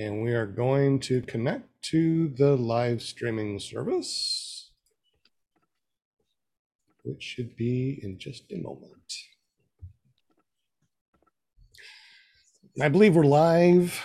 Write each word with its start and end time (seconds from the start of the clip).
and 0.00 0.22
we 0.22 0.32
are 0.32 0.46
going 0.46 0.98
to 0.98 1.20
connect 1.20 1.66
to 1.82 2.28
the 2.28 2.56
live 2.56 3.02
streaming 3.02 3.60
service, 3.60 4.70
which 7.04 7.22
should 7.22 7.54
be 7.54 8.00
in 8.02 8.18
just 8.18 8.50
a 8.50 8.56
moment. 8.56 9.12
I 12.80 12.88
believe 12.88 13.14
we're 13.14 13.24
live. 13.24 14.02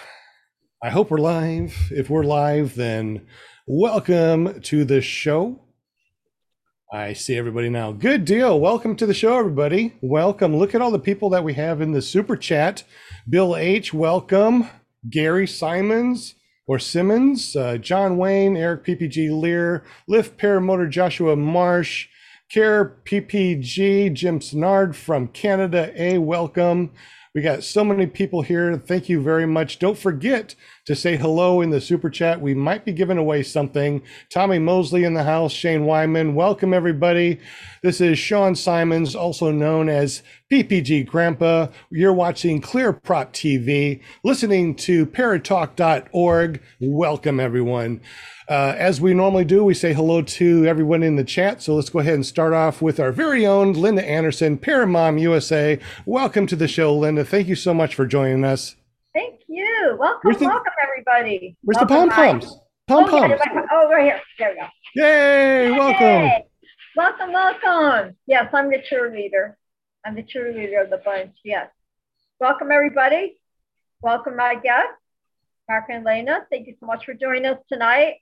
I 0.84 0.90
hope 0.90 1.12
we're 1.12 1.18
live. 1.18 1.74
If 1.92 2.10
we're 2.10 2.24
live, 2.24 2.76
then 2.76 3.26
welcome 3.66 4.60
to 4.64 4.84
the 4.84 5.00
show. 5.00 5.62
I 6.92 7.14
see 7.14 7.38
everybody 7.38 7.70
now. 7.70 7.94
Good 7.94 8.26
deal. 8.26 8.60
Welcome 8.60 8.98
to 8.98 9.06
the 9.06 9.14
show, 9.14 9.40
everybody. 9.40 9.94
Welcome. 10.02 10.58
Look 10.58 10.76
at 10.76 10.82
all 10.82 10.92
the 10.92 11.00
people 11.00 11.30
that 11.30 11.46
we 11.46 11.54
have 11.54 11.80
in 11.80 11.94
the 11.94 12.02
super 12.02 12.36
chat. 12.36 12.84
Bill 13.30 13.56
H, 13.56 13.94
welcome. 13.94 14.70
Gary 15.10 15.48
Simons 15.48 16.36
or 16.68 16.80
Simmons, 16.80 17.56
uh, 17.56 17.78
John 17.78 18.18
Wayne, 18.18 18.58
Eric 18.58 18.84
PPG 18.86 19.32
Lear, 19.40 19.84
Lift 20.08 20.38
Paramotor 20.38 20.90
Joshua 20.90 21.36
Marsh, 21.36 22.08
Care 22.50 22.98
PPG, 23.06 24.14
Jim 24.14 24.42
Snard 24.42 24.96
from 24.96 25.28
Canada. 25.28 25.92
A 25.96 26.18
welcome. 26.18 26.92
We 27.34 27.42
got 27.42 27.64
so 27.64 27.84
many 27.84 28.08
people 28.08 28.44
here. 28.44 28.78
Thank 28.78 29.10
you 29.10 29.22
very 29.22 29.46
much. 29.46 29.78
Don't 29.80 29.98
forget 29.98 30.56
to 30.86 30.96
say 30.96 31.18
hello 31.18 31.62
in 31.62 31.72
the 31.72 31.82
super 31.82 32.12
chat. 32.12 32.40
We 32.40 32.54
might 32.54 32.86
be 32.86 32.94
giving 32.94 33.18
away 33.18 33.42
something. 33.42 34.04
Tommy 34.30 34.60
Mosley 34.60 35.04
in 35.04 35.16
the 35.16 35.24
house, 35.24 35.52
Shane 35.52 35.86
Wyman. 35.86 36.36
Welcome, 36.36 36.76
everybody. 36.76 37.40
This 37.82 38.00
is 38.00 38.20
Sean 38.20 38.54
Simons, 38.54 39.16
also 39.16 39.52
known 39.52 39.90
as 39.90 40.22
PPG 40.52 41.08
Grandpa. 41.08 41.68
You're 41.90 42.14
watching 42.14 42.62
Clear 42.62 42.94
Prop 42.94 43.34
TV, 43.34 44.02
listening 44.24 44.76
to 44.76 45.08
paratalk.org. 45.08 46.62
Welcome, 46.80 47.40
everyone. 47.40 48.02
Uh, 48.48 48.76
as 48.78 49.02
we 49.02 49.16
normally 49.16 49.46
do, 49.46 49.64
we 49.64 49.74
say 49.74 49.92
hello 49.92 50.22
to 50.22 50.66
everyone 50.68 51.02
in 51.02 51.16
the 51.16 51.24
chat. 51.24 51.64
So 51.64 51.74
let's 51.74 51.90
go 51.90 51.98
ahead 51.98 52.14
and 52.14 52.26
start 52.26 52.54
off 52.54 52.80
with 52.80 53.00
our 53.00 53.12
very 53.12 53.44
own 53.44 53.74
Linda 53.74 54.08
Anderson, 54.08 54.60
Paramom 54.60 55.20
USA. 55.20 55.80
Welcome 56.06 56.46
to 56.46 56.56
the 56.56 56.68
show, 56.68 56.96
Linda. 56.96 57.26
Thank 57.26 57.48
you 57.48 57.56
so 57.56 57.74
much 57.74 57.96
for 57.96 58.06
joining 58.06 58.44
us. 58.44 58.76
Thank 59.48 59.60
you. 59.60 59.96
Welcome, 60.00 60.20
Where's 60.24 60.38
the- 60.38 60.46
welcome, 60.46 60.74
everybody. 60.82 61.56
Where's 61.62 61.76
welcome, 61.76 62.10
the 62.10 62.16
pom 62.16 62.40
poms? 62.40 62.60
Pom 62.88 63.04
Oh, 63.06 63.26
yeah, 63.28 63.38
poms. 63.38 63.68
oh, 63.72 63.90
right 63.90 64.04
here. 64.04 64.22
There 64.40 64.50
we 64.52 64.56
go. 64.60 64.68
Yay! 64.96 65.72
Welcome. 65.72 66.48
Welcome, 66.96 67.34
welcome. 67.34 68.16
Yes, 68.26 68.50
I'm 68.54 68.70
the 68.70 68.80
cheerleader. 68.80 69.56
I'm 70.06 70.16
the 70.16 70.24
cheerleader 70.24 70.84
of 70.84 70.90
the 70.90 70.98
bunch. 70.98 71.36
Yes. 71.44 71.70
Welcome, 72.40 72.72
everybody. 72.72 73.38
Welcome, 74.02 74.36
my 74.36 74.56
guests, 74.56 74.94
Mark 75.70 75.86
and 75.90 76.04
Lena. 76.04 76.46
Thank 76.50 76.68
you 76.68 76.76
so 76.80 76.86
much 76.86 77.06
for 77.06 77.14
joining 77.14 77.46
us 77.46 77.60
tonight. 77.72 78.16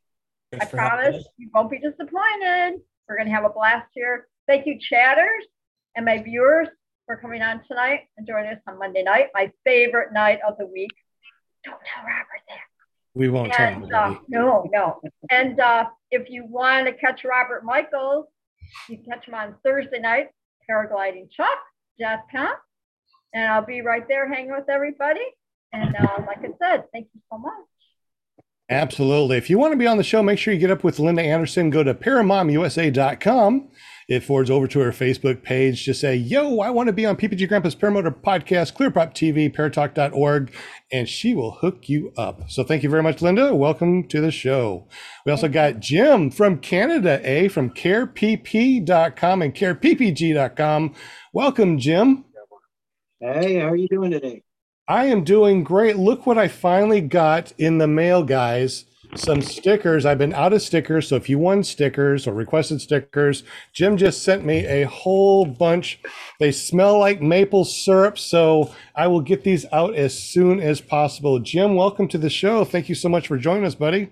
I 0.60 0.66
promise 0.66 1.26
you 1.38 1.50
won't 1.54 1.72
be 1.72 1.80
disappointed. 1.80 2.82
We're 3.08 3.16
going 3.18 3.28
to 3.28 3.34
have 3.34 3.44
a 3.46 3.50
blast 3.50 3.88
here. 3.94 4.28
Thank 4.48 4.66
you, 4.66 4.78
chatters 4.80 5.46
and 5.96 6.06
my 6.06 6.22
viewers 6.22 6.68
for 7.06 7.18
coming 7.18 7.42
on 7.42 7.62
tonight 7.68 8.02
and 8.18 8.26
joining 8.28 8.52
us 8.54 8.60
on 8.68 8.78
Monday 8.80 9.04
night, 9.04 9.28
my 9.34 9.52
favorite 9.64 10.14
night 10.14 10.40
of 10.48 10.58
the 10.58 10.66
week. 10.66 10.92
Don't 11.64 11.80
tell 11.94 12.04
Robert 12.04 12.42
that. 12.50 12.60
We 13.16 13.30
won't 13.30 13.54
tell 13.54 13.68
And 13.68 13.94
uh, 13.94 14.16
no, 14.28 14.68
no. 14.72 15.00
And 15.30 15.60
uh, 15.60 15.86
if 16.12 16.30
you 16.30 16.46
want 16.46 16.88
to 16.88 16.94
catch 16.94 17.24
Robert 17.24 17.64
Michaels, 17.64 18.26
you 18.90 18.98
can 18.98 19.06
catch 19.06 19.28
him 19.28 19.36
on 19.36 19.56
Thursday 19.64 20.00
night, 20.00 20.30
paraglidingchuck.com. 20.70 22.54
And 23.36 23.52
I'll 23.52 23.66
be 23.66 23.82
right 23.82 24.08
there 24.08 24.28
hanging 24.28 24.52
with 24.52 24.70
everybody. 24.70 25.22
And 25.72 25.96
uh, 25.96 26.24
like 26.28 26.40
I 26.40 26.50
said, 26.60 26.86
thank 26.92 27.08
you 27.14 27.22
so 27.32 27.38
much. 27.38 27.54
Absolutely. 28.70 29.38
If 29.38 29.50
you 29.50 29.58
want 29.60 29.74
to 29.74 29.78
be 29.78 29.88
on 29.88 29.98
the 29.98 30.04
show, 30.04 30.24
make 30.24 30.40
sure 30.40 30.54
you 30.54 30.60
get 30.60 30.72
up 30.72 30.84
with 30.84 31.00
Linda 31.00 31.22
Anderson. 31.22 31.70
Go 31.70 31.84
to 31.84 31.94
paramomusa.com. 31.94 33.70
It 34.08 34.22
forwards 34.24 34.50
over 34.50 34.68
to 34.68 34.80
her 34.80 34.92
Facebook 34.92 35.44
page. 35.44 35.84
Just 35.84 36.02
say, 36.02 36.16
yo, 36.16 36.60
I 36.60 36.70
want 36.70 36.88
to 36.88 36.94
be 36.94 37.06
on 37.06 37.16
PPG 37.16 37.48
Grandpa's 37.48 37.76
Paramotor 37.76 38.14
Podcast, 38.14 38.74
Clearprop 38.74 39.14
TV, 39.14 39.54
paratalk.org, 39.54 40.52
and 40.92 41.08
she 41.08 41.34
will 41.34 41.52
hook 41.52 41.88
you 41.88 42.12
up. 42.18 42.50
So 42.50 42.64
thank 42.64 42.84
you 42.84 42.90
very 42.90 43.04
much, 43.04 43.22
Linda. 43.22 43.56
Welcome 43.56 44.08
to 44.10 44.20
the 44.22 44.32
show. 44.32 44.88
We 45.26 45.32
also 45.32 45.48
got 45.48 45.80
Jim 45.80 46.32
from 46.32 46.60
Canada, 46.60 47.22
A, 47.24 47.48
from 47.48 47.70
carepp.com 47.70 49.42
and 49.42 49.56
careppg.com. 49.56 50.96
Welcome, 51.32 51.78
Jim. 51.80 52.26
Hey, 53.20 53.56
how 53.56 53.70
are 53.70 53.76
you 53.76 53.88
doing 53.88 54.12
today? 54.12 54.44
I 54.88 55.06
am 55.06 55.24
doing 55.24 55.64
great. 55.64 55.96
Look 55.96 56.26
what 56.26 56.38
I 56.38 56.50
finally 56.50 57.00
got 57.00 57.54
in 57.58 57.78
the 57.78 57.88
mail, 57.88 58.24
guys. 58.24 58.84
Some 59.16 59.42
stickers. 59.42 60.06
I've 60.06 60.18
been 60.18 60.34
out 60.34 60.54
of 60.54 60.62
stickers. 60.62 61.08
So 61.08 61.16
if 61.16 61.30
you 61.30 61.38
want 61.38 61.68
stickers 61.68 62.28
or 62.28 62.34
requested 62.34 62.82
stickers, 62.82 63.44
Jim 63.72 63.96
just 63.96 64.24
sent 64.24 64.44
me 64.44 64.66
a 64.66 64.88
whole 64.88 65.46
bunch. 65.46 66.00
They 66.40 66.52
smell 66.52 67.00
like 67.00 67.22
maple 67.22 67.64
syrup. 67.64 68.18
So 68.18 68.74
I 68.96 69.08
will 69.08 69.22
get 69.22 69.44
these 69.44 69.66
out 69.72 69.94
as 69.94 70.18
soon 70.18 70.60
as 70.60 70.82
possible. 70.82 71.40
Jim, 71.40 71.76
welcome 71.76 72.08
to 72.08 72.18
the 72.18 72.30
show. 72.30 72.66
Thank 72.66 72.90
you 72.90 72.96
so 72.96 73.08
much 73.08 73.28
for 73.28 73.38
joining 73.38 73.66
us, 73.66 73.76
buddy. 73.76 74.10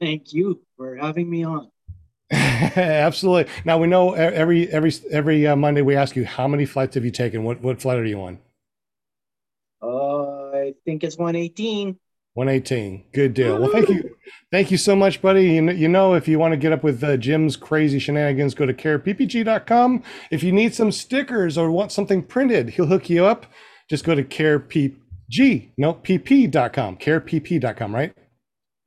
Thank 0.00 0.32
you 0.32 0.62
for 0.76 0.96
having 0.96 1.28
me 1.28 1.44
on. 1.44 1.70
Absolutely. 2.30 3.52
Now 3.66 3.78
we 3.78 3.86
know 3.86 4.14
every 4.14 4.68
every 4.70 4.92
every 5.10 5.46
uh, 5.46 5.56
Monday 5.56 5.82
we 5.82 5.94
ask 5.94 6.16
you 6.16 6.24
how 6.24 6.48
many 6.48 6.64
flights 6.64 6.94
have 6.94 7.04
you 7.04 7.10
taken? 7.10 7.44
What 7.44 7.60
what 7.60 7.82
flight 7.82 7.98
are 7.98 8.04
you 8.04 8.22
on? 8.22 8.38
Uh, 9.82 10.50
I 10.52 10.74
think 10.86 11.04
it's 11.04 11.18
118. 11.18 11.98
118. 12.34 13.04
Good 13.12 13.34
deal. 13.34 13.60
Well, 13.60 13.70
thank 13.70 13.88
you. 13.88 14.16
Thank 14.50 14.70
you 14.70 14.76
so 14.76 14.96
much, 14.96 15.20
buddy. 15.20 15.50
You 15.50 15.62
know, 15.62 15.72
you 15.72 15.88
know 15.88 16.14
if 16.14 16.26
you 16.28 16.38
want 16.38 16.52
to 16.52 16.56
get 16.56 16.72
up 16.72 16.82
with 16.82 17.02
uh, 17.02 17.16
Jim's 17.16 17.56
crazy 17.56 17.98
shenanigans, 17.98 18.54
go 18.54 18.66
to 18.66 18.74
careppg.com. 18.74 20.02
If 20.30 20.42
you 20.42 20.52
need 20.52 20.74
some 20.74 20.92
stickers 20.92 21.58
or 21.58 21.70
want 21.70 21.92
something 21.92 22.22
printed, 22.22 22.70
he'll 22.70 22.86
hook 22.86 23.10
you 23.10 23.24
up. 23.24 23.46
Just 23.88 24.04
go 24.04 24.14
to 24.14 24.22
careppg, 24.22 25.72
no, 25.76 25.94
pp.com, 25.94 26.96
carepp.com, 26.96 27.94
right? 27.94 28.14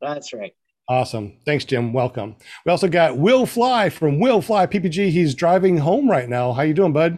That's 0.01 0.34
right. 0.34 0.53
Awesome. 0.88 1.38
Thanks, 1.45 1.66
Jim. 1.66 1.94
Welcome. 1.94 2.35
We 2.66 2.72
also 2.72 2.88
got 2.88 3.17
Will 3.17 3.47
Fly 3.47 3.89
from 3.89 4.19
Will 4.19 4.41
Fly 4.41 4.67
PPG. 4.67 5.09
He's 5.09 5.34
driving 5.34 5.78
home 5.78 6.09
right 6.09 6.29
now. 6.29 6.53
How 6.53 6.61
you 6.61 6.75
doing, 6.75 6.94
bud? 6.94 7.17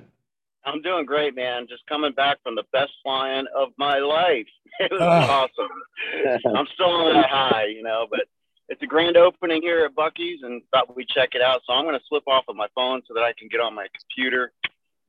I'm 0.65 0.81
doing 0.81 1.05
great, 1.05 1.35
man. 1.35 1.65
Just 1.69 1.85
coming 1.87 2.11
back 2.13 2.37
from 2.43 2.55
the 2.55 2.63
best 2.71 2.91
flying 3.03 3.45
of 3.55 3.69
my 3.77 3.99
life. 3.99 4.47
It 4.79 4.91
was 4.91 5.01
Ah. 5.01 5.43
awesome. 5.47 6.55
I'm 6.57 6.67
still 6.73 6.85
on 6.89 7.13
that 7.15 7.29
high, 7.29 7.65
you 7.65 7.83
know, 7.83 8.05
but 8.09 8.21
it's 8.69 8.81
a 8.83 8.85
grand 8.85 9.17
opening 9.17 9.61
here 9.61 9.85
at 9.85 9.95
Buc-ee's 9.95 10.41
and 10.43 10.61
thought 10.73 10.95
we'd 10.95 11.07
check 11.09 11.29
it 11.33 11.41
out. 11.41 11.61
So 11.65 11.73
I'm 11.73 11.85
going 11.85 11.97
to 11.97 12.03
slip 12.09 12.23
off 12.27 12.45
of 12.47 12.55
my 12.55 12.67
phone 12.75 13.01
so 13.07 13.13
that 13.13 13.21
I 13.21 13.33
can 13.37 13.47
get 13.47 13.59
on 13.59 13.73
my 13.73 13.87
computer 13.97 14.51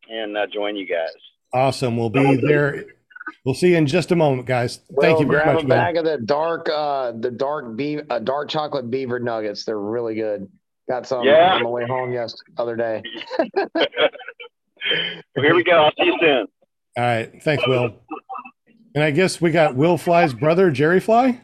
and 0.09 0.37
uh, 0.37 0.47
join 0.47 0.77
you 0.77 0.87
guys. 0.87 1.11
Awesome. 1.53 1.97
We'll 1.97 2.09
be 2.11 2.37
there. 2.37 2.84
We'll 3.45 3.55
see 3.55 3.71
you 3.71 3.77
in 3.77 3.87
just 3.87 4.11
a 4.12 4.17
moment, 4.17 4.47
guys. 4.47 4.77
Thank 4.78 4.97
Well, 4.97 5.21
you 5.21 5.27
very 5.27 5.43
grab 5.43 5.55
much, 5.57 5.65
a 5.65 5.69
man. 5.69 5.78
bag 5.78 5.97
of 5.99 6.05
the 6.05 6.19
dark, 6.19 6.69
uh, 6.73 7.12
the 7.19 7.31
dark 7.31 7.77
beef, 7.77 8.01
uh, 8.09 8.21
dark 8.21 8.49
chocolate 8.49 8.91
beaver 8.91 9.19
nuggets. 9.21 9.65
They're 9.65 9.78
really 9.78 10.15
good. 10.15 10.49
Got 10.89 11.07
some 11.07 11.25
Yeah. 11.25 11.55
on 11.57 11.62
the 11.65 11.69
way 11.69 11.87
home 11.87 12.12
yes 12.12 12.34
other 12.57 12.77
day. 12.77 13.03
Well, 15.37 15.45
here 15.45 15.55
we 15.55 15.65
go. 15.65 15.73
I'll 15.73 15.91
see 15.99 16.07
you 16.07 16.17
soon. 16.21 16.47
All 16.97 17.05
right. 17.05 17.43
Thanks, 17.43 17.67
Will. 17.67 18.01
And 18.98 19.04
I 19.04 19.12
guess 19.12 19.41
we 19.41 19.53
got 19.53 19.76
Will 19.76 19.97
Fly's 19.97 20.34
brother, 20.34 20.72
Jerry 20.72 20.98
Fly. 20.98 21.41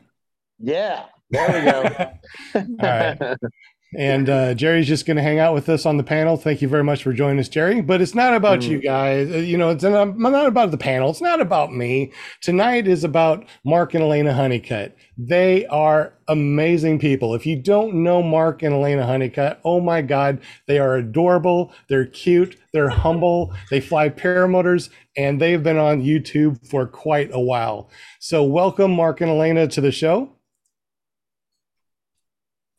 Yeah, 0.58 1.04
there 1.30 1.52
we 1.52 1.70
go. 1.70 2.64
All 2.84 2.90
right. 2.90 3.36
And 3.96 4.28
uh, 4.28 4.54
Jerry's 4.54 4.88
just 4.88 5.06
going 5.06 5.16
to 5.16 5.22
hang 5.22 5.38
out 5.38 5.54
with 5.54 5.68
us 5.68 5.86
on 5.86 5.96
the 5.96 6.02
panel. 6.02 6.36
Thank 6.36 6.60
you 6.62 6.68
very 6.68 6.82
much 6.84 7.02
for 7.02 7.12
joining 7.12 7.38
us, 7.38 7.48
Jerry. 7.48 7.80
But 7.80 8.00
it's 8.00 8.14
not 8.14 8.34
about 8.34 8.60
Mm. 8.60 8.68
you 8.68 8.78
guys. 8.78 9.30
Uh, 9.32 9.36
You 9.38 9.56
know, 9.58 9.70
it's 9.70 9.84
not, 9.84 10.18
not 10.18 10.46
about 10.46 10.70
the 10.70 10.76
panel. 10.78 11.10
It's 11.10 11.20
not 11.20 11.40
about 11.40 11.72
me. 11.72 12.12
Tonight 12.40 12.86
is 12.88 13.04
about 13.04 13.44
Mark 13.64 13.94
and 13.94 14.02
Elena 14.02 14.32
Honeycutt. 14.32 14.96
They 15.16 15.64
are 15.66 16.12
amazing 16.28 16.98
people. 16.98 17.34
If 17.34 17.46
you 17.46 17.56
don't 17.56 17.94
know 18.02 18.22
Mark 18.22 18.62
and 18.62 18.74
Elena 18.74 19.06
Honeycutt, 19.06 19.60
oh 19.64 19.80
my 19.80 20.02
God, 20.02 20.40
they 20.66 20.78
are 20.78 20.96
adorable. 20.96 21.72
They're 21.88 22.06
cute. 22.06 22.56
They're 22.72 22.88
humble. 22.88 23.54
They 23.70 23.80
fly 23.80 24.08
paramotors, 24.08 24.90
and 25.16 25.40
they've 25.40 25.62
been 25.62 25.78
on 25.78 26.02
YouTube 26.02 26.66
for 26.68 26.86
quite 26.86 27.30
a 27.32 27.40
while. 27.40 27.88
So, 28.18 28.42
welcome, 28.42 28.90
Mark 28.90 29.20
and 29.20 29.30
Elena, 29.30 29.68
to 29.68 29.80
the 29.80 29.92
show. 29.92 30.30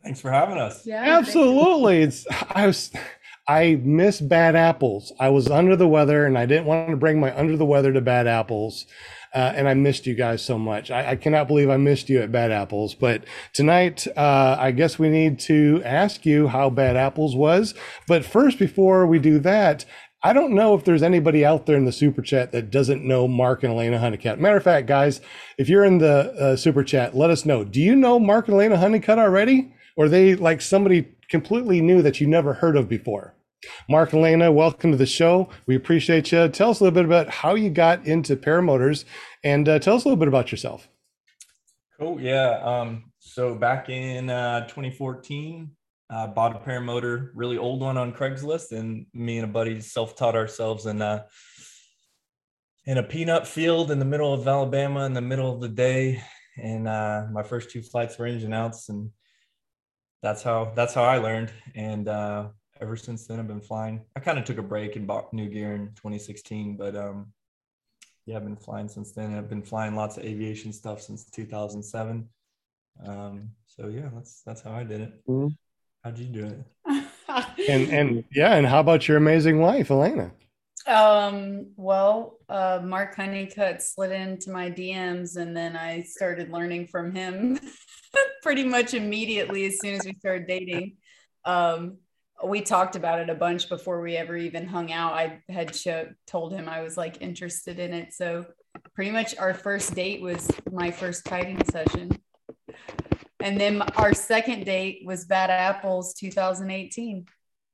Thanks 0.05 0.21
for 0.21 0.29
having 0.29 0.59
us. 0.59 0.85
Yeah. 0.85 1.01
Absolutely. 1.17 2.03
It's 2.03 2.27
I 2.51 2.67
was 2.67 2.91
I 3.47 3.81
miss 3.83 4.21
bad 4.21 4.55
apples. 4.55 5.11
I 5.19 5.29
was 5.29 5.49
under 5.49 5.75
the 5.75 5.87
weather 5.87 6.27
and 6.27 6.37
I 6.37 6.45
didn't 6.45 6.65
want 6.65 6.91
to 6.91 6.95
bring 6.95 7.19
my 7.19 7.35
under 7.35 7.57
the 7.57 7.65
weather 7.65 7.91
to 7.91 8.01
bad 8.01 8.27
apples. 8.27 8.85
Uh, 9.33 9.51
and 9.55 9.67
I 9.67 9.73
missed 9.73 10.05
you 10.05 10.13
guys 10.13 10.45
so 10.45 10.59
much. 10.59 10.91
I, 10.91 11.11
I 11.11 11.15
cannot 11.17 11.47
believe 11.47 11.69
I 11.69 11.75
missed 11.75 12.07
you 12.07 12.21
at 12.21 12.31
Bad 12.31 12.51
Apples. 12.51 12.95
But 12.95 13.25
tonight, 13.51 14.07
uh, 14.15 14.55
I 14.57 14.71
guess 14.71 14.97
we 14.97 15.09
need 15.09 15.39
to 15.39 15.81
ask 15.83 16.25
you 16.25 16.47
how 16.47 16.69
Bad 16.69 16.95
Apples 16.95 17.35
was. 17.35 17.73
But 18.07 18.23
first, 18.23 18.57
before 18.57 19.05
we 19.05 19.19
do 19.19 19.37
that, 19.39 19.83
I 20.23 20.31
don't 20.31 20.55
know 20.55 20.73
if 20.73 20.85
there's 20.85 21.03
anybody 21.03 21.43
out 21.43 21.65
there 21.65 21.75
in 21.75 21.83
the 21.83 21.91
super 21.91 22.21
chat 22.21 22.53
that 22.53 22.71
doesn't 22.71 23.03
know 23.03 23.27
Mark 23.27 23.61
and 23.63 23.73
Elena 23.73 23.99
Honeycutt. 23.99 24.39
Matter 24.39 24.55
of 24.55 24.63
fact, 24.63 24.87
guys, 24.87 25.19
if 25.57 25.67
you're 25.67 25.83
in 25.83 25.97
the 25.97 26.33
uh, 26.39 26.55
super 26.55 26.85
chat, 26.85 27.13
let 27.13 27.29
us 27.29 27.45
know. 27.45 27.65
Do 27.65 27.81
you 27.81 27.93
know 27.93 28.19
Mark 28.19 28.47
and 28.47 28.55
Elena 28.55 28.77
Honeycutt 28.77 29.19
already? 29.19 29.74
Or 29.95 30.09
they 30.09 30.35
like 30.35 30.61
somebody 30.61 31.15
completely 31.29 31.81
new 31.81 32.01
that 32.01 32.19
you 32.19 32.27
never 32.27 32.53
heard 32.53 32.75
of 32.75 32.89
before? 32.89 33.33
Mark 33.89 34.13
and 34.13 34.21
Elena, 34.21 34.51
welcome 34.51 34.91
to 34.91 34.97
the 34.97 35.05
show. 35.05 35.49
We 35.65 35.75
appreciate 35.75 36.31
you. 36.31 36.47
Tell 36.49 36.69
us 36.71 36.79
a 36.79 36.83
little 36.83 36.93
bit 36.93 37.05
about 37.05 37.29
how 37.29 37.55
you 37.55 37.69
got 37.69 38.05
into 38.05 38.35
paramotors 38.35 39.05
and 39.43 39.67
uh, 39.67 39.79
tell 39.79 39.95
us 39.95 40.05
a 40.05 40.07
little 40.07 40.19
bit 40.19 40.27
about 40.27 40.51
yourself. 40.51 40.87
Cool. 41.99 42.19
Yeah. 42.19 42.59
Um, 42.63 43.11
so 43.19 43.55
back 43.55 43.89
in 43.89 44.29
uh, 44.29 44.67
2014, 44.67 45.71
I 46.09 46.27
bought 46.27 46.55
a 46.55 46.59
paramotor, 46.59 47.31
really 47.33 47.57
old 47.57 47.81
one 47.81 47.97
on 47.97 48.13
Craigslist, 48.13 48.71
and 48.71 49.07
me 49.13 49.37
and 49.37 49.49
a 49.49 49.51
buddy 49.51 49.79
self-taught 49.81 50.35
ourselves 50.35 50.85
in 50.85 51.01
uh, 51.01 51.23
in 52.85 52.99
a 52.99 53.03
peanut 53.03 53.47
field 53.47 53.89
in 53.89 53.97
the 53.97 54.05
middle 54.05 54.31
of 54.31 54.47
Alabama 54.47 55.05
in 55.05 55.13
the 55.13 55.21
middle 55.21 55.51
of 55.51 55.61
the 55.61 55.69
day. 55.69 56.21
And 56.61 56.87
uh, 56.87 57.23
my 57.31 57.41
first 57.41 57.71
two 57.71 57.81
flights 57.81 58.19
were 58.19 58.27
engine 58.27 58.53
outs, 58.53 58.89
and 58.89 59.09
that's 60.21 60.43
how 60.43 60.71
that's 60.75 60.93
how 60.93 61.03
I 61.03 61.17
learned. 61.17 61.51
And 61.75 62.07
uh, 62.07 62.47
ever 62.81 62.95
since 62.95 63.27
then, 63.27 63.39
I've 63.39 63.47
been 63.47 63.61
flying. 63.61 64.01
I 64.15 64.19
kind 64.19 64.37
of 64.39 64.45
took 64.45 64.57
a 64.57 64.63
break 64.63 64.95
and 64.95 65.07
bought 65.07 65.33
new 65.33 65.49
gear 65.49 65.73
in 65.73 65.87
2016, 65.95 66.77
but 66.77 66.95
um, 66.95 67.33
yeah, 68.25 68.37
I've 68.37 68.43
been 68.43 68.55
flying 68.55 68.89
since 68.89 69.11
then. 69.11 69.37
I've 69.37 69.49
been 69.49 69.61
flying 69.63 69.95
lots 69.95 70.17
of 70.17 70.25
aviation 70.25 70.73
stuff 70.73 71.01
since 71.01 71.25
2007. 71.25 72.27
Um, 73.05 73.51
so 73.67 73.87
yeah, 73.87 74.09
that's 74.13 74.41
that's 74.45 74.61
how 74.61 74.71
I 74.71 74.83
did 74.83 75.01
it. 75.01 75.25
Mhm. 75.27 75.55
How'd 76.03 76.17
you 76.17 76.25
do 76.25 76.45
it? 76.45 76.59
And 77.67 77.89
and 77.89 78.23
yeah, 78.33 78.55
and 78.55 78.65
how 78.65 78.79
about 78.79 79.07
your 79.07 79.17
amazing 79.17 79.59
wife, 79.59 79.91
Elena? 79.91 80.31
Um, 80.87 81.71
well, 81.75 82.37
uh, 82.47 82.79
Mark 82.83 83.15
Honeycutt 83.15 83.81
slid 83.81 84.11
into 84.11 84.51
my 84.51 84.69
DMs 84.69 85.35
and 85.35 85.57
then 85.57 85.75
I 85.75 86.03
started 86.03 86.51
learning 86.51 86.87
from 86.87 87.11
him 87.11 87.59
pretty 88.43 88.63
much 88.63 88.93
immediately 88.93 89.65
as 89.65 89.79
soon 89.79 89.95
as 89.95 90.05
we 90.05 90.13
started 90.13 90.47
dating. 90.47 90.97
Um, 91.45 91.97
we 92.43 92.61
talked 92.61 92.95
about 92.95 93.19
it 93.19 93.29
a 93.29 93.35
bunch 93.35 93.69
before 93.69 94.01
we 94.01 94.17
ever 94.17 94.35
even 94.35 94.67
hung 94.67 94.91
out. 94.91 95.13
I 95.13 95.41
had 95.49 95.73
show, 95.75 96.07
told 96.27 96.53
him 96.53 96.67
I 96.67 96.81
was 96.81 96.97
like 96.97 97.21
interested 97.21 97.79
in 97.79 97.93
it. 97.93 98.13
So 98.13 98.45
pretty 98.93 99.11
much 99.11 99.37
our 99.37 99.53
first 99.53 99.95
date 99.95 100.21
was 100.21 100.49
my 100.71 100.91
first 100.91 101.23
kiting 101.23 101.63
session. 101.65 102.11
And 103.39 103.59
then 103.59 103.81
our 103.81 104.13
second 104.13 104.65
date 104.65 105.03
was 105.05 105.25
Bad 105.25 105.49
Apples 105.49 106.13
2018. 106.15 107.25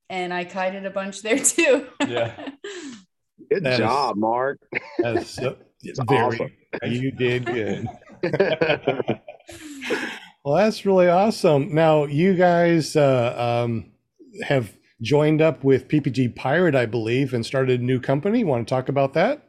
And 0.09 0.33
I 0.33 0.43
kited 0.43 0.85
a 0.85 0.91
bunch 0.91 1.21
there 1.21 1.39
too. 1.39 1.87
Yeah. 2.07 2.33
Good 3.49 3.63
That 3.63 3.73
is- 3.73 3.79
job, 3.79 4.15
Mark. 4.17 4.59
That's 4.99 5.29
so, 5.29 5.57
very, 6.07 6.57
you 6.83 7.11
did 7.11 7.45
good. 7.45 7.87
Well, 10.43 10.55
that's 10.55 10.85
really 10.85 11.07
awesome. 11.07 11.73
Now, 11.73 12.05
you 12.05 12.35
guys 12.35 12.95
uh, 12.95 13.63
um, 13.65 13.91
have 14.43 14.75
joined 15.01 15.41
up 15.41 15.63
with 15.63 15.87
PPG 15.87 16.35
Pirate, 16.35 16.75
I 16.75 16.85
believe, 16.85 17.33
and 17.33 17.45
started 17.45 17.79
a 17.79 17.83
new 17.83 17.99
company. 17.99 18.43
Want 18.43 18.67
to 18.67 18.73
talk 18.73 18.89
about 18.89 19.13
that? 19.13 19.47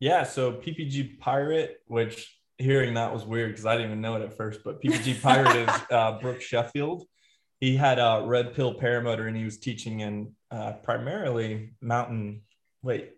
Yeah, 0.00 0.24
so 0.24 0.52
PPG 0.52 1.18
Pirate, 1.18 1.82
which 1.86 2.36
hearing 2.58 2.94
that 2.94 3.12
was 3.12 3.24
weird 3.24 3.50
because 3.50 3.66
I 3.66 3.74
didn't 3.76 3.90
even 3.90 4.00
know 4.00 4.16
it 4.16 4.22
at 4.22 4.36
first, 4.36 4.60
but 4.64 4.82
PPG 4.82 5.22
Pirate 5.22 5.56
is 5.56 5.80
uh, 5.90 6.18
Brooke 6.20 6.40
Sheffield. 6.40 7.04
He 7.60 7.76
had 7.76 7.98
a 7.98 8.22
red 8.26 8.54
pill 8.54 8.74
paramotor 8.74 9.26
and 9.26 9.36
he 9.36 9.44
was 9.44 9.58
teaching 9.58 10.00
in 10.00 10.32
uh, 10.50 10.72
primarily 10.82 11.72
mountain, 11.80 12.42
wait, 12.82 13.12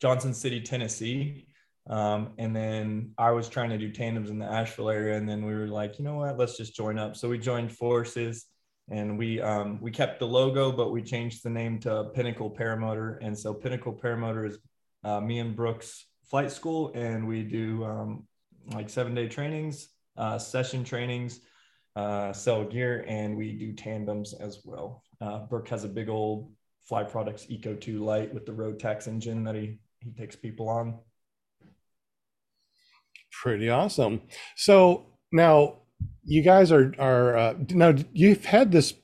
Johnson 0.00 0.34
City, 0.34 0.60
Tennessee. 0.60 1.43
Um, 1.88 2.32
and 2.38 2.56
then 2.56 3.12
I 3.18 3.30
was 3.32 3.48
trying 3.48 3.70
to 3.70 3.78
do 3.78 3.90
tandems 3.90 4.30
in 4.30 4.38
the 4.38 4.46
Asheville 4.46 4.90
area. 4.90 5.16
And 5.16 5.28
then 5.28 5.44
we 5.44 5.54
were 5.54 5.66
like, 5.66 5.98
you 5.98 6.04
know 6.04 6.16
what, 6.16 6.38
let's 6.38 6.56
just 6.56 6.74
join 6.74 6.98
up. 6.98 7.16
So 7.16 7.28
we 7.28 7.38
joined 7.38 7.72
forces 7.72 8.46
and 8.90 9.18
we 9.18 9.40
um, 9.40 9.80
we 9.80 9.90
kept 9.90 10.18
the 10.18 10.26
logo, 10.26 10.70
but 10.70 10.92
we 10.92 11.02
changed 11.02 11.42
the 11.42 11.50
name 11.50 11.78
to 11.80 12.10
Pinnacle 12.14 12.50
Paramotor. 12.50 13.18
And 13.20 13.38
so 13.38 13.54
Pinnacle 13.54 13.92
Paramotor 13.92 14.48
is 14.48 14.58
uh, 15.04 15.20
me 15.20 15.38
and 15.38 15.56
Brooks 15.56 16.06
flight 16.28 16.50
school, 16.50 16.92
and 16.94 17.26
we 17.26 17.42
do 17.42 17.84
um, 17.84 18.26
like 18.72 18.90
seven 18.90 19.14
day 19.14 19.28
trainings, 19.28 19.88
uh, 20.16 20.38
session 20.38 20.84
trainings, 20.84 21.40
uh, 21.96 22.32
sell 22.32 22.64
gear, 22.64 23.04
and 23.08 23.36
we 23.36 23.52
do 23.52 23.72
tandems 23.72 24.34
as 24.34 24.60
well. 24.64 25.02
Uh, 25.20 25.40
Brooke 25.40 25.68
has 25.68 25.84
a 25.84 25.88
big 25.88 26.08
old 26.08 26.50
Fly 26.86 27.04
Products 27.04 27.46
Eco 27.48 27.74
2 27.74 28.04
light 28.04 28.32
with 28.34 28.44
the 28.44 28.52
Rotax 28.52 29.08
engine 29.08 29.44
that 29.44 29.54
he 29.54 29.78
he 30.00 30.10
takes 30.10 30.36
people 30.36 30.68
on. 30.68 30.98
Pretty 33.44 33.68
awesome. 33.68 34.22
So 34.56 35.04
now 35.30 35.74
you 36.24 36.40
guys 36.40 36.72
are 36.72 36.94
are 36.98 37.36
uh, 37.36 37.54
now 37.72 37.94
you've 38.14 38.46
had 38.46 38.72
this 38.72 38.94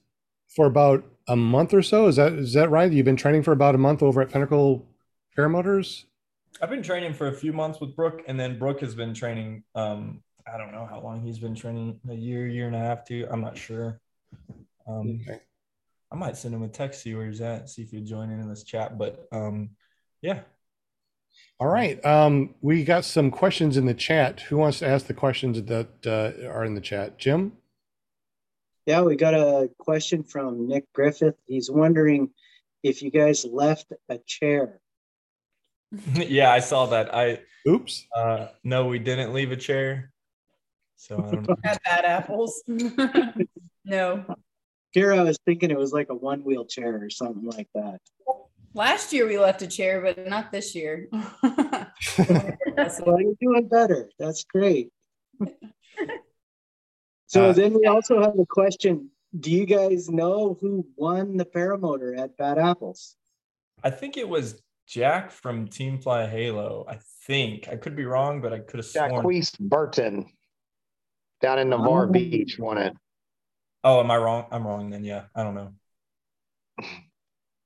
for 0.56 0.64
about 0.64 1.04
a 1.28 1.37
month 1.37 1.75
or 1.75 1.82
so. 1.82 2.06
Is 2.06 2.16
that 2.16 2.32
is 2.32 2.54
that 2.54 2.70
right? 2.70 2.90
You've 2.90 3.04
been 3.04 3.16
training 3.16 3.42
for 3.42 3.52
about 3.52 3.75
a 3.75 3.78
month 3.78 4.02
over 4.02 4.22
at 4.22 4.31
Pinnacle 4.31 4.88
Paramotors. 5.37 6.04
I've 6.62 6.70
been 6.70 6.82
training 6.82 7.12
for 7.12 7.26
a 7.26 7.34
few 7.34 7.52
months 7.52 7.81
with 7.81 7.94
Brooke, 7.94 8.22
and 8.28 8.40
then 8.40 8.58
Brooke 8.58 8.81
has 8.81 8.94
been 8.94 9.12
training. 9.12 9.62
Um, 9.75 10.22
I 10.50 10.56
don't 10.56 10.72
know 10.72 10.88
how 10.88 11.02
long 11.02 11.20
he's 11.20 11.38
been 11.38 11.54
training 11.54 12.00
a 12.08 12.14
year, 12.14 12.48
year 12.48 12.66
and 12.66 12.75
a 12.75 12.78
half, 12.78 13.04
too. 13.04 13.28
I'm 13.31 13.42
not 13.42 13.58
sure. 13.58 14.00
Um, 14.88 15.20
Okay. 15.28 15.40
I 16.10 16.16
might 16.16 16.38
send 16.38 16.54
him 16.54 16.62
a 16.62 16.69
text, 16.69 17.02
see 17.02 17.14
where 17.14 17.26
he's 17.26 17.42
at, 17.42 17.69
see 17.69 17.82
if 17.82 17.90
he'll 17.90 18.04
join 18.06 18.31
in 18.31 18.40
in 18.40 18.48
this 18.48 18.64
chat. 18.64 18.96
But 18.96 19.28
um, 19.32 19.70
yeah, 20.22 20.40
All 21.61 21.69
right. 21.69 22.03
Um, 22.07 22.55
we 22.62 22.85
got 22.85 23.05
some 23.05 23.31
questions 23.31 23.77
in 23.77 23.85
the 23.85 23.93
chat. 23.93 24.41
Who 24.41 24.57
wants 24.57 24.79
to 24.79 24.89
ask 24.89 25.07
the 25.07 25.12
questions 25.12 25.62
that 25.62 25.89
uh, 26.07 26.49
are 26.49 26.65
in 26.65 26.75
the 26.75 26.81
chat? 26.81 27.19
Jim? 27.19 27.53
Yeah, 28.87 29.03
we 29.03 29.15
got 29.15 29.35
a 29.35 29.69
question 29.79 30.25
from 30.25 30.67
Nick 30.67 30.91
Griffith. 30.95 31.37
He's 31.47 31.71
wondering 31.71 32.31
if 32.83 33.03
you 33.03 33.11
guys 33.11 33.45
left 33.45 33.93
a 34.09 34.17
chair. 34.27 34.81
yeah, 36.15 36.51
I 36.51 36.61
saw 36.61 36.87
that. 36.87 37.15
I 37.15 37.41
Oops. 37.69 38.07
uh, 38.17 38.49
no, 38.65 38.87
we 38.87 38.99
didn't 38.99 39.35
leave 39.35 39.53
a 39.53 39.57
chair. 39.57 40.12
So 40.97 41.19
I 41.19 41.31
don't 41.31 41.49
know. 41.49 41.57
At 41.62 41.83
Bad 41.83 42.07
Apples. 42.07 42.62
no. 43.85 44.25
Here 44.93 45.12
I 45.12 45.23
was 45.23 45.39
thinking 45.45 45.71
it 45.71 45.79
was 45.79 45.93
like 45.93 46.09
a 46.09 46.15
one 46.15 46.43
wheel 46.43 46.65
chair 46.65 47.05
or 47.05 47.11
something 47.11 47.45
like 47.45 47.69
that. 47.75 48.01
Last 48.75 49.12
year 49.12 49.26
we 49.26 49.38
left 49.38 49.62
a 49.62 49.67
chair, 49.67 50.00
but 50.00 50.26
not 50.28 50.52
this 50.52 50.75
year. 50.75 51.08
Well, 53.05 53.20
you're 53.20 53.34
doing 53.40 53.69
better. 53.69 54.08
That's 54.19 54.44
great. 54.44 54.90
So 57.26 57.50
Uh, 57.50 57.52
then 57.52 57.75
we 57.75 57.87
also 57.87 58.21
have 58.23 58.38
a 58.38 58.47
question. 58.47 59.11
Do 59.38 59.50
you 59.50 59.66
guys 59.66 60.09
know 60.09 60.56
who 60.61 60.87
won 60.97 61.37
the 61.37 61.45
paramotor 61.45 62.18
at 62.18 62.37
Bad 62.37 62.59
Apples? 62.59 63.16
I 63.85 63.90
think 63.90 64.16
it 64.16 64.28
was 64.28 64.61
Jack 64.87 65.30
from 65.30 65.68
Team 65.68 65.99
Fly 65.99 66.26
Halo. 66.26 66.85
I 66.88 66.99
think 67.26 67.68
I 67.68 67.76
could 67.76 67.95
be 67.97 68.04
wrong, 68.06 68.40
but 68.40 68.52
I 68.52 68.59
could 68.61 68.78
have 68.78 68.87
sworn. 68.87 69.40
Jacques 69.42 69.59
Burton 69.61 70.26
down 71.40 71.59
in 71.59 71.68
Navarre 71.68 72.09
Oh. 72.09 72.12
Beach 72.12 72.59
won 72.59 72.78
it. 72.78 72.95
Oh, 73.85 74.00
am 74.00 74.11
I 74.11 74.16
wrong? 74.16 74.47
I'm 74.50 74.66
wrong 74.66 74.90
then. 74.90 75.04
Yeah, 75.04 75.25
I 75.35 75.42
don't 75.42 75.54
know. 75.54 75.75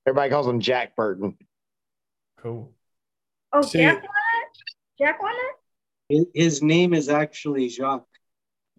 Everybody 0.07 0.29
calls 0.29 0.47
him 0.47 0.59
Jack 0.59 0.95
Burton. 0.95 1.35
Cool. 2.37 2.71
Oh, 3.53 3.61
See- 3.61 3.79
Jack 3.79 3.95
won 3.95 4.03
it? 4.03 5.03
Jack 5.03 5.21
won 5.21 5.33
it? 5.35 5.55
His- 6.09 6.25
His 6.35 6.61
name 6.63 6.93
is 6.93 7.09
actually 7.09 7.69
Jacques. 7.69 8.05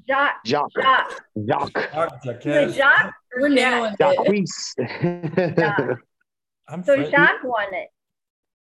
Jacques. 0.07 0.45
Jacques. 0.47 0.71
Jacques. 0.77 1.23
Jacques. 1.49 1.91
Ah, 1.95 2.09
Jack, 2.25 2.43
Jacques? 2.43 3.15
We're 3.37 3.49
Jack? 3.55 3.73
nailing 3.73 3.95
it. 3.99 5.57
Jacques. 5.59 5.99
I'm 6.69 6.85
So 6.85 6.95
Fred- 6.97 7.11
Jacques 7.11 7.45
won 7.45 7.75
it. 7.75 7.89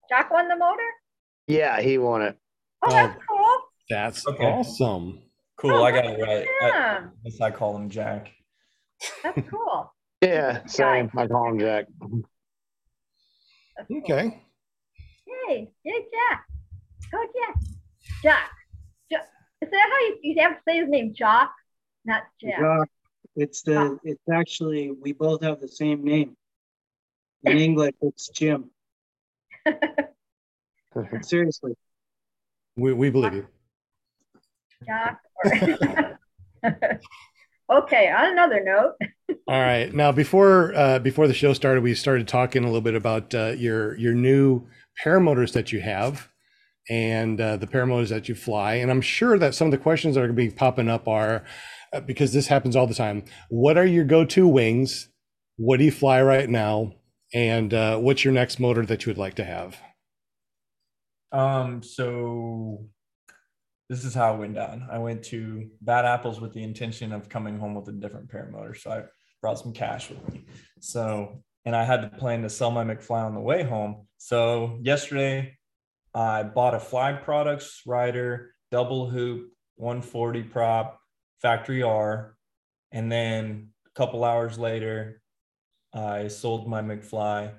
Jacques 0.10 0.32
won 0.32 0.48
the 0.48 0.56
motor? 0.56 0.82
yeah, 1.48 1.82
he 1.82 1.98
won 1.98 2.22
it. 2.22 2.38
Oh, 2.84 2.90
that's 2.92 3.18
cool. 3.28 3.58
That's 3.90 4.28
Okay. 4.28 4.46
awesome. 4.46 5.22
Cool. 5.58 5.84
I 5.84 5.92
got 5.92 6.06
it 6.06 6.20
right. 6.22 6.48
I, 6.62 6.68
Yeah, 6.68 7.00
I 7.06 7.30
guess 7.30 7.42
I 7.42 7.52
call 7.52 7.76
him 7.76 7.90
Jack. 7.90 8.32
that's 9.24 9.40
cool. 9.50 9.94
Yeah, 10.22 10.66
same. 10.66 11.10
I 11.18 11.28
call 11.28 11.50
him 11.50 11.60
Jack. 11.60 11.86
That's 13.78 13.88
cool. 13.88 14.02
Okay. 14.04 14.44
Yay, 15.48 15.72
yay, 15.84 16.06
Jack. 16.12 16.46
Go 17.12 17.18
Jack. 17.24 17.56
Jack. 18.24 18.50
Jack. 19.12 19.28
Is 19.62 19.70
that 19.70 19.90
how 19.92 20.00
you, 20.00 20.18
you 20.22 20.42
have 20.42 20.58
to 20.58 20.62
say 20.68 20.78
his 20.78 20.90
name? 20.90 21.14
Jock, 21.14 21.52
not 22.06 22.24
Jack. 22.40 22.60
Jacques. 22.60 22.90
It's 23.36 23.62
the 23.62 23.98
it's 24.04 24.28
actually 24.32 24.92
we 24.92 25.14
both 25.14 25.42
have 25.44 25.62
the 25.62 25.68
same 25.68 26.04
name. 26.04 26.36
In 27.44 27.58
English, 27.68 27.96
it's 28.02 28.30
Jim. 28.30 28.70
Seriously. 31.22 31.74
We, 32.76 32.94
we 32.94 33.10
believe 33.10 33.34
you. 33.34 33.48
Jock. 34.86 35.20
or- 37.72 37.84
okay, 37.84 38.10
on 38.10 38.32
another 38.32 38.64
note, 38.64 38.94
All 39.48 39.60
right. 39.60 39.94
Now, 39.94 40.12
before 40.12 40.74
uh, 40.76 41.00
before 41.00 41.28
the 41.28 41.34
show 41.34 41.54
started, 41.54 41.84
we 41.84 41.96
started 41.96 42.28
talking 42.28 42.64
a 42.64 42.68
little 42.68 42.82
bit 42.82 42.96
about 42.96 43.34
uh, 43.34 43.54
your 43.58 43.96
your 43.98 44.14
new 44.14 44.68
paramotors 45.04 45.54
that 45.54 45.72
you 45.72 45.82
have 45.82 46.30
and 46.90 47.40
uh, 47.40 47.58
the 47.58 47.68
paramotors 47.68 48.10
that 48.10 48.28
you 48.28 48.36
fly. 48.36 48.76
And 48.76 48.92
I'm 48.92 49.02
sure 49.02 49.38
that 49.38 49.56
some 49.56 49.68
of 49.68 49.72
the 49.72 49.78
questions 49.78 50.16
that 50.16 50.22
are 50.22 50.28
going 50.28 50.36
to 50.36 50.52
be 50.52 50.56
popping 50.56 50.90
up 50.90 51.08
are 51.08 51.44
uh, 51.94 52.02
because 52.02 52.34
this 52.34 52.48
happens 52.48 52.76
all 52.76 52.88
the 52.88 52.94
time. 52.94 53.24
What 53.50 53.78
are 53.78 53.86
your 53.86 54.06
go-to 54.06 54.48
wings? 54.48 55.10
What 55.58 55.78
do 55.78 55.86
you 55.86 55.92
fly 55.92 56.22
right 56.22 56.50
now? 56.50 56.94
And 57.34 57.74
uh, 57.74 57.98
what's 57.98 58.26
your 58.26 58.34
next 58.34 58.60
motor 58.60 58.86
that 58.86 59.06
you 59.06 59.10
would 59.10 59.18
like 59.18 59.36
to 59.36 59.46
have? 59.46 59.78
Um, 61.32 61.82
so 61.82 62.86
this 63.92 64.06
is 64.06 64.14
how 64.14 64.34
it 64.34 64.38
went 64.38 64.56
down. 64.56 64.88
I 64.90 65.00
went 65.00 65.22
to 65.24 65.70
Bad 65.82 66.06
Apples 66.06 66.40
with 66.40 66.54
the 66.54 66.64
intention 66.64 67.12
of 67.12 67.28
coming 67.28 67.60
home 67.60 67.76
with 67.76 67.90
a 67.90 67.92
different 67.92 68.32
paramotor. 68.32 68.80
So 68.80 68.90
I 68.90 69.04
brought 69.42 69.60
some 69.60 69.74
cash 69.74 70.10
with 70.10 70.32
me. 70.32 70.46
So, 70.80 71.44
and 71.66 71.76
I 71.76 71.84
had 71.84 72.02
to 72.04 72.18
plan 72.18 72.42
to 72.44 72.50
sell 72.50 72.72
my 72.72 72.86
McFly 72.86 73.26
on 73.26 73.36
the 73.36 73.42
way 73.42 73.64
home. 73.64 74.08
So 74.18 74.80
yesterday 74.82 75.58
I 76.16 76.44
bought 76.44 76.74
a 76.74 76.80
Fly 76.80 77.12
Products 77.12 77.82
rider, 77.86 78.54
double 78.72 79.10
hoop, 79.10 79.52
140 79.76 80.44
prop, 80.44 80.98
factory 81.42 81.84
R. 81.84 82.38
And 82.94 83.12
then 83.12 83.72
a 83.88 83.90
couple 84.00 84.24
hours 84.24 84.58
later, 84.58 85.22
I 85.94 86.30
sold 86.30 86.66
my 86.66 86.82
McFly 86.82 87.52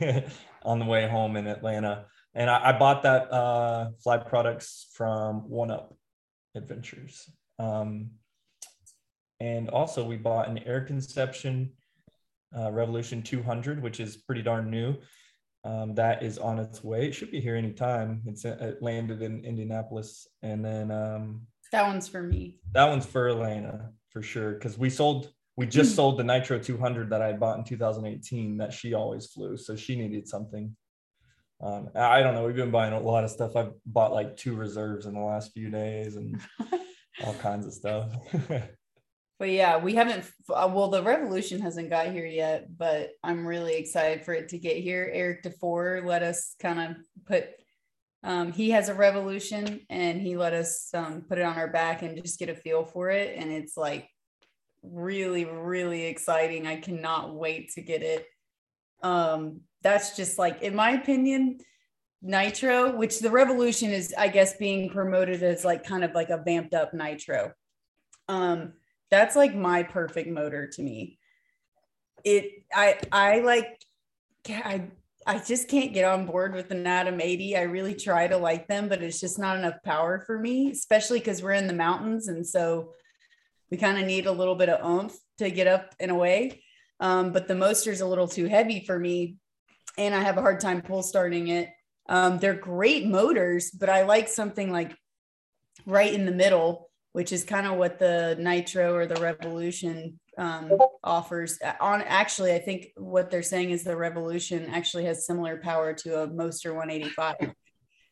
on 0.62 0.78
the 0.78 0.84
way 0.84 1.08
home 1.08 1.36
in 1.36 1.48
Atlanta. 1.48 2.06
And 2.36 2.50
I, 2.50 2.68
I 2.68 2.78
bought 2.78 3.02
that 3.04 3.32
uh, 3.32 3.88
Fly 4.02 4.18
Products 4.18 4.88
from 4.92 5.48
One 5.48 5.70
Up 5.70 5.96
Adventures. 6.54 7.28
Um, 7.58 8.10
and 9.40 9.70
also, 9.70 10.04
we 10.04 10.16
bought 10.18 10.48
an 10.48 10.58
Air 10.58 10.82
Conception 10.82 11.72
uh, 12.56 12.70
Revolution 12.70 13.22
200, 13.22 13.82
which 13.82 14.00
is 14.00 14.18
pretty 14.18 14.42
darn 14.42 14.70
new. 14.70 14.96
Um, 15.64 15.94
that 15.96 16.22
is 16.22 16.38
on 16.38 16.58
its 16.58 16.84
way. 16.84 17.06
It 17.08 17.14
should 17.14 17.30
be 17.30 17.40
here 17.40 17.56
anytime. 17.56 18.22
It's 18.26 18.44
uh, 18.44 18.56
it 18.60 18.82
landed 18.82 19.22
in 19.22 19.44
Indianapolis, 19.44 20.28
and 20.42 20.64
then 20.64 20.90
um, 20.90 21.46
That 21.72 21.86
one's 21.88 22.06
for 22.06 22.22
me. 22.22 22.60
that 22.72 22.88
one's 22.88 23.04
for 23.06 23.28
Elena 23.28 23.90
for 24.10 24.22
sure 24.22 24.52
because 24.52 24.78
we 24.78 24.88
sold 24.90 25.32
we 25.56 25.66
just 25.66 25.90
Hmm. 25.92 25.96
sold 25.96 26.18
the 26.18 26.24
Nitro 26.24 26.58
200 26.58 27.10
that 27.10 27.22
I 27.22 27.32
bought 27.32 27.56
in 27.58 27.64
2018 27.64 28.58
that 28.58 28.72
she 28.74 28.92
always 28.94 29.26
flew, 29.26 29.56
so 29.56 29.74
she 29.74 29.96
needed 29.96 30.28
something. 30.28 30.76
Um, 31.60 31.88
I 31.94 32.22
don't 32.22 32.34
know. 32.34 32.44
We've 32.44 32.54
been 32.54 32.70
buying 32.70 32.92
a 32.92 33.00
lot 33.00 33.24
of 33.24 33.30
stuff. 33.30 33.56
I've 33.56 33.72
bought 33.86 34.12
like 34.12 34.36
two 34.36 34.54
reserves 34.54 35.06
in 35.06 35.14
the 35.14 35.20
last 35.20 35.52
few 35.52 35.70
days 35.70 36.16
and 36.16 36.40
all 37.24 37.34
kinds 37.34 37.66
of 37.66 37.72
stuff. 37.72 38.10
But 39.38 39.50
yeah, 39.50 39.76
we 39.76 39.94
haven't. 39.94 40.24
uh, 40.48 40.70
Well, 40.72 40.88
the 40.88 41.02
revolution 41.02 41.60
hasn't 41.60 41.90
got 41.90 42.10
here 42.10 42.24
yet, 42.26 42.68
but 42.76 43.10
I'm 43.22 43.46
really 43.46 43.74
excited 43.74 44.24
for 44.24 44.32
it 44.32 44.48
to 44.50 44.58
get 44.58 44.78
here. 44.78 45.10
Eric 45.12 45.42
DeFore 45.42 46.04
let 46.06 46.22
us 46.22 46.54
kind 46.60 46.80
of 46.80 46.96
put. 47.26 47.48
Um, 48.22 48.50
he 48.50 48.70
has 48.70 48.88
a 48.88 48.94
revolution, 48.94 49.82
and 49.90 50.20
he 50.20 50.36
let 50.36 50.54
us 50.54 50.88
um, 50.94 51.22
put 51.28 51.38
it 51.38 51.44
on 51.44 51.58
our 51.58 51.68
back 51.68 52.00
and 52.00 52.16
just 52.16 52.38
get 52.38 52.48
a 52.48 52.54
feel 52.54 52.86
for 52.86 53.10
it, 53.10 53.36
and 53.36 53.52
it's 53.52 53.76
like 53.76 54.08
really, 54.82 55.44
really 55.44 56.06
exciting. 56.06 56.66
I 56.66 56.76
cannot 56.76 57.34
wait 57.34 57.72
to 57.72 57.82
get 57.82 58.02
it. 58.02 58.24
Um, 59.02 59.60
that's 59.82 60.16
just 60.16 60.38
like, 60.38 60.62
in 60.62 60.74
my 60.74 60.92
opinion, 60.92 61.58
Nitro, 62.22 62.96
which 62.96 63.20
the 63.20 63.30
revolution 63.30 63.90
is, 63.90 64.14
I 64.16 64.28
guess, 64.28 64.56
being 64.56 64.90
promoted 64.90 65.42
as 65.42 65.64
like 65.64 65.84
kind 65.84 66.04
of 66.04 66.12
like 66.12 66.30
a 66.30 66.42
vamped 66.44 66.74
up 66.74 66.92
Nitro. 66.92 67.52
Um, 68.28 68.72
that's 69.10 69.36
like 69.36 69.54
my 69.54 69.82
perfect 69.82 70.28
motor 70.28 70.66
to 70.66 70.82
me. 70.82 71.18
It 72.24 72.64
i 72.74 72.98
i 73.12 73.38
like 73.40 73.78
i 74.48 74.82
i 75.26 75.38
just 75.38 75.68
can't 75.68 75.94
get 75.94 76.04
on 76.04 76.26
board 76.26 76.54
with 76.54 76.72
an 76.72 76.84
Atom 76.84 77.20
80 77.20 77.56
i 77.56 77.62
really 77.62 77.94
try 77.94 78.26
to 78.26 78.36
like 78.36 78.66
them 78.66 78.88
but 78.88 79.00
it's 79.00 79.20
just 79.20 79.38
not 79.38 79.56
enough 79.56 79.76
power 79.84 80.18
for 80.18 80.36
me 80.36 80.70
especially 80.72 81.20
because 81.20 81.40
we're 81.40 81.52
in 81.52 81.68
the 81.68 81.72
mountains 81.72 82.26
and 82.26 82.44
so 82.44 82.94
we 83.70 83.76
kind 83.76 83.98
of 83.98 84.06
need 84.06 84.26
a 84.26 84.32
little 84.32 84.56
bit 84.56 84.68
of 84.68 84.84
oomph 84.84 85.16
to 85.38 85.50
get 85.50 85.68
up 85.68 85.94
and 86.00 86.10
away 86.10 86.64
um, 86.98 87.30
but 87.30 87.46
the 87.46 87.54
moster's 87.54 88.00
a 88.00 88.06
little 88.06 88.26
too 88.26 88.46
heavy 88.46 88.84
for 88.84 88.98
me 88.98 89.36
and 89.98 90.14
i 90.14 90.20
have 90.20 90.38
a 90.38 90.40
hard 90.40 90.60
time 90.60 90.82
pull 90.82 91.02
starting 91.02 91.48
it 91.48 91.70
um, 92.08 92.38
they're 92.38 92.54
great 92.54 93.06
motors 93.06 93.70
but 93.70 93.88
i 93.88 94.02
like 94.02 94.28
something 94.28 94.70
like 94.70 94.96
right 95.86 96.12
in 96.12 96.24
the 96.24 96.32
middle 96.32 96.86
which 97.16 97.32
is 97.32 97.44
kind 97.44 97.66
of 97.66 97.78
what 97.78 97.98
the 97.98 98.36
Nitro 98.38 98.94
or 98.94 99.06
the 99.06 99.18
Revolution 99.18 100.20
um, 100.36 100.70
offers. 101.02 101.58
On 101.80 102.02
actually, 102.02 102.52
I 102.52 102.58
think 102.58 102.88
what 102.94 103.30
they're 103.30 103.42
saying 103.42 103.70
is 103.70 103.84
the 103.84 103.96
Revolution 103.96 104.68
actually 104.68 105.06
has 105.06 105.24
similar 105.24 105.56
power 105.56 105.94
to 105.94 106.24
a 106.24 106.26
Moster 106.26 106.74
185. 106.74 107.54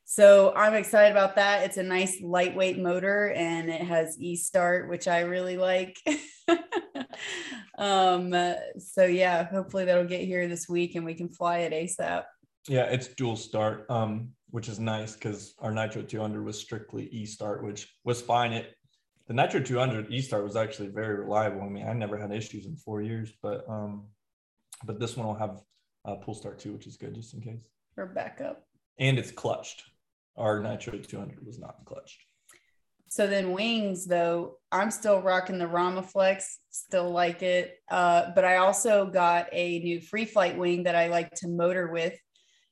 So 0.04 0.52
I'm 0.54 0.74
excited 0.74 1.12
about 1.12 1.36
that. 1.36 1.64
It's 1.64 1.78
a 1.78 1.82
nice 1.82 2.20
lightweight 2.22 2.78
motor 2.78 3.32
and 3.32 3.70
it 3.70 3.80
has 3.80 4.20
e 4.20 4.36
start, 4.36 4.88
which 4.88 5.08
I 5.08 5.20
really 5.20 5.56
like. 5.56 5.96
um, 7.78 8.34
so 8.78 9.06
yeah, 9.06 9.44
hopefully 9.44 9.86
that'll 9.86 10.04
get 10.04 10.20
here 10.20 10.46
this 10.46 10.68
week 10.68 10.94
and 10.94 11.04
we 11.04 11.14
can 11.14 11.28
fly 11.30 11.58
it 11.58 11.72
ASAP. 11.72 12.24
yeah, 12.68 12.84
it's 12.84 13.08
dual 13.08 13.36
start, 13.36 13.86
um, 13.90 14.28
which 14.50 14.68
is 14.68 14.78
nice 14.78 15.14
because 15.14 15.54
our 15.58 15.72
Nitro 15.72 16.02
200 16.02 16.44
was 16.44 16.58
strictly 16.58 17.08
E 17.08 17.24
start, 17.24 17.64
which 17.64 17.94
was 18.04 18.20
fine. 18.20 18.52
It 18.52 18.74
the 19.26 19.32
Nitro 19.32 19.60
200 19.60 20.12
E 20.12 20.20
start 20.20 20.44
was 20.44 20.54
actually 20.54 20.88
very 20.88 21.16
reliable. 21.16 21.62
I 21.62 21.68
mean, 21.68 21.88
I 21.88 21.94
never 21.94 22.18
had 22.18 22.30
issues 22.30 22.66
in 22.66 22.76
four 22.76 23.00
years, 23.00 23.32
but 23.42 23.64
um, 23.68 24.08
but 24.84 25.00
this 25.00 25.16
one 25.16 25.26
will 25.26 25.34
have 25.34 25.62
uh, 26.04 26.16
pull 26.16 26.34
start 26.34 26.58
too, 26.58 26.74
which 26.74 26.86
is 26.86 26.98
good 26.98 27.14
just 27.14 27.32
in 27.32 27.40
case. 27.40 27.70
for 27.94 28.06
backup. 28.06 28.66
And 28.98 29.18
it's 29.18 29.30
clutched. 29.32 29.82
Our 30.36 30.60
Nitro 30.60 30.98
200 30.98 31.44
was 31.46 31.58
not 31.58 31.76
clutched. 31.84 32.24
So 33.08 33.26
then 33.28 33.52
wings, 33.52 34.06
though, 34.06 34.58
I'm 34.72 34.90
still 34.90 35.22
rocking 35.22 35.58
the 35.58 35.66
Ramaflex, 35.66 36.44
still 36.70 37.10
like 37.10 37.42
it. 37.42 37.78
Uh, 37.88 38.32
but 38.34 38.44
I 38.44 38.56
also 38.56 39.06
got 39.06 39.46
a 39.52 39.78
new 39.80 40.00
free 40.00 40.24
flight 40.24 40.58
wing 40.58 40.84
that 40.84 40.96
I 40.96 41.06
like 41.06 41.32
to 41.36 41.48
motor 41.48 41.92
with. 41.92 42.18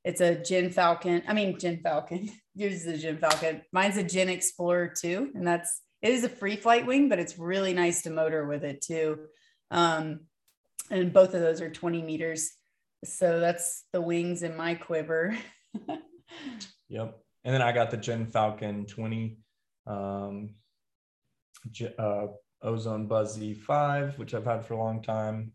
It's 0.04 0.20
a 0.20 0.42
Gin 0.42 0.70
Falcon. 0.70 1.22
I 1.28 1.32
mean, 1.32 1.58
Gin 1.58 1.80
Falcon. 1.80 2.28
Yours 2.56 2.84
is 2.84 2.86
a 2.86 2.98
Gin 2.98 3.18
Falcon. 3.18 3.62
Mine's 3.72 3.96
a 3.96 4.02
Gin 4.02 4.28
Explorer 4.28 4.92
too, 5.00 5.30
and 5.34 5.46
that's 5.46 5.80
it 6.02 6.10
is 6.10 6.24
a 6.24 6.28
free 6.28 6.56
flight 6.56 6.84
wing, 6.84 7.08
but 7.08 7.20
it's 7.20 7.38
really 7.38 7.72
nice 7.72 8.02
to 8.02 8.10
motor 8.10 8.44
with 8.44 8.64
it 8.64 8.82
too. 8.82 9.20
Um, 9.70 10.22
and 10.90 11.12
both 11.12 11.34
of 11.34 11.40
those 11.40 11.60
are 11.60 11.70
20 11.70 12.02
meters. 12.02 12.50
So 13.04 13.38
that's 13.38 13.84
the 13.92 14.00
wings 14.00 14.42
in 14.42 14.56
my 14.56 14.74
quiver. 14.74 15.38
Yep. 16.92 17.21
And 17.44 17.54
then 17.54 17.62
I 17.62 17.72
got 17.72 17.90
the 17.90 17.96
Gin 17.96 18.26
Falcon 18.26 18.86
20 18.86 19.38
um, 19.86 20.54
uh, 21.98 22.26
Ozone 22.62 23.06
Buzz 23.06 23.38
Z5, 23.38 24.18
which 24.18 24.34
I've 24.34 24.44
had 24.44 24.64
for 24.64 24.74
a 24.74 24.78
long 24.78 25.02
time. 25.02 25.52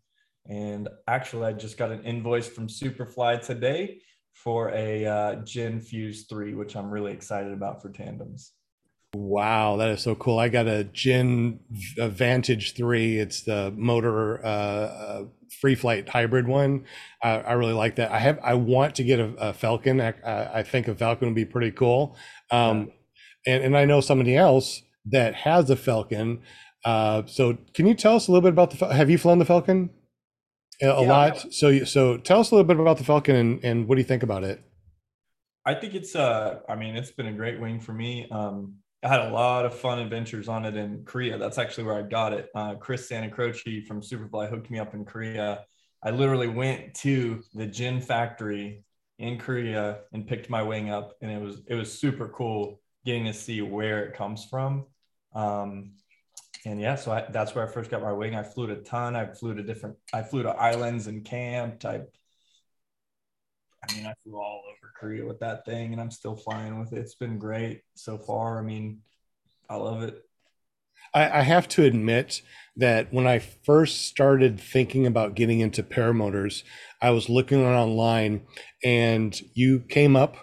And 0.49 0.89
actually, 1.07 1.45
I 1.45 1.53
just 1.53 1.77
got 1.77 1.91
an 1.91 2.03
invoice 2.03 2.47
from 2.47 2.67
Superfly 2.67 3.45
today 3.45 4.01
for 4.33 4.71
a 4.71 5.05
uh, 5.05 5.35
Gin 5.43 5.81
Fuse 5.81 6.25
3, 6.27 6.53
which 6.53 6.75
I'm 6.75 6.89
really 6.89 7.11
excited 7.11 7.51
about 7.51 7.81
for 7.81 7.89
tandems. 7.89 8.53
Wow, 9.13 9.77
that 9.77 9.89
is 9.89 10.01
so 10.01 10.15
cool. 10.15 10.37
I 10.37 10.49
got 10.49 10.67
a 10.67 10.83
Gin 10.83 11.59
a 11.97 12.09
Vantage 12.09 12.75
3. 12.75 13.17
It's 13.19 13.43
the 13.43 13.73
motor 13.75 14.45
uh, 14.45 14.49
uh, 14.49 15.23
free 15.61 15.75
flight 15.75 16.09
hybrid 16.09 16.47
one. 16.47 16.85
I, 17.23 17.29
I 17.39 17.53
really 17.53 17.73
like 17.73 17.95
that. 17.95 18.11
I 18.11 18.19
have 18.19 18.37
I 18.43 18.53
want 18.55 18.95
to 18.95 19.03
get 19.03 19.19
a, 19.19 19.33
a 19.37 19.53
Falcon. 19.53 20.01
I, 20.01 20.13
I 20.25 20.63
think 20.63 20.87
a 20.89 20.95
Falcon 20.95 21.29
would 21.29 21.35
be 21.35 21.45
pretty 21.45 21.71
cool. 21.71 22.17
Um, 22.51 22.91
and, 23.45 23.63
and 23.63 23.77
I 23.77 23.85
know 23.85 24.01
somebody 24.01 24.35
else 24.35 24.81
that 25.05 25.35
has 25.35 25.69
a 25.69 25.77
Falcon. 25.77 26.41
Uh, 26.83 27.23
so 27.27 27.57
can 27.73 27.87
you 27.87 27.93
tell 27.95 28.15
us 28.17 28.27
a 28.27 28.31
little 28.31 28.41
bit 28.43 28.51
about 28.53 28.71
the 28.71 28.93
have 28.93 29.09
you 29.09 29.17
flown 29.17 29.39
the 29.39 29.45
Falcon? 29.45 29.89
A, 30.81 30.87
a 30.89 31.01
Yeah. 31.03 31.07
lot. 31.09 31.53
So 31.53 31.69
you- 31.69 31.85
so 31.85 32.17
tell 32.17 32.41
us 32.41 32.51
a 32.51 32.55
little 32.55 32.67
bit 32.67 32.77
about 32.79 32.97
the 32.97 33.03
Falcon 33.05 33.35
and, 33.37 33.63
and 33.63 33.87
what 33.87 33.95
do 33.95 34.01
you 34.01 34.07
think 34.07 34.21
about 34.23 34.43
it? 34.43 34.61
I 35.65 35.73
think 35.75 35.95
it's 35.95 36.13
uh 36.15 36.59
I 36.69 36.75
mean 36.75 36.95
it's 36.97 37.11
been 37.11 37.27
a 37.27 37.33
great 37.33 37.59
wing 37.61 37.79
for 37.79 37.93
me. 37.93 38.27
Um 38.31 38.79
I 39.03 39.09
had 39.09 39.21
a 39.21 39.29
lot 39.29 39.65
of 39.65 39.75
fun 39.75 39.99
adventures 39.99 40.47
on 40.47 40.65
it 40.65 40.75
in 40.75 41.03
Korea. 41.05 41.37
That's 41.37 41.57
actually 41.57 41.83
where 41.83 41.97
I 41.97 42.01
got 42.01 42.33
it. 42.33 42.49
Uh, 42.55 42.75
Chris 42.75 43.07
Santacroce 43.09 43.85
from 43.85 44.01
Superfly 44.01 44.49
hooked 44.49 44.71
me 44.71 44.79
up 44.79 44.93
in 44.95 45.05
Korea. 45.05 45.65
I 46.03 46.09
literally 46.09 46.47
went 46.47 46.95
to 46.95 47.43
the 47.53 47.67
gin 47.67 48.01
factory 48.01 48.83
in 49.19 49.37
Korea 49.37 49.99
and 50.13 50.27
picked 50.27 50.49
my 50.49 50.63
wing 50.63 50.89
up, 50.89 51.13
and 51.21 51.31
it 51.31 51.41
was 51.41 51.61
it 51.67 51.75
was 51.75 51.99
super 51.99 52.27
cool 52.29 52.81
getting 53.05 53.25
to 53.25 53.33
see 53.33 53.61
where 53.61 54.03
it 54.05 54.15
comes 54.15 54.45
from. 54.45 54.85
Um, 55.33 55.91
and 56.65 56.81
yeah, 56.81 56.95
so 56.95 57.11
I, 57.11 57.25
that's 57.29 57.55
where 57.55 57.67
I 57.67 57.71
first 57.71 57.89
got 57.89 58.01
my 58.01 58.11
wing. 58.11 58.35
I 58.35 58.43
flew 58.43 58.67
to 58.67 58.73
a 58.73 58.83
ton. 58.83 59.15
I 59.15 59.27
flew 59.27 59.53
to 59.53 59.63
different. 59.63 59.95
I 60.13 60.23
flew 60.23 60.43
to 60.43 60.49
islands 60.49 61.07
and 61.07 61.23
camped. 61.23 61.85
I 61.85 62.01
I 63.83 63.93
mean, 63.93 64.05
I 64.05 64.13
flew 64.23 64.37
all 64.37 64.63
over 64.67 64.91
Korea 64.99 65.25
with 65.25 65.39
that 65.39 65.65
thing, 65.65 65.91
and 65.91 66.01
I'm 66.01 66.11
still 66.11 66.35
flying 66.35 66.79
with 66.79 66.93
it. 66.93 66.99
It's 66.99 67.15
been 67.15 67.37
great 67.37 67.81
so 67.95 68.17
far. 68.17 68.59
I 68.59 68.61
mean, 68.61 69.01
I 69.69 69.75
love 69.75 70.03
it. 70.03 70.23
I, 71.13 71.39
I 71.39 71.41
have 71.41 71.67
to 71.69 71.83
admit 71.83 72.41
that 72.75 73.13
when 73.13 73.27
I 73.27 73.39
first 73.39 74.07
started 74.07 74.59
thinking 74.59 75.05
about 75.05 75.35
getting 75.35 75.59
into 75.59 75.83
paramotors, 75.83 76.63
I 77.01 77.11
was 77.11 77.29
looking 77.29 77.65
online 77.65 78.41
and 78.83 79.39
you 79.53 79.79
came 79.79 80.15
up, 80.15 80.35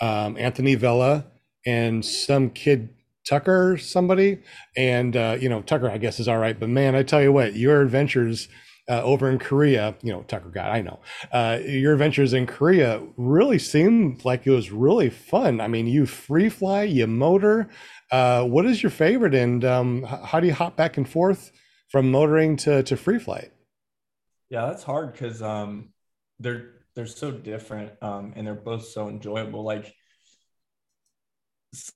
um, 0.00 0.36
Anthony 0.36 0.74
Vella 0.74 1.26
and 1.66 2.04
some 2.04 2.50
kid 2.50 2.90
Tucker, 3.24 3.78
somebody, 3.78 4.42
and 4.76 5.16
uh, 5.16 5.36
you 5.40 5.48
know 5.48 5.62
Tucker, 5.62 5.88
I 5.88 5.98
guess 5.98 6.18
is 6.18 6.26
all 6.26 6.38
right, 6.38 6.58
but 6.58 6.68
man, 6.68 6.96
I 6.96 7.04
tell 7.04 7.22
you 7.22 7.32
what, 7.32 7.54
your 7.54 7.80
adventures 7.80 8.48
uh, 8.88 9.02
over 9.02 9.30
in 9.30 9.38
Korea, 9.38 9.94
you 10.02 10.12
know 10.12 10.22
Tucker 10.22 10.48
got, 10.48 10.70
I 10.70 10.80
know, 10.80 11.00
uh, 11.32 11.58
your 11.64 11.92
adventures 11.92 12.32
in 12.32 12.46
Korea 12.46 13.02
really 13.16 13.58
seemed 13.58 14.24
like 14.24 14.46
it 14.46 14.50
was 14.50 14.70
really 14.72 15.10
fun. 15.10 15.60
I 15.60 15.68
mean, 15.68 15.86
you 15.86 16.06
free 16.06 16.48
fly, 16.48 16.82
you 16.82 17.06
motor. 17.06 17.68
Uh, 18.10 18.44
what 18.44 18.66
is 18.66 18.82
your 18.82 18.90
favorite, 18.90 19.34
and 19.34 19.64
um, 19.64 20.02
how 20.02 20.40
do 20.40 20.46
you 20.46 20.52
hop 20.52 20.76
back 20.76 20.96
and 20.96 21.08
forth 21.08 21.52
from 21.88 22.10
motoring 22.10 22.56
to 22.58 22.82
to 22.82 22.96
free 22.96 23.18
flight? 23.18 23.52
Yeah, 24.50 24.66
that's 24.66 24.82
hard 24.82 25.12
because 25.12 25.40
um, 25.42 25.92
they're 26.40 26.70
they're 26.94 27.06
so 27.06 27.30
different, 27.30 27.92
um, 28.02 28.32
and 28.36 28.46
they're 28.46 28.54
both 28.54 28.86
so 28.86 29.08
enjoyable. 29.08 29.62
Like, 29.62 29.94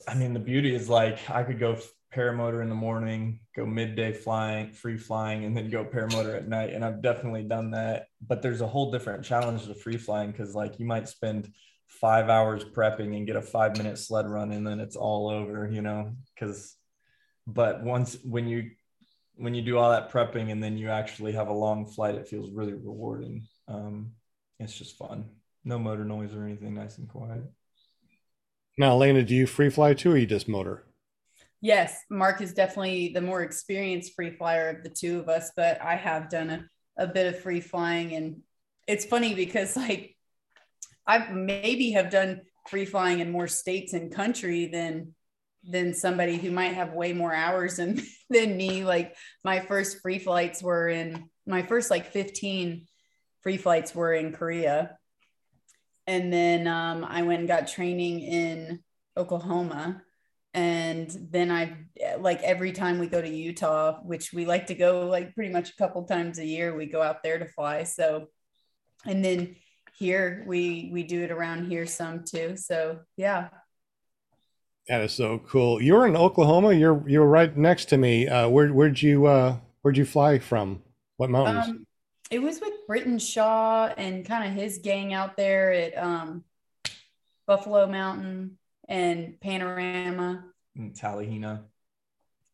I 0.09 0.15
mean, 0.15 0.33
the 0.33 0.41
beauty 0.41 0.75
is 0.75 0.89
like 0.89 1.29
I 1.29 1.43
could 1.43 1.59
go 1.59 1.77
paramotor 2.17 2.63
in 2.63 2.69
the 2.69 2.75
morning, 2.75 3.41
go 3.55 3.67
midday 3.67 4.13
flying, 4.13 4.73
free 4.73 4.97
flying, 4.97 5.45
and 5.45 5.57
then 5.57 5.69
go 5.71 5.85
paramotor 5.85 6.35
at 6.35 6.49
night. 6.49 6.73
And 6.73 6.85
I've 6.85 7.03
definitely 7.03 7.43
done 7.43 7.73
that. 7.73 8.07
But 8.27 8.41
there's 8.43 8.63
a 8.63 8.67
whole 8.67 8.91
different 8.91 9.25
challenge 9.25 9.67
to 9.67 9.75
free 9.75 9.99
flying 9.99 10.31
because 10.31 10.55
like 10.55 10.79
you 10.79 10.87
might 10.87 11.09
spend 11.09 11.53
five 11.87 12.29
hours 12.29 12.65
prepping 12.65 13.17
and 13.17 13.27
get 13.27 13.37
a 13.37 13.43
five 13.43 13.77
minute 13.77 13.99
sled 13.99 14.27
run, 14.29 14.53
and 14.53 14.67
then 14.67 14.81
it's 14.81 14.97
all 14.97 15.29
over, 15.29 15.69
you 15.71 15.83
know. 15.83 16.17
Because, 16.35 16.75
but 17.47 17.83
once 17.83 18.17
when 18.25 18.49
you 18.49 18.71
when 19.37 19.55
you 19.55 19.61
do 19.61 19.77
all 19.77 19.91
that 19.91 20.11
prepping 20.11 20.51
and 20.51 20.63
then 20.63 20.79
you 20.79 20.89
actually 20.89 21.33
have 21.33 21.49
a 21.49 21.53
long 21.53 21.85
flight, 21.85 22.15
it 22.15 22.29
feels 22.29 22.51
really 22.51 22.73
rewarding. 22.73 23.47
Um, 23.69 24.13
it's 24.59 24.77
just 24.77 24.97
fun. 24.97 25.27
No 25.65 25.79
motor 25.79 26.05
noise 26.05 26.35
or 26.35 26.45
anything, 26.45 26.75
nice 26.75 26.97
and 26.97 27.09
quiet. 27.09 27.43
Now, 28.79 28.93
Elena, 28.93 29.23
do 29.23 29.35
you 29.35 29.47
free 29.47 29.69
fly 29.69 29.93
too, 29.95 30.13
or 30.13 30.17
you 30.17 30.27
just 30.27 30.49
motor? 30.49 30.86
Yes, 31.61 31.99
Mark 32.11 32.41
is 32.41 32.53
definitely 32.53 33.13
the 33.15 33.21
more 33.21 33.43
experienced 33.43 34.15
free 34.15 34.31
flyer 34.31 34.69
of 34.69 34.83
the 34.83 34.91
two 34.91 35.19
of 35.19 35.29
us, 35.29 35.53
but 35.57 35.81
I 35.81 35.97
have 35.97 36.29
done 36.29 36.51
a, 36.51 37.05
a 37.05 37.07
bit 37.07 37.35
of 37.35 37.41
free 37.41 37.61
flying. 37.61 38.15
And 38.15 38.43
it's 38.87 39.05
funny 39.05 39.35
because, 39.35 39.77
like, 39.77 40.17
I 41.07 41.31
maybe 41.31 41.93
have 41.93 42.11
done 42.11 42.43
free 42.69 42.85
flying 42.85 43.21
in 43.21 43.31
more 43.31 43.49
states 43.49 43.93
and 43.93 44.13
country 44.13 44.67
than 44.67 45.15
than 45.69 45.95
somebody 45.95 46.37
who 46.37 46.51
might 46.53 46.75
have 46.75 46.93
way 46.93 47.13
more 47.13 47.35
hours 47.35 47.77
than 47.77 48.01
than 48.31 48.57
me. 48.57 48.85
Like 48.85 49.17
my 49.45 49.61
first 49.61 50.01
free 50.01 50.19
flights 50.19 50.63
were 50.63 50.89
in 50.89 51.29
my 51.47 51.63
first 51.63 51.91
like 51.91 52.13
15 52.13 52.87
free 53.43 53.57
flights 53.57 53.95
were 53.95 54.13
in 54.13 54.33
Korea. 54.33 54.99
And 56.07 56.33
then 56.33 56.69
um, 56.69 57.05
I 57.05 57.23
went 57.23 57.41
and 57.41 57.49
got 57.49 57.69
training 57.69 58.21
in 58.21 58.81
Oklahoma. 59.17 60.03
And 60.57 61.11
then 61.31 61.51
I 61.51 61.77
like 62.19 62.43
every 62.43 62.73
time 62.73 62.99
we 62.99 63.09
go 63.09 63.21
to 63.21 63.29
Utah, 63.29 64.01
which 64.03 64.33
we 64.33 64.47
like 64.47 64.67
to 64.69 64.75
go 64.75 65.07
like 65.07 65.35
pretty 65.35 65.53
much 65.53 65.71
a 65.71 65.77
couple 65.77 66.03
times 66.05 66.39
a 66.39 66.47
year, 66.47 66.75
we 66.75 66.87
go 66.87 67.03
out 67.03 67.23
there 67.23 67.39
to 67.39 67.45
fly. 67.47 67.85
So, 67.85 68.29
and 69.05 69.23
then 69.23 69.57
here 69.99 70.45
we 70.47 70.89
we 70.93 71.03
do 71.03 71.23
it 71.23 71.31
around 71.31 71.67
here 71.67 71.87
some 71.87 72.25
too. 72.25 72.57
So 72.57 73.01
yeah, 73.19 73.49
That 74.89 75.01
is 75.03 75.13
so 75.13 75.41
cool. 75.41 75.83
You're 75.83 76.07
in 76.07 76.17
Oklahoma. 76.17 76.73
You're 76.73 77.03
you're 77.09 77.27
right 77.27 77.55
next 77.57 77.87
to 77.87 77.97
me. 77.97 78.29
Uh, 78.29 78.49
where 78.49 78.69
where'd 78.73 79.03
you 79.03 79.27
uh, 79.27 79.57
where'd 79.83 79.97
you 79.97 80.05
fly 80.05 80.39
from? 80.39 80.83
What 81.17 81.31
mountains? 81.31 81.69
Um, 81.69 81.87
it 82.31 82.41
was 82.41 82.61
with 82.61 82.73
Britton 82.87 83.19
Shaw 83.19 83.87
and 83.97 84.25
kind 84.25 84.49
of 84.49 84.55
his 84.55 84.79
gang 84.79 85.13
out 85.13 85.37
there 85.37 85.73
at 85.73 85.99
um, 85.99 86.45
Buffalo 87.47 87.87
Mountain 87.87 88.59
and 88.89 89.41
Panorama. 89.41 90.45
And 90.77 90.93
Talihina, 90.95 91.65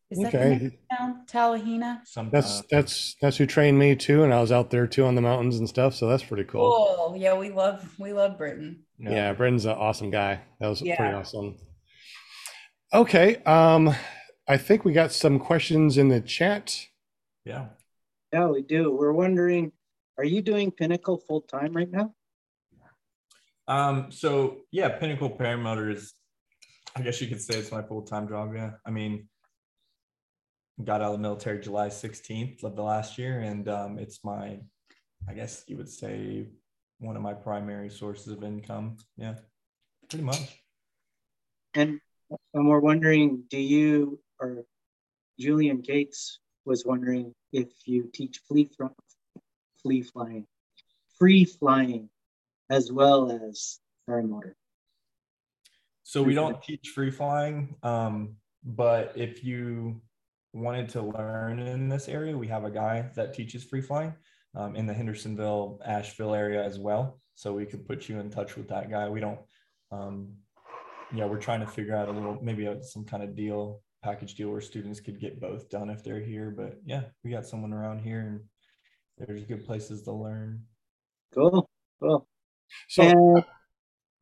Is 0.09 0.19
that 0.19 0.27
Okay. 0.33 0.49
name 0.49 0.53
of 0.53 0.59
the 0.71 0.95
town? 0.95 1.25
Talihina? 1.27 2.07
some 2.07 2.29
that's 2.31 2.59
uh, 2.59 2.63
that's 2.69 3.15
that's 3.21 3.37
who 3.37 3.45
trained 3.45 3.77
me 3.79 3.95
too, 3.95 4.23
and 4.23 4.33
I 4.33 4.39
was 4.41 4.51
out 4.51 4.69
there 4.69 4.87
too 4.87 5.05
on 5.05 5.15
the 5.15 5.21
mountains 5.21 5.57
and 5.57 5.67
stuff. 5.67 5.93
So 5.95 6.07
that's 6.07 6.23
pretty 6.23 6.43
cool. 6.45 6.61
Oh, 6.63 7.15
yeah, 7.15 7.33
we 7.37 7.49
love 7.49 7.97
we 7.99 8.13
love 8.13 8.37
Britton. 8.37 8.83
no. 8.97 9.11
Yeah, 9.11 9.33
Britton's 9.33 9.65
an 9.65 9.71
awesome 9.71 10.09
guy. 10.11 10.41
That 10.59 10.67
was 10.69 10.81
pretty 10.81 10.95
awesome. 11.13 11.57
Okay, 12.93 13.37
um, 13.43 13.93
I 14.47 14.57
think 14.57 14.85
we 14.85 14.93
got 14.93 15.11
some 15.11 15.39
questions 15.39 15.97
in 15.97 16.09
the 16.09 16.21
chat. 16.21 16.87
yeah. 17.45 17.67
Yeah, 18.31 18.47
we 18.47 18.63
do. 18.63 18.91
We're 18.91 19.11
wondering, 19.13 19.71
are 20.17 20.23
you 20.23 20.41
doing 20.41 20.71
Pinnacle 20.71 21.17
full 21.17 21.41
time 21.41 21.73
right 21.73 21.89
now? 21.89 22.15
Um, 23.67 24.11
so 24.11 24.57
yeah, 24.71 24.89
Pinnacle 24.89 25.29
Paramotor 25.29 25.93
is, 25.93 26.13
I 26.95 27.01
guess 27.01 27.21
you 27.21 27.27
could 27.27 27.41
say 27.41 27.55
it's 27.55 27.71
my 27.71 27.81
full-time 27.81 28.27
job. 28.27 28.53
Yeah. 28.55 28.71
I 28.85 28.91
mean, 28.91 29.27
got 30.83 31.01
out 31.01 31.07
of 31.07 31.13
the 31.13 31.17
military 31.19 31.59
July 31.59 31.87
16th 31.87 32.63
of 32.63 32.75
the 32.75 32.83
last 32.83 33.17
year, 33.17 33.39
and 33.39 33.67
um, 33.67 33.97
it's 33.99 34.23
my, 34.23 34.59
I 35.27 35.33
guess 35.33 35.63
you 35.67 35.77
would 35.77 35.89
say, 35.89 36.47
one 36.99 37.15
of 37.15 37.21
my 37.21 37.33
primary 37.33 37.89
sources 37.89 38.27
of 38.27 38.43
income. 38.43 38.97
Yeah, 39.17 39.35
pretty 40.09 40.23
much. 40.23 40.63
And 41.73 41.99
and 42.53 42.67
we're 42.67 42.79
wondering, 42.79 43.43
do 43.49 43.57
you 43.57 44.19
or 44.39 44.65
Julian 45.39 45.81
Gates 45.81 46.39
was 46.65 46.85
wondering 46.85 47.33
if 47.51 47.67
you 47.85 48.09
teach 48.13 48.39
flea 48.47 48.69
fl- 48.77 48.87
flea 49.81 50.01
flying, 50.01 50.47
free 51.17 51.45
flying, 51.45 52.09
as 52.69 52.91
well 52.91 53.31
as 53.31 53.79
paramotor. 54.09 54.53
So 56.13 56.21
we 56.21 56.35
don't 56.35 56.61
teach 56.61 56.89
free 56.89 57.09
flying, 57.09 57.75
um, 57.81 58.35
but 58.63 59.13
if 59.15 59.43
you 59.43 59.99
wanted 60.53 60.87
to 60.89 61.01
learn 61.01 61.57
in 61.57 61.89
this 61.89 62.07
area, 62.07 62.37
we 62.37 62.47
have 62.49 62.65
a 62.65 62.69
guy 62.69 63.09
that 63.15 63.33
teaches 63.33 63.63
free 63.63 63.81
flying 63.81 64.13
um, 64.53 64.75
in 64.75 64.85
the 64.85 64.93
Hendersonville, 64.93 65.79
Asheville 65.83 66.35
area 66.35 66.63
as 66.63 66.77
well. 66.77 67.19
So 67.33 67.51
we 67.51 67.65
could 67.65 67.87
put 67.87 68.09
you 68.09 68.19
in 68.19 68.29
touch 68.29 68.55
with 68.55 68.67
that 68.67 68.91
guy. 68.91 69.09
We 69.09 69.21
don't, 69.21 69.39
um, 69.91 70.33
yeah, 71.15 71.25
we're 71.25 71.39
trying 71.39 71.61
to 71.61 71.65
figure 71.65 71.95
out 71.95 72.09
a 72.09 72.11
little, 72.11 72.37
maybe 72.43 72.67
a, 72.67 72.83
some 72.83 73.05
kind 73.05 73.23
of 73.23 73.35
deal, 73.35 73.81
package 74.03 74.35
deal 74.35 74.51
where 74.51 74.61
students 74.61 74.99
could 74.99 75.19
get 75.19 75.41
both 75.41 75.67
done 75.67 75.89
if 75.89 76.03
they're 76.03 76.21
here. 76.21 76.53
But 76.55 76.77
yeah, 76.85 77.05
we 77.23 77.31
got 77.31 77.47
someone 77.47 77.73
around 77.73 78.01
here 78.03 78.19
and 78.19 78.39
there's 79.17 79.45
good 79.45 79.65
places 79.65 80.03
to 80.03 80.11
learn. 80.11 80.61
Cool, 81.33 81.67
cool. 81.99 82.27
So 82.87 83.01
And 83.01 83.43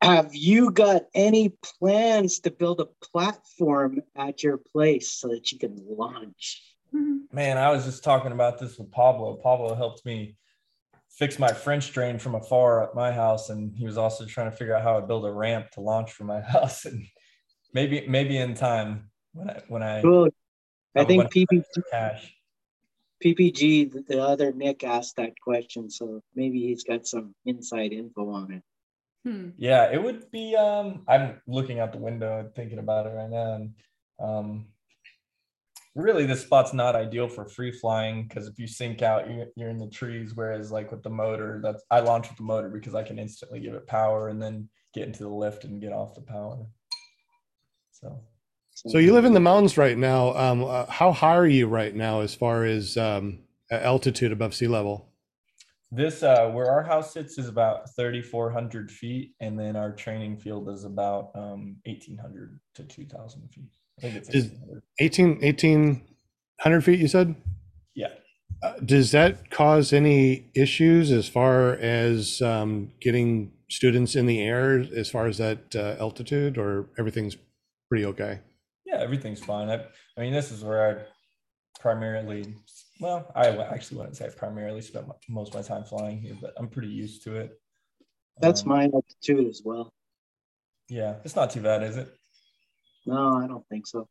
have 0.01 0.33
you 0.33 0.71
got 0.71 1.03
any 1.13 1.53
plans 1.79 2.39
to 2.41 2.51
build 2.51 2.81
a 2.81 2.87
platform 3.05 4.01
at 4.15 4.43
your 4.43 4.57
place 4.57 5.11
so 5.11 5.29
that 5.29 5.51
you 5.51 5.59
can 5.59 5.77
launch? 5.87 6.63
Mm-hmm. 6.93 7.17
Man, 7.35 7.57
I 7.57 7.69
was 7.69 7.85
just 7.85 8.03
talking 8.03 8.31
about 8.31 8.59
this 8.59 8.77
with 8.77 8.91
Pablo. 8.91 9.35
Pablo 9.35 9.75
helped 9.75 10.05
me 10.05 10.35
fix 11.09 11.37
my 11.37 11.53
French 11.53 11.93
drain 11.93 12.17
from 12.17 12.35
afar 12.35 12.83
at 12.83 12.95
my 12.95 13.11
house, 13.11 13.49
and 13.49 13.75
he 13.75 13.85
was 13.85 13.97
also 13.97 14.25
trying 14.25 14.49
to 14.49 14.57
figure 14.57 14.75
out 14.75 14.83
how 14.83 14.99
to 14.99 15.05
build 15.05 15.25
a 15.25 15.31
ramp 15.31 15.69
to 15.71 15.81
launch 15.81 16.11
from 16.11 16.27
my 16.27 16.41
house. 16.55 16.85
And 16.85 17.05
maybe, 17.73 18.05
maybe 18.07 18.37
in 18.37 18.55
time 18.55 19.11
when 19.33 19.49
I 19.49 19.61
when 19.67 19.83
I 19.83 20.01
Cool. 20.01 20.29
I 20.95 21.05
think 21.05 21.31
PPG, 21.31 21.63
cash. 21.89 22.35
PPG, 23.23 23.91
the- 23.91 24.01
the 24.01 24.21
other 24.21 24.51
Nick 24.51 24.83
asked 24.83 25.15
that 25.17 25.39
question, 25.39 25.89
so 25.89 26.21
maybe 26.35 26.59
he's 26.59 26.83
got 26.83 27.07
some 27.07 27.33
inside 27.45 27.93
info 27.93 28.29
on 28.31 28.51
it. 28.51 28.63
Hmm. 29.23 29.49
Yeah, 29.57 29.91
it 29.91 30.01
would 30.01 30.31
be. 30.31 30.55
Um, 30.55 31.03
I'm 31.07 31.41
looking 31.47 31.79
out 31.79 31.91
the 31.91 31.99
window 31.99 32.39
and 32.39 32.55
thinking 32.55 32.79
about 32.79 33.05
it 33.05 33.09
right 33.09 33.29
now, 33.29 33.53
and 33.53 33.73
um, 34.19 34.67
really, 35.95 36.25
this 36.25 36.41
spot's 36.41 36.73
not 36.73 36.95
ideal 36.95 37.27
for 37.27 37.47
free 37.47 37.71
flying 37.71 38.27
because 38.27 38.47
if 38.47 38.57
you 38.57 38.65
sink 38.65 39.01
out, 39.01 39.29
you, 39.29 39.45
you're 39.55 39.69
in 39.69 39.77
the 39.77 39.89
trees. 39.89 40.33
Whereas, 40.35 40.71
like 40.71 40.91
with 40.91 41.03
the 41.03 41.09
motor, 41.09 41.59
that's 41.63 41.83
I 41.91 41.99
launch 41.99 42.29
with 42.29 42.37
the 42.37 42.43
motor 42.43 42.69
because 42.69 42.95
I 42.95 43.03
can 43.03 43.19
instantly 43.19 43.59
give 43.59 43.75
it 43.75 43.85
power 43.85 44.29
and 44.29 44.41
then 44.41 44.69
get 44.93 45.05
into 45.05 45.23
the 45.23 45.29
lift 45.29 45.65
and 45.65 45.81
get 45.81 45.93
off 45.93 46.15
the 46.15 46.21
power. 46.21 46.65
So 47.91 48.21
so 48.73 48.97
you 48.97 49.13
live 49.13 49.25
in 49.25 49.33
the 49.33 49.39
mountains 49.39 49.77
right 49.77 49.97
now. 49.97 50.35
Um, 50.35 50.63
uh, 50.63 50.85
how 50.87 51.11
high 51.11 51.35
are 51.35 51.47
you 51.47 51.67
right 51.67 51.93
now 51.93 52.21
as 52.21 52.33
far 52.33 52.63
as 52.65 52.97
um, 52.97 53.39
altitude 53.69 54.31
above 54.31 54.55
sea 54.55 54.67
level? 54.67 55.10
This, 55.91 56.23
uh, 56.23 56.49
where 56.49 56.71
our 56.71 56.83
house 56.83 57.13
sits, 57.13 57.37
is 57.37 57.49
about 57.49 57.93
3,400 57.95 58.89
feet, 58.89 59.33
and 59.41 59.59
then 59.59 59.75
our 59.75 59.91
training 59.91 60.37
field 60.37 60.69
is 60.69 60.85
about 60.85 61.31
um, 61.35 61.77
1,800 61.85 62.59
to 62.75 62.83
2,000 62.83 63.49
feet. 63.53 63.65
I 63.99 64.01
think 64.01 64.15
it's 64.15 64.29
1,800. 64.29 64.83
18, 64.99 65.39
1800 65.41 66.81
feet, 66.81 66.99
you 66.99 67.07
said? 67.07 67.35
Yeah. 67.93 68.07
Uh, 68.63 68.73
does 68.85 69.11
that 69.11 69.51
cause 69.51 69.91
any 69.91 70.49
issues 70.55 71.11
as 71.11 71.27
far 71.27 71.73
as 71.73 72.41
um, 72.41 72.91
getting 73.01 73.51
students 73.69 74.15
in 74.15 74.27
the 74.27 74.41
air 74.41 74.85
as 74.95 75.09
far 75.09 75.27
as 75.27 75.37
that 75.39 75.75
uh, 75.75 75.95
altitude 75.99 76.57
or 76.57 76.87
everything's 76.97 77.35
pretty 77.89 78.05
okay? 78.05 78.39
Yeah, 78.85 78.97
everything's 78.97 79.43
fine. 79.43 79.69
I, 79.69 79.85
I 80.17 80.21
mean, 80.21 80.33
this 80.33 80.51
is 80.51 80.63
where 80.63 80.99
i 80.99 81.81
primarily, 81.81 82.55
well, 83.01 83.29
I 83.35 83.47
actually 83.47 83.97
wouldn't 83.97 84.15
say 84.15 84.25
I 84.27 84.29
primarily 84.29 84.81
spent 84.81 85.07
most 85.27 85.49
of 85.49 85.55
my 85.55 85.61
time 85.61 85.83
flying 85.83 86.21
here, 86.21 86.35
but 86.39 86.53
I'm 86.57 86.69
pretty 86.69 86.87
used 86.89 87.23
to 87.23 87.35
it. 87.35 87.59
That's 88.39 88.61
Um, 88.63 88.69
my 88.69 88.83
altitude 88.85 89.47
as 89.47 89.61
well. 89.65 89.91
Yeah, 90.87 91.15
it's 91.25 91.35
not 91.35 91.49
too 91.51 91.61
bad, 91.61 91.83
is 91.83 91.97
it? 91.97 92.07
No, 93.05 93.37
I 93.37 93.47
don't 93.47 93.67
think 93.67 93.87
so. 93.87 94.07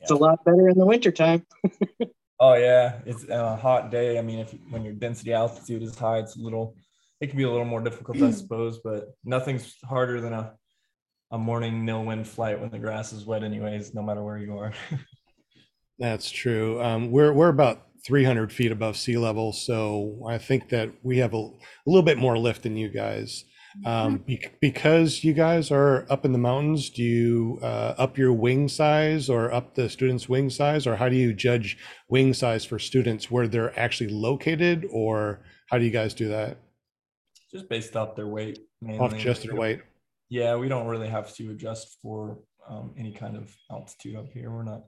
It's 0.00 0.10
a 0.10 0.14
lot 0.16 0.44
better 0.44 0.68
in 0.68 0.78
the 0.78 0.86
wintertime. 0.86 1.46
Oh 2.42 2.54
yeah, 2.54 3.00
it's 3.04 3.28
a 3.28 3.54
hot 3.54 3.90
day. 3.90 4.18
I 4.18 4.22
mean, 4.22 4.38
if 4.38 4.54
when 4.70 4.82
your 4.82 4.94
density 4.94 5.34
altitude 5.34 5.82
is 5.82 5.94
high, 5.94 6.20
it's 6.20 6.36
a 6.36 6.40
little. 6.40 6.74
It 7.20 7.26
can 7.26 7.36
be 7.36 7.42
a 7.42 7.50
little 7.50 7.66
more 7.66 7.82
difficult, 7.82 8.16
I 8.22 8.30
suppose, 8.42 8.78
but 8.82 9.08
nothing's 9.24 9.76
harder 9.84 10.22
than 10.22 10.32
a 10.32 10.54
a 11.32 11.36
morning 11.36 11.84
nil 11.84 12.02
wind 12.02 12.26
flight 12.26 12.58
when 12.58 12.70
the 12.70 12.78
grass 12.78 13.12
is 13.12 13.26
wet, 13.26 13.44
anyways. 13.44 13.92
No 13.92 14.00
matter 14.00 14.22
where 14.22 14.38
you 14.38 14.56
are. 14.56 14.72
That's 15.98 16.30
true. 16.30 16.82
Um, 16.82 17.10
we're 17.10 17.34
we're 17.34 17.50
about 17.50 17.82
300 18.06 18.52
feet 18.52 18.72
above 18.72 18.96
sea 18.96 19.16
level, 19.16 19.52
so 19.52 20.24
I 20.28 20.38
think 20.38 20.68
that 20.70 20.90
we 21.02 21.18
have 21.18 21.34
a, 21.34 21.38
a 21.38 21.50
little 21.86 22.02
bit 22.02 22.18
more 22.18 22.38
lift 22.38 22.62
than 22.62 22.76
you 22.76 22.88
guys. 22.88 23.44
Um, 23.84 24.18
be- 24.18 24.44
because 24.60 25.22
you 25.22 25.32
guys 25.32 25.70
are 25.70 26.04
up 26.10 26.24
in 26.24 26.32
the 26.32 26.38
mountains, 26.38 26.90
do 26.90 27.02
you 27.02 27.58
uh, 27.62 27.94
up 27.98 28.18
your 28.18 28.32
wing 28.32 28.68
size 28.68 29.30
or 29.30 29.52
up 29.52 29.74
the 29.74 29.88
students' 29.88 30.28
wing 30.28 30.50
size, 30.50 30.86
or 30.86 30.96
how 30.96 31.08
do 31.08 31.16
you 31.16 31.32
judge 31.32 31.78
wing 32.08 32.34
size 32.34 32.64
for 32.64 32.78
students 32.78 33.30
where 33.30 33.46
they're 33.46 33.78
actually 33.78 34.10
located, 34.10 34.86
or 34.90 35.44
how 35.68 35.78
do 35.78 35.84
you 35.84 35.90
guys 35.90 36.14
do 36.14 36.28
that? 36.28 36.58
Just 37.52 37.68
based 37.68 37.96
off 37.96 38.16
their 38.16 38.26
weight, 38.26 38.58
mainly. 38.80 38.98
Off 38.98 39.16
just 39.16 39.44
their 39.44 39.54
weight. 39.54 39.80
Yeah, 40.28 40.56
we 40.56 40.68
don't 40.68 40.86
really 40.86 41.08
have 41.08 41.34
to 41.36 41.50
adjust 41.50 41.98
for 42.02 42.38
um, 42.68 42.92
any 42.96 43.12
kind 43.12 43.36
of 43.36 43.54
altitude 43.70 44.16
up 44.16 44.32
here. 44.32 44.50
We're 44.50 44.64
not. 44.64 44.82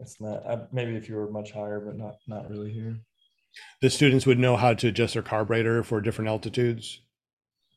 It's 0.00 0.20
not. 0.20 0.44
Uh, 0.46 0.66
maybe 0.72 0.96
if 0.96 1.08
you 1.08 1.16
were 1.16 1.30
much 1.30 1.52
higher, 1.52 1.80
but 1.80 1.96
not 1.96 2.16
not 2.26 2.48
really 2.48 2.72
here. 2.72 2.96
The 3.82 3.90
students 3.90 4.26
would 4.26 4.38
know 4.38 4.56
how 4.56 4.74
to 4.74 4.88
adjust 4.88 5.14
their 5.14 5.22
carburetor 5.22 5.82
for 5.82 6.00
different 6.00 6.28
altitudes. 6.28 7.00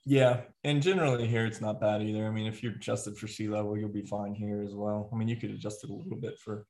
Yeah, 0.06 0.42
and 0.64 0.82
generally 0.82 1.28
here 1.28 1.46
it's 1.46 1.62
not 1.62 1.80
bad 1.80 2.02
either. 2.02 2.28
I 2.28 2.30
mean, 2.30 2.46
if 2.46 2.62
you're 2.62 2.74
adjusted 2.74 3.18
for 3.18 3.28
sea 3.28 3.48
level, 3.48 3.78
you'll 3.78 3.90
be 3.90 4.06
fine 4.06 4.36
here 4.36 4.62
as 4.62 4.74
well. 4.76 5.10
I 5.12 5.16
mean, 5.16 5.28
you 5.28 5.38
could 5.38 5.52
adjust 5.52 5.84
it 5.84 5.90
a 5.90 5.94
little 5.94 6.18
bit 6.18 6.38
for. 6.40 6.66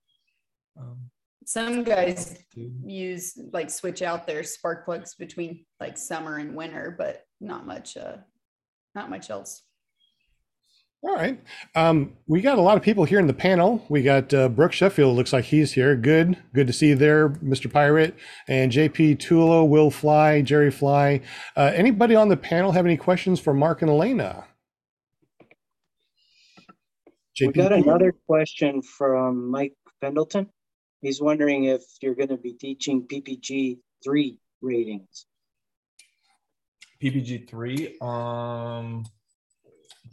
Um, 0.79 1.09
Some 1.45 1.83
guys 1.83 2.29
altitude. 2.29 2.81
use 2.85 3.37
like 3.51 3.69
switch 3.69 4.01
out 4.01 4.25
their 4.25 4.43
spark 4.43 4.85
plugs 4.85 5.15
between 5.15 5.65
like 5.79 5.97
summer 5.97 6.37
and 6.37 6.55
winter, 6.55 6.95
but 6.97 7.25
not 7.41 7.65
much 7.67 7.97
uh 7.97 8.17
not 8.95 9.09
much 9.09 9.29
else. 9.29 9.63
All 11.03 11.15
right. 11.15 11.37
Um, 11.75 12.13
we 12.27 12.39
got 12.39 12.57
a 12.57 12.61
lot 12.61 12.77
of 12.77 12.83
people 12.83 13.03
here 13.03 13.19
in 13.19 13.27
the 13.27 13.33
panel. 13.33 13.85
We 13.89 14.03
got 14.03 14.33
uh, 14.33 14.47
Brooke 14.47 14.71
Sheffield. 14.71 15.17
Looks 15.17 15.33
like 15.33 15.43
he's 15.43 15.73
here. 15.73 15.97
Good. 15.97 16.37
Good 16.53 16.65
to 16.67 16.73
see 16.73 16.87
you 16.87 16.95
there, 16.95 17.27
Mr. 17.29 17.71
Pirate. 17.71 18.15
And 18.47 18.71
JP 18.71 19.17
Tulo, 19.17 19.67
Will 19.67 19.91
Fly, 19.91 20.41
Jerry 20.41 20.71
Fly. 20.71 21.19
Uh, 21.57 21.71
anybody 21.75 22.15
on 22.15 22.29
the 22.29 22.37
panel 22.37 22.71
have 22.71 22.85
any 22.85 22.95
questions 22.95 23.41
for 23.41 23.53
Mark 23.53 23.81
and 23.81 23.91
Elena? 23.91 24.45
We 27.41 27.47
got 27.47 27.73
Tulo? 27.73 27.83
another 27.83 28.13
question 28.25 28.81
from 28.81 29.51
Mike 29.51 29.73
Pendleton. 29.99 30.47
He's 31.01 31.21
wondering 31.21 31.65
if 31.65 31.81
you're 32.01 32.15
going 32.15 32.29
to 32.29 32.37
be 32.37 32.53
teaching 32.53 33.05
PPG 33.05 33.79
three 34.01 34.37
ratings. 34.61 35.25
PPG 37.03 37.49
three. 37.49 37.97
Um, 37.99 39.03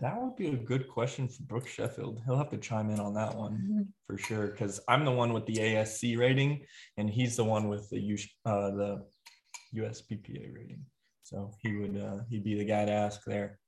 that 0.00 0.20
would 0.20 0.36
be 0.36 0.48
a 0.48 0.56
good 0.56 0.88
question 0.88 1.28
for 1.28 1.42
Brooke 1.42 1.68
Sheffield. 1.68 2.22
He'll 2.24 2.36
have 2.36 2.50
to 2.50 2.56
chime 2.56 2.90
in 2.90 3.00
on 3.00 3.14
that 3.14 3.36
one 3.36 3.86
for 4.06 4.16
sure 4.16 4.46
because 4.46 4.80
I'm 4.88 5.04
the 5.04 5.12
one 5.12 5.32
with 5.32 5.44
the 5.46 5.56
ASC 5.56 6.18
rating 6.18 6.64
and 6.96 7.08
he's 7.08 7.36
the 7.36 7.44
one 7.44 7.68
with 7.68 7.88
the 7.90 8.00
U 8.00 8.16
uh, 8.46 8.70
the 8.70 9.06
USPPA 9.74 10.54
rating. 10.54 10.84
So 11.22 11.52
he 11.60 11.76
would 11.76 11.96
uh, 11.96 12.24
he'd 12.30 12.44
be 12.44 12.56
the 12.56 12.64
guy 12.64 12.86
to 12.86 12.92
ask 12.92 13.22
there. 13.24 13.58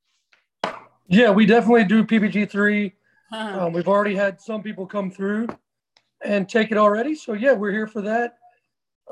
Yeah, 1.07 1.31
we 1.31 1.45
definitely 1.45 1.85
do 1.85 2.05
PPG 2.05 2.51
three. 2.51 2.95
Huh. 3.31 3.67
Um, 3.67 3.73
we've 3.73 3.89
already 3.89 4.15
had 4.15 4.41
some 4.41 4.63
people 4.63 4.87
come 4.87 5.11
through 5.11 5.49
and 6.25 6.49
take 6.49 6.71
it 6.73 6.79
already. 6.79 7.15
So 7.15 7.35
yeah, 7.35 7.53
we're 7.53 7.73
here 7.73 7.87
for 7.87 8.01
that. 8.03 8.37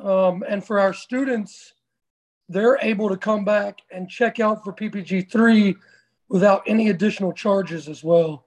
Um, 0.03 0.43
and 0.49 0.65
for 0.65 0.81
our 0.81 0.95
students, 0.95 1.75
they're 2.49 2.79
able 2.81 3.11
to 3.11 3.17
come 3.17 3.45
back 3.45 3.81
and 3.91 4.09
check 4.09 4.41
out 4.41 4.65
for 4.65 4.73
PPG 4.73 5.31
three 5.31 5.77
without 6.31 6.63
any 6.67 6.89
additional 6.89 7.33
charges 7.33 7.89
as 7.89 8.03
well. 8.03 8.47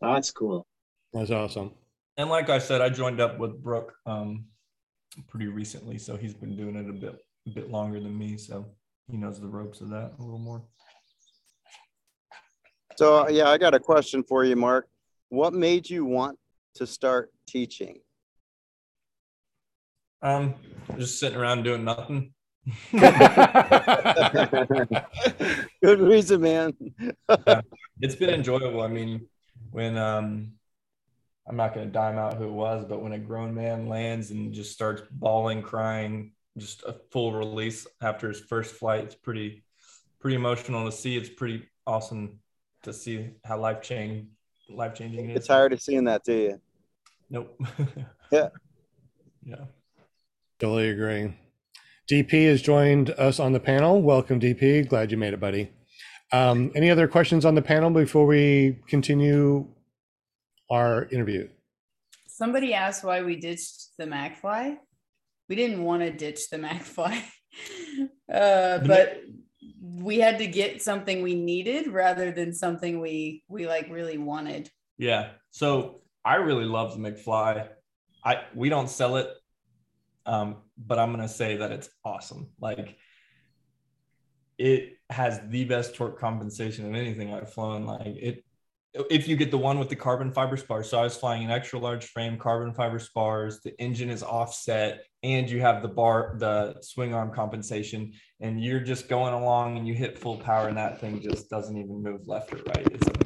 That's 0.00 0.30
cool. 0.30 0.66
That's 1.12 1.30
awesome. 1.30 1.72
And 2.18 2.28
like 2.28 2.50
I 2.50 2.58
said, 2.58 2.80
I 2.80 2.88
joined 2.90 3.20
up 3.20 3.38
with 3.38 3.62
Brooke 3.62 3.94
um, 4.04 4.46
pretty 5.28 5.46
recently, 5.46 5.96
so 5.96 6.16
he's 6.16 6.34
been 6.34 6.56
doing 6.56 6.76
it 6.76 6.90
a 6.90 6.92
bit 6.92 7.16
a 7.46 7.50
bit 7.50 7.70
longer 7.70 7.98
than 7.98 8.18
me, 8.18 8.36
so 8.36 8.66
he 9.10 9.16
knows 9.16 9.40
the 9.40 9.46
ropes 9.46 9.80
of 9.80 9.88
that 9.88 10.12
a 10.18 10.22
little 10.22 10.38
more. 10.38 10.62
So 12.96 13.28
yeah, 13.28 13.48
I 13.48 13.56
got 13.56 13.74
a 13.74 13.80
question 13.80 14.22
for 14.22 14.44
you, 14.44 14.56
Mark. 14.56 14.88
What 15.30 15.54
made 15.54 15.88
you 15.88 16.04
want 16.04 16.36
to 16.74 16.86
start 16.86 17.32
teaching? 17.46 18.00
Um, 20.20 20.54
just 20.98 21.20
sitting 21.20 21.38
around 21.38 21.62
doing 21.62 21.84
nothing. 21.84 22.34
Good 25.82 26.00
reason, 26.00 26.40
man. 26.40 26.74
it's 28.00 28.14
been 28.16 28.30
enjoyable. 28.30 28.82
I 28.82 28.88
mean, 28.88 29.26
when 29.70 29.96
um, 29.96 30.52
I'm 31.48 31.56
not 31.56 31.74
going 31.74 31.86
to 31.86 31.92
dime 31.92 32.18
out 32.18 32.34
who 32.36 32.44
it 32.44 32.52
was, 32.52 32.84
but 32.84 33.02
when 33.02 33.12
a 33.12 33.18
grown 33.18 33.54
man 33.54 33.86
lands 33.86 34.30
and 34.30 34.52
just 34.52 34.72
starts 34.72 35.02
bawling, 35.10 35.62
crying, 35.62 36.32
just 36.56 36.82
a 36.84 36.96
full 37.10 37.32
release 37.32 37.86
after 38.02 38.28
his 38.28 38.40
first 38.40 38.74
flight, 38.74 39.04
it's 39.04 39.14
pretty, 39.14 39.62
pretty 40.20 40.36
emotional 40.36 40.84
to 40.84 40.92
see. 40.92 41.16
It's 41.16 41.28
pretty 41.28 41.66
awesome 41.86 42.40
to 42.82 42.92
see 42.92 43.30
how 43.44 43.58
life 43.58 43.80
changing, 43.82 44.28
life 44.68 44.94
changing 44.94 45.20
It's 45.26 45.32
Get 45.34 45.42
is. 45.42 45.46
tired 45.46 45.72
of 45.72 45.80
seeing 45.80 46.04
that, 46.04 46.24
do 46.24 46.32
you? 46.34 46.60
Nope. 47.30 47.60
Yeah. 48.30 48.48
Yeah. 49.42 49.64
Totally 50.58 50.90
agree. 50.90 51.32
DP 52.08 52.48
has 52.48 52.62
joined 52.62 53.10
us 53.10 53.38
on 53.38 53.52
the 53.52 53.60
panel. 53.60 54.00
Welcome, 54.00 54.40
DP. 54.40 54.88
Glad 54.88 55.10
you 55.10 55.18
made 55.18 55.34
it, 55.34 55.40
buddy. 55.40 55.70
Um, 56.32 56.72
any 56.74 56.90
other 56.90 57.06
questions 57.06 57.44
on 57.44 57.54
the 57.54 57.60
panel 57.60 57.90
before 57.90 58.24
we 58.24 58.78
continue 58.88 59.66
our 60.70 61.04
interview? 61.12 61.48
Somebody 62.26 62.72
asked 62.72 63.04
why 63.04 63.22
we 63.22 63.36
ditched 63.36 63.90
the 63.98 64.06
MacFly. 64.06 64.78
We 65.50 65.56
didn't 65.56 65.82
want 65.82 66.02
to 66.02 66.10
ditch 66.10 66.48
the 66.48 66.56
MacFly, 66.56 67.22
uh, 68.32 68.78
but 68.78 69.20
we 69.82 70.18
had 70.18 70.38
to 70.38 70.46
get 70.46 70.80
something 70.80 71.20
we 71.20 71.34
needed 71.34 71.88
rather 71.88 72.32
than 72.32 72.54
something 72.54 73.00
we 73.00 73.44
we 73.48 73.66
like 73.66 73.90
really 73.90 74.16
wanted. 74.16 74.70
Yeah. 74.96 75.30
So 75.50 76.00
I 76.24 76.36
really 76.36 76.64
love 76.64 76.96
the 76.96 77.10
McFly. 77.10 77.68
I 78.24 78.44
we 78.54 78.70
don't 78.70 78.88
sell 78.88 79.16
it, 79.16 79.28
um, 80.28 80.56
but 80.76 80.98
I'm 80.98 81.10
gonna 81.10 81.28
say 81.28 81.56
that 81.56 81.72
it's 81.72 81.88
awesome. 82.04 82.50
Like 82.60 82.96
it 84.58 84.98
has 85.10 85.40
the 85.48 85.64
best 85.64 85.94
torque 85.94 86.20
compensation 86.20 86.86
of 86.86 86.94
anything 86.94 87.32
I've 87.32 87.52
flown. 87.52 87.86
Like 87.86 88.06
it, 88.06 88.44
if 89.10 89.26
you 89.26 89.36
get 89.36 89.50
the 89.50 89.58
one 89.58 89.78
with 89.78 89.88
the 89.88 89.96
carbon 89.96 90.32
fiber 90.32 90.56
spars. 90.56 90.88
So 90.90 90.98
I 90.98 91.04
was 91.04 91.16
flying 91.16 91.44
an 91.44 91.50
extra 91.50 91.78
large 91.78 92.06
frame, 92.06 92.36
carbon 92.36 92.74
fiber 92.74 92.98
spars. 92.98 93.60
The 93.60 93.78
engine 93.80 94.10
is 94.10 94.22
offset, 94.22 95.04
and 95.22 95.48
you 95.48 95.60
have 95.60 95.82
the 95.82 95.88
bar, 95.88 96.36
the 96.38 96.76
swing 96.82 97.14
arm 97.14 97.32
compensation, 97.32 98.12
and 98.40 98.62
you're 98.62 98.80
just 98.80 99.08
going 99.08 99.34
along 99.34 99.78
and 99.78 99.88
you 99.88 99.94
hit 99.94 100.18
full 100.18 100.36
power, 100.36 100.68
and 100.68 100.76
that 100.76 101.00
thing 101.00 101.20
just 101.22 101.48
doesn't 101.48 101.76
even 101.76 102.02
move 102.02 102.26
left 102.26 102.52
or 102.52 102.58
right. 102.66 102.86
It's. 102.92 103.17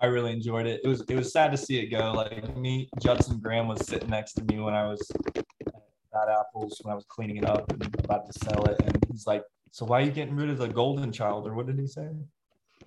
I 0.00 0.06
really 0.06 0.32
enjoyed 0.32 0.66
it. 0.66 0.80
It 0.84 0.88
was 0.88 1.02
it 1.08 1.16
was 1.16 1.32
sad 1.32 1.50
to 1.50 1.56
see 1.56 1.78
it 1.80 1.86
go. 1.86 2.12
Like 2.12 2.56
me, 2.56 2.88
Judson 3.00 3.38
Graham 3.40 3.66
was 3.68 3.84
sitting 3.86 4.08
next 4.10 4.34
to 4.34 4.44
me 4.44 4.60
when 4.60 4.74
I 4.74 4.86
was 4.86 5.10
at 5.36 6.28
Apples 6.28 6.80
when 6.82 6.92
I 6.92 6.94
was 6.94 7.04
cleaning 7.08 7.36
it 7.38 7.44
up 7.44 7.70
and 7.72 7.82
about 8.04 8.26
to 8.26 8.38
sell 8.38 8.64
it, 8.66 8.80
and 8.84 9.04
he's 9.10 9.26
like, 9.26 9.42
"So 9.70 9.84
why 9.86 10.00
are 10.00 10.04
you 10.04 10.10
getting 10.12 10.36
rid 10.36 10.50
of 10.50 10.58
the 10.58 10.68
golden 10.68 11.10
child?" 11.12 11.46
Or 11.46 11.54
what 11.54 11.66
did 11.66 11.78
he 11.78 11.86
say? 11.86 12.08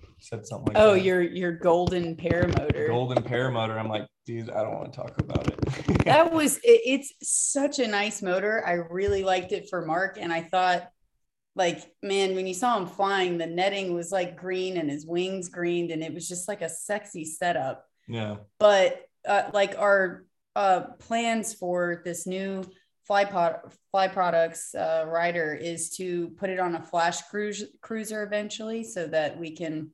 said 0.20 0.46
something 0.46 0.72
like, 0.72 0.82
Oh, 0.82 0.94
that. 0.94 1.02
your 1.02 1.20
your 1.22 1.52
golden 1.52 2.16
paramotor. 2.16 2.88
golden 2.88 3.22
paramotor." 3.22 3.78
I'm 3.78 3.88
like, 3.88 4.06
dude, 4.24 4.50
I 4.50 4.62
don't 4.62 4.74
want 4.74 4.92
to 4.92 4.96
talk 4.98 5.18
about 5.20 5.46
it. 5.48 6.04
that 6.04 6.32
was 6.38 6.56
it, 6.58 6.80
it's 6.86 7.12
such 7.22 7.78
a 7.78 7.86
nice 7.86 8.22
motor. 8.22 8.62
I 8.66 8.72
really 8.72 9.22
liked 9.22 9.52
it 9.52 9.68
for 9.68 9.84
Mark, 9.84 10.16
and 10.20 10.32
I 10.32 10.42
thought, 10.42 10.88
like, 11.54 11.80
man, 12.02 12.34
when 12.34 12.46
you 12.46 12.54
saw 12.54 12.78
him 12.78 12.86
flying, 12.86 13.38
the 13.38 13.46
netting 13.46 13.94
was 13.94 14.10
like 14.10 14.36
green 14.36 14.78
and 14.78 14.90
his 14.90 15.06
wings 15.06 15.48
greened, 15.48 15.90
and 15.90 16.02
it 16.02 16.14
was 16.14 16.28
just 16.28 16.48
like 16.48 16.62
a 16.62 16.68
sexy 16.68 17.24
setup. 17.24 17.86
yeah, 18.08 18.36
But 18.58 19.02
uh, 19.26 19.50
like 19.52 19.78
our 19.78 20.24
uh, 20.56 20.80
plans 20.98 21.52
for 21.54 22.02
this 22.04 22.26
new 22.26 22.64
fly 23.06 23.24
pod, 23.24 23.60
fly 23.90 24.08
products 24.08 24.74
uh, 24.74 25.04
rider 25.06 25.54
is 25.54 25.90
to 25.96 26.28
put 26.30 26.50
it 26.50 26.58
on 26.58 26.74
a 26.74 26.82
flash 26.82 27.20
cruise, 27.22 27.64
cruiser 27.80 28.22
eventually, 28.22 28.82
so 28.82 29.06
that 29.06 29.38
we 29.38 29.54
can 29.54 29.90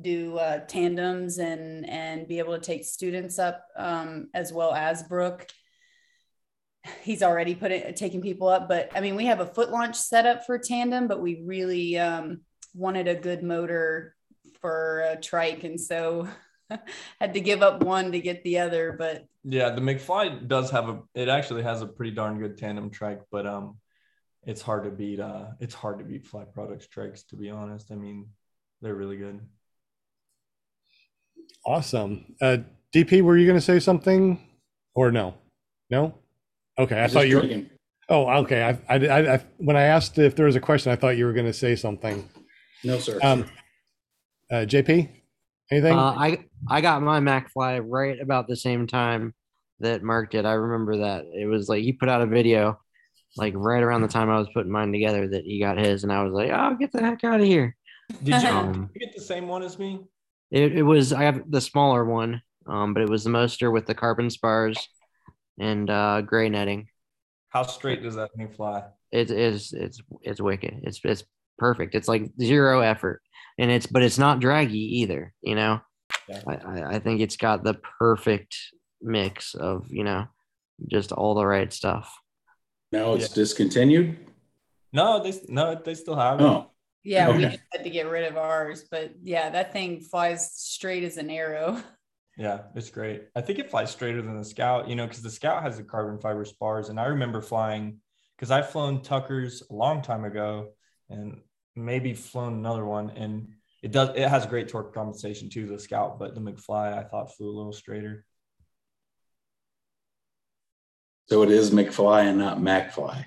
do 0.00 0.36
uh, 0.38 0.58
tandems 0.66 1.38
and 1.38 1.88
and 1.88 2.26
be 2.26 2.38
able 2.38 2.52
to 2.52 2.60
take 2.60 2.84
students 2.84 3.38
up 3.38 3.64
um, 3.76 4.28
as 4.34 4.52
well 4.52 4.74
as 4.74 5.04
Brooke. 5.04 5.46
He's 7.02 7.22
already 7.22 7.54
put 7.54 7.72
it 7.72 7.96
taking 7.96 8.20
people 8.20 8.48
up, 8.48 8.68
but 8.68 8.90
I 8.94 9.00
mean 9.00 9.16
we 9.16 9.26
have 9.26 9.40
a 9.40 9.46
foot 9.46 9.70
launch 9.70 9.96
set 9.96 10.26
up 10.26 10.44
for 10.44 10.58
tandem, 10.58 11.08
but 11.08 11.20
we 11.20 11.42
really 11.44 11.98
um, 11.98 12.40
wanted 12.74 13.08
a 13.08 13.14
good 13.14 13.42
motor 13.42 14.14
for 14.60 15.00
a 15.10 15.20
trike, 15.20 15.64
and 15.64 15.80
so 15.80 16.28
had 17.20 17.34
to 17.34 17.40
give 17.40 17.62
up 17.62 17.82
one 17.82 18.12
to 18.12 18.20
get 18.20 18.42
the 18.44 18.58
other. 18.58 18.94
But 18.98 19.26
Yeah, 19.44 19.70
the 19.70 19.80
McFly 19.80 20.46
does 20.46 20.70
have 20.70 20.88
a. 20.88 21.02
It 21.14 21.28
actually 21.28 21.62
has 21.62 21.82
a 21.82 21.86
pretty 21.86 22.12
darn 22.12 22.38
good 22.38 22.58
tandem 22.58 22.90
trike, 22.90 23.22
but 23.30 23.46
um, 23.46 23.78
it's 24.44 24.62
hard 24.62 24.84
to 24.84 24.90
beat. 24.90 25.20
Uh, 25.20 25.46
it's 25.60 25.74
hard 25.74 25.98
to 25.98 26.04
beat 26.04 26.26
Fly 26.26 26.44
Products 26.44 26.86
trikes 26.86 27.26
to 27.28 27.36
be 27.36 27.50
honest. 27.50 27.90
I 27.92 27.94
mean, 27.94 28.28
they're 28.80 28.94
really 28.94 29.16
good. 29.16 29.40
Awesome. 31.66 32.34
Uh, 32.40 32.58
DP, 32.94 33.22
were 33.22 33.36
you 33.36 33.46
going 33.46 33.58
to 33.58 33.64
say 33.64 33.80
something 33.80 34.38
or 34.94 35.10
no? 35.10 35.34
No? 35.90 36.14
Okay. 36.78 37.02
I 37.02 37.08
thought 37.08 37.28
you 37.28 37.36
were. 37.36 37.62
Oh, 38.08 38.28
okay. 38.42 38.62
I, 38.62 38.94
I, 38.94 39.06
I, 39.06 39.34
I, 39.34 39.44
when 39.58 39.76
I 39.76 39.82
asked 39.82 40.18
if 40.18 40.36
there 40.36 40.46
was 40.46 40.56
a 40.56 40.60
question, 40.60 40.92
I 40.92 40.96
thought 40.96 41.16
you 41.16 41.24
were 41.24 41.32
going 41.32 41.46
to 41.46 41.52
say 41.52 41.74
something. 41.74 42.28
No, 42.82 42.98
sir. 42.98 43.18
Um, 43.22 43.46
uh, 44.50 44.66
JP, 44.66 45.08
anything? 45.70 45.92
Uh, 45.98 46.14
I 46.16 46.44
I 46.68 46.80
got 46.80 47.02
my 47.02 47.20
MacFly 47.20 47.82
right 47.84 48.20
about 48.20 48.46
the 48.46 48.56
same 48.56 48.86
time 48.86 49.34
that 49.80 50.02
Mark 50.02 50.30
did. 50.30 50.44
I 50.44 50.52
remember 50.52 50.98
that 50.98 51.24
it 51.34 51.46
was 51.46 51.68
like 51.68 51.82
he 51.82 51.92
put 51.92 52.10
out 52.10 52.20
a 52.20 52.26
video, 52.26 52.78
like 53.36 53.54
right 53.56 53.82
around 53.82 54.02
the 54.02 54.08
time 54.08 54.28
I 54.28 54.38
was 54.38 54.48
putting 54.52 54.70
mine 54.70 54.92
together 54.92 55.26
that 55.28 55.44
he 55.44 55.60
got 55.60 55.78
his, 55.78 56.02
and 56.04 56.12
I 56.12 56.22
was 56.22 56.32
like, 56.34 56.50
"Oh, 56.52 56.76
get 56.78 56.92
the 56.92 57.00
heck 57.00 57.24
out 57.24 57.40
of 57.40 57.46
here!" 57.46 57.74
Did 58.22 58.42
you, 58.42 58.48
Um, 58.48 58.90
you 58.94 59.00
get 59.00 59.14
the 59.16 59.22
same 59.22 59.48
one 59.48 59.62
as 59.62 59.78
me? 59.78 60.00
It, 60.50 60.76
it 60.76 60.82
was 60.82 61.14
I 61.14 61.22
have 61.22 61.50
the 61.50 61.60
smaller 61.60 62.04
one, 62.04 62.42
um, 62.66 62.92
but 62.92 63.02
it 63.02 63.08
was 63.08 63.24
the 63.24 63.30
Moster 63.30 63.70
with 63.70 63.86
the 63.86 63.94
carbon 63.94 64.28
spars 64.28 64.88
and 65.58 65.88
uh, 65.90 66.20
gray 66.22 66.48
netting. 66.48 66.88
How 67.50 67.62
straight 67.62 68.02
does 68.02 68.16
that 68.16 68.30
thing 68.36 68.48
fly? 68.48 68.84
It 69.12 69.30
is 69.30 69.72
it's 69.72 70.00
it's 70.22 70.40
wicked. 70.40 70.80
It's 70.82 71.00
it's 71.04 71.24
perfect. 71.58 71.94
It's 71.94 72.08
like 72.08 72.30
zero 72.40 72.80
effort, 72.80 73.22
and 73.58 73.70
it's 73.70 73.86
but 73.86 74.02
it's 74.02 74.18
not 74.18 74.40
draggy 74.40 75.00
either. 75.00 75.32
You 75.42 75.54
know, 75.54 75.80
Yeah. 76.28 76.40
I 76.48 76.54
I, 76.54 76.94
I 76.94 76.98
think 76.98 77.20
it's 77.20 77.36
got 77.36 77.62
the 77.62 77.74
perfect 77.98 78.56
mix 79.00 79.54
of 79.54 79.86
you 79.88 80.02
know 80.04 80.26
just 80.90 81.12
all 81.12 81.34
the 81.34 81.46
right 81.46 81.72
stuff. 81.72 82.12
Now 82.90 83.14
it's 83.14 83.28
discontinued? 83.28 84.16
No, 84.92 85.22
they 85.22 85.32
no, 85.48 85.74
they 85.76 85.94
still 85.94 86.16
have 86.16 86.40
it. 86.40 86.44
Oh, 86.44 86.70
yeah, 87.04 87.28
we 87.28 87.44
Okay. 87.44 87.50
just 87.52 87.62
had 87.72 87.84
to 87.84 87.90
get 87.90 88.08
rid 88.08 88.24
of 88.24 88.36
ours. 88.36 88.84
But 88.90 89.12
yeah, 89.22 89.50
that 89.50 89.72
thing 89.72 90.00
flies 90.00 90.52
straight 90.54 91.04
as 91.04 91.16
an 91.18 91.30
arrow. 91.30 91.80
Yeah, 92.36 92.62
it's 92.74 92.90
great. 92.90 93.24
I 93.36 93.40
think 93.40 93.58
it 93.60 93.70
flies 93.70 93.90
straighter 93.92 94.20
than 94.20 94.36
the 94.38 94.44
Scout, 94.44 94.88
you 94.88 94.96
know, 94.96 95.06
because 95.06 95.22
the 95.22 95.30
Scout 95.30 95.62
has 95.62 95.76
the 95.76 95.84
carbon 95.84 96.18
fiber 96.20 96.44
spars. 96.44 96.88
And 96.88 96.98
I 96.98 97.04
remember 97.06 97.40
flying 97.40 97.98
because 98.36 98.50
I've 98.50 98.70
flown 98.70 99.02
Tuckers 99.02 99.62
a 99.70 99.72
long 99.74 100.02
time 100.02 100.24
ago 100.24 100.70
and 101.08 101.40
maybe 101.76 102.12
flown 102.14 102.54
another 102.54 102.84
one. 102.84 103.10
And 103.10 103.48
it 103.82 103.92
does, 103.92 104.10
it 104.16 104.28
has 104.28 104.46
great 104.46 104.68
torque 104.68 104.92
compensation 104.94 105.48
too, 105.48 105.66
the 105.68 105.78
Scout, 105.78 106.18
but 106.18 106.34
the 106.34 106.40
McFly 106.40 106.98
I 106.98 107.04
thought 107.04 107.34
flew 107.36 107.50
a 107.50 107.56
little 107.56 107.72
straighter. 107.72 108.24
so 111.26 111.42
it 111.42 111.50
is 111.50 111.70
McFly 111.70 112.24
and 112.28 112.38
not 112.38 112.58
MacFly. 112.58 113.24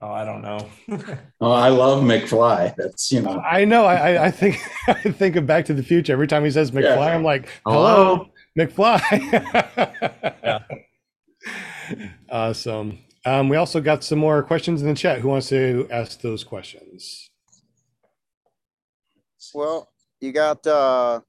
Oh, 0.00 0.10
I 0.12 0.24
don't 0.24 0.42
know. 0.42 0.68
Oh, 1.40 1.50
I 1.50 1.68
love 1.68 2.02
McFly. 2.02 2.74
That's, 2.76 3.10
you 3.12 3.20
know, 3.20 3.38
I 3.40 3.64
know. 3.64 3.84
I, 3.84 4.12
I- 4.14 4.24
I 4.26 4.30
think 4.30 4.58
I 4.88 4.94
think 4.94 5.36
of 5.36 5.46
Back 5.46 5.64
to 5.66 5.74
the 5.74 5.82
Future 5.82 6.12
every 6.12 6.26
time 6.26 6.44
he 6.44 6.50
says 6.50 6.70
McFly. 6.70 6.82
Yeah. 6.96 7.14
I'm 7.14 7.24
like, 7.24 7.48
hello, 7.66 8.28
McFly. 8.58 9.00
Yeah. 10.42 10.62
Awesome. 12.30 12.98
Um, 13.26 13.50
we 13.50 13.56
also 13.56 13.80
got 13.80 14.02
some 14.02 14.18
more 14.18 14.42
questions 14.42 14.80
in 14.80 14.88
the 14.88 14.94
chat. 14.94 15.18
Who 15.20 15.28
wants 15.28 15.50
to 15.50 15.86
ask 15.90 16.20
those 16.20 16.42
questions? 16.42 17.30
Well, 19.52 19.88
you 20.20 20.32
got 20.32 20.66
uh, 20.66 21.20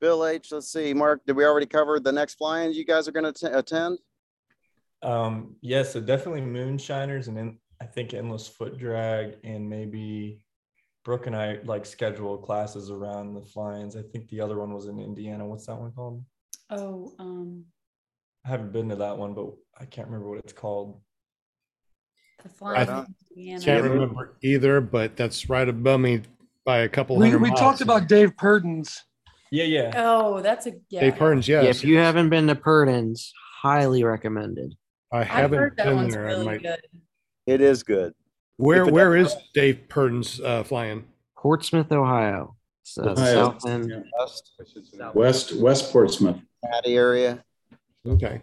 Bill 0.00 0.26
H. 0.26 0.52
Let's 0.52 0.72
see, 0.72 0.94
Mark. 0.94 1.22
Did 1.26 1.36
we 1.36 1.44
already 1.44 1.66
cover 1.66 1.98
the 1.98 2.12
next 2.12 2.34
fly-ins 2.36 2.76
you 2.76 2.84
guys 2.84 3.08
are 3.08 3.12
going 3.12 3.32
to 3.32 3.58
attend? 3.58 3.98
um, 5.02 5.56
yeah, 5.60 5.82
so 5.82 6.00
definitely 6.00 6.40
Moonshiners 6.40 7.28
and 7.28 7.36
then 7.36 7.58
I 7.80 7.86
think 7.86 8.14
Endless 8.14 8.48
Foot 8.48 8.78
Drag 8.78 9.36
and 9.44 9.68
maybe 9.68 10.44
Brooke 11.04 11.26
and 11.26 11.36
I 11.36 11.58
like 11.64 11.86
schedule 11.86 12.36
classes 12.38 12.90
around 12.90 13.34
the 13.34 13.42
fly-ins. 13.42 13.96
I 13.96 14.02
think 14.02 14.28
the 14.28 14.40
other 14.40 14.58
one 14.58 14.72
was 14.72 14.86
in 14.86 14.98
Indiana. 14.98 15.46
What's 15.46 15.66
that 15.66 15.76
one 15.76 15.92
called? 15.92 16.24
Oh, 16.70 17.12
um, 17.18 17.64
I 18.44 18.48
haven't 18.50 18.72
been 18.72 18.88
to 18.90 18.96
that 18.96 19.16
one, 19.16 19.34
but 19.34 19.52
I 19.80 19.84
can't 19.84 20.08
remember 20.08 20.28
what 20.30 20.38
it's 20.38 20.52
called. 20.52 21.00
the 22.42 22.48
flying 22.48 22.88
on. 22.88 23.14
Indiana. 23.36 23.64
Can't 23.64 23.84
remember 23.84 24.36
either, 24.42 24.80
but 24.80 25.16
that's 25.16 25.48
right 25.48 25.68
above 25.68 26.00
me 26.00 26.22
by 26.64 26.78
a 26.80 26.88
couple 26.88 27.16
We, 27.16 27.26
hundred 27.26 27.42
we 27.42 27.48
miles. 27.48 27.60
talked 27.60 27.80
about 27.80 28.08
Dave 28.08 28.36
Purdon's. 28.36 29.04
Yeah, 29.50 29.64
yeah. 29.64 29.92
Oh, 29.96 30.42
that's 30.42 30.66
a 30.66 30.72
yeah. 30.90 31.00
Dave 31.00 31.16
Perns, 31.16 31.48
yes. 31.48 31.64
Yeah, 31.64 31.70
if 31.70 31.84
you 31.84 31.96
haven't 31.98 32.28
been 32.28 32.46
to 32.48 32.54
Purdon's, 32.54 33.32
highly 33.62 34.04
recommended. 34.04 34.74
I 35.10 35.20
I've 35.20 35.26
haven't 35.26 35.58
heard 35.58 35.76
that 35.78 35.86
been 35.86 35.96
one's 35.96 36.14
there. 36.14 36.26
I 36.26 36.32
really 36.32 36.44
might- 36.44 36.62
good. 36.62 36.80
It 37.46 37.62
is 37.62 37.82
good. 37.82 38.12
Where 38.58 38.82
If 38.82 38.88
it 38.88 38.92
where 38.94 39.16
is 39.16 39.34
Dave 39.54 39.88
Purdon's 39.88 40.38
uh, 40.40 40.64
flying? 40.64 41.04
Portsmouth, 41.38 41.90
Ohio. 41.92 42.56
So 42.88 43.02
the 43.02 43.10
Ohio. 43.10 43.34
south 43.34 43.66
end. 43.66 43.90
Yeah. 43.90 44.00
West 44.18 44.52
West, 45.14 45.56
West 45.56 45.92
Portsmouth. 45.92 46.40
Patty 46.64 46.96
area. 46.96 47.44
Okay. 48.06 48.40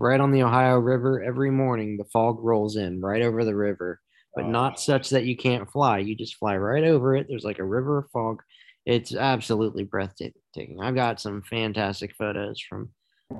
right 0.00 0.20
on 0.20 0.32
the 0.32 0.42
Ohio 0.42 0.78
River 0.78 1.22
every 1.22 1.52
morning. 1.52 1.96
The 1.96 2.04
fog 2.12 2.38
rolls 2.40 2.74
in 2.74 3.00
right 3.00 3.22
over 3.22 3.44
the 3.44 3.54
river, 3.54 4.00
but 4.34 4.48
not 4.48 4.80
such 4.80 5.10
that 5.10 5.26
you 5.26 5.36
can't 5.36 5.70
fly. 5.70 5.98
You 5.98 6.16
just 6.16 6.34
fly 6.36 6.56
right 6.56 6.82
over 6.82 7.14
it. 7.14 7.26
There's 7.28 7.44
like 7.44 7.60
a 7.60 7.64
river 7.64 7.98
of 7.98 8.10
fog. 8.10 8.42
It's 8.84 9.14
absolutely 9.14 9.84
breathtaking. 9.84 10.80
I've 10.82 10.96
got 10.96 11.20
some 11.20 11.42
fantastic 11.42 12.16
photos 12.18 12.60
from 12.60 12.90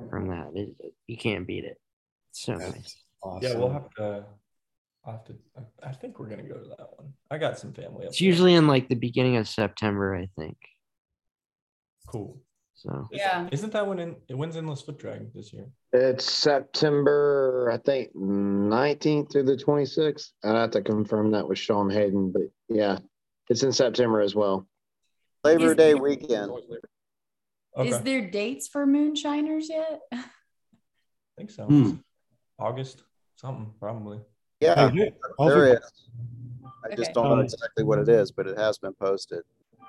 from 0.09 0.29
that. 0.29 0.51
It, 0.55 0.69
you 1.07 1.17
can't 1.17 1.45
beat 1.45 1.65
it. 1.65 1.77
So 2.31 2.55
nice. 2.55 2.95
Awesome. 3.21 3.51
Yeah, 3.51 3.57
we'll 3.57 3.73
have 3.73 3.89
to. 3.97 4.23
I'll 5.05 5.13
have 5.13 5.25
to. 5.25 5.35
I- 5.57 5.89
I 5.89 5.91
think 5.93 6.19
we're 6.19 6.29
gonna 6.29 6.43
go 6.43 6.55
to 6.57 6.67
that 6.69 6.97
one. 6.97 7.13
I 7.29 7.37
got 7.37 7.59
some 7.59 7.73
family. 7.73 8.05
Up 8.05 8.09
It's 8.09 8.19
there. 8.19 8.27
usually 8.27 8.55
in 8.55 8.67
like 8.67 8.87
the 8.89 8.95
beginning 8.95 9.37
of 9.37 9.47
September, 9.47 10.15
I 10.15 10.27
think. 10.37 10.57
cool. 12.07 12.39
So 12.75 13.07
Yeah. 13.11 13.49
Isn't 13.51 13.73
that 13.73 13.87
when 13.87 13.99
in 13.99 14.11
when's 14.37 14.55
Endless 14.55 14.81
Foot 14.83 14.99
Drag 14.99 15.33
this 15.33 15.51
year? 15.51 15.65
It's 15.91 16.23
September, 16.23 17.69
I 17.73 17.77
think, 17.77 18.13
19th 18.15 19.31
through 19.31 19.43
the 19.43 19.57
26th. 19.57 20.31
I'd 20.43 20.55
have 20.55 20.71
to 20.71 20.81
confirm 20.83 21.31
that 21.31 21.47
with 21.47 21.57
Sean 21.57 21.89
Hayden, 21.89 22.31
but 22.31 22.43
yeah, 22.69 22.99
it's 23.49 23.63
in 23.63 23.71
September 23.73 24.21
as 24.21 24.35
well. 24.35 24.67
Labor 25.43 25.71
Is- 25.71 25.75
Day 25.77 25.93
weekend. 25.95 26.51
Okay, 27.77 27.89
Is 27.89 28.01
there 28.01 28.29
dates 28.29 28.67
for 28.67 28.85
moonshiners 28.85 29.67
yet? 29.67 30.01
I 30.11 30.23
think 31.37 31.49
so. 31.49 31.65
Hmm. 31.65 31.91
August, 32.59 33.03
something 33.35 33.73
probably. 33.79 34.19
Yeah, 34.65 34.85
Okay. 34.87 35.11
I'll 35.39 35.47
there 35.49 35.75
fig- 35.75 35.83
is. 35.83 35.91
I 36.83 36.89
just 36.95 37.01
Okay. 37.01 37.13
don't 37.13 37.25
know 37.29 37.33
Um, 37.35 37.39
exactly 37.41 37.83
what 37.83 37.99
it 37.99 38.09
is, 38.09 38.31
but 38.31 38.47
it 38.47 38.57
has 38.57 38.77
been 38.77 38.93
posted. 38.93 39.41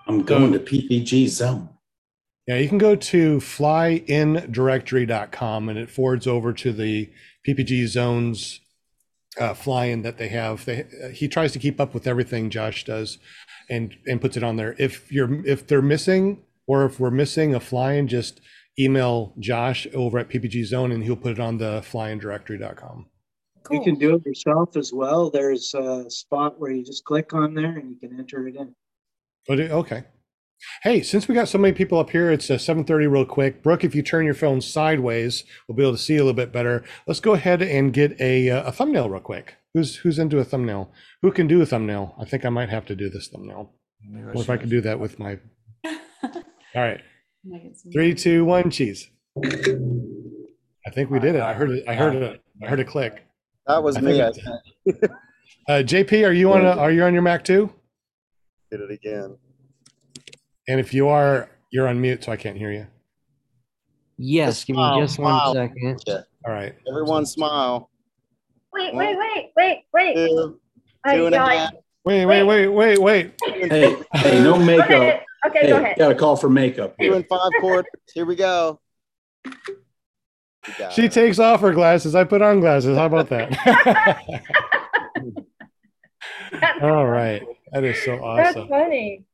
I'm 0.07 0.23
going 0.23 0.53
to 0.53 0.59
PPG 0.61 1.27
zone. 1.29 1.69
Yeah, 2.47 2.59
you 2.59 2.69
can 2.69 2.79
go 2.79 2.95
to 2.95 3.39
flyindirectory.com 3.39 5.69
and 5.69 5.79
it 5.79 5.91
forwards 5.91 6.27
over 6.27 6.53
to 6.53 6.73
the 6.73 7.11
PPG 7.47 7.87
zones 7.89 8.61
uh, 9.39 9.53
fly-in 9.55 10.03
that 10.03 10.17
they 10.19 10.29
have. 10.29 10.65
They, 10.65 10.85
uh, 11.05 11.09
he 11.09 11.29
tries 11.29 11.53
to 11.53 11.59
keep 11.59 11.81
up 11.81 11.93
with 11.93 12.07
everything 12.07 12.49
Josh 12.51 12.85
does 12.85 13.19
and 13.69 13.95
and 14.07 14.21
puts 14.21 14.37
it 14.37 14.43
on 14.43 14.57
there. 14.57 14.75
If 14.79 15.11
you're 15.13 15.45
if 15.45 15.67
they're 15.67 15.83
missing 15.83 16.43
or 16.67 16.85
if 16.87 16.99
we're 17.01 17.11
missing 17.11 17.55
a 17.55 17.61
fly-in, 17.61 18.09
just 18.09 18.41
email 18.79 19.35
Josh 19.39 19.87
over 19.95 20.19
at 20.19 20.29
PPG 20.29 20.65
zone 20.65 20.93
and 20.93 21.03
he'll 21.05 21.17
put 21.17 21.33
it 21.33 21.41
on 21.41 21.59
the 21.59 21.83
flyindirectory.com. 21.91 23.07
You 23.71 23.81
can 23.83 23.95
do 23.97 24.15
it 24.17 24.25
yourself 24.27 24.77
as 24.77 24.93
well. 24.93 25.31
There's 25.31 25.75
a 25.75 26.09
spot 26.11 26.59
where 26.61 26.71
you 26.71 26.85
just 26.85 27.05
click 27.05 27.33
on 27.35 27.55
there 27.55 27.77
and 27.79 27.91
you 27.91 27.97
can 28.09 28.19
enter 28.19 28.47
it 28.49 28.57
in. 28.57 28.75
But 29.49 29.61
it- 29.61 29.71
okay. 29.71 30.05
Hey, 30.83 31.03
since 31.03 31.29
we 31.29 31.35
got 31.35 31.49
so 31.49 31.59
many 31.59 31.75
people 31.75 31.99
up 31.99 32.09
here, 32.09 32.31
it's 32.33 32.51
uh, 32.51 32.55
7:30 32.55 33.07
real 33.13 33.27
quick. 33.27 33.63
Brooke, 33.63 33.85
if 33.85 33.95
you 33.95 34.03
turn 34.03 34.25
your 34.25 34.33
phone 34.35 34.63
sideways, 34.63 35.45
we'll 35.69 35.77
be 35.77 35.83
able 35.83 35.93
to 35.93 35.99
see 35.99 36.15
a 36.17 36.21
little 36.21 36.33
bit 36.33 36.51
better. 36.51 36.83
Let's 37.07 37.21
go 37.21 37.35
ahead 37.35 37.61
and 37.61 37.93
get 37.93 38.19
a 38.21 38.49
uh, 38.51 38.63
a 38.69 38.73
thumbnail 38.73 39.11
real 39.11 39.21
quick. 39.21 39.57
Who's 39.75 39.97
who's 39.97 40.19
into 40.19 40.39
a 40.39 40.45
thumbnail? 40.45 40.91
Who 41.21 41.31
can 41.31 41.47
do 41.47 41.61
a 41.61 41.67
thumbnail? 41.67 42.15
I 42.19 42.25
think 42.25 42.47
I 42.47 42.49
might 42.49 42.71
have 42.71 42.87
to 42.87 42.97
do 42.97 43.11
this 43.11 43.29
thumbnail. 43.29 43.75
Maybe 44.03 44.25
Or 44.29 44.41
if 44.41 44.49
I 44.49 44.57
can 44.57 44.71
do 44.71 44.81
that 44.81 44.99
with 44.99 45.19
my. 45.19 45.39
All 45.85 45.93
right, 46.75 47.03
Make 47.45 47.65
it 47.65 47.77
some- 47.77 47.93
three, 47.93 48.15
two, 48.15 48.47
one, 48.47 48.71
cheese. 48.71 49.11
I 49.45 50.91
think 50.91 51.11
we 51.11 51.19
did 51.21 51.35
it. 51.35 51.43
I 51.43 51.53
heard 51.53 51.71
it. 51.71 51.85
I 51.87 51.95
heard 51.95 52.15
it. 52.15 52.43
I 52.63 52.67
heard 52.67 52.81
a 52.81 52.85
click. 52.85 53.26
That 53.67 53.83
was 53.83 53.97
I 53.97 54.01
me. 54.01 54.23
I 54.23 54.31
think 54.33 54.45
think. 54.85 54.99
Uh, 55.69 55.83
JP, 55.83 56.29
are 56.29 56.33
you 56.33 56.53
on? 56.53 56.65
A, 56.65 56.71
are 56.71 56.93
you 56.93 57.03
on 57.03 57.13
your 57.13 57.23
Mac 57.23 57.43
too? 57.45 57.73
Did 58.71 58.81
it 58.83 58.91
again. 58.93 59.37
And 60.69 60.79
if 60.79 60.95
you 60.95 61.09
are, 61.09 61.49
You're 61.73 61.89
on 61.89 62.01
mute, 62.01 62.23
so 62.23 62.31
I 62.31 62.37
can't 62.37 62.57
hear 62.57 62.71
you. 62.71 62.87
Yes, 64.17 64.63
give 64.65 64.77
me 64.77 64.83
smile, 64.83 65.01
just 65.01 65.19
one 65.19 65.33
smile. 65.35 65.55
second. 65.55 66.03
Yeah. 66.07 66.21
All 66.47 66.53
right. 66.53 66.75
Everyone 66.89 67.27
smile. 67.27 67.91
Wait, 68.73 68.95
wait, 68.95 69.17
wait, 69.19 69.51
wait, 69.57 69.83
wait. 69.93 70.15
Two, 70.15 70.61
I 71.05 71.17
two 71.17 71.27
and 71.27 71.35
a 71.35 71.39
died. 71.39 71.59
half. 71.59 71.73
Wait, 72.05 72.25
wait, 72.27 72.43
wait, 72.45 72.69
wait, 72.69 72.99
wait. 73.01 73.35
Hey, 73.45 73.97
hey, 74.15 74.43
no 74.45 74.57
makeup. 74.65 74.91
Okay, 74.91 75.23
okay, 75.47 75.67
go 75.69 75.77
Hey, 75.79 75.83
ahead. 75.83 75.99
got 75.99 76.13
a 76.13 76.15
call 76.15 76.37
for 76.37 76.49
makeup. 76.49 76.97
Two 76.99 77.07
here. 77.07 77.15
and 77.15 77.27
five 77.27 77.51
quarters. 77.61 77.91
Here 78.15 78.25
we 78.25 78.37
go. 78.37 78.81
You 80.69 80.75
got 80.79 80.93
She 80.93 81.05
it. 81.05 81.13
takes 81.13 81.39
off 81.39 81.61
her 81.61 81.73
glasses. 81.73 82.15
I 82.15 82.25
put 82.25 82.43
on 82.43 82.61
glasses. 82.61 82.97
How 82.97 83.07
about 83.07 83.29
that? 83.31 83.53
All 86.83 87.07
right. 87.07 87.43
That 87.73 87.85
is 87.85 88.03
so 88.05 88.13
That's 88.37 88.57
awesome. 88.57 88.69
funny. 88.69 89.25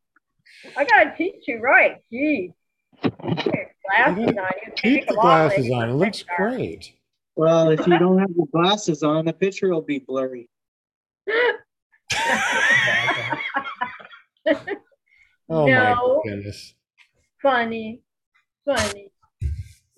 I 0.77 0.85
gotta 0.85 1.15
teach 1.17 1.47
you 1.49 1.61
right. 1.61 1.97
Gee. 2.13 2.53
Glasses 3.03 4.27
on. 4.27 4.27
You 4.27 4.73
Keep 4.77 4.77
take 4.77 5.07
the 5.09 5.15
glasses 5.15 5.71
on. 5.71 5.91
It 5.91 5.95
looks 5.95 6.23
great. 6.37 6.93
Well, 7.37 7.71
if 7.71 7.87
you 7.87 7.99
don't 7.99 8.19
have 8.19 8.31
your 8.37 8.47
glasses 8.53 9.03
on, 9.03 9.25
the 9.25 9.33
picture 9.33 9.69
will 9.71 9.81
be 9.83 9.99
blurry. 10.01 10.49
Oh 15.49 15.67
No. 15.67 16.23
my 16.25 16.31
goodness. 16.31 16.75
funny, 17.43 18.01
funny. 18.65 19.12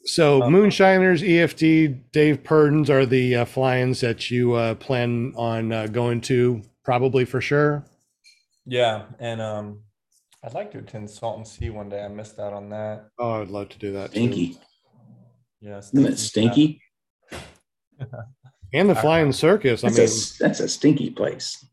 So 0.07 0.43
Uh, 0.43 0.51
Moonshiners, 0.51 1.23
EFT, 1.23 2.13
Dave 2.13 2.45
Purdens 2.45 2.91
are 2.91 3.07
the 3.07 3.37
uh, 3.37 3.45
fly-ins 3.45 4.01
that 4.01 4.31
you 4.31 4.53
uh, 4.53 4.75
plan 4.75 5.33
on 5.37 5.73
uh, 5.73 5.87
going 5.87 6.21
to, 6.23 6.63
probably 6.85 7.25
for 7.25 7.41
sure. 7.41 7.85
Yeah, 8.67 9.05
and 9.19 9.41
um, 9.41 9.81
I'd 10.43 10.55
like 10.55 10.71
to 10.73 10.79
attend 10.79 11.09
Salt 11.11 11.39
and 11.39 11.47
Sea 11.47 11.71
one 11.71 11.89
day. 11.89 12.03
I 12.03 12.09
missed 12.09 12.39
out 12.39 12.53
on 12.53 12.69
that. 12.71 13.09
Oh, 13.19 13.41
I'd 13.43 13.49
love 13.49 13.71
to 13.71 13.79
do 13.79 13.93
that. 13.93 14.13
too. 14.13 14.19
Stinky. 14.21 14.59
Yeah, 15.61 15.79
Isn't 15.79 16.03
that 16.03 16.19
stinky? 16.19 16.81
And 18.73 18.91
the 18.91 18.97
flying 18.97 19.31
circus. 19.31 19.85
I 19.85 19.91
That's, 19.91 20.41
mean, 20.41 20.49
a, 20.49 20.49
that's 20.49 20.59
a 20.59 20.67
stinky 20.69 21.09
place. 21.11 21.65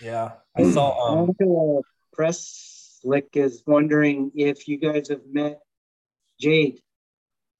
Yeah, 0.00 0.30
I 0.56 0.70
saw. 0.70 1.08
Um, 1.08 1.34
Monica 1.40 1.82
Presslick 2.16 3.34
is 3.34 3.64
wondering 3.66 4.30
if 4.36 4.68
you 4.68 4.78
guys 4.78 5.08
have 5.08 5.22
met 5.28 5.60
Jade 6.40 6.80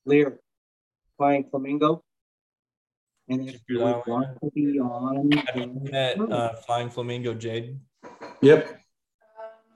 Lear 0.07 0.41
flying 1.17 1.45
flamingo. 1.51 2.03
And 3.29 3.49
if 3.49 3.61
you 3.69 3.81
would 3.81 4.03
want 4.07 4.39
to 4.43 4.51
be 4.55 4.79
on. 4.79 5.31
have 5.33 5.57
you 5.57 5.81
met 5.91 6.21
uh, 6.21 6.55
Flying 6.67 6.91
Flamingo 6.91 7.33
Jade? 7.33 7.81
Yep. 8.43 8.81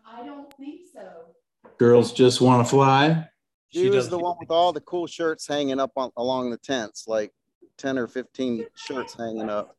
I 0.06 0.22
don't 0.26 0.52
think 0.54 0.82
so. 0.92 1.34
Girls 1.78 2.12
just 2.12 2.42
want 2.42 2.66
to 2.66 2.68
fly. 2.70 3.26
She, 3.70 3.84
She 3.84 3.90
was 3.90 4.10
the 4.10 4.18
one 4.18 4.36
with 4.38 4.50
all 4.50 4.74
the 4.74 4.82
cool 4.82 5.06
shirts 5.06 5.46
hanging 5.46 5.80
up 5.80 5.92
on, 5.96 6.10
along 6.18 6.50
the 6.50 6.58
tents, 6.58 7.06
like 7.08 7.32
10 7.78 7.96
or 7.98 8.06
15 8.06 8.66
shirts 8.74 9.14
hanging 9.16 9.48
up. 9.48 9.76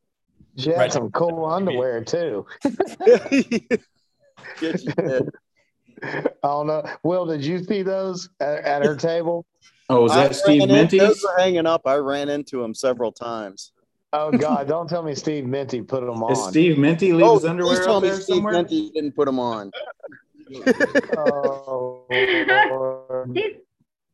She 0.56 0.70
had 0.70 0.78
Right. 0.78 0.92
some 0.92 1.10
cool 1.12 1.44
underwear 1.44 2.02
too. 2.04 2.46
Yes, 4.60 4.82
you 4.84 4.92
did. 4.92 5.28
I 6.02 6.22
don't 6.42 6.66
know. 6.66 6.84
Will, 7.02 7.26
did 7.26 7.44
you 7.44 7.62
see 7.64 7.82
those 7.82 8.28
at, 8.40 8.64
at 8.64 8.84
her 8.84 8.96
table? 8.96 9.46
Oh, 9.88 10.04
is 10.06 10.12
I 10.12 10.28
that 10.28 10.34
Steve 10.36 10.60
ran 10.60 10.70
in- 10.70 10.74
Minty? 10.76 10.98
Those 10.98 11.22
were 11.22 11.38
hanging 11.38 11.66
up. 11.66 11.82
I 11.86 11.96
ran 11.96 12.28
into 12.28 12.62
him 12.62 12.74
several 12.74 13.12
times. 13.12 13.72
Oh 14.12 14.32
God! 14.32 14.66
Don't 14.66 14.88
tell 14.88 15.02
me 15.04 15.14
Steve 15.14 15.46
Minty 15.46 15.82
put 15.82 16.00
them 16.00 16.22
on. 16.22 16.32
Is 16.32 16.44
Steve 16.46 16.78
Minty 16.78 17.12
leave 17.12 17.24
Oh, 17.24 17.34
his 17.34 17.42
please 17.42 17.48
underwear 17.50 17.84
tell 17.84 17.96
up 17.98 18.02
me 18.02 18.08
there 18.08 18.20
Steve 18.20 18.36
somewhere? 18.36 18.52
Minty 18.54 18.90
didn't 18.90 19.12
put 19.12 19.26
them 19.26 19.38
on. 19.38 19.70
Oh, 21.16 22.04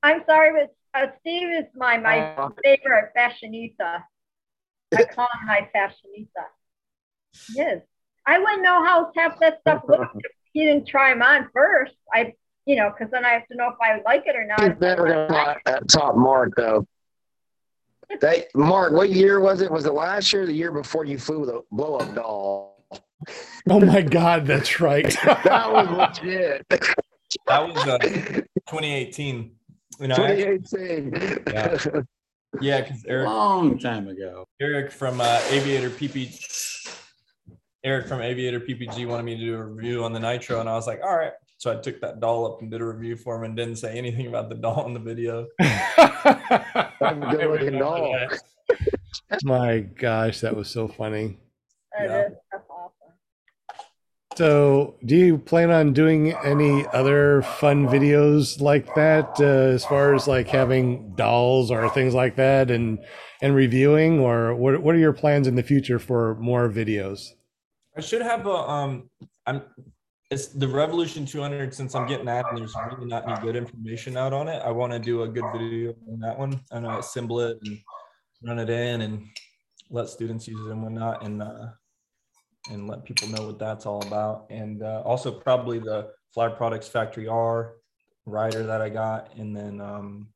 I'm 0.03 0.23
sorry, 0.27 0.53
but 0.53 0.75
uh, 1.01 1.07
Steve 1.21 1.49
is 1.49 1.65
my 1.75 1.97
my 1.99 2.35
Uh, 2.35 2.49
favorite 2.63 3.13
fashionista. 3.17 4.03
I 4.95 5.05
call 5.05 5.29
him 5.41 5.47
my 5.47 5.69
fashionista. 5.75 6.45
Yes, 7.55 7.81
I 8.27 8.39
wouldn't 8.39 8.63
know 8.63 8.85
how 8.85 9.05
to 9.11 9.19
half 9.21 9.39
that 9.41 9.61
stuff 9.61 9.83
looked 9.89 10.17
if 10.17 10.31
he 10.57 10.65
didn't 10.65 10.89
try 10.89 11.11
them 11.13 11.21
on 11.21 11.51
first. 11.53 11.93
I, 12.11 12.33
you 12.65 12.77
know, 12.77 12.91
because 12.91 13.11
then 13.13 13.27
I 13.27 13.33
have 13.33 13.47
to 13.49 13.57
know 13.57 13.69
if 13.69 13.77
I 13.79 14.01
like 14.07 14.27
it 14.27 14.35
or 14.35 14.47
not. 14.47 14.59
He's 14.59 14.81
never 14.81 15.07
gonna 15.07 15.27
like 15.31 15.63
that 15.65 15.87
top 15.87 16.17
Mark 16.17 16.55
though. 16.57 16.87
They 18.21 18.45
Mark, 18.55 18.93
what 18.93 19.11
year 19.11 19.41
was 19.41 19.61
it? 19.61 19.71
Was 19.71 19.85
it 19.85 19.93
last 19.93 20.33
year 20.33 20.45
or 20.45 20.47
the 20.47 20.53
year 20.53 20.71
before 20.71 21.05
you 21.05 21.19
flew 21.19 21.45
the 21.45 21.63
blow 21.73 21.97
up 21.97 22.15
doll? 22.15 22.85
oh 23.69 23.81
my 23.81 24.01
God, 24.01 24.47
that's 24.47 24.81
right. 24.81 25.15
That 25.25 25.73
was 25.73 25.89
legit. 25.91 26.65
That 27.47 27.69
was 27.69 27.77
uh, 27.87 27.99
2018. 27.99 29.51
You 29.99 30.09
know, 30.09 30.15
2018. 30.15 31.43
Yeah. 31.49 31.79
yeah, 32.61 32.81
because 32.81 33.05
Eric 33.09 33.27
Long 33.27 33.79
time 33.79 34.07
ago. 34.07 34.47
Eric 34.61 34.93
from 34.93 35.21
uh, 35.21 35.41
Aviator 35.51 35.91
PP, 35.91 36.29
Eric 37.87 38.09
from 38.09 38.21
Aviator 38.21 38.59
PPG 38.59 39.07
wanted 39.07 39.23
me 39.23 39.37
to 39.37 39.41
do 39.41 39.55
a 39.55 39.63
review 39.63 40.03
on 40.03 40.13
the 40.13 40.19
Nitro, 40.19 40.59
and 40.59 40.69
I 40.69 40.75
was 40.75 40.89
like, 40.89 41.01
all 41.05 41.17
right. 41.17 41.31
So 41.59 41.71
I 41.71 41.81
took 41.81 42.01
that 42.01 42.19
doll 42.19 42.53
up 42.53 42.61
and 42.61 42.69
did 42.69 42.81
a 42.81 42.85
review 42.85 43.17
for 43.17 43.37
him, 43.37 43.45
and 43.45 43.57
didn't 43.57 43.77
say 43.77 43.97
anything 43.97 44.27
about 44.27 44.49
the 44.49 44.57
doll 44.57 44.87
in 44.87 44.93
the 44.93 44.99
video. 44.99 45.47
That's 45.59 47.01
a 47.01 47.29
good 47.31 47.49
looking 47.49 47.79
doll. 47.79 48.19
my 49.45 49.79
gosh, 49.79 50.41
that 50.41 50.57
was 50.57 50.69
so 50.69 50.89
funny. 50.89 51.39
Yeah. 51.99 52.27
is- 52.27 52.33
that's 52.51 52.65
awesome. 52.69 52.93
So, 54.37 54.97
do 55.07 55.17
you 55.17 55.39
plan 55.39 55.71
on 55.71 55.93
doing 55.93 56.33
any 56.45 56.85
other 56.89 57.43
fun 57.43 57.87
videos 57.87 58.61
like 58.61 58.93
that, 58.97 59.37
uh, 59.39 59.45
as 59.45 59.85
far 59.85 60.13
as 60.13 60.27
like 60.27 60.49
having 60.49 61.15
dolls 61.15 61.71
or 61.71 61.89
things 61.91 62.15
like 62.15 62.35
that, 62.35 62.69
and 62.69 62.99
and 63.41 63.55
reviewing, 63.55 64.19
or 64.19 64.57
what? 64.57 64.83
What 64.83 64.97
are 64.97 64.99
your 64.99 65.13
plans 65.13 65.47
in 65.47 65.55
the 65.55 65.63
future 65.63 66.01
for 66.01 66.35
more 66.35 66.69
videos? 66.69 67.29
I 67.97 68.01
should 68.01 68.23
have 68.23 68.47
a 68.47 68.51
um. 68.51 69.11
I'm. 69.47 69.63
It's 70.31 70.49
the 70.49 70.67
Revolution 70.67 71.25
200. 71.25 71.73
Since 71.73 71.95
I'm 71.95 72.07
getting 72.07 72.27
that, 72.27 72.47
and 72.49 72.59
there's 72.59 72.75
really 72.91 73.07
not 73.07 73.29
any 73.29 73.41
good 73.41 73.57
information 73.57 74.17
out 74.17 74.33
on 74.33 74.49
it. 74.49 74.61
I 74.63 74.71
want 74.71 74.93
to 74.93 74.99
do 74.99 75.23
a 75.23 75.29
good 75.29 75.45
video 75.53 75.95
on 76.11 76.21
that 76.21 76.39
one. 76.39 76.61
I 76.73 76.99
assemble 76.99 77.41
it 77.41 77.59
and 77.65 77.79
run 78.43 78.59
it 78.59 78.69
in 78.69 79.03
and 79.03 79.27
let 79.89 80.09
students 80.09 80.49
use 80.49 80.67
it 80.67 80.73
and 80.73 80.83
whatnot, 80.83 81.25
and 81.25 81.43
uh, 81.43 81.69
and 82.71 82.89
let 82.89 83.05
people 83.05 83.29
know 83.29 83.47
what 83.47 83.59
that's 83.59 83.87
all 83.87 84.03
about. 84.05 84.47
And 84.51 84.83
uh, 84.83 85.03
also 85.05 85.31
probably 85.31 85.79
the 85.79 86.11
Fly 86.35 86.49
Products 86.49 86.89
Factory 86.89 87.29
R 87.29 87.75
rider 88.27 88.65
that 88.65 88.83
I 88.83 88.89
got, 88.89 89.33
and 89.37 89.57
then 89.57 89.81
um, 89.81 90.29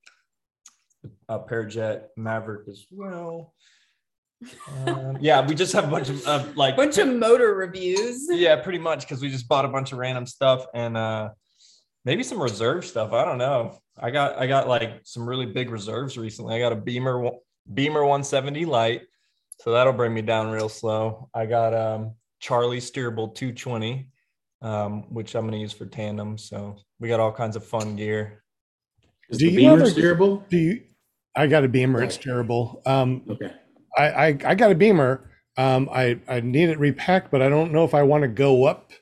a 1.28 1.38
Parajet 1.38 2.04
Maverick 2.16 2.68
as 2.68 2.86
well. 2.90 3.54
Um, 4.86 5.18
yeah, 5.20 5.46
we 5.46 5.54
just 5.54 5.72
have 5.74 5.84
a 5.84 5.90
bunch 5.90 6.08
of 6.08 6.26
uh, 6.26 6.44
like 6.56 6.76
Bunch 6.76 6.96
of 6.98 7.08
motor 7.08 7.54
reviews. 7.54 8.26
yeah, 8.30 8.56
pretty 8.56 8.78
much 8.78 9.00
because 9.00 9.20
we 9.20 9.30
just 9.30 9.46
bought 9.48 9.64
a 9.64 9.68
bunch 9.68 9.92
of 9.92 9.98
random 9.98 10.24
stuff 10.26 10.64
and 10.74 10.96
uh 10.96 11.30
maybe 12.04 12.22
some 12.22 12.40
reserve 12.42 12.84
stuff. 12.86 13.12
I 13.12 13.24
don't 13.24 13.38
know. 13.38 13.78
I 13.98 14.10
got 14.10 14.38
I 14.38 14.46
got 14.46 14.66
like 14.68 15.00
some 15.04 15.28
really 15.28 15.46
big 15.46 15.70
reserves 15.70 16.16
recently. 16.16 16.54
I 16.54 16.58
got 16.58 16.72
a 16.72 16.76
Beamer 16.76 17.30
Beamer 17.74 18.00
170 18.00 18.64
light, 18.64 19.02
so 19.60 19.72
that'll 19.72 19.92
bring 19.92 20.14
me 20.14 20.22
down 20.22 20.50
real 20.50 20.68
slow. 20.70 21.28
I 21.34 21.44
got 21.46 21.74
um 21.74 22.14
Charly 22.42 22.78
Steerable 22.78 23.34
220, 23.34 24.08
um, 24.62 25.02
which 25.12 25.34
I'm 25.34 25.44
gonna 25.44 25.58
use 25.58 25.72
for 25.74 25.84
tandem. 25.84 26.38
So 26.38 26.76
we 26.98 27.08
got 27.08 27.20
all 27.20 27.32
kinds 27.32 27.56
of 27.56 27.64
fun 27.66 27.94
gear. 27.96 28.42
Is 29.28 29.36
Do 29.38 29.44
the 29.46 29.52
you 29.52 29.58
Beamer 29.58 29.72
ever- 29.74 29.84
steerable? 29.90 30.48
Do 30.48 30.56
you? 30.56 30.80
I 31.36 31.46
got 31.46 31.62
a 31.64 31.68
Beamer. 31.68 32.02
It's 32.02 32.16
terrible. 32.16 32.80
Um, 32.86 33.22
Okay. 33.28 33.52
I, 34.00 34.28
I 34.28 34.38
I 34.44 34.54
got 34.54 34.70
a 34.70 34.74
Beamer. 34.74 35.30
Um, 35.56 35.88
I 35.92 36.18
I 36.28 36.40
need 36.40 36.68
it 36.68 36.78
repacked, 36.78 37.30
but 37.30 37.42
I 37.42 37.48
don't 37.48 37.72
know 37.72 37.84
if 37.84 37.94
I 37.94 38.02
want 38.02 38.22
to 38.22 38.28
go 38.28 38.64
up 38.64 38.92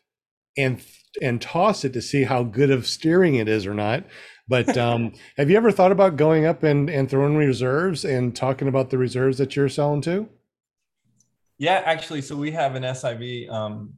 and 0.56 0.82
and 1.22 1.40
toss 1.40 1.84
it 1.84 1.92
to 1.92 2.02
see 2.02 2.24
how 2.24 2.42
good 2.42 2.70
of 2.70 2.86
steering 2.86 3.36
it 3.36 3.48
is 3.48 3.66
or 3.66 3.74
not. 3.74 4.04
But 4.48 4.76
um, 4.78 5.12
have 5.36 5.50
you 5.50 5.56
ever 5.56 5.70
thought 5.70 5.92
about 5.92 6.16
going 6.16 6.46
up 6.46 6.62
and 6.62 6.88
and 6.90 7.08
throwing 7.08 7.36
reserves 7.36 8.04
and 8.04 8.34
talking 8.34 8.68
about 8.68 8.90
the 8.90 8.98
reserves 8.98 9.38
that 9.38 9.56
you're 9.56 9.68
selling 9.68 10.00
to? 10.02 10.28
Yeah, 11.58 11.82
actually, 11.84 12.22
so 12.22 12.36
we 12.36 12.52
have 12.52 12.76
an 12.76 12.84
SIV 12.84 13.50
um, 13.50 13.94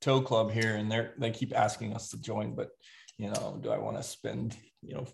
tow 0.00 0.22
club 0.22 0.50
here, 0.50 0.76
and 0.76 0.90
they're 0.90 1.14
they 1.18 1.30
keep 1.30 1.54
asking 1.54 1.94
us 1.94 2.10
to 2.10 2.20
join, 2.20 2.54
but 2.54 2.70
you 3.18 3.30
know, 3.30 3.58
do 3.62 3.70
I 3.70 3.78
want 3.78 3.96
to 3.96 4.02
spend 4.02 4.56
you 4.82 4.94
know 4.94 5.06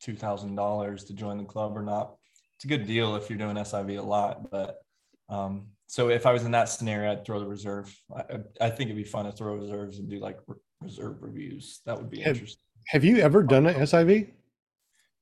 two 0.00 0.16
thousand 0.16 0.54
dollars 0.54 1.04
to 1.04 1.14
join 1.14 1.38
the 1.38 1.44
club 1.44 1.76
or 1.76 1.82
not? 1.82 2.16
It's 2.64 2.72
a 2.72 2.78
good 2.78 2.86
deal 2.86 3.14
if 3.16 3.28
you're 3.28 3.38
doing 3.38 3.56
SIV 3.56 3.98
a 3.98 4.02
lot, 4.02 4.50
but 4.50 4.80
um, 5.28 5.66
so 5.86 6.08
if 6.08 6.24
I 6.24 6.32
was 6.32 6.44
in 6.46 6.50
that 6.52 6.70
scenario, 6.70 7.12
I'd 7.12 7.22
throw 7.22 7.38
the 7.38 7.46
reserve. 7.46 7.94
I, 8.16 8.38
I 8.58 8.70
think 8.70 8.88
it'd 8.88 8.96
be 8.96 9.04
fun 9.04 9.26
to 9.26 9.32
throw 9.32 9.54
reserves 9.56 9.98
and 9.98 10.08
do 10.08 10.18
like 10.18 10.38
re- 10.46 10.56
reserve 10.80 11.16
reviews. 11.20 11.82
That 11.84 11.98
would 11.98 12.08
be 12.08 12.20
Have- 12.20 12.36
interesting. 12.36 12.62
Have 12.86 13.04
you 13.04 13.18
ever 13.18 13.42
done 13.42 13.66
an 13.66 13.74
SIV? 13.74 14.30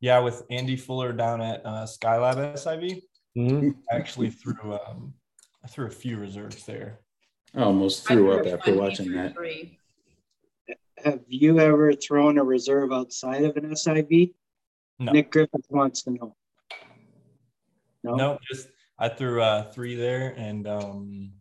Yeah, 0.01 0.21
with 0.21 0.45
Andy 0.51 0.77
Fuller 0.77 1.13
down 1.13 1.41
at 1.41 1.67
uh, 1.67 1.85
Skylab 1.85 2.37
SIV, 2.55 3.03
Mhm. 3.37 3.75
I 3.91 3.97
actually 3.97 4.31
threw 4.31 4.75
um, 4.75 5.13
I 5.65 5.67
threw 5.67 5.87
a 5.87 5.91
few 5.91 6.19
reserves 6.19 6.65
there. 6.65 7.01
I 7.57 7.63
almost 7.63 8.07
threw 8.07 8.31
up 8.39 8.47
after 8.47 8.75
watching 8.75 9.11
that. 9.15 9.35
have 11.05 11.21
you 11.27 11.59
ever 11.59 11.93
thrown 11.95 12.39
a 12.39 12.45
reserve 12.45 12.93
outside 12.93 13.43
of 13.43 13.57
an 13.57 13.65
SIV? 13.71 14.33
No. 15.01 15.11
Nick 15.11 15.33
Griffith 15.33 15.67
wants 15.71 16.03
to 16.03 16.11
know. 16.13 16.37
No, 18.05 18.15
No, 18.15 18.39
just 18.51 18.69
I 18.99 19.09
threw 19.09 19.43
uh, 19.43 19.71
three 19.73 19.95
there, 19.95 20.35
and 20.37 20.67
um, 20.67 21.33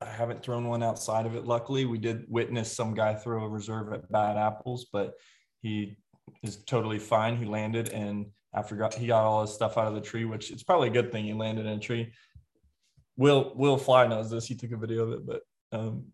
I 0.00 0.06
haven't 0.06 0.42
thrown 0.42 0.66
one 0.68 0.82
outside 0.82 1.26
of 1.26 1.34
it. 1.34 1.46
Luckily, 1.46 1.84
we 1.84 1.98
did 1.98 2.24
witness 2.28 2.72
some 2.74 2.94
guy 2.94 3.14
throw 3.14 3.44
a 3.44 3.48
reserve 3.48 3.92
at 3.92 4.10
Bad 4.10 4.36
Apples, 4.36 4.86
but 4.92 5.14
he 5.62 5.96
is 6.42 6.56
totally 6.64 6.98
fine. 6.98 7.36
He 7.36 7.44
landed, 7.44 7.88
and 7.90 8.26
after 8.54 8.76
got 8.76 8.94
he 8.94 9.06
got 9.06 9.22
all 9.24 9.42
his 9.42 9.54
stuff 9.54 9.78
out 9.78 9.86
of 9.88 9.94
the 9.94 10.00
tree, 10.00 10.24
which 10.24 10.50
it's 10.50 10.62
probably 10.62 10.88
a 10.88 10.92
good 10.92 11.12
thing 11.12 11.24
he 11.24 11.32
landed 11.34 11.66
in 11.66 11.72
a 11.72 11.80
tree. 11.80 12.12
Will 13.16 13.52
Will 13.56 13.78
Fly 13.78 14.06
knows 14.06 14.30
this. 14.30 14.46
He 14.46 14.54
took 14.54 14.72
a 14.72 14.76
video 14.76 15.04
of 15.04 15.12
it, 15.12 15.26
but 15.26 15.42
um, 15.72 16.06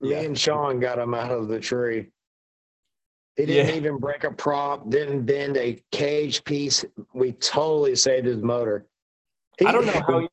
Me 0.00 0.10
Yeah. 0.10 0.20
and 0.22 0.38
Sean 0.38 0.80
got 0.80 0.98
him 0.98 1.14
out 1.14 1.30
of 1.30 1.48
the 1.48 1.60
tree. 1.60 2.10
He 3.36 3.46
didn't 3.46 3.68
Yeah. 3.68 3.74
even 3.76 3.96
break 3.98 4.24
a 4.24 4.30
prop, 4.30 4.88
didn't 4.90 5.24
bend 5.26 5.56
a 5.56 5.82
cage 5.90 6.44
piece. 6.44 6.84
We 7.14 7.32
totally 7.32 7.96
saved 7.96 8.26
his 8.26 8.38
motor. 8.38 8.86
I 9.64 9.72
don't 9.72 9.86
know 9.86 9.92
how 10.06 10.18
he, 10.20 10.28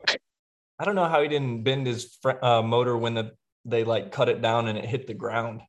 I 0.79 0.85
don't 0.85 0.95
know 0.95 1.07
how 1.07 1.21
he 1.21 1.27
didn't 1.27 1.63
bend 1.63 1.87
his 1.87 2.17
uh, 2.41 2.61
motor 2.61 2.97
when 2.97 3.13
the 3.15 3.31
they 3.65 3.83
like 3.83 4.11
cut 4.11 4.27
it 4.29 4.41
down 4.41 4.67
and 4.67 4.77
it 4.77 4.85
hit 4.85 5.05
the 5.07 5.13
ground. 5.13 5.61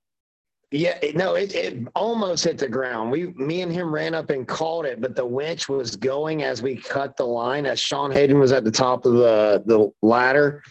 Yeah, 0.70 0.98
it- 1.02 1.16
no, 1.16 1.34
it, 1.34 1.54
it 1.54 1.86
almost 1.94 2.44
hit 2.44 2.56
the 2.58 2.68
ground. 2.68 3.10
We, 3.10 3.26
me 3.34 3.60
and 3.60 3.70
him 3.70 3.92
ran 3.94 4.14
up 4.14 4.30
and 4.30 4.48
caught 4.48 4.86
it, 4.86 5.02
but 5.02 5.14
the 5.14 5.26
winch 5.26 5.68
was 5.68 5.96
going 5.96 6.42
as 6.42 6.62
we 6.62 6.76
cut 6.76 7.14
the 7.18 7.26
line. 7.26 7.66
As 7.66 7.78
Sean 7.78 8.10
Hayden 8.10 8.38
was 8.38 8.52
at 8.52 8.64
the 8.64 8.70
top 8.70 9.04
of 9.06 9.12
the 9.14 9.62
the 9.66 9.90
ladder, 10.02 10.62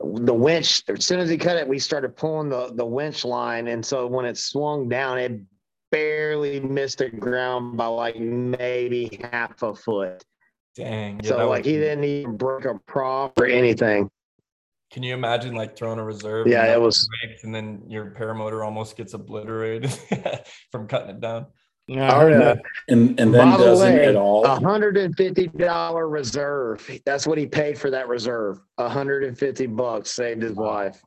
the 0.00 0.32
winch. 0.34 0.82
As 0.88 1.04
soon 1.04 1.20
as 1.20 1.28
he 1.30 1.36
cut 1.38 1.56
it, 1.56 1.68
we 1.68 1.78
started 1.78 2.16
pulling 2.16 2.48
the 2.50 2.72
the 2.74 2.84
winch 2.86 3.24
line, 3.26 3.68
and 3.68 3.84
so 3.84 4.06
when 4.06 4.24
it 4.26 4.36
swung 4.38 4.88
down, 4.88 5.18
it 5.18 5.40
barely 5.92 6.58
missed 6.58 6.98
the 6.98 7.08
ground 7.10 7.76
by 7.76 7.86
like 7.86 8.18
maybe 8.18 9.20
half 9.30 9.62
a 9.62 9.74
foot. 9.74 10.24
Dang. 10.74 11.20
yeah, 11.22 11.28
so 11.28 11.36
like 11.48 11.58
was- 11.58 11.66
he 11.66 11.72
didn't 11.74 12.02
even 12.04 12.36
break 12.36 12.64
a 12.64 12.80
prop 12.86 13.38
or 13.38 13.46
anything. 13.46 14.10
Can 14.90 15.02
you 15.02 15.14
imagine 15.14 15.54
like 15.54 15.76
throwing 15.76 15.98
a 15.98 16.04
reserve? 16.04 16.46
Yeah, 16.48 16.64
it 16.64 16.68
that 16.68 16.80
was- 16.80 17.08
breaks 17.22 17.44
and 17.44 17.54
then 17.54 17.82
your 17.88 18.10
paramotor 18.10 18.64
almost 18.64 18.96
gets 18.96 19.14
obliterated 19.14 19.90
from 20.72 20.88
cutting 20.88 21.10
it 21.10 21.20
down. 21.20 21.46
Yeah, 21.88 22.10
I 22.12 22.16
Oh, 22.16 22.20
heard 22.20 22.32
yeah. 22.32 22.38
that. 22.38 22.62
And 22.88 23.20
and 23.20 23.34
then 23.34 23.50
By 23.50 23.56
the 23.58 23.64
doesn't 23.64 23.94
way, 23.96 24.04
at 24.06 24.16
all. 24.16 24.44
A 24.44 24.58
hundred 24.60 24.96
and 24.96 25.14
fifty 25.16 25.48
dollar 25.48 26.08
reserve. 26.08 26.88
That's 27.04 27.26
what 27.26 27.38
he 27.38 27.46
paid 27.46 27.76
for 27.76 27.90
that 27.90 28.06
reserve. 28.08 28.60
A 28.78 28.88
hundred 28.88 29.24
and 29.24 29.36
fifty 29.36 29.66
bucks 29.66 30.12
saved 30.12 30.42
his 30.42 30.56
life. 30.56 31.02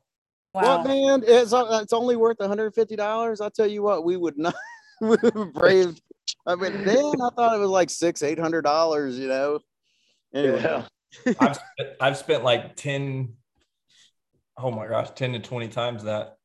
Wow. 0.53 0.77
What 0.79 0.87
man? 0.87 1.23
It's 1.25 1.53
uh, 1.53 1.79
it's 1.81 1.93
only 1.93 2.17
worth 2.17 2.37
one 2.39 2.49
hundred 2.49 2.75
fifty 2.75 2.95
dollars. 2.97 3.39
I'll 3.41 3.49
tell 3.51 3.67
you 3.67 3.83
what, 3.83 4.03
we 4.03 4.17
would 4.17 4.37
not 4.37 4.53
we 4.53 4.59
would 4.59 4.59
have 4.59 4.74
braved. 5.53 6.01
I 6.47 6.55
mean, 6.55 6.83
then 6.83 6.97
I 7.21 7.29
thought 7.35 7.55
it 7.55 7.59
was 7.59 7.69
like 7.69 7.89
six, 7.89 8.23
eight 8.23 8.39
hundred 8.39 8.63
dollars. 8.63 9.17
You 9.19 9.27
know. 9.27 9.59
Anyway, 10.33 10.61
Yeah. 10.61 10.85
I've 11.39 11.55
spent, 11.55 11.89
I've 12.01 12.17
spent 12.17 12.43
like 12.43 12.75
10 12.75 13.33
oh 14.57 14.69
my 14.71 14.85
gosh 14.87 15.09
10 15.15 15.31
to 15.33 15.39
20 15.39 15.69
times 15.69 16.03
that 16.03 16.37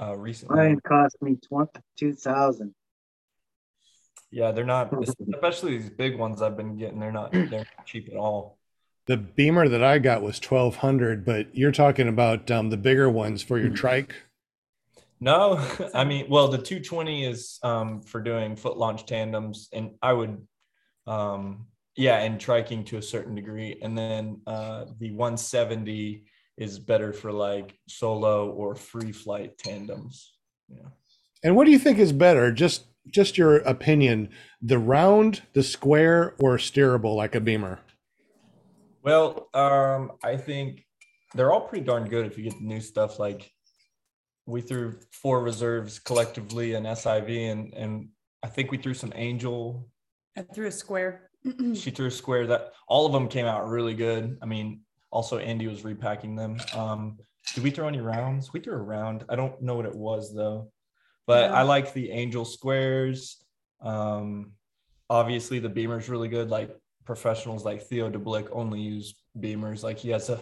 uh 0.00 0.16
recently 0.16 0.56
mine 0.56 0.80
cost 0.80 1.16
me 1.22 1.36
twenty 1.36 1.70
two 1.96 2.12
thousand. 2.14 2.74
yeah 4.32 4.50
they're 4.50 4.64
not 4.64 4.92
especially 5.32 5.78
these 5.78 5.90
big 5.90 6.18
ones 6.18 6.42
i've 6.42 6.56
been 6.56 6.76
getting 6.76 6.98
they're 6.98 7.12
not 7.12 7.30
they're 7.32 7.46
not 7.48 7.86
cheap 7.86 8.08
at 8.10 8.16
all 8.16 8.58
The 9.06 9.16
Beamer 9.16 9.68
that 9.68 9.82
I 9.84 9.98
got 10.00 10.20
was 10.22 10.38
twelve 10.40 10.76
hundred, 10.76 11.24
but 11.24 11.54
you're 11.56 11.72
talking 11.72 12.08
about 12.08 12.50
um, 12.50 12.70
the 12.70 12.76
bigger 12.76 13.08
ones 13.08 13.40
for 13.42 13.58
your 13.58 13.70
trike. 13.70 14.14
No 15.20 15.64
i 15.94 16.04
mean 16.04 16.26
well 16.28 16.48
the 16.48 16.58
220 16.58 17.24
is 17.24 17.58
um 17.62 18.02
for 18.02 18.20
doing 18.20 18.56
foot 18.56 18.76
launch 18.76 19.06
tandems 19.06 19.68
and 19.72 19.90
i 20.02 20.12
would 20.12 20.40
um 21.06 21.66
yeah 21.96 22.18
and 22.18 22.40
triking 22.40 22.84
to 22.84 22.98
a 22.98 23.02
certain 23.02 23.34
degree 23.34 23.78
and 23.82 23.96
then 23.96 24.40
uh 24.46 24.84
the 24.98 25.10
170 25.10 26.24
is 26.56 26.78
better 26.78 27.12
for 27.12 27.32
like 27.32 27.76
solo 27.88 28.50
or 28.50 28.74
free 28.74 29.12
flight 29.12 29.56
tandems 29.58 30.34
yeah 30.68 30.88
And 31.42 31.54
what 31.54 31.64
do 31.66 31.70
you 31.70 31.78
think 31.78 31.98
is 31.98 32.12
better? 32.12 32.50
Just 32.52 32.86
just 33.06 33.38
your 33.38 33.58
opinion. 33.58 34.28
The 34.60 34.78
round, 34.78 35.42
the 35.52 35.62
square, 35.62 36.34
or 36.40 36.58
steerable 36.58 37.16
like 37.16 37.34
a 37.34 37.40
Beamer? 37.40 37.80
Well, 39.02 39.48
um, 39.54 40.12
I 40.22 40.36
think 40.36 40.84
they're 41.34 41.52
all 41.52 41.62
pretty 41.62 41.84
darn 41.84 42.08
good 42.08 42.26
if 42.26 42.36
you 42.36 42.44
get 42.44 42.58
the 42.58 42.66
new 42.66 42.80
stuff. 42.80 43.18
Like 43.18 43.50
we 44.48 44.62
threw 44.62 44.98
four 45.12 45.42
reserves 45.42 45.98
collectively 45.98 46.74
in 46.74 46.84
SIV, 46.84 47.52
and 47.52 47.74
and 47.74 48.08
I 48.42 48.48
think 48.48 48.70
we 48.70 48.78
threw 48.78 48.94
some 48.94 49.12
Angel. 49.14 49.86
I 50.36 50.42
threw 50.42 50.66
a 50.66 50.72
square. 50.72 51.30
She 51.74 51.90
threw 51.90 52.06
a 52.06 52.10
square 52.10 52.46
that 52.48 52.72
all 52.88 53.06
of 53.06 53.12
them 53.12 53.28
came 53.28 53.46
out 53.46 53.68
really 53.68 53.94
good. 53.94 54.38
I 54.42 54.46
mean, 54.46 54.80
also 55.10 55.38
Andy 55.38 55.66
was 55.68 55.84
repacking 55.84 56.34
them. 56.34 56.58
Um, 56.74 57.18
did 57.54 57.62
we 57.62 57.70
throw 57.70 57.86
any 57.88 58.00
rounds? 58.00 58.52
We 58.52 58.60
threw 58.60 58.74
a 58.74 58.82
round. 58.82 59.24
I 59.28 59.36
don't 59.36 59.60
know 59.62 59.76
what 59.76 59.86
it 59.86 59.94
was 59.94 60.34
though, 60.34 60.72
but 61.26 61.50
Yeah. 61.50 61.56
I 61.56 61.62
like 61.62 61.92
the 61.92 62.10
Angel 62.10 62.44
squares. 62.44 63.36
Um, 63.80 64.52
obviously 65.08 65.58
the 65.58 65.68
Beamer's 65.68 66.08
really 66.08 66.28
good. 66.28 66.50
Like 66.50 66.76
professionals 67.04 67.64
like 67.64 67.82
Theo 67.82 68.10
de 68.10 68.18
Blic 68.18 68.48
only 68.52 68.80
use 68.80 69.14
Beamers. 69.38 69.82
Like 69.82 69.98
he 69.98 70.10
has 70.10 70.28
a 70.30 70.40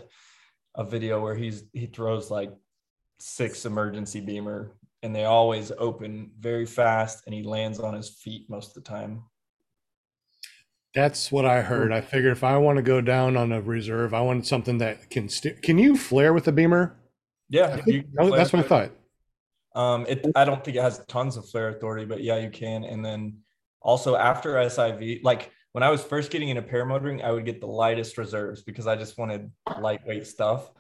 a 0.76 0.84
video 0.84 1.20
where 1.22 1.34
he's 1.34 1.64
he 1.72 1.86
throws 1.86 2.30
like 2.30 2.52
six 3.18 3.64
emergency 3.64 4.20
Beamer 4.20 4.72
and 5.02 5.14
they 5.14 5.24
always 5.24 5.72
open 5.78 6.30
very 6.38 6.66
fast 6.66 7.22
and 7.26 7.34
he 7.34 7.42
lands 7.42 7.78
on 7.78 7.94
his 7.94 8.10
feet 8.10 8.48
most 8.50 8.76
of 8.76 8.82
the 8.82 8.88
time. 8.88 9.22
That's 10.94 11.30
what 11.30 11.44
I 11.44 11.60
heard. 11.60 11.92
I 11.92 12.00
figured 12.00 12.32
if 12.32 12.42
I 12.42 12.56
want 12.56 12.76
to 12.76 12.82
go 12.82 13.02
down 13.02 13.36
on 13.36 13.52
a 13.52 13.60
reserve, 13.60 14.14
I 14.14 14.22
want 14.22 14.46
something 14.46 14.78
that 14.78 15.10
can 15.10 15.28
steer. 15.28 15.58
Can 15.62 15.76
you 15.76 15.96
flare 15.96 16.32
with 16.32 16.44
the 16.44 16.52
Beamer? 16.52 16.96
Yeah, 17.50 17.66
I 17.66 17.76
you 17.76 17.82
think, 17.82 18.04
can 18.06 18.14
no, 18.14 18.26
flare 18.28 18.38
that's 18.38 18.52
what 18.52 18.64
I 18.64 18.68
thought. 18.68 18.90
Um, 19.74 20.06
it 20.08 20.26
I 20.34 20.46
don't 20.46 20.64
think 20.64 20.78
it 20.78 20.82
has 20.82 21.04
tons 21.06 21.36
of 21.36 21.46
flare 21.46 21.68
authority, 21.68 22.06
but 22.06 22.22
yeah, 22.22 22.38
you 22.38 22.48
can. 22.48 22.84
And 22.84 23.04
then 23.04 23.40
also 23.82 24.16
after 24.16 24.54
SIV, 24.54 25.22
like 25.22 25.50
when 25.72 25.82
I 25.82 25.90
was 25.90 26.02
first 26.02 26.30
getting 26.30 26.48
into 26.48 26.62
paramotoring, 26.62 27.22
I 27.22 27.30
would 27.30 27.44
get 27.44 27.60
the 27.60 27.66
lightest 27.66 28.16
reserves 28.16 28.62
because 28.62 28.86
I 28.86 28.96
just 28.96 29.18
wanted 29.18 29.50
lightweight 29.78 30.26
stuff. 30.26 30.70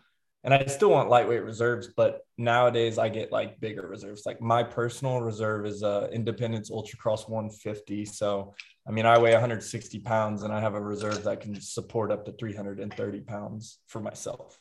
And 0.44 0.54
I 0.54 0.64
still 0.66 0.90
want 0.90 1.08
lightweight 1.08 1.42
reserves, 1.42 1.88
but 1.96 2.20
nowadays 2.38 2.98
I 2.98 3.08
get 3.08 3.32
like 3.32 3.58
bigger 3.58 3.88
reserves. 3.88 4.22
Like 4.24 4.40
my 4.40 4.62
personal 4.62 5.20
reserve 5.20 5.66
is 5.66 5.82
uh 5.82 6.08
Independence 6.12 6.70
Ultra 6.70 6.98
Cross 6.98 7.28
150. 7.28 8.04
So 8.04 8.54
I 8.86 8.92
mean 8.92 9.06
I 9.06 9.18
weigh 9.18 9.32
160 9.32 9.98
pounds 10.00 10.44
and 10.44 10.52
I 10.52 10.60
have 10.60 10.74
a 10.74 10.80
reserve 10.80 11.24
that 11.24 11.40
can 11.40 11.60
support 11.60 12.12
up 12.12 12.24
to 12.26 12.32
330 12.32 13.20
pounds 13.22 13.78
for 13.88 14.00
myself. 14.00 14.58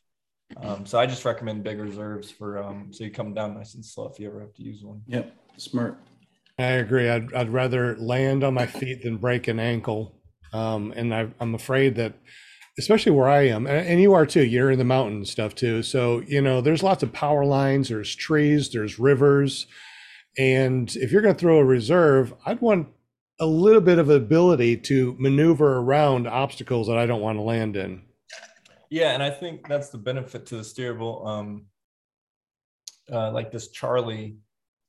Um, 0.58 0.86
so 0.86 1.00
I 1.00 1.06
just 1.06 1.26
recommend 1.26 1.64
big 1.64 1.80
reserves 1.80 2.32
for 2.32 2.64
um, 2.64 2.92
so 2.92 3.04
you 3.04 3.12
come 3.12 3.34
down 3.34 3.56
nice 3.56 3.76
and 3.76 3.86
slow 3.86 4.08
if 4.08 4.20
you 4.20 4.28
ever 4.28 4.42
have 4.42 4.54
to 4.54 4.64
use 4.64 4.84
one. 4.84 5.02
Yep, 5.08 5.36
smart. 5.58 5.98
I 6.58 6.64
agree. 6.64 7.10
I'd, 7.10 7.34
I'd 7.34 7.50
rather 7.50 7.98
land 7.98 8.44
on 8.44 8.54
my 8.54 8.66
feet 8.66 9.04
than 9.04 9.18
break 9.18 9.48
an 9.48 9.60
ankle. 9.60 10.16
Um, 10.54 10.94
and 10.96 11.14
I, 11.14 11.28
I'm 11.40 11.54
afraid 11.54 11.96
that, 11.96 12.14
especially 12.78 13.14
where 13.14 13.30
I 13.30 13.48
am, 13.48 13.68
and, 13.68 14.02
you 14.02 14.14
are 14.14 14.26
too, 14.26 14.44
you're 14.44 14.72
in 14.72 14.80
the 14.80 14.84
mountain 14.86 15.26
stuff 15.26 15.56
too. 15.56 15.82
So, 15.82 16.22
you 16.28 16.42
know, 16.42 16.62
there's 16.62 16.84
lots 16.84 17.04
of 17.04 17.14
power 17.14 17.46
lines, 17.46 17.90
there's 17.90 18.14
trees, 18.16 18.72
there's 18.72 19.00
rivers. 19.00 19.68
And 20.38 20.94
if 20.98 21.12
you're 21.12 21.22
going 21.22 21.36
to 21.36 21.40
throw 21.40 21.60
a 21.60 21.66
reserve, 21.66 22.34
I'd 22.46 22.60
want 22.60 22.90
a 23.40 23.46
little 23.46 23.82
bit 23.82 24.00
of 24.00 24.10
ability 24.10 24.78
to 24.78 25.16
maneuver 25.18 25.78
around 25.78 26.28
obstacles 26.28 26.88
that 26.88 26.98
I 26.98 27.06
don't 27.06 27.22
want 27.22 27.38
to 27.38 27.42
land 27.42 27.78
in. 27.78 28.02
Yeah, 28.90 29.12
and 29.12 29.24
I 29.24 29.30
think 29.30 29.68
that's 29.68 29.90
the 29.90 29.98
benefit 29.98 30.46
to 30.48 30.58
the 30.58 30.62
steerable. 30.62 31.26
Um, 31.26 31.66
uh, 33.12 33.32
like 33.32 33.52
this 33.52 33.72
Charly, 33.72 34.38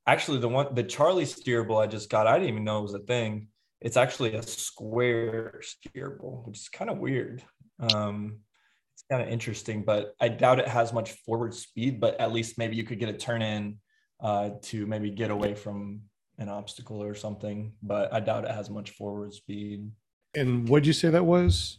actually 0.06 0.38
the 0.38 0.48
one 0.48 0.74
the 0.74 0.84
Charly 0.84 1.24
steerable 1.24 1.82
I 1.82 1.86
just 1.86 2.10
got, 2.10 2.26
I 2.26 2.34
didn't 2.34 2.50
even 2.50 2.64
know 2.64 2.78
it 2.78 2.82
was 2.82 2.94
a 2.94 3.00
thing. 3.00 3.48
It's 3.80 3.96
actually 3.96 4.34
a 4.34 4.42
square 4.42 5.60
steerable, 5.62 6.46
which 6.46 6.58
is 6.58 6.68
kind 6.68 6.90
of 6.90 6.98
weird. 6.98 7.42
Um, 7.80 8.40
it's 8.94 9.04
kind 9.10 9.22
of 9.22 9.28
interesting, 9.28 9.82
but 9.82 10.14
I 10.20 10.28
doubt 10.28 10.58
it 10.58 10.68
has 10.68 10.92
much 10.92 11.12
forward 11.12 11.54
speed. 11.54 12.00
But 12.00 12.18
at 12.20 12.32
least 12.32 12.58
maybe 12.58 12.76
you 12.76 12.84
could 12.84 12.98
get 12.98 13.08
a 13.08 13.12
turn 13.12 13.42
in 13.42 13.78
uh, 14.20 14.50
to 14.62 14.86
maybe 14.86 15.10
get 15.10 15.30
away 15.30 15.54
from 15.54 16.02
an 16.38 16.48
obstacle 16.48 17.02
or 17.02 17.14
something. 17.14 17.72
But 17.82 18.12
I 18.12 18.20
doubt 18.20 18.44
it 18.44 18.50
has 18.50 18.70
much 18.70 18.90
forward 18.90 19.34
speed. 19.34 19.90
And 20.34 20.68
what'd 20.68 20.86
you 20.86 20.92
say 20.92 21.10
that 21.10 21.24
was? 21.24 21.78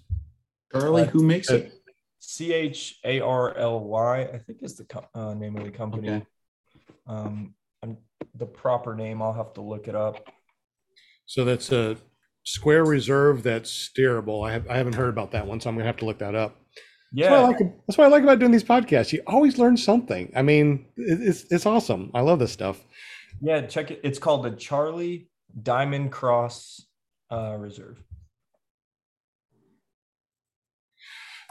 Charly, 0.74 1.08
who 1.08 1.24
makes 1.24 1.50
it? 1.50 1.74
C 2.20 2.52
H 2.54 3.00
A 3.06 3.22
R 3.22 3.56
L 3.56 3.80
Y, 3.80 4.22
I 4.22 4.38
think 4.40 4.64
is 4.64 4.76
the 4.76 4.86
co- 4.86 5.08
uh, 5.16 5.34
name 5.34 5.56
of 5.56 5.64
the 5.64 5.72
company. 5.72 6.10
Okay. 6.10 6.26
Um, 7.06 7.54
I'm, 7.82 7.98
the 8.36 8.46
proper 8.46 8.96
name, 8.96 9.22
I'll 9.22 9.34
have 9.34 9.54
to 9.54 9.62
look 9.62 9.88
it 9.88 9.96
up. 9.96 10.28
So 11.26 11.46
that's 11.46 11.72
a 11.72 11.98
square 12.48 12.86
reserve 12.86 13.44
that's 13.44 13.70
steerable. 13.70 14.48
I, 14.48 14.54
have, 14.54 14.70
I 14.70 14.78
haven't 14.78 14.96
heard 14.96 15.10
about 15.10 15.32
that 15.32 15.46
one, 15.46 15.60
so 15.60 15.70
I'm 15.70 15.76
going 15.76 15.84
to 15.84 15.88
have 15.88 15.98
to 15.98 16.06
look 16.06 16.20
that 16.20 16.34
up. 16.34 16.56
That's 17.12 17.30
what, 17.30 17.40
I 17.40 17.42
Yeah, 17.42 17.48
like, 17.48 17.58
that's 17.86 17.98
what 17.98 18.06
I 18.06 18.08
like 18.08 18.24
about 18.24 18.40
doing 18.40 18.54
these 18.54 18.64
podcasts. 18.64 19.12
You 19.12 19.22
always 19.28 19.58
learn 19.58 19.76
something. 19.76 20.32
I 20.34 20.44
mean, 20.44 20.86
it's 20.96 21.46
it's 21.52 21.66
awesome. 21.66 22.10
I 22.14 22.22
love 22.22 22.40
this 22.40 22.54
stuff. 22.54 22.82
Yeah, 23.42 23.66
check 23.66 23.92
it. 23.92 24.00
It's 24.02 24.18
called 24.18 24.46
the 24.46 24.52
Charly 24.52 25.28
Diamond 25.62 26.12
Cross 26.14 26.86
uh, 27.30 27.58
Reserve. 27.60 28.02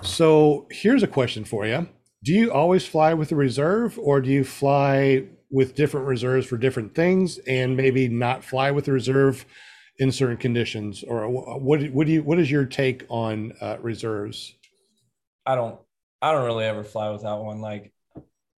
So 0.02 0.66
here's 0.70 1.02
a 1.02 1.06
question 1.06 1.44
for 1.44 1.66
you. 1.66 1.88
Do 2.24 2.32
you 2.32 2.52
always 2.52 2.86
fly 2.86 3.12
with 3.14 3.28
the 3.28 3.36
reserve 3.36 3.98
or 3.98 4.20
do 4.22 4.30
you 4.30 4.44
fly 4.44 5.24
with 5.50 5.74
different 5.74 6.06
reserves 6.06 6.46
for 6.46 6.56
different 6.56 6.94
things 6.94 7.38
and 7.46 7.76
maybe 7.76 8.08
not 8.08 8.44
fly 8.44 8.70
with 8.70 8.86
the 8.86 8.92
reserve 8.92 9.44
in 9.98 10.12
certain 10.12 10.36
conditions? 10.36 11.02
Or 11.02 11.28
what, 11.28 11.90
what 11.90 12.06
do 12.06 12.12
you, 12.12 12.22
what 12.22 12.38
is 12.38 12.50
your 12.50 12.64
take 12.64 13.04
on 13.08 13.52
uh, 13.60 13.76
reserves? 13.80 14.54
I 15.44 15.54
don't 15.54 15.78
I 16.20 16.32
don't 16.32 16.44
really 16.44 16.64
ever 16.64 16.82
fly 16.82 17.10
without 17.10 17.44
one. 17.44 17.60
Like 17.60 17.92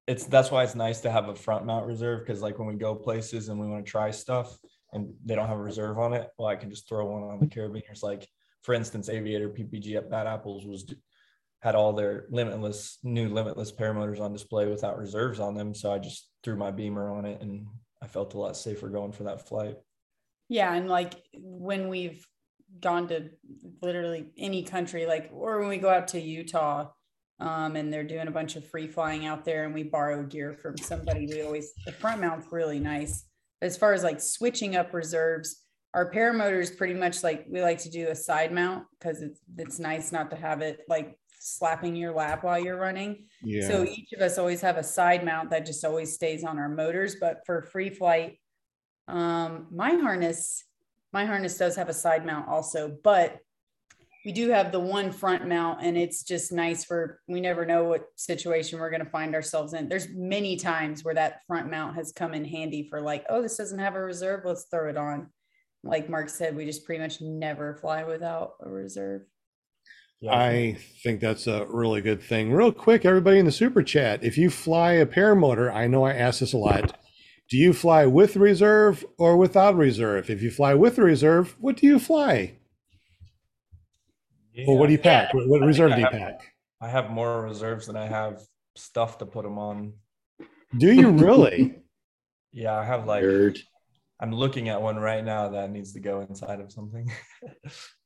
it's 0.07 0.25
that's 0.25 0.51
why 0.51 0.63
it's 0.63 0.75
nice 0.75 1.01
to 1.01 1.11
have 1.11 1.27
a 1.27 1.35
front 1.35 1.65
mount 1.65 1.85
reserve 1.85 2.25
because 2.25 2.41
like 2.41 2.57
when 2.59 2.67
we 2.67 2.75
go 2.75 2.95
places 2.95 3.49
and 3.49 3.59
we 3.59 3.67
want 3.67 3.85
to 3.85 3.91
try 3.91 4.09
stuff 4.11 4.57
and 4.93 5.13
they 5.25 5.35
don't 5.35 5.47
have 5.47 5.57
a 5.57 5.61
reserve 5.61 5.99
on 5.99 6.13
it, 6.13 6.29
well 6.37 6.47
I 6.47 6.55
can 6.55 6.69
just 6.69 6.87
throw 6.87 7.05
one 7.05 7.23
on 7.23 7.39
the 7.39 7.47
carabiners. 7.47 8.03
Like 8.03 8.27
for 8.63 8.73
instance, 8.73 9.09
Aviator 9.09 9.49
PPG 9.49 9.95
at 9.95 10.09
Bad 10.09 10.27
Apples 10.27 10.65
was 10.65 10.93
had 11.61 11.75
all 11.75 11.91
their 11.91 12.27
limitless 12.29 12.99
new 13.03 13.29
limitless 13.29 13.71
paramotors 13.71 14.21
on 14.21 14.31
display 14.31 14.67
without 14.67 14.97
reserves 14.97 15.39
on 15.39 15.55
them. 15.55 15.73
So 15.73 15.91
I 15.91 15.99
just 15.99 16.29
threw 16.43 16.55
my 16.55 16.71
beamer 16.71 17.11
on 17.11 17.25
it 17.25 17.41
and 17.41 17.67
I 18.01 18.07
felt 18.07 18.35
a 18.35 18.39
lot 18.39 18.55
safer 18.55 18.89
going 18.89 19.11
for 19.11 19.23
that 19.23 19.47
flight. 19.47 19.75
Yeah, 20.49 20.73
and 20.73 20.87
like 20.87 21.13
when 21.33 21.89
we've 21.89 22.25
gone 22.79 23.07
to 23.09 23.29
literally 23.81 24.27
any 24.37 24.63
country, 24.63 25.05
like 25.05 25.29
or 25.33 25.59
when 25.59 25.69
we 25.69 25.77
go 25.77 25.89
out 25.89 26.07
to 26.09 26.19
Utah, 26.19 26.89
um, 27.39 27.75
and 27.75 27.91
they're 27.91 28.03
doing 28.03 28.27
a 28.27 28.31
bunch 28.31 28.55
of 28.55 28.67
free 28.67 28.87
flying 28.87 29.25
out 29.25 29.45
there, 29.45 29.65
and 29.65 29.73
we 29.73 29.83
borrow 29.83 30.23
gear 30.23 30.53
from 30.53 30.77
somebody, 30.77 31.27
we 31.27 31.41
always 31.41 31.73
the 31.85 31.91
front 31.91 32.21
mount's 32.21 32.47
really 32.51 32.79
nice. 32.79 33.25
As 33.61 33.77
far 33.77 33.93
as 33.93 34.03
like 34.03 34.21
switching 34.21 34.75
up 34.75 34.93
reserves, 34.93 35.63
our 35.93 36.11
paramotor 36.11 36.61
is 36.61 36.71
pretty 36.71 36.93
much 36.93 37.23
like 37.23 37.45
we 37.49 37.61
like 37.61 37.79
to 37.79 37.89
do 37.89 38.07
a 38.09 38.15
side 38.15 38.51
mount 38.51 38.85
because 38.99 39.21
it's 39.21 39.39
it's 39.57 39.79
nice 39.79 40.11
not 40.11 40.29
to 40.29 40.35
have 40.35 40.61
it 40.61 40.81
like 40.87 41.17
slapping 41.39 41.95
your 41.95 42.13
lap 42.13 42.43
while 42.43 42.59
you're 42.59 42.77
running. 42.77 43.25
Yeah. 43.43 43.67
So 43.67 43.83
each 43.83 44.13
of 44.13 44.21
us 44.21 44.37
always 44.37 44.61
have 44.61 44.77
a 44.77 44.83
side 44.83 45.23
mount 45.23 45.49
that 45.51 45.65
just 45.65 45.83
always 45.85 46.13
stays 46.13 46.43
on 46.43 46.57
our 46.57 46.69
motors. 46.69 47.15
But 47.19 47.39
for 47.45 47.61
free 47.61 47.89
flight, 47.89 48.37
um, 49.07 49.67
my 49.71 49.91
harness, 49.91 50.63
my 51.13 51.25
harness 51.25 51.57
does 51.57 51.75
have 51.75 51.89
a 51.89 51.93
side 51.93 52.25
mount 52.25 52.47
also, 52.47 52.97
but 53.03 53.39
we 54.25 54.33
do 54.33 54.49
have 54.49 54.73
the 54.73 54.79
one 54.79 55.11
front 55.11 55.47
mount 55.47 55.79
and 55.81 55.97
it's 55.97 56.23
just 56.23 56.51
nice 56.51 56.83
for 56.83 57.21
we 57.29 57.39
never 57.39 57.65
know 57.65 57.85
what 57.85 58.07
situation 58.15 58.77
we're 58.77 58.89
going 58.89 59.03
to 59.03 59.09
find 59.09 59.33
ourselves 59.33 59.73
in. 59.73 59.87
There's 59.87 60.09
many 60.09 60.57
times 60.57 61.05
where 61.05 61.13
that 61.13 61.41
front 61.47 61.71
mount 61.71 61.95
has 61.95 62.11
come 62.11 62.33
in 62.33 62.43
handy 62.43 62.89
for 62.89 62.99
like, 62.99 63.25
oh, 63.29 63.41
this 63.41 63.55
doesn't 63.55 63.79
have 63.79 63.95
a 63.95 64.01
reserve, 64.01 64.41
let's 64.43 64.65
throw 64.65 64.89
it 64.89 64.97
on. 64.97 65.29
Like 65.83 66.09
Mark 66.09 66.27
said, 66.27 66.57
we 66.57 66.65
just 66.65 66.85
pretty 66.85 67.01
much 67.01 67.21
never 67.21 67.75
fly 67.75 68.03
without 68.03 68.55
a 68.59 68.69
reserve. 68.69 69.21
I 70.29 70.77
think 71.03 71.21
that's 71.21 71.47
a 71.47 71.65
really 71.69 72.01
good 72.01 72.21
thing. 72.21 72.51
Real 72.51 72.71
quick, 72.71 73.05
everybody 73.05 73.37
in 73.39 73.45
the 73.45 73.51
super 73.51 73.83
chat, 73.83 74.23
if 74.23 74.37
you 74.37 74.49
fly 74.49 74.93
a 74.93 75.05
paramotor, 75.05 75.71
I 75.73 75.87
know 75.87 76.05
I 76.05 76.13
ask 76.13 76.39
this 76.39 76.53
a 76.53 76.57
lot. 76.57 76.97
Do 77.49 77.57
you 77.57 77.73
fly 77.73 78.05
with 78.05 78.35
reserve 78.35 79.05
or 79.17 79.37
without 79.37 79.75
reserve? 79.75 80.29
If 80.29 80.41
you 80.41 80.51
fly 80.51 80.73
with 80.73 80.97
reserve, 80.97 81.55
what 81.59 81.77
do 81.77 81.87
you 81.87 81.97
fly? 81.99 82.57
Or 84.67 84.77
what 84.77 84.87
do 84.87 84.91
you 84.93 84.97
pack? 84.99 85.33
What, 85.33 85.47
what 85.47 85.61
reserve 85.61 85.91
do 85.91 85.97
you 85.99 86.03
have- 86.05 86.11
pack? 86.13 86.53
I 86.81 86.87
have 86.89 87.09
more 87.09 87.41
reserves 87.41 87.87
than 87.87 87.95
I 87.95 88.05
have 88.05 88.39
stuff 88.75 89.17
to 89.19 89.25
put 89.25 89.43
them 89.43 89.57
on. 89.57 89.93
Do 90.77 90.91
you 90.91 91.09
really? 91.09 91.75
Yeah, 92.53 92.73
I 92.75 92.83
have 92.85 93.05
like 93.05 93.23
Nerd. 93.23 93.59
I'm 94.19 94.31
looking 94.31 94.69
at 94.69 94.81
one 94.81 94.95
right 94.95 95.23
now 95.23 95.49
that 95.49 95.69
needs 95.69 95.93
to 95.93 95.99
go 95.99 96.21
inside 96.21 96.59
of 96.59 96.71
something. 96.71 97.11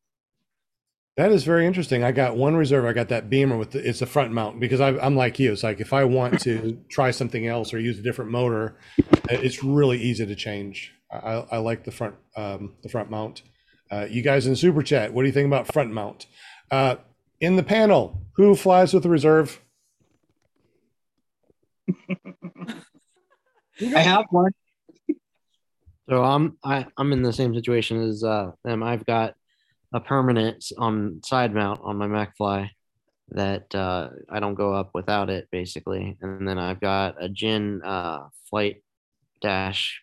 That 1.17 1.31
is 1.31 1.43
very 1.43 1.65
interesting. 1.65 2.03
I 2.03 2.13
got 2.13 2.37
one 2.37 2.55
reserve. 2.55 2.85
I 2.85 2.93
got 2.93 3.09
that 3.09 3.29
Beamer 3.29 3.57
with 3.57 3.71
the, 3.71 3.87
it's 3.87 4.01
a 4.01 4.05
front 4.05 4.31
mount 4.31 4.59
because 4.61 4.79
I, 4.79 4.97
I'm 4.97 5.15
like 5.15 5.39
you. 5.39 5.51
It's 5.51 5.63
like 5.63 5.81
if 5.81 5.91
I 5.91 6.05
want 6.05 6.39
to 6.41 6.79
try 6.89 7.11
something 7.11 7.47
else 7.47 7.73
or 7.73 7.79
use 7.79 7.99
a 7.99 8.01
different 8.01 8.31
motor, 8.31 8.77
it's 9.29 9.61
really 9.61 10.01
easy 10.01 10.25
to 10.25 10.35
change. 10.35 10.93
I, 11.11 11.17
I 11.17 11.47
I 11.51 11.57
like 11.57 11.83
the 11.83 11.91
front 11.91 12.15
um, 12.37 12.75
the 12.81 12.89
front 12.89 13.11
mount. 13.11 13.41
Uh, 13.91 14.07
you 14.09 14.21
guys 14.21 14.47
in 14.47 14.55
super 14.55 14.81
chat, 14.81 15.13
what 15.13 15.23
do 15.23 15.27
you 15.27 15.33
think 15.33 15.47
about 15.47 15.71
front 15.73 15.91
mount? 15.91 16.27
Uh, 16.71 16.95
in 17.41 17.57
the 17.57 17.63
panel, 17.63 18.21
who 18.37 18.55
flies 18.55 18.93
with 18.93 19.03
the 19.03 19.09
reserve? 19.09 19.59
I 23.81 23.99
have 23.99 24.25
one. 24.29 24.51
So 26.09 26.23
I'm 26.23 26.57
I, 26.63 26.85
I'm 26.97 27.11
in 27.11 27.21
the 27.21 27.33
same 27.33 27.53
situation 27.53 28.01
as 28.01 28.23
uh, 28.23 28.51
them. 28.63 28.81
I've 28.81 29.05
got 29.05 29.35
a 29.93 29.99
permanent 29.99 30.65
on 30.77 31.21
side 31.23 31.53
mount 31.53 31.81
on 31.83 31.97
my 31.97 32.07
MacFly 32.07 32.69
that 33.29 33.73
uh, 33.73 34.09
I 34.29 34.39
don't 34.39 34.55
go 34.55 34.73
up 34.73 34.91
without 34.93 35.29
it 35.29 35.47
basically, 35.51 36.17
and 36.21 36.47
then 36.47 36.57
I've 36.57 36.79
got 36.79 37.21
a 37.21 37.29
Gin 37.29 37.81
uh, 37.83 38.27
flight 38.49 38.83
dash 39.41 40.01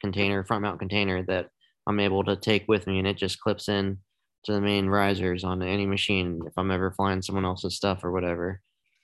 container 0.00 0.44
front 0.44 0.62
mount 0.62 0.78
container 0.78 1.22
that 1.24 1.48
I'm 1.86 2.00
able 2.00 2.24
to 2.24 2.36
take 2.36 2.66
with 2.68 2.86
me, 2.86 2.98
and 2.98 3.06
it 3.06 3.16
just 3.16 3.40
clips 3.40 3.68
in 3.68 3.98
to 4.44 4.52
the 4.52 4.60
main 4.60 4.86
risers 4.86 5.44
on 5.44 5.62
any 5.62 5.86
machine 5.86 6.42
if 6.46 6.52
I'm 6.56 6.70
ever 6.70 6.90
flying 6.92 7.22
someone 7.22 7.44
else's 7.44 7.76
stuff 7.76 8.04
or 8.04 8.12
whatever. 8.12 8.60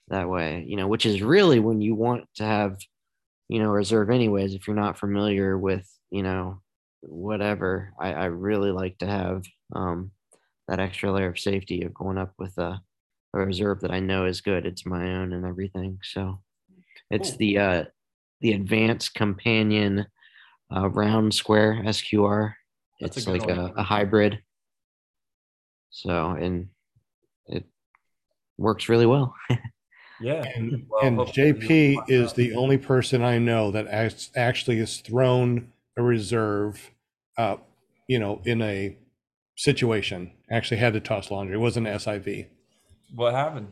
That 0.09 0.29
way, 0.29 0.65
you 0.67 0.77
know, 0.77 0.89
which 0.89 1.07
is 1.07 1.23
really 1.23 1.61
when 1.61 1.81
you 1.81 1.95
want 1.95 2.27
to 2.37 2.45
have 2.45 2.77
you 3.53 3.59
know 3.59 3.69
reserve 3.69 4.09
anyways 4.09 4.55
if 4.55 4.67
you're 4.67 4.75
not 4.75 4.99
familiar 4.99 5.59
with 5.59 5.87
you 6.11 6.23
know 6.23 6.62
whatever 7.03 7.93
i, 8.01 8.13
I 8.13 8.25
really 8.27 8.71
like 8.71 8.99
to 8.99 9.07
have 9.07 9.45
um, 9.75 10.11
that 10.69 10.81
extra 10.81 11.13
layer 11.13 11.29
of 11.29 11.39
safety 11.39 11.83
of 11.83 11.93
going 11.93 12.19
up 12.19 12.33
with 12.39 12.57
a, 12.59 12.81
a 13.35 13.39
reserve 13.39 13.81
that 13.81 13.91
i 13.91 14.01
know 14.01 14.27
is 14.27 14.41
good. 14.41 14.65
It's 14.67 14.87
my 14.87 15.17
own 15.17 15.33
and 15.33 15.45
everything. 15.45 15.99
So 16.03 16.41
it's 17.11 17.31
Cool. 17.31 17.39
the 17.39 17.59
uh 17.59 17.85
the 18.41 18.53
Advance 18.53 19.09
Companion 19.09 20.07
uh, 20.75 20.89
round 20.89 21.35
square 21.35 21.83
sqr 21.85 22.55
That's 23.01 23.17
it's 23.19 23.27
good 23.27 23.41
like 23.41 23.51
a, 23.51 23.73
a 23.77 23.83
hybrid. 23.83 24.41
So 25.91 26.31
and 26.31 26.69
it 27.47 27.65
works 28.59 28.89
really 28.89 29.07
well. 29.07 29.35
Yeah. 30.21 30.45
And, 30.55 30.87
Well, 30.89 31.03
and 31.05 31.19
JP 31.19 32.05
is 32.09 32.33
the 32.33 32.55
only 32.55 32.79
person 32.79 33.23
I 33.23 33.39
know 33.39 33.73
that 33.73 33.89
actually 34.37 34.79
has 34.79 34.99
thrown 34.99 35.73
a 35.97 36.03
reserve, 36.03 36.92
uh, 37.39 37.57
you 38.09 38.19
know, 38.19 38.41
in 38.45 38.63
a 38.63 38.97
situation. 39.57 40.33
Actually 40.51 40.79
had 40.79 40.93
to 40.95 41.01
toss 41.01 41.31
laundry. 41.31 41.57
It 41.57 41.61
wasn't 41.61 41.87
SIV. 41.87 42.49
What 43.15 43.35
happened? 43.35 43.69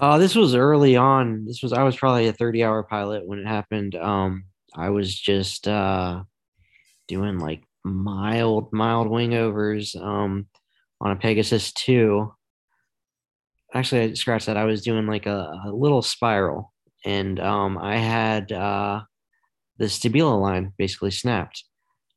Uh, 0.00 0.18
this 0.18 0.34
was 0.34 0.54
early 0.54 0.96
on. 0.96 1.44
This 1.46 1.62
was 1.62 1.72
I 1.72 1.82
was 1.82 1.96
probably 1.96 2.28
a 2.28 2.32
30 2.32 2.62
hour 2.64 2.82
pilot 2.82 3.26
when 3.26 3.38
it 3.38 3.46
happened. 3.46 3.94
Um, 3.94 4.44
I 4.74 4.90
was 4.90 5.18
just 5.18 5.66
uh 5.66 6.22
doing 7.08 7.38
like 7.38 7.62
mild, 7.84 8.72
mild 8.72 9.08
wing 9.08 9.34
overs 9.34 9.96
um 9.96 10.46
on 11.00 11.12
a 11.12 11.16
Pegasus 11.16 11.72
2. 11.72 12.32
Actually, 13.74 14.02
I 14.02 14.14
scratched 14.14 14.46
that. 14.46 14.56
I 14.56 14.64
was 14.64 14.82
doing 14.82 15.06
like 15.06 15.26
a, 15.26 15.52
a 15.66 15.70
little 15.72 16.02
spiral, 16.02 16.72
and 17.04 17.38
um, 17.40 17.78
I 17.78 17.96
had 17.96 18.52
uh 18.52 19.02
the 19.78 19.86
stabilo 19.86 20.40
line 20.40 20.72
basically 20.78 21.10
snapped. 21.10 21.64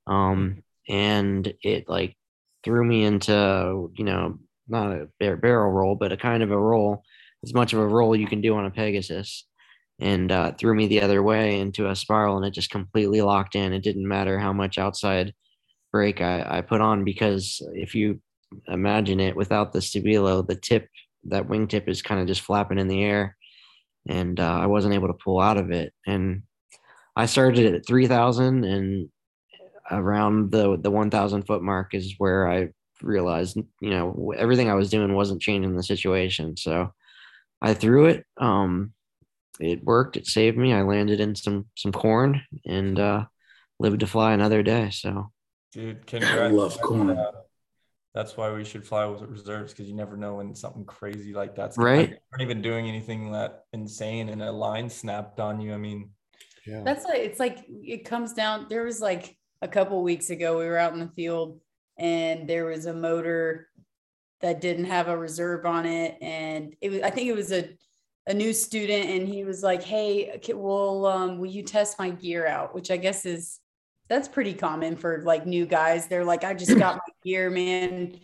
Um, 0.07 0.63
and 0.87 1.53
it 1.61 1.87
like 1.87 2.15
threw 2.63 2.83
me 2.83 3.03
into, 3.03 3.91
you 3.95 4.03
know, 4.03 4.39
not 4.67 4.91
a 4.91 5.07
bar- 5.19 5.37
barrel 5.37 5.71
roll, 5.71 5.95
but 5.95 6.11
a 6.11 6.17
kind 6.17 6.43
of 6.43 6.51
a 6.51 6.57
roll 6.57 7.03
as 7.43 7.53
much 7.53 7.73
of 7.73 7.79
a 7.79 7.87
roll 7.87 8.15
you 8.15 8.27
can 8.27 8.41
do 8.41 8.55
on 8.55 8.65
a 8.65 8.71
Pegasus, 8.71 9.45
and 9.99 10.31
uh, 10.31 10.51
threw 10.53 10.75
me 10.75 10.87
the 10.87 11.01
other 11.01 11.23
way 11.23 11.59
into 11.59 11.89
a 11.89 11.95
spiral, 11.95 12.37
and 12.37 12.45
it 12.45 12.51
just 12.51 12.69
completely 12.69 13.21
locked 13.21 13.55
in. 13.55 13.73
It 13.73 13.83
didn't 13.83 14.07
matter 14.07 14.39
how 14.39 14.53
much 14.53 14.77
outside 14.77 15.33
brake 15.91 16.21
I, 16.21 16.45
I 16.47 16.61
put 16.61 16.81
on 16.81 17.03
because 17.03 17.61
if 17.73 17.95
you 17.95 18.21
imagine 18.67 19.19
it 19.19 19.35
without 19.35 19.73
the 19.73 19.79
stabilo, 19.79 20.45
the 20.45 20.55
tip, 20.55 20.87
that 21.25 21.47
wingtip 21.47 21.87
is 21.87 22.01
kind 22.01 22.21
of 22.21 22.27
just 22.27 22.41
flapping 22.41 22.77
in 22.77 22.87
the 22.87 23.03
air, 23.03 23.37
and 24.07 24.39
uh, 24.39 24.59
I 24.61 24.65
wasn't 24.67 24.95
able 24.95 25.07
to 25.07 25.13
pull 25.13 25.39
out 25.39 25.57
of 25.57 25.71
it. 25.71 25.93
And 26.05 26.43
I 27.15 27.25
started 27.25 27.73
at 27.73 27.85
three 27.85 28.07
thousand, 28.07 28.65
and 28.65 29.09
around 29.91 30.51
the 30.51 30.77
the 30.77 30.91
one 30.91 31.09
thousand 31.09 31.43
foot 31.43 31.61
mark 31.61 31.93
is 31.93 32.15
where 32.17 32.49
I 32.49 32.69
realized, 33.01 33.57
you 33.81 33.89
know, 33.89 34.33
everything 34.37 34.69
I 34.69 34.73
was 34.75 34.89
doing 34.89 35.13
wasn't 35.13 35.41
changing 35.41 35.75
the 35.75 35.83
situation. 35.83 36.57
So 36.57 36.93
I 37.61 37.73
threw 37.73 38.05
it. 38.05 38.25
Um, 38.37 38.93
it 39.59 39.83
worked. 39.83 40.17
It 40.17 40.27
saved 40.27 40.57
me. 40.57 40.73
I 40.73 40.83
landed 40.83 41.19
in 41.19 41.35
some 41.35 41.65
some 41.75 41.91
corn 41.91 42.41
and 42.65 42.99
uh, 42.99 43.25
lived 43.79 43.99
to 44.01 44.07
fly 44.07 44.33
another 44.33 44.63
day. 44.63 44.89
So 44.91 45.31
Dude, 45.73 46.05
congrats. 46.07 46.35
i 46.39 46.47
love 46.47 46.79
corn. 46.81 47.09
uh, 47.11 47.31
That's 48.15 48.35
why 48.37 48.51
we 48.51 48.63
should 48.65 48.85
fly 48.87 49.05
with 49.05 49.21
reserves 49.21 49.71
because 49.73 49.87
you 49.87 49.95
never 49.95 50.17
know 50.17 50.35
when 50.35 50.55
something 50.55 50.85
crazy 50.85 51.33
like 51.33 51.55
that's 51.55 51.77
Right. 51.77 52.09
You 52.09 52.17
aren't 52.33 52.41
even 52.41 52.61
doing 52.61 52.87
anything 52.87 53.31
that 53.33 53.65
insane 53.73 54.29
and 54.29 54.41
a 54.41 54.51
line 54.51 54.89
snapped 54.89 55.39
on 55.39 55.59
you. 55.61 55.73
I 55.73 55.77
mean, 55.77 56.11
Yeah. 56.65 56.83
That's 56.83 57.05
like 57.05 57.19
it's 57.19 57.39
like 57.39 57.65
it 57.67 58.05
comes 58.05 58.33
down. 58.33 58.67
There 58.69 58.83
was 58.83 58.99
like 59.01 59.35
a 59.61 59.67
couple 59.67 60.01
weeks 60.03 60.29
ago, 60.29 60.57
we 60.57 60.65
were 60.65 60.77
out 60.77 60.93
in 60.93 60.99
the 60.99 61.07
field 61.09 61.59
and 61.99 62.47
there 62.47 62.65
was 62.65 62.85
a 62.85 62.93
motor 62.93 63.67
that 64.41 64.61
didn't 64.61 64.85
have 64.85 65.09
a 65.09 65.17
reserve 65.17 65.65
on 65.65 65.85
it, 65.85 66.17
and 66.21 66.75
it 66.81 66.89
was 66.89 67.01
I 67.01 67.09
think 67.09 67.27
it 67.27 67.35
was 67.35 67.51
a 67.51 67.69
a 68.27 68.33
new 68.33 68.53
student, 68.53 69.09
and 69.09 69.27
he 69.27 69.43
was 69.43 69.61
like, 69.61 69.83
"Hey, 69.83 70.31
okay, 70.35 70.53
well, 70.53 71.05
um, 71.05 71.39
will 71.39 71.49
you 71.49 71.63
test 71.63 71.99
my 71.99 72.09
gear 72.09 72.47
out?" 72.47 72.73
Which 72.73 72.89
I 72.89 72.97
guess 72.97 73.25
is 73.25 73.59
that's 74.07 74.27
pretty 74.27 74.53
common 74.53 74.95
for 74.95 75.21
like 75.23 75.45
new 75.45 75.65
guys. 75.65 76.07
They're 76.07 76.25
like, 76.25 76.43
"I 76.43 76.53
just 76.53 76.77
got 76.77 76.95
my 77.07 77.13
gear, 77.23 77.49
man." 77.49 78.19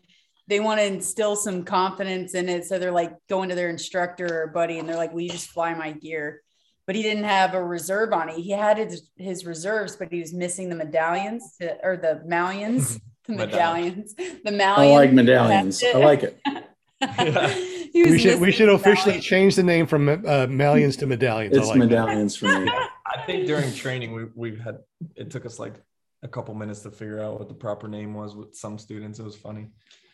They 0.48 0.60
want 0.60 0.80
to 0.80 0.86
instill 0.86 1.36
some 1.36 1.64
confidence 1.64 2.36
in 2.36 2.48
it, 2.50 2.66
so 2.66 2.78
they're 2.78 2.92
like 2.92 3.14
going 3.28 3.50
to 3.50 3.56
their 3.56 3.70
instructor 3.70 4.44
or 4.44 4.48
buddy, 4.48 4.80
and 4.80 4.88
they're 4.88 4.96
like, 4.96 5.12
"Will 5.14 5.22
you 5.22 5.30
just 5.30 5.50
fly 5.50 5.74
my 5.74 5.92
gear?" 5.92 6.42
But 6.88 6.96
he 6.96 7.02
didn't 7.02 7.24
have 7.24 7.54
a 7.54 7.64
reserve 7.64 8.14
on 8.14 8.30
it. 8.30 8.36
He 8.38 8.52
had 8.52 8.78
his, 8.78 9.10
his 9.18 9.46
reserves, 9.46 9.96
but 9.96 10.12
he 10.12 10.20
was 10.20 10.34
missing 10.34 10.70
the 10.70 10.76
medallions 10.76 11.56
to, 11.60 11.78
or 11.84 11.98
the 11.98 12.22
mallions, 12.28 13.00
the 13.28 13.34
medallions, 13.36 14.14
the 14.16 14.52
mallions. 14.52 14.78
I 14.78 14.92
like 14.92 15.12
medallions. 15.14 15.84
I 15.84 15.98
like 15.98 16.24
it. 16.24 16.40
He 17.96 18.02
was 18.04 18.12
We 18.12 18.20
should 18.20 18.42
we 18.42 18.52
should 18.52 18.70
officially 18.70 19.14
medallions. 19.18 19.26
change 19.26 19.56
the 19.56 19.64
name 19.64 19.86
from 19.88 20.10
uh, 20.10 20.18
Mallions 20.48 20.98
to 21.00 21.06
Medallions. 21.06 21.56
I 21.56 21.60
It's 21.60 21.68
like 21.70 21.80
that. 21.80 21.86
medallions 21.88 22.36
for 22.36 22.48
me. 22.48 22.70
I 23.16 23.26
think 23.26 23.48
during 23.48 23.72
training 23.74 24.12
we 24.14 24.26
we 24.36 24.58
had 24.58 24.80
it 25.16 25.30
took 25.32 25.46
us 25.46 25.60
like 25.60 25.76
a 26.24 26.28
couple 26.28 26.54
minutes 26.56 26.82
to 26.82 26.92
figure 26.92 27.22
out 27.22 27.40
what 27.40 27.48
the 27.48 27.54
proper 27.54 27.88
name 27.88 28.14
was 28.14 28.36
with 28.36 28.56
some 28.56 28.78
students. 28.78 29.20
It 29.20 29.24
was 29.24 29.36
funny. 29.36 29.68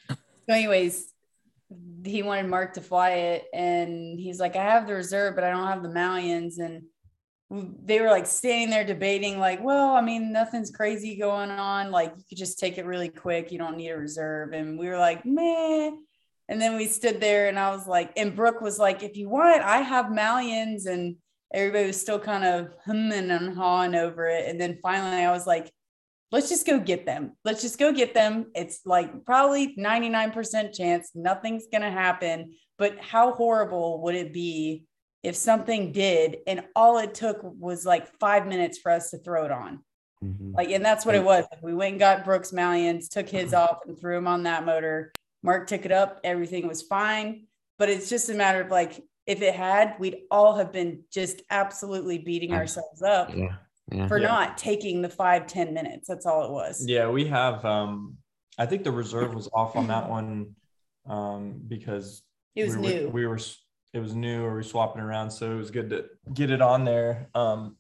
So, 0.10 0.16
anyways, 0.50 1.12
he 2.04 2.24
wanted 2.24 2.48
Mark 2.48 2.74
to 2.74 2.82
fly 2.82 3.12
it, 3.12 3.46
and 3.54 4.20
he's 4.20 4.40
like, 4.40 4.56
"I 4.56 4.64
have 4.64 4.88
the 4.88 4.94
reserve, 4.94 5.36
but 5.36 5.44
I 5.44 5.52
don't 5.52 5.68
have 5.68 5.84
the 5.84 5.90
mallions." 5.90 6.60
And 6.60 6.84
they 7.50 8.00
were 8.00 8.10
like 8.10 8.28
standing 8.28 8.70
there 8.70 8.86
debating, 8.86 9.40
like, 9.40 9.64
"Well, 9.64 9.96
I 9.96 10.02
mean, 10.02 10.32
nothing's 10.32 10.72
crazy 10.72 11.18
going 11.18 11.52
on. 11.52 11.92
Like, 11.92 12.14
you 12.16 12.24
could 12.30 12.38
just 12.38 12.60
take 12.60 12.78
it 12.78 12.86
really 12.86 13.10
quick. 13.10 13.52
You 13.52 13.60
don't 13.60 13.78
need 13.78 13.90
a 13.90 13.98
reserve." 13.98 14.54
And 14.54 14.80
we 14.80 14.88
were 14.88 14.98
like, 14.98 15.26
"Meh." 15.26 15.92
And 16.50 16.62
then 16.62 16.76
we 16.76 16.88
stood 16.88 17.22
there, 17.22 17.48
and 17.48 17.58
I 17.60 17.72
was 17.72 17.88
like, 17.88 18.12
and 18.18 18.36
Brooke 18.36 18.62
was 18.62 18.80
like, 18.80 19.04
"If 19.04 19.16
you 19.18 19.30
want, 19.30 19.62
I 19.62 19.78
have 19.78 20.08
mallions." 20.08 20.86
And 20.88 21.18
everybody 21.54 21.88
was 21.88 22.00
still 22.00 22.20
kind 22.20 22.46
of 22.46 22.74
humming 22.86 23.32
and 23.32 23.56
hawing 23.56 23.96
over 23.96 24.28
it. 24.28 24.50
And 24.50 24.60
then 24.60 24.80
finally, 24.82 25.24
I 25.24 25.32
was 25.32 25.46
like, 25.46 25.72
let's 26.32 26.50
just 26.50 26.66
go 26.66 26.80
get 26.80 27.06
them. 27.06 27.34
Let's 27.44 27.62
just 27.62 27.78
go 27.78 27.92
get 27.92 28.14
them. 28.14 28.48
It's 28.56 28.82
like 28.86 29.26
probably 29.26 29.76
99% 29.76 30.74
chance 30.74 31.12
nothing's 31.14 31.68
going 31.72 31.82
to 31.82 31.92
happen. 31.92 32.54
But 32.78 32.98
how 33.00 33.34
horrible 33.34 34.02
would 34.02 34.16
it 34.16 34.34
be 34.34 34.86
if 35.24 35.36
something 35.36 35.92
did 35.92 36.38
and 36.48 36.64
all 36.76 36.98
it 36.98 37.14
took 37.14 37.40
was 37.44 37.86
like 37.86 38.08
five 38.20 38.48
minutes 38.48 38.78
for 38.80 38.92
us 38.92 39.12
to 39.12 39.18
throw 39.18 39.46
it 39.46 39.52
on? 39.52 39.84
Mhm. 40.24 40.56
Like, 40.56 40.70
and 40.70 40.86
that's 40.86 41.06
what 41.06 41.16
it 41.16 41.24
was. 41.24 41.46
We 41.62 41.74
went 41.74 41.92
and 41.94 42.00
got 42.00 42.24
Brooks 42.24 42.52
Mallions, 42.52 43.10
took 43.10 43.28
his 43.28 43.54
off 43.54 43.80
and 43.88 44.00
threw 44.00 44.18
him 44.18 44.28
on 44.28 44.44
that 44.44 44.66
motor. 44.66 45.12
Mark 45.44 45.68
took 45.68 45.86
it 45.86 45.92
up. 45.92 46.20
Everything 46.24 46.68
was 46.68 46.82
fine. 46.84 47.48
But 47.80 47.90
it's 47.90 48.10
just 48.10 48.30
a 48.30 48.36
matter 48.36 48.62
of 48.62 48.70
like, 48.70 49.04
if 49.26 49.42
it 49.42 49.56
had, 49.56 49.96
we'd 50.00 50.22
all 50.30 50.56
have 50.56 50.72
been 50.72 51.04
just 51.12 51.42
absolutely 51.50 52.20
beating 52.20 52.54
ourselves 52.54 53.02
up 53.02 53.36
Yeah. 53.36 53.56
Yeah. 53.92 54.08
for 54.08 54.18
Yeah. 54.18 54.28
not 54.28 54.58
taking 54.58 55.02
the 55.02 55.10
five 55.10 55.48
ten 55.48 55.74
minutes. 55.74 56.08
That's 56.08 56.26
all 56.26 56.46
it 56.46 56.52
was. 56.52 56.86
Yeah, 56.88 57.10
we 57.10 57.26
have. 57.28 57.64
Um, 57.66 58.18
I 58.58 58.66
think 58.66 58.84
the 58.84 58.92
reserve 58.92 59.34
was 59.34 59.50
off 59.54 59.76
on 59.76 59.88
that 59.88 60.10
one 60.18 60.56
um, 61.08 61.62
because 61.68 62.24
It 62.56 62.64
was 62.66 62.78
we 62.78 62.82
new. 62.88 63.06
Were, 63.08 63.12
we 63.12 63.28
were. 63.28 63.40
It 63.94 64.00
was 64.00 64.16
new, 64.16 64.44
or 64.44 64.50
we 64.50 64.56
were 64.56 64.64
swapping 64.64 65.02
around, 65.02 65.30
so 65.32 65.52
it 65.52 65.56
was 65.56 65.70
good 65.70 65.90
to 65.90 66.06
get 66.34 66.50
it 66.50 66.62
on 66.62 66.86
there 66.86 67.28
um, 67.36 67.76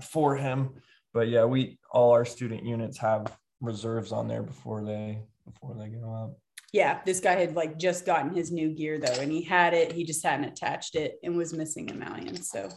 for 0.00 0.36
him. 0.36 0.70
But 1.12 1.26
yeah, 1.28 1.44
we 1.44 1.78
all 1.90 2.12
our 2.12 2.24
student 2.24 2.64
units 2.64 2.98
have 2.98 3.36
reserves 3.60 4.12
on 4.12 4.28
there 4.28 4.44
before 4.44 4.84
they 4.84 5.24
before 5.44 5.74
they 5.74 5.88
go 5.88 6.14
out. 6.14 6.34
Yeah, 6.72 7.00
this 7.04 7.18
guy 7.18 7.34
had 7.34 7.56
like 7.56 7.78
just 7.78 8.06
gotten 8.06 8.32
his 8.32 8.52
new 8.52 8.68
gear 8.68 8.98
though, 9.00 9.20
and 9.20 9.32
he 9.32 9.42
had 9.42 9.74
it. 9.74 9.90
He 9.90 10.04
just 10.04 10.24
hadn't 10.24 10.44
attached 10.44 10.94
it 10.94 11.18
and 11.24 11.36
was 11.36 11.52
missing 11.52 11.90
a 11.90 11.94
mallion. 11.94 12.40
So 12.44 12.68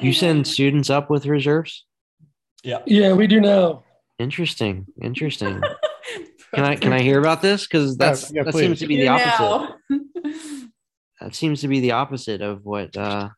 You 0.00 0.12
send 0.12 0.48
students 0.48 0.90
up 0.90 1.08
with 1.10 1.24
reserves? 1.24 1.84
Yeah. 2.62 2.78
Yeah, 2.86 3.12
we 3.12 3.26
do 3.26 3.40
now. 3.40 3.84
Interesting. 4.18 4.86
Interesting. 5.00 5.62
Can 6.54 6.64
I 6.64 6.76
can 6.76 6.94
I 6.94 7.02
hear 7.02 7.18
about 7.18 7.42
this? 7.42 7.66
Because 7.66 7.98
that's 7.98 8.32
yeah, 8.32 8.42
that 8.42 8.52
please. 8.52 8.62
seems 8.62 8.78
to 8.78 8.86
be 8.86 8.96
the 8.96 9.08
opposite. 9.08 9.74
That 11.20 11.34
seems 11.34 11.62
to 11.62 11.68
be 11.68 11.80
the 11.80 11.92
opposite 11.92 12.42
of 12.42 12.64
what 12.64 12.96
uh, 12.96 13.28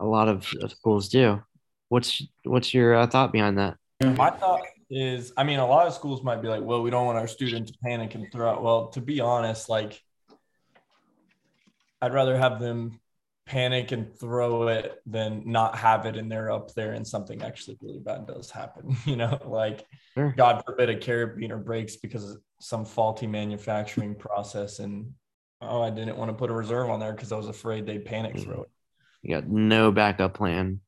a 0.00 0.04
lot 0.04 0.28
of, 0.28 0.46
of 0.60 0.72
schools 0.72 1.08
do. 1.08 1.40
What's 1.88 2.20
what's 2.44 2.74
your 2.74 2.96
uh, 2.96 3.06
thought 3.06 3.32
behind 3.32 3.58
that? 3.58 3.76
My 4.02 4.30
thought 4.30 4.62
is, 4.90 5.32
I 5.36 5.44
mean, 5.44 5.60
a 5.60 5.66
lot 5.66 5.86
of 5.86 5.94
schools 5.94 6.22
might 6.22 6.42
be 6.42 6.48
like, 6.48 6.62
well, 6.62 6.82
we 6.82 6.90
don't 6.90 7.06
want 7.06 7.18
our 7.18 7.28
student 7.28 7.68
to 7.68 7.74
panic 7.82 8.14
and 8.14 8.30
throw 8.32 8.50
out. 8.50 8.62
Well, 8.62 8.88
to 8.88 9.00
be 9.00 9.20
honest, 9.20 9.68
like, 9.68 10.02
I'd 12.02 12.12
rather 12.12 12.36
have 12.36 12.60
them 12.60 12.98
panic 13.48 13.92
and 13.92 14.14
throw 14.20 14.68
it 14.68 15.00
than 15.06 15.42
not 15.46 15.74
have 15.74 16.04
it 16.04 16.16
and 16.16 16.30
they're 16.30 16.50
up 16.50 16.74
there 16.74 16.92
and 16.92 17.06
something 17.06 17.42
actually 17.42 17.78
really 17.80 17.98
bad 17.98 18.26
does 18.26 18.50
happen. 18.50 18.94
You 19.06 19.16
know, 19.16 19.38
like, 19.46 19.86
Sure. 20.14 20.34
God 20.36 20.62
forbid 20.66 20.90
a 20.90 20.96
carabiner 20.96 21.64
breaks 21.64 21.96
because 21.96 22.30
of 22.30 22.38
some 22.60 22.84
faulty 22.84 23.26
manufacturing 23.26 24.14
process. 24.14 24.80
And 24.80 25.12
oh, 25.62 25.80
I 25.80 25.88
didn't 25.88 26.18
want 26.18 26.28
to 26.30 26.34
put 26.34 26.50
a 26.50 26.52
reserve 26.52 26.90
on 26.90 27.00
there 27.00 27.12
because 27.12 27.32
I 27.32 27.36
was 27.36 27.48
afraid 27.48 27.86
they'd 27.86 28.04
panic 28.04 28.34
mm-hmm. 28.34 28.44
throw 28.44 28.62
it. 28.62 28.70
You 29.22 29.34
got 29.34 29.48
no 29.48 29.90
backup 29.92 30.34
plan 30.34 30.80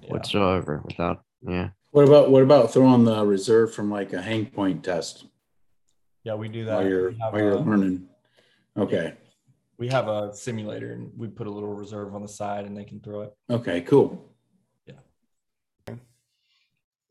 Yeah. 0.00 0.08
whatsoever 0.10 0.82
without 0.84 1.22
yeah. 1.46 1.68
What 1.90 2.08
about 2.08 2.30
what 2.30 2.42
about 2.42 2.72
throwing 2.72 3.04
the 3.04 3.24
reserve 3.26 3.74
from 3.74 3.90
like 3.90 4.12
a 4.14 4.22
hang 4.22 4.46
point 4.46 4.82
test 4.84 5.26
Yeah, 6.24 6.34
we 6.34 6.48
do 6.48 6.64
that. 6.64 6.76
while 6.76 6.88
you're 6.88 7.10
while 7.12 7.38
you're 7.38 7.50
a- 7.52 7.58
learning? 7.60 8.08
Okay. 8.76 9.14
We 9.78 9.88
have 9.88 10.08
a 10.08 10.34
simulator 10.34 10.92
and 10.92 11.10
we 11.16 11.28
put 11.28 11.46
a 11.46 11.50
little 11.50 11.74
reserve 11.74 12.14
on 12.14 12.22
the 12.22 12.28
side 12.28 12.64
and 12.64 12.76
they 12.76 12.84
can 12.84 13.00
throw 13.00 13.22
it. 13.22 13.36
Okay. 13.50 13.82
Cool. 13.82 14.32
Yeah. 14.86 15.94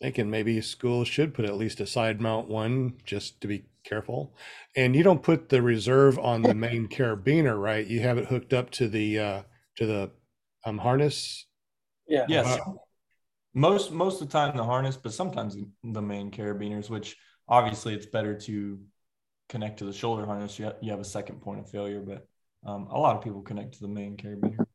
Thinking 0.01 0.30
maybe 0.30 0.59
schools 0.61 1.07
should 1.07 1.34
put 1.34 1.45
at 1.45 1.55
least 1.57 1.80
a 1.80 1.88
side 1.88 2.20
mount 2.20 2.47
one 2.47 2.95
just 3.05 3.39
to 3.41 3.47
be 3.47 3.66
careful. 3.84 4.34
And 4.76 4.95
you 4.95 5.03
don't 5.03 5.22
put 5.22 5.49
the 5.49 5.61
reserve 5.61 6.18
on 6.18 6.41
the 6.41 6.55
main 6.55 6.88
carabiner, 6.89 7.59
right? 7.59 7.86
You 7.86 7.99
have 8.01 8.18
it 8.18 8.28
hooked 8.28 8.53
up 8.53 8.72
to 8.72 8.88
the 8.88 9.20
uh 9.20 9.41
to 9.78 9.86
the 9.86 10.11
um 10.66 10.80
harness. 10.80 11.45
Yeah. 12.07 12.26
Yes. 12.28 12.59
Most 13.53 13.91
most 13.91 14.22
of 14.22 14.28
the 14.28 14.32
time 14.32 14.57
the 14.57 14.63
harness, 14.63 14.97
but 14.97 15.13
sometimes 15.13 15.55
the 15.84 16.01
main 16.01 16.32
carabiners, 16.32 16.89
which 16.89 17.16
obviously 17.47 17.93
it's 17.93 18.07
better 18.07 18.38
to 18.39 18.80
connect 19.49 19.80
to 19.80 19.86
the 19.86 19.93
shoulder 19.93 20.26
harness. 20.26 20.57
You 20.57 20.66
have, 20.66 20.76
you 20.82 20.91
have 20.91 20.99
a 20.99 21.05
second 21.05 21.41
point 21.41 21.59
of 21.59 21.70
failure, 21.70 22.01
but 22.01 22.28
um, 22.66 22.88
a 22.91 22.97
lot 22.97 23.16
of 23.16 23.24
people 23.24 23.41
connect 23.41 23.74
to 23.76 23.82
the 23.82 23.88
main 23.88 24.18
carabiner. 24.18 24.66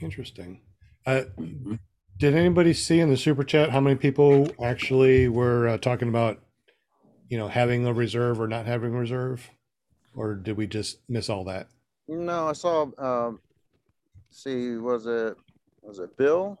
Interesting. 0.00 0.60
Uh 1.06 1.22
did 2.18 2.34
anybody 2.34 2.72
see 2.72 3.00
in 3.00 3.10
the 3.10 3.16
super 3.16 3.42
chat 3.42 3.70
how 3.70 3.80
many 3.80 3.96
people 3.96 4.48
actually 4.62 5.28
were 5.28 5.68
uh, 5.68 5.78
talking 5.78 6.08
about 6.08 6.40
you 7.28 7.38
know 7.38 7.48
having 7.48 7.86
a 7.86 7.92
reserve 7.92 8.40
or 8.40 8.48
not 8.48 8.66
having 8.66 8.94
a 8.94 8.98
reserve? 8.98 9.50
Or 10.16 10.34
did 10.34 10.56
we 10.56 10.66
just 10.68 10.98
miss 11.08 11.28
all 11.28 11.44
that? 11.44 11.66
No, 12.06 12.48
I 12.48 12.52
saw. 12.52 12.86
Um, 12.98 13.40
see, 14.30 14.76
was 14.76 15.06
it 15.06 15.36
was 15.82 15.98
it 15.98 16.16
Bill? 16.16 16.60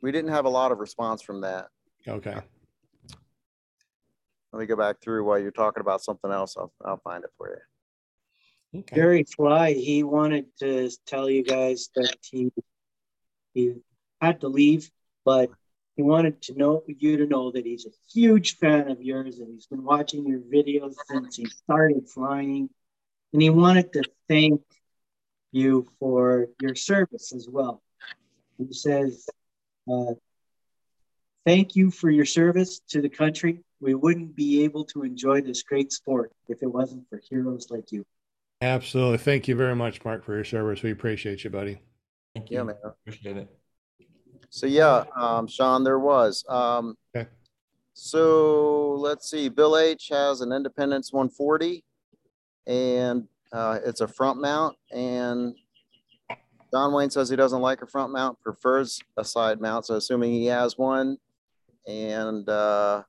We 0.00 0.12
didn't 0.12 0.30
have 0.30 0.46
a 0.46 0.50
lot 0.50 0.72
of 0.72 0.78
response 0.78 1.20
from 1.20 1.42
that. 1.42 1.68
Okay. 2.08 2.38
Let 4.52 4.60
me 4.60 4.66
go 4.66 4.76
back 4.76 5.00
through 5.00 5.24
while 5.24 5.38
you're 5.38 5.50
talking 5.52 5.80
about 5.80 6.02
something 6.02 6.30
else. 6.30 6.56
I'll 6.56 6.72
I'll 6.84 6.98
find 6.98 7.24
it 7.24 7.30
for 7.36 7.50
you. 7.50 8.80
Okay. 8.80 8.96
Jerry 8.96 9.24
Fly, 9.24 9.72
he 9.72 10.02
wanted 10.02 10.46
to 10.60 10.90
tell 11.06 11.28
you 11.28 11.42
guys 11.42 11.90
that 11.96 12.16
he 12.22 12.52
he 13.54 13.74
had 14.20 14.40
to 14.40 14.48
leave, 14.48 14.90
but 15.24 15.50
he 15.96 16.02
wanted 16.02 16.40
to 16.42 16.54
know 16.54 16.82
you 16.86 17.16
to 17.18 17.26
know 17.26 17.50
that 17.50 17.66
he's 17.66 17.86
a 17.86 17.90
huge 18.12 18.56
fan 18.58 18.90
of 18.90 19.02
yours 19.02 19.38
and 19.38 19.52
he's 19.52 19.66
been 19.66 19.84
watching 19.84 20.26
your 20.26 20.40
videos 20.40 20.94
since 21.06 21.36
he 21.36 21.46
started 21.46 22.08
flying. 22.08 22.70
And 23.32 23.42
he 23.42 23.50
wanted 23.50 23.92
to 23.92 24.04
thank 24.28 24.62
you 25.52 25.88
for 25.98 26.48
your 26.60 26.74
service 26.74 27.32
as 27.34 27.48
well. 27.48 27.82
He 28.58 28.72
says, 28.72 29.28
uh, 29.90 30.14
Thank 31.46 31.74
you 31.74 31.90
for 31.90 32.10
your 32.10 32.26
service 32.26 32.80
to 32.90 33.00
the 33.00 33.08
country. 33.08 33.64
We 33.80 33.94
wouldn't 33.94 34.36
be 34.36 34.62
able 34.64 34.84
to 34.86 35.02
enjoy 35.02 35.40
this 35.40 35.62
great 35.62 35.92
sport 35.92 36.32
if 36.48 36.62
it 36.62 36.66
wasn't 36.66 37.08
for 37.08 37.20
heroes 37.28 37.68
like 37.70 37.90
you. 37.92 38.04
Absolutely. 38.60 39.18
Thank 39.18 39.48
you 39.48 39.56
very 39.56 39.74
much, 39.74 40.04
Mark, 40.04 40.24
for 40.24 40.34
your 40.34 40.44
service. 40.44 40.82
We 40.82 40.90
appreciate 40.90 41.44
you, 41.44 41.50
buddy. 41.50 41.80
Thank 42.34 42.50
you. 42.50 42.58
Yeah, 42.58 42.62
man. 42.64 42.76
Appreciate 42.84 43.38
it. 43.38 43.48
So 44.50 44.66
yeah, 44.66 45.04
um, 45.16 45.46
Sean, 45.46 45.84
there 45.84 45.98
was. 45.98 46.44
Um, 46.48 46.96
Okay. 47.16 47.28
So 47.94 48.94
let's 48.98 49.30
see. 49.30 49.48
Bill 49.48 49.76
H 49.78 50.08
has 50.10 50.40
an 50.40 50.52
Independence 50.52 51.12
140, 51.12 51.84
and 52.66 53.26
uh, 53.52 53.78
it's 53.84 54.00
a 54.00 54.08
front 54.08 54.40
mount, 54.40 54.76
and 54.92 55.54
Don 56.72 56.92
Wayne 56.92 57.10
says 57.10 57.28
he 57.28 57.36
doesn't 57.36 57.60
like 57.60 57.82
a 57.82 57.86
front 57.86 58.12
mount, 58.12 58.40
prefers 58.40 59.00
a 59.16 59.24
side 59.24 59.60
mount. 59.60 59.86
So 59.86 59.96
assuming 59.96 60.32
he 60.32 60.46
has 60.46 60.78
one. 60.78 61.18
And 61.88 62.48
uh, 62.48 63.02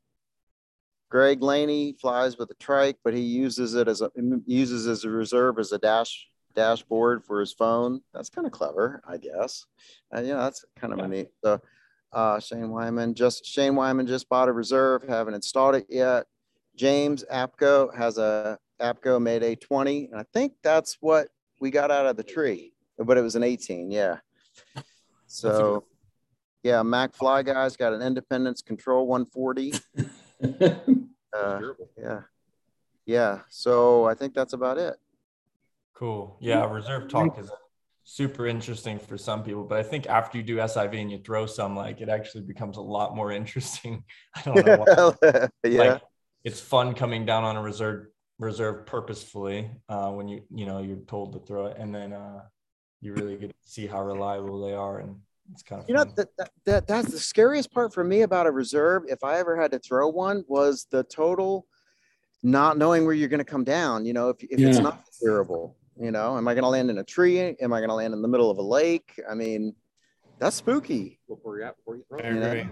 Greg 1.12 1.43
Laney 1.43 1.93
flies 1.99 2.38
with 2.38 2.49
a 2.51 2.53
trike, 2.55 2.97
but 3.03 3.14
he 3.14 3.20
uses 3.20 3.76
it 3.76 3.89
as 3.89 4.01
a 4.01 4.09
uses 4.45 4.88
as 4.88 5.03
a 5.03 5.09
reserve 5.09 5.59
as 5.59 5.74
a 5.74 5.78
dash 5.78 6.28
dashboard 6.55 7.24
for 7.26 7.41
his 7.41 7.51
phone. 7.51 8.01
That's 8.14 8.30
kind 8.30 8.47
of 8.47 8.53
clever, 8.53 9.01
I 9.05 9.18
guess. 9.18 9.66
Uh, 10.16 10.22
yeah, 10.22 10.36
that's 10.36 10.64
kind 10.80 10.93
of 10.93 10.99
Yeah. 10.99 11.05
a 11.05 11.07
neat. 11.09 11.28
So 11.43 11.62
uh, 12.14 12.39
Shane 12.39 12.70
Wyman 12.70 13.14
just 13.14 13.45
Shane 13.45 13.76
Wyman 13.76 14.07
just 14.07 14.30
bought 14.30 14.47
a 14.47 14.53
reserve, 14.53 15.03
haven't 15.03 15.34
installed 15.34 15.76
it 15.76 15.86
yet. 15.89 16.28
James 16.78 17.26
Apco 17.30 17.93
has 17.93 18.18
a 18.18 18.57
Apco 18.80 19.22
Mayday 19.22 19.55
20, 19.55 20.07
and 20.12 20.20
I 20.20 20.24
think 20.34 20.53
that's 20.64 20.97
what 21.01 21.28
we 21.59 21.72
got 21.72 21.91
out 21.91 22.05
of 22.05 22.16
the 22.16 22.24
tree, 22.24 22.74
but 22.97 23.18
it 23.18 23.22
was 23.22 23.36
an 23.36 23.43
18, 23.43 23.91
yeah. 23.91 24.18
So, 25.28 25.84
yeah, 26.64 26.82
Mac 26.82 27.14
Fly 27.14 27.43
Guy's 27.43 27.76
got 27.76 27.93
an 27.93 28.01
Independence 28.01 28.62
Control 28.62 29.05
140. 29.07 29.74
Uh, 31.34 31.62
yeah, 31.98 32.22
yeah. 33.06 33.39
So 33.50 34.06
I 34.06 34.14
think 34.16 34.34
that's 34.34 34.54
about 34.54 34.78
it. 34.78 34.98
Cool. 35.94 36.38
Yeah, 36.42 36.70
reserve 36.70 37.08
talk 37.08 37.39
is 37.39 37.50
super 38.04 38.48
interesting 38.48 39.00
for 39.00 39.18
some 39.18 39.44
people, 39.44 39.64
but 39.64 39.78
I 39.78 39.84
think 39.84 40.08
after 40.08 40.38
you 40.38 40.44
do 40.44 40.58
SIV 40.58 41.00
and 41.00 41.12
you 41.12 41.20
throw 41.20 41.46
some, 41.46 41.76
like 41.76 42.02
it 42.02 42.10
actually 42.10 42.44
becomes 42.44 42.78
a 42.78 42.82
lot 42.82 43.16
more 43.16 43.32
interesting. 43.39 44.04
I 44.36 44.42
don't 44.42 44.66
know 44.66 44.86
why. 44.86 45.48
yeah. 45.64 45.84
Like 45.84 46.02
it's 46.44 46.60
fun 46.60 46.94
coming 46.94 47.26
down 47.26 47.44
on 47.44 47.56
a 47.56 47.62
reserve 47.62 48.08
reserve 48.39 48.88
purposefully 48.88 49.70
uh, 49.88 50.10
when 50.10 50.28
you 50.28 50.42
you 50.54 50.66
know 50.66 50.80
you're 50.80 50.98
told 51.08 51.34
to 51.34 51.39
throw 51.39 51.68
it, 51.68 51.78
and 51.78 51.94
then 51.94 52.14
uh, 52.14 52.42
you 53.00 53.14
really 53.14 53.38
get 53.38 53.50
to 53.50 53.70
see 53.70 53.88
how 53.88 54.04
reliable 54.04 54.60
they 54.62 54.74
are, 54.74 55.00
and 55.00 55.18
it's 55.52 55.64
kind 55.64 55.82
of 55.82 55.89
You 55.89 55.95
know, 55.95 56.04
that, 56.04 56.30
that, 56.38 56.52
that 56.66 56.88
that's 56.88 57.12
the 57.12 57.20
scariest 57.20 57.72
part 57.72 57.93
for 57.93 58.04
me 58.04 58.22
about 58.22 58.47
a 58.47 58.52
reserve. 58.52 59.04
If 59.08 59.24
I 59.24 59.39
ever 59.39 59.60
had 59.60 59.72
to 59.72 59.80
throw 59.80 60.08
one, 60.10 60.43
was 60.47 60.88
the 60.91 61.04
total 61.04 61.68
not 62.43 62.78
knowing 62.78 63.06
where 63.06 63.14
you're 63.14 63.30
going 63.30 63.39
to 63.39 63.43
come 63.43 63.64
down. 63.64 64.06
You 64.06 64.14
know, 64.14 64.30
if, 64.30 64.43
if 64.43 64.60
it's 64.60 64.80
not 64.80 65.04
durable, 65.22 65.78
you 65.99 66.12
know, 66.12 66.38
am 66.38 66.47
I 66.47 66.54
going 66.54 66.64
to 66.64 66.70
land 66.70 66.89
in 66.89 66.97
a 66.97 67.04
tree? 67.04 67.39
Am 67.39 67.74
I 67.74 67.80
going 67.80 67.89
to 67.89 67.95
land 67.95 68.14
in 68.14 68.22
the 68.22 68.28
middle 68.28 68.49
of 68.49 68.58
a 68.58 68.64
lake? 68.64 69.20
I 69.30 69.36
mean, 69.36 69.76
that's 70.39 70.56
spooky. 70.56 71.20
Before 71.28 71.60
you 71.60 71.70
before 71.78 71.97
you 71.97 72.04
throw 72.08 72.20
I 72.20 72.22
it. 72.24 72.34
You 72.58 72.64
know? 72.64 72.70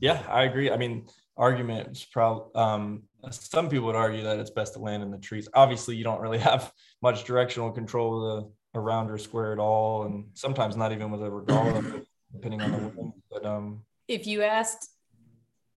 Yeah, 0.00 0.22
I 0.28 0.44
agree. 0.44 0.70
I 0.70 0.76
mean, 0.76 1.06
argument 1.36 1.88
is 1.88 2.04
probably 2.04 2.54
um, 2.54 3.02
some 3.30 3.68
people 3.68 3.86
would 3.86 3.96
argue 3.96 4.22
that 4.22 4.38
it's 4.38 4.50
best 4.50 4.74
to 4.74 4.78
land 4.78 5.02
in 5.02 5.10
the 5.10 5.18
trees. 5.18 5.48
Obviously, 5.54 5.96
you 5.96 6.04
don't 6.04 6.20
really 6.20 6.38
have 6.50 6.72
much 7.02 7.24
directional 7.24 7.70
control 7.72 8.38
with 8.38 8.44
a, 8.74 8.78
a 8.78 8.80
round 8.80 9.10
or 9.10 9.18
square 9.18 9.52
at 9.52 9.58
all, 9.58 10.04
and 10.04 10.26
sometimes 10.34 10.76
not 10.76 10.92
even 10.92 11.10
with 11.10 11.22
a 11.22 11.26
Rogallo, 11.26 12.04
depending 12.32 12.62
on 12.62 12.72
the 12.72 12.78
wind. 12.78 13.12
But 13.30 13.46
um, 13.46 13.82
if 14.08 14.26
you 14.26 14.42
asked 14.42 14.92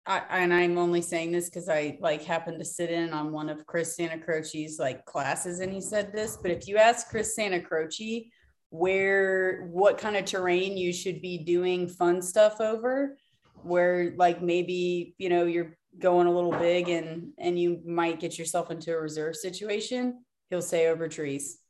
I, 0.06 0.22
and 0.28 0.52
I'm 0.52 0.76
only 0.76 1.00
saying 1.00 1.32
this 1.32 1.48
because 1.48 1.68
I 1.68 1.96
like 2.00 2.22
happened 2.22 2.58
to 2.58 2.64
sit 2.64 2.90
in 2.90 3.12
on 3.12 3.32
one 3.32 3.48
of 3.48 3.66
Chris 3.66 3.96
Santacroce's 3.96 4.78
like 4.78 5.04
classes 5.06 5.60
and 5.60 5.72
he 5.72 5.80
said 5.80 6.12
this, 6.12 6.36
but 6.36 6.50
if 6.50 6.68
you 6.68 6.76
ask 6.76 7.08
Chris 7.08 7.34
Santacroce 7.38 8.28
where 8.68 9.68
what 9.70 9.98
kind 9.98 10.16
of 10.16 10.24
terrain 10.24 10.76
you 10.76 10.92
should 10.92 11.22
be 11.22 11.38
doing 11.38 11.88
fun 11.88 12.20
stuff 12.20 12.60
over, 12.60 13.16
where 13.62 14.12
like 14.16 14.42
maybe 14.42 15.14
you 15.16 15.30
know 15.30 15.46
you're 15.46 15.76
going 15.98 16.26
a 16.26 16.34
little 16.34 16.52
big 16.52 16.88
and 16.88 17.32
and 17.38 17.58
you 17.58 17.80
might 17.86 18.20
get 18.20 18.38
yourself 18.38 18.70
into 18.70 18.92
a 18.92 19.00
reserve 19.00 19.36
situation, 19.36 20.22
he'll 20.50 20.60
say 20.60 20.88
over 20.88 21.08
trees. 21.08 21.60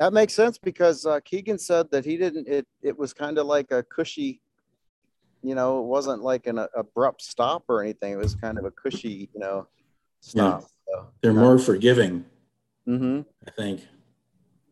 That 0.00 0.14
makes 0.14 0.32
sense 0.32 0.56
because 0.56 1.04
uh, 1.04 1.20
Keegan 1.20 1.58
said 1.58 1.90
that 1.90 2.06
he 2.06 2.16
didn't. 2.16 2.48
It 2.48 2.66
it 2.82 2.98
was 2.98 3.12
kind 3.12 3.36
of 3.36 3.46
like 3.46 3.70
a 3.70 3.82
cushy, 3.82 4.40
you 5.42 5.54
know, 5.54 5.80
it 5.80 5.84
wasn't 5.84 6.22
like 6.22 6.46
an 6.46 6.58
uh, 6.58 6.68
abrupt 6.74 7.20
stop 7.20 7.64
or 7.68 7.82
anything. 7.82 8.14
It 8.14 8.16
was 8.16 8.34
kind 8.34 8.58
of 8.58 8.64
a 8.64 8.70
cushy, 8.70 9.28
you 9.34 9.40
know, 9.40 9.68
stop. 10.20 10.62
So, 10.88 11.08
They're 11.22 11.34
more 11.34 11.58
forgiving, 11.58 12.24
Mm-hmm. 12.88 13.20
I 13.46 13.50
think. 13.50 13.86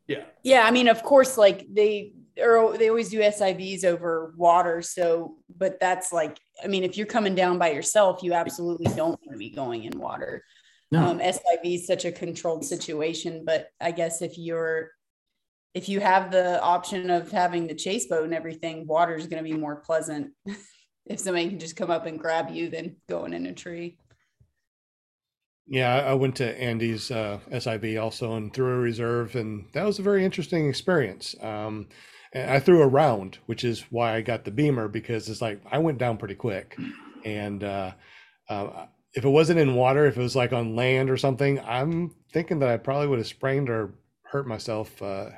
yeah, 0.08 0.24
Yeah, 0.42 0.62
I 0.64 0.70
mean, 0.70 0.88
of 0.88 1.02
course, 1.02 1.36
like 1.36 1.66
they 1.74 2.14
or 2.42 2.78
they 2.78 2.88
always 2.88 3.10
do 3.10 3.20
SIVs 3.20 3.84
over 3.84 4.32
water. 4.38 4.80
So, 4.80 5.36
but 5.58 5.78
that's 5.78 6.10
like, 6.10 6.38
I 6.64 6.68
mean, 6.68 6.84
if 6.84 6.96
you're 6.96 7.06
coming 7.06 7.34
down 7.34 7.58
by 7.58 7.72
yourself, 7.72 8.22
you 8.22 8.32
absolutely 8.32 8.86
don't 8.96 9.20
want 9.20 9.32
to 9.32 9.36
be 9.36 9.50
going 9.50 9.84
in 9.84 9.98
water. 9.98 10.42
No. 10.90 11.06
Um, 11.06 11.18
SIV 11.18 11.64
is 11.64 11.86
such 11.86 12.06
a 12.06 12.12
controlled 12.12 12.64
situation, 12.64 13.42
but 13.44 13.68
I 13.78 13.90
guess 13.90 14.22
if 14.22 14.38
you're 14.38 14.92
if 15.74 15.88
you 15.88 16.00
have 16.00 16.30
the 16.30 16.60
option 16.62 17.10
of 17.10 17.30
having 17.30 17.66
the 17.66 17.74
chase 17.74 18.06
boat 18.06 18.24
and 18.24 18.34
everything, 18.34 18.86
water 18.86 19.14
is 19.14 19.26
going 19.26 19.42
to 19.42 19.48
be 19.48 19.56
more 19.56 19.76
pleasant 19.76 20.32
if 21.06 21.20
somebody 21.20 21.48
can 21.48 21.58
just 21.58 21.76
come 21.76 21.90
up 21.90 22.06
and 22.06 22.18
grab 22.18 22.50
you 22.50 22.68
than 22.68 22.96
going 23.08 23.32
in 23.32 23.46
a 23.46 23.52
tree. 23.52 23.98
Yeah, 25.66 25.96
I 25.96 26.14
went 26.14 26.36
to 26.36 26.58
Andy's 26.58 27.10
uh, 27.10 27.40
SIV 27.50 28.02
also 28.02 28.34
and 28.36 28.52
threw 28.52 28.72
a 28.72 28.78
reserve, 28.78 29.36
and 29.36 29.66
that 29.74 29.84
was 29.84 29.98
a 29.98 30.02
very 30.02 30.24
interesting 30.24 30.66
experience. 30.66 31.34
Um, 31.42 31.88
I 32.34 32.58
threw 32.58 32.82
a 32.82 32.86
round, 32.86 33.38
which 33.46 33.64
is 33.64 33.84
why 33.90 34.14
I 34.14 34.22
got 34.22 34.44
the 34.44 34.50
beamer 34.50 34.88
because 34.88 35.28
it's 35.28 35.42
like 35.42 35.60
I 35.70 35.78
went 35.78 35.98
down 35.98 36.16
pretty 36.16 36.36
quick, 36.36 36.74
and 37.22 37.62
uh, 37.62 37.92
uh, 38.48 38.86
if 39.12 39.24
it 39.24 39.28
wasn't 39.28 39.60
in 39.60 39.74
water, 39.74 40.06
if 40.06 40.16
it 40.16 40.22
was 40.22 40.36
like 40.36 40.54
on 40.54 40.74
land 40.74 41.10
or 41.10 41.18
something, 41.18 41.60
I'm 41.60 42.14
thinking 42.32 42.60
that 42.60 42.70
I 42.70 42.78
probably 42.78 43.08
would 43.08 43.18
have 43.18 43.28
sprained 43.28 43.68
or 43.68 43.94
hurt 44.22 44.46
myself 44.46 45.00
uh, 45.02 45.30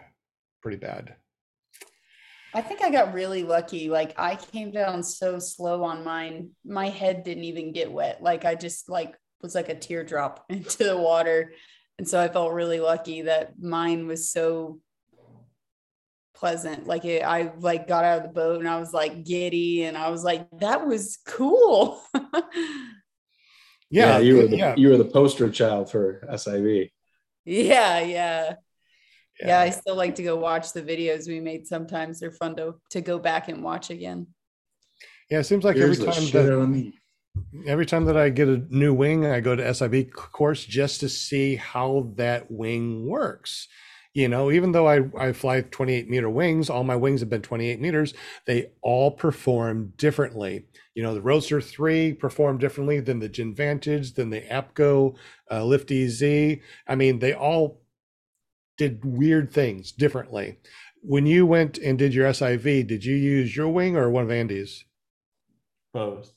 pretty 0.62 0.78
bad. 0.78 1.16
I 2.52 2.62
think 2.62 2.82
I 2.82 2.90
got 2.90 3.14
really 3.14 3.44
lucky. 3.44 3.88
Like 3.88 4.18
I 4.18 4.36
came 4.36 4.72
down 4.72 5.02
so 5.02 5.38
slow 5.38 5.84
on 5.84 6.04
mine. 6.04 6.50
My 6.64 6.88
head 6.88 7.22
didn't 7.22 7.44
even 7.44 7.72
get 7.72 7.92
wet. 7.92 8.22
Like 8.22 8.44
I 8.44 8.54
just 8.54 8.88
like 8.88 9.16
was 9.40 9.54
like 9.54 9.68
a 9.68 9.78
teardrop 9.78 10.44
into 10.48 10.84
the 10.84 10.96
water. 10.96 11.52
And 11.98 12.08
so 12.08 12.20
I 12.20 12.28
felt 12.28 12.52
really 12.52 12.80
lucky 12.80 13.22
that 13.22 13.52
mine 13.60 14.06
was 14.06 14.32
so 14.32 14.80
pleasant. 16.34 16.86
Like 16.86 17.04
it, 17.04 17.22
I 17.22 17.52
like 17.58 17.86
got 17.86 18.04
out 18.04 18.18
of 18.18 18.22
the 18.24 18.34
boat 18.34 18.60
and 18.60 18.68
I 18.68 18.80
was 18.80 18.92
like 18.92 19.24
giddy 19.24 19.84
and 19.84 19.96
I 19.96 20.08
was 20.10 20.24
like, 20.24 20.48
that 20.58 20.86
was 20.86 21.18
cool. 21.26 22.02
Yeah, 23.90 24.18
you 24.18 24.36
were 24.36 24.46
the 24.46 24.56
yeah. 24.56 24.74
you 24.76 24.88
were 24.88 24.96
the 24.96 25.04
poster 25.04 25.50
child 25.50 25.90
for 25.90 26.24
SIV. 26.30 26.92
yeah, 27.44 28.00
yeah. 28.00 28.54
Yeah, 29.48 29.60
I 29.60 29.70
still 29.70 29.96
like 29.96 30.14
to 30.16 30.22
go 30.22 30.36
watch 30.36 30.72
the 30.72 30.82
videos 30.82 31.28
we 31.28 31.40
made 31.40 31.66
sometimes. 31.66 32.20
They're 32.20 32.32
fun 32.32 32.56
to 32.56 32.74
to 32.90 33.00
go 33.00 33.18
back 33.18 33.48
and 33.48 33.62
watch 33.62 33.90
again. 33.90 34.26
Yeah, 35.30 35.38
it 35.40 35.44
seems 35.44 35.64
like 35.64 35.76
Here's 35.76 36.00
every 36.00 36.12
time 36.12 36.24
that, 36.32 36.92
every 37.66 37.86
time 37.86 38.04
that 38.06 38.16
I 38.16 38.28
get 38.28 38.48
a 38.48 38.62
new 38.68 38.92
wing, 38.92 39.26
I 39.26 39.40
go 39.40 39.54
to 39.54 39.62
SIV 39.62 40.12
course 40.12 40.64
just 40.64 41.00
to 41.00 41.08
see 41.08 41.56
how 41.56 42.12
that 42.16 42.50
wing 42.50 43.06
works. 43.06 43.68
You 44.12 44.28
know, 44.28 44.50
even 44.50 44.72
though 44.72 44.88
I, 44.88 45.02
I 45.16 45.32
fly 45.32 45.60
28 45.60 46.10
meter 46.10 46.28
wings, 46.28 46.68
all 46.68 46.82
my 46.82 46.96
wings 46.96 47.20
have 47.20 47.30
been 47.30 47.42
28 47.42 47.80
meters, 47.80 48.12
they 48.44 48.72
all 48.82 49.12
perform 49.12 49.92
differently. 49.96 50.66
You 50.94 51.04
know, 51.04 51.14
the 51.14 51.22
Roadster 51.22 51.60
3 51.60 52.14
perform 52.14 52.58
differently 52.58 52.98
than 52.98 53.20
the 53.20 53.28
Gin 53.28 53.54
Vantage, 53.54 54.14
than 54.14 54.30
the 54.30 54.40
APCO 54.40 55.14
uh, 55.48 55.64
Lift 55.64 55.92
EZ. 55.92 56.22
I 56.88 56.96
mean, 56.96 57.20
they 57.20 57.34
all 57.34 57.82
did 58.80 59.04
weird 59.04 59.52
things 59.52 59.92
differently. 59.92 60.56
When 61.02 61.26
you 61.26 61.44
went 61.44 61.76
and 61.76 61.98
did 61.98 62.14
your 62.14 62.26
SIV, 62.30 62.86
did 62.86 63.04
you 63.04 63.14
use 63.14 63.54
your 63.54 63.68
wing 63.68 63.94
or 63.94 64.08
one 64.08 64.24
of 64.24 64.30
Andy's? 64.30 64.84
both. 65.92 66.32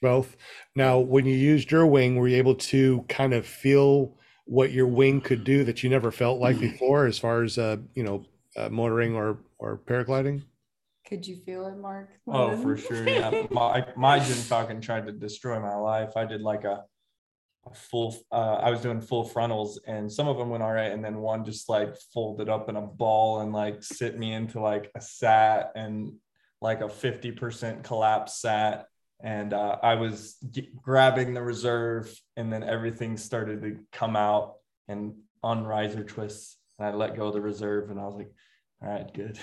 Both. 0.00 0.36
Now, 0.74 0.98
when 0.98 1.26
you 1.26 1.34
used 1.34 1.70
your 1.70 1.86
wing, 1.86 2.16
were 2.16 2.26
you 2.28 2.38
able 2.38 2.54
to 2.54 3.04
kind 3.10 3.34
of 3.34 3.46
feel 3.46 4.16
what 4.46 4.72
your 4.72 4.86
wing 4.86 5.20
could 5.20 5.44
do 5.44 5.62
that 5.64 5.82
you 5.82 5.90
never 5.90 6.10
felt 6.10 6.40
like 6.40 6.58
before, 6.70 7.04
as 7.04 7.18
far 7.18 7.42
as 7.42 7.58
uh, 7.58 7.76
you 7.94 8.02
know, 8.02 8.24
uh, 8.56 8.70
motoring 8.70 9.14
or 9.14 9.40
or 9.58 9.76
paragliding? 9.76 10.42
Could 11.06 11.26
you 11.26 11.36
feel 11.44 11.66
it, 11.66 11.76
Mark? 11.76 12.08
Oh, 12.26 12.56
for 12.56 12.78
sure. 12.78 13.06
Yeah. 13.06 13.46
My 13.50 13.84
my 13.94 14.18
Gin 14.20 14.36
Falcon 14.36 14.80
tried 14.80 15.04
to 15.04 15.12
destroy 15.12 15.60
my 15.60 15.74
life. 15.74 16.16
I 16.16 16.24
did 16.24 16.40
like 16.40 16.64
a, 16.64 16.76
a 16.76 16.84
full 17.72 18.16
uh, 18.30 18.56
I 18.62 18.70
was 18.70 18.80
doing 18.80 19.00
full 19.00 19.24
frontals 19.24 19.80
and 19.86 20.10
some 20.10 20.28
of 20.28 20.36
them 20.36 20.50
went 20.50 20.62
all 20.62 20.72
right. 20.72 20.92
And 20.92 21.04
then 21.04 21.18
one 21.18 21.44
just 21.44 21.68
like 21.68 21.96
folded 22.12 22.48
up 22.48 22.68
in 22.68 22.76
a 22.76 22.82
ball 22.82 23.40
and 23.40 23.52
like 23.52 23.82
sit 23.82 24.18
me 24.18 24.32
into 24.32 24.60
like 24.60 24.90
a 24.94 25.00
sat 25.00 25.72
and 25.74 26.12
like 26.60 26.80
a 26.80 26.88
50% 26.88 27.82
collapse 27.82 28.40
sat. 28.40 28.86
And 29.22 29.52
uh, 29.52 29.78
I 29.82 29.94
was 29.94 30.36
g- 30.50 30.70
grabbing 30.82 31.34
the 31.34 31.42
reserve 31.42 32.14
and 32.36 32.52
then 32.52 32.62
everything 32.62 33.16
started 33.16 33.62
to 33.62 33.78
come 33.92 34.16
out 34.16 34.56
and 34.88 35.14
on 35.42 35.64
riser 35.64 36.04
twists. 36.04 36.58
And 36.78 36.88
I 36.88 36.94
let 36.94 37.16
go 37.16 37.28
of 37.28 37.34
the 37.34 37.40
reserve 37.40 37.90
and 37.90 37.98
I 37.98 38.04
was 38.04 38.16
like, 38.16 38.32
all 38.82 38.88
right, 38.90 39.14
good. 39.14 39.38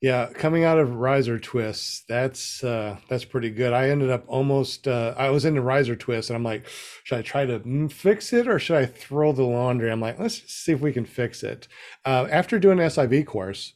Yeah, 0.00 0.30
coming 0.32 0.64
out 0.64 0.78
of 0.78 0.94
riser 0.94 1.38
twists, 1.38 2.04
that's 2.08 2.64
uh 2.64 2.96
that's 3.10 3.26
pretty 3.26 3.50
good. 3.50 3.74
I 3.74 3.90
ended 3.90 4.08
up 4.08 4.24
almost 4.28 4.88
uh 4.88 5.14
I 5.16 5.28
was 5.28 5.44
in 5.44 5.54
the 5.54 5.60
riser 5.60 5.94
twist 5.94 6.30
and 6.30 6.36
I'm 6.36 6.42
like, 6.44 6.66
should 7.04 7.18
I 7.18 7.22
try 7.22 7.44
to 7.44 7.60
mm, 7.60 7.92
fix 7.92 8.32
it 8.32 8.48
or 8.48 8.58
should 8.58 8.78
I 8.78 8.86
throw 8.86 9.32
the 9.32 9.42
laundry? 9.44 9.90
I'm 9.90 10.00
like, 10.00 10.18
let's 10.18 10.42
see 10.50 10.72
if 10.72 10.80
we 10.80 10.92
can 10.94 11.04
fix 11.04 11.42
it. 11.42 11.68
Uh 12.06 12.26
after 12.30 12.58
doing 12.58 12.78
an 12.78 12.86
SIV 12.86 13.22
course, 13.24 13.74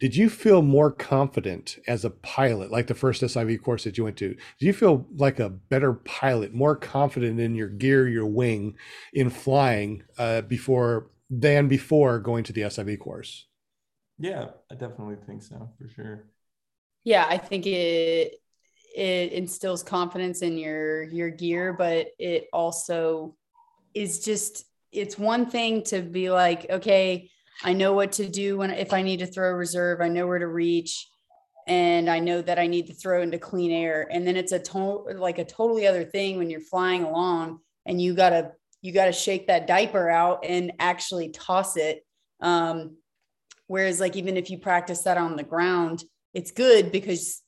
did 0.00 0.16
you 0.16 0.30
feel 0.30 0.62
more 0.62 0.92
confident 0.92 1.78
as 1.88 2.04
a 2.04 2.10
pilot, 2.10 2.70
like 2.70 2.86
the 2.88 2.94
first 2.94 3.22
SIV 3.22 3.58
course 3.58 3.84
that 3.84 3.98
you 3.98 4.04
went 4.04 4.18
to? 4.18 4.34
Do 4.60 4.66
you 4.66 4.72
feel 4.72 5.06
like 5.16 5.40
a 5.40 5.50
better 5.50 5.94
pilot, 5.94 6.54
more 6.54 6.76
confident 6.76 7.40
in 7.40 7.56
your 7.56 7.68
gear, 7.70 8.08
your 8.08 8.26
wing, 8.26 8.76
in 9.12 9.30
flying 9.30 10.04
uh 10.18 10.42
before 10.42 11.10
than 11.30 11.68
before 11.68 12.20
going 12.20 12.44
to 12.44 12.52
the 12.52 12.62
SIV 12.62 12.98
course? 12.98 13.46
Yeah, 14.18 14.46
I 14.70 14.74
definitely 14.74 15.16
think 15.26 15.42
so 15.42 15.70
for 15.78 15.88
sure. 15.88 16.24
Yeah, 17.04 17.26
I 17.28 17.38
think 17.38 17.66
it 17.66 18.34
it 18.96 19.32
instills 19.32 19.82
confidence 19.82 20.42
in 20.42 20.56
your 20.56 21.02
your 21.04 21.30
gear, 21.30 21.72
but 21.72 22.08
it 22.18 22.48
also 22.52 23.36
is 23.94 24.24
just 24.24 24.64
it's 24.92 25.18
one 25.18 25.46
thing 25.50 25.82
to 25.84 26.00
be 26.00 26.30
like, 26.30 26.66
okay, 26.70 27.30
I 27.62 27.72
know 27.72 27.92
what 27.92 28.12
to 28.12 28.28
do 28.28 28.58
when 28.58 28.70
if 28.70 28.92
I 28.92 29.02
need 29.02 29.18
to 29.18 29.26
throw 29.26 29.50
a 29.50 29.54
reserve, 29.54 30.00
I 30.00 30.08
know 30.08 30.26
where 30.26 30.38
to 30.38 30.46
reach 30.46 31.08
and 31.66 32.08
I 32.08 32.20
know 32.20 32.40
that 32.42 32.58
I 32.58 32.66
need 32.66 32.86
to 32.86 32.94
throw 32.94 33.22
into 33.22 33.38
clean 33.38 33.72
air. 33.72 34.08
And 34.10 34.26
then 34.26 34.36
it's 34.36 34.52
a 34.52 34.58
to- 34.58 35.04
like 35.18 35.38
a 35.38 35.44
totally 35.44 35.86
other 35.86 36.04
thing 36.04 36.38
when 36.38 36.48
you're 36.48 36.60
flying 36.60 37.02
along 37.02 37.58
and 37.84 38.00
you 38.00 38.14
gotta 38.14 38.52
you 38.82 38.92
gotta 38.92 39.12
shake 39.12 39.48
that 39.48 39.66
diaper 39.66 40.08
out 40.08 40.44
and 40.44 40.72
actually 40.78 41.30
toss 41.30 41.76
it. 41.76 42.06
Um, 42.40 42.96
whereas 43.66 44.00
like 44.00 44.16
even 44.16 44.36
if 44.36 44.50
you 44.50 44.58
practice 44.58 45.02
that 45.02 45.18
on 45.18 45.36
the 45.36 45.42
ground, 45.42 46.04
it's 46.34 46.50
good 46.50 46.92
because 46.92 47.42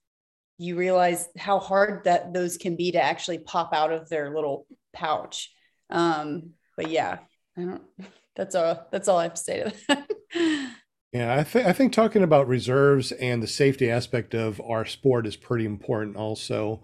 you 0.58 0.76
realize 0.76 1.28
how 1.38 1.58
hard 1.58 2.04
that 2.04 2.32
those 2.32 2.56
can 2.56 2.76
be 2.76 2.92
to 2.92 3.02
actually 3.02 3.38
pop 3.38 3.72
out 3.72 3.92
of 3.92 4.08
their 4.08 4.34
little 4.34 4.66
pouch. 4.92 5.52
Um, 5.90 6.50
but 6.76 6.90
yeah, 6.90 7.18
I 7.56 7.62
don't. 7.62 7.82
That's 8.36 8.54
all. 8.54 8.86
That's 8.92 9.08
all 9.08 9.18
I 9.18 9.24
have 9.24 9.34
to 9.34 9.42
say 9.42 9.64
to 9.64 9.74
that. 9.88 10.70
Yeah, 11.12 11.34
I 11.34 11.42
think 11.42 11.66
I 11.66 11.72
think 11.72 11.92
talking 11.92 12.22
about 12.22 12.48
reserves 12.48 13.12
and 13.12 13.42
the 13.42 13.46
safety 13.46 13.90
aspect 13.90 14.34
of 14.34 14.60
our 14.60 14.84
sport 14.84 15.26
is 15.26 15.36
pretty 15.36 15.64
important 15.64 16.16
also. 16.16 16.82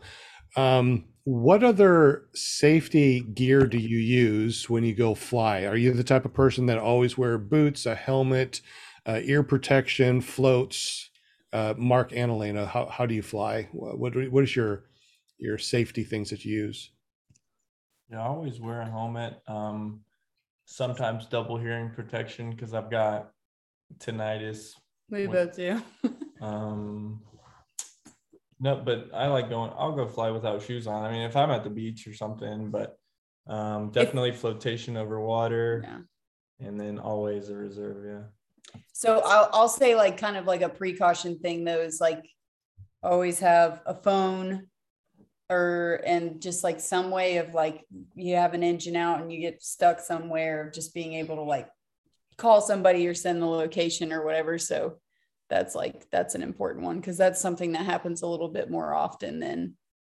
Um, 0.56 1.04
what 1.24 1.62
other 1.62 2.26
safety 2.34 3.20
gear 3.20 3.66
do 3.66 3.78
you 3.78 3.98
use 3.98 4.68
when 4.70 4.82
you 4.82 4.94
go 4.94 5.14
fly? 5.14 5.64
Are 5.64 5.76
you 5.76 5.92
the 5.92 6.04
type 6.04 6.24
of 6.24 6.32
person 6.32 6.66
that 6.66 6.78
always 6.78 7.18
wear 7.18 7.36
boots, 7.36 7.84
a 7.84 7.94
helmet, 7.94 8.62
uh, 9.06 9.20
ear 9.22 9.42
protection, 9.42 10.20
floats? 10.20 11.10
Uh, 11.52 11.72
Mark 11.76 12.12
and 12.12 12.32
Elena, 12.32 12.66
how, 12.66 12.86
how 12.86 13.06
do 13.06 13.14
you 13.14 13.22
fly? 13.22 13.68
What, 13.72 13.98
what 13.98 14.14
what 14.32 14.42
is 14.42 14.56
your 14.56 14.86
your 15.38 15.56
safety 15.56 16.02
things 16.02 16.30
that 16.30 16.44
you 16.44 16.52
use? 16.52 16.90
Yeah, 18.10 18.22
I 18.22 18.26
always 18.26 18.60
wear 18.60 18.80
a 18.80 18.90
helmet. 18.90 19.40
Um, 19.46 20.00
sometimes 20.64 21.26
double 21.26 21.56
hearing 21.56 21.90
protection 21.90 22.50
because 22.50 22.74
I've 22.74 22.90
got 22.90 23.30
tinnitus. 23.98 24.72
we 25.10 25.26
What- 25.26 25.54
both 25.54 25.56
do. 25.56 25.82
Um, 26.40 27.22
no, 28.60 28.76
but 28.76 29.08
I 29.14 29.28
like 29.28 29.48
going. 29.48 29.70
I'll 29.78 29.94
go 29.94 30.06
fly 30.06 30.30
without 30.30 30.62
shoes 30.62 30.86
on. 30.86 31.04
I 31.04 31.10
mean, 31.10 31.22
if 31.22 31.36
I'm 31.36 31.50
at 31.50 31.64
the 31.64 31.70
beach 31.70 32.06
or 32.06 32.12
something, 32.12 32.70
but 32.70 32.98
um, 33.46 33.90
definitely 33.90 34.32
flotation 34.32 34.96
over 34.96 35.20
water, 35.20 35.82
yeah. 35.84 36.66
and 36.66 36.78
then 36.78 36.98
always 36.98 37.48
a 37.48 37.54
reserve. 37.54 38.04
Yeah. 38.04 38.22
So 38.92 39.22
I'll, 39.24 39.50
I'll 39.52 39.68
say 39.68 39.94
like 39.94 40.18
kind 40.18 40.36
of 40.36 40.46
like 40.46 40.62
a 40.62 40.68
precaution 40.68 41.38
thing 41.38 41.64
though 41.64 41.80
is 41.80 42.00
like 42.00 42.24
always 43.02 43.38
have 43.40 43.82
a 43.86 43.94
phone 43.94 44.68
or 45.50 46.00
and 46.06 46.40
just 46.40 46.64
like 46.64 46.80
some 46.80 47.10
way 47.10 47.36
of 47.36 47.54
like 47.54 47.84
you 48.14 48.36
have 48.36 48.54
an 48.54 48.62
engine 48.62 48.96
out 48.96 49.20
and 49.20 49.32
you 49.32 49.40
get 49.40 49.62
stuck 49.62 50.00
somewhere 50.00 50.66
of 50.66 50.72
just 50.72 50.94
being 50.94 51.14
able 51.14 51.36
to 51.36 51.42
like 51.42 51.68
call 52.36 52.60
somebody 52.60 53.06
or 53.06 53.14
send 53.14 53.42
the 53.42 53.46
location 53.46 54.12
or 54.12 54.24
whatever. 54.24 54.58
So 54.58 54.98
that's 55.50 55.74
like 55.74 56.08
that's 56.10 56.34
an 56.34 56.42
important 56.42 56.84
one 56.84 56.96
because 56.96 57.18
that's 57.18 57.40
something 57.40 57.72
that 57.72 57.84
happens 57.84 58.22
a 58.22 58.26
little 58.26 58.48
bit 58.48 58.70
more 58.70 58.94
often 58.94 59.38
than 59.40 59.74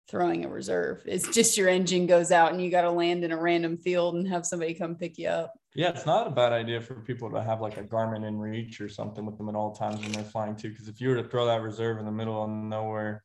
throwing 0.09 0.45
a 0.45 0.49
reserve. 0.49 1.03
It's 1.07 1.29
just 1.29 1.57
your 1.57 1.69
engine 1.69 2.07
goes 2.07 2.31
out 2.31 2.53
and 2.53 2.63
you 2.63 2.71
got 2.71 2.83
to 2.83 2.91
land 2.91 3.25
in 3.25 3.33
a 3.33 3.41
random 3.41 3.77
field 3.77 4.15
and 4.15 4.29
have 4.29 4.47
somebody 4.47 4.75
come 4.75 4.97
pick 4.97 5.19
you 5.19 5.29
up. 5.29 5.55
Yeah, 5.75 5.89
it's 5.91 6.07
not 6.07 6.27
a 6.27 6.31
bad 6.31 6.53
idea 6.53 6.81
for 6.81 6.95
people 6.95 7.31
to 7.31 7.43
have 7.43 7.61
like 7.61 7.79
a 7.79 7.83
Garmin 7.83 8.21
inReach 8.21 8.81
or 8.81 8.89
something 8.89 9.27
with 9.27 9.39
them 9.39 9.49
at 9.49 9.55
all 9.55 9.73
times 9.75 10.01
when 10.01 10.13
they're 10.13 10.23
flying 10.23 10.57
too. 10.57 10.71
Because 10.71 10.89
if 10.89 11.01
you 11.01 11.09
were 11.09 11.17
to 11.17 11.29
throw 11.29 11.47
that 11.47 11.63
reserve 11.63 11.99
in 11.99 12.05
the 12.05 12.13
middle 12.13 12.43
of 12.43 12.51
nowhere, 12.51 13.23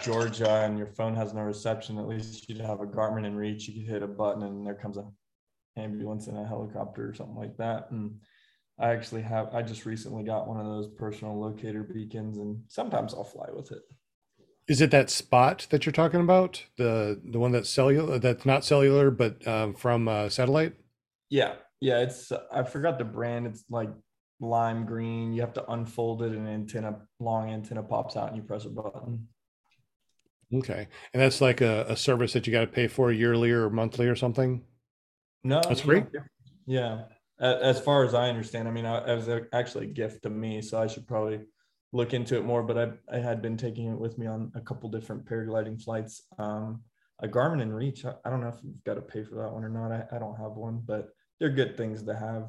Georgia, 0.00 0.62
and 0.64 0.78
your 0.78 0.86
phone 0.86 1.14
has 1.16 1.34
no 1.34 1.42
reception, 1.42 1.98
at 1.98 2.06
least 2.06 2.48
you'd 2.48 2.60
have 2.60 2.80
a 2.80 2.86
Garmin 2.86 3.26
inReach. 3.26 3.66
You 3.68 3.82
could 3.82 3.92
hit 3.92 4.02
a 4.02 4.06
button 4.06 4.42
and 4.42 4.66
there 4.66 4.74
comes 4.74 4.96
a 4.96 5.04
ambulance 5.76 6.26
and 6.28 6.38
a 6.38 6.46
helicopter 6.46 7.08
or 7.08 7.14
something 7.14 7.36
like 7.36 7.56
that. 7.56 7.90
And 7.90 8.16
I 8.78 8.90
actually 8.90 9.22
have, 9.22 9.54
I 9.54 9.62
just 9.62 9.86
recently 9.86 10.24
got 10.24 10.48
one 10.48 10.60
of 10.60 10.66
those 10.66 10.88
personal 10.96 11.38
locator 11.38 11.82
beacons, 11.82 12.38
and 12.38 12.62
sometimes 12.68 13.14
I'll 13.14 13.24
fly 13.24 13.46
with 13.52 13.72
it. 13.72 13.82
Is 14.68 14.80
it 14.80 14.90
that 14.92 15.10
spot 15.10 15.66
that 15.70 15.84
you're 15.84 15.92
talking 15.92 16.20
about? 16.20 16.64
The 16.76 17.20
the 17.24 17.38
one 17.38 17.52
that's 17.52 17.68
cellular, 17.68 18.18
that's 18.18 18.46
not 18.46 18.64
cellular, 18.64 19.10
but 19.10 19.46
um, 19.46 19.74
from 19.74 20.08
uh, 20.08 20.28
satellite? 20.28 20.74
Yeah, 21.30 21.54
yeah, 21.80 22.00
it's 22.00 22.30
I 22.52 22.62
forgot 22.62 22.98
the 22.98 23.04
brand. 23.04 23.46
It's 23.46 23.64
like 23.68 23.90
lime 24.40 24.86
green. 24.86 25.32
You 25.32 25.40
have 25.40 25.54
to 25.54 25.70
unfold 25.70 26.22
it, 26.22 26.32
and 26.32 26.46
an 26.46 26.54
antenna, 26.54 27.00
long 27.18 27.50
antenna 27.50 27.82
pops 27.82 28.16
out, 28.16 28.28
and 28.28 28.36
you 28.36 28.42
press 28.42 28.64
a 28.64 28.70
button. 28.70 29.28
Okay, 30.54 30.86
and 31.12 31.22
that's 31.22 31.40
like 31.40 31.60
a, 31.60 31.86
a 31.88 31.96
service 31.96 32.34
that 32.34 32.46
you 32.46 32.52
got 32.52 32.60
to 32.60 32.66
pay 32.66 32.86
for 32.86 33.10
yearly 33.10 33.50
or 33.50 33.70
monthly 33.70 34.06
or 34.06 34.14
something. 34.14 34.62
No, 35.44 35.60
That's 35.62 35.80
free? 35.80 36.04
Yeah, 36.66 37.04
as 37.40 37.80
far 37.80 38.04
as 38.04 38.14
I 38.14 38.28
understand, 38.28 38.68
I 38.68 38.70
mean, 38.70 38.86
I- 38.86 39.12
it 39.12 39.16
was 39.16 39.28
actually 39.52 39.86
a 39.86 39.90
gift 39.92 40.22
to 40.22 40.30
me, 40.30 40.62
so 40.62 40.80
I 40.80 40.86
should 40.86 41.08
probably 41.08 41.40
look 41.92 42.14
into 42.14 42.36
it 42.36 42.44
more. 42.44 42.62
But 42.62 42.78
I 42.78 43.16
I 43.16 43.18
had 43.18 43.42
been 43.42 43.56
taking 43.56 43.86
it 43.92 43.98
with 43.98 44.18
me 44.18 44.26
on 44.26 44.52
a 44.54 44.60
couple 44.60 44.88
different 44.90 45.24
paragliding 45.24 45.82
flights. 45.82 46.22
Um, 46.38 46.82
a 47.20 47.28
Garmin 47.28 47.62
inReach. 47.62 48.04
I, 48.04 48.14
I 48.24 48.30
don't 48.30 48.40
know 48.40 48.48
if 48.48 48.56
you've 48.62 48.82
got 48.84 48.94
to 48.94 49.02
pay 49.02 49.22
for 49.22 49.36
that 49.36 49.52
one 49.52 49.64
or 49.64 49.68
not. 49.68 49.92
I, 49.92 50.16
I 50.16 50.18
don't 50.18 50.36
have 50.36 50.52
one, 50.52 50.82
but 50.84 51.10
they're 51.38 51.50
good 51.50 51.76
things 51.76 52.02
to 52.02 52.14
have. 52.14 52.48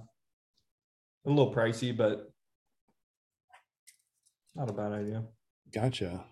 A 1.25 1.29
little 1.29 1.53
pricey, 1.53 1.95
but 1.95 2.31
not 4.55 4.69
a 4.69 4.73
bad 4.73 4.91
idea. 4.91 5.23
Gotcha. 5.71 6.25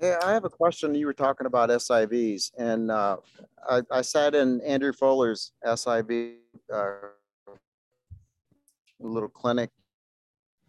Yeah, 0.00 0.18
I 0.22 0.32
have 0.32 0.44
a 0.44 0.50
question. 0.50 0.94
You 0.94 1.06
were 1.06 1.14
talking 1.14 1.46
about 1.46 1.70
SIVs, 1.70 2.52
and 2.58 2.90
uh, 2.90 3.16
I, 3.66 3.80
I 3.90 4.02
sat 4.02 4.34
in 4.34 4.60
Andrew 4.60 4.92
Fuller's 4.92 5.52
SIV 5.64 6.34
uh, 6.72 6.92
little 9.00 9.28
clinic, 9.28 9.70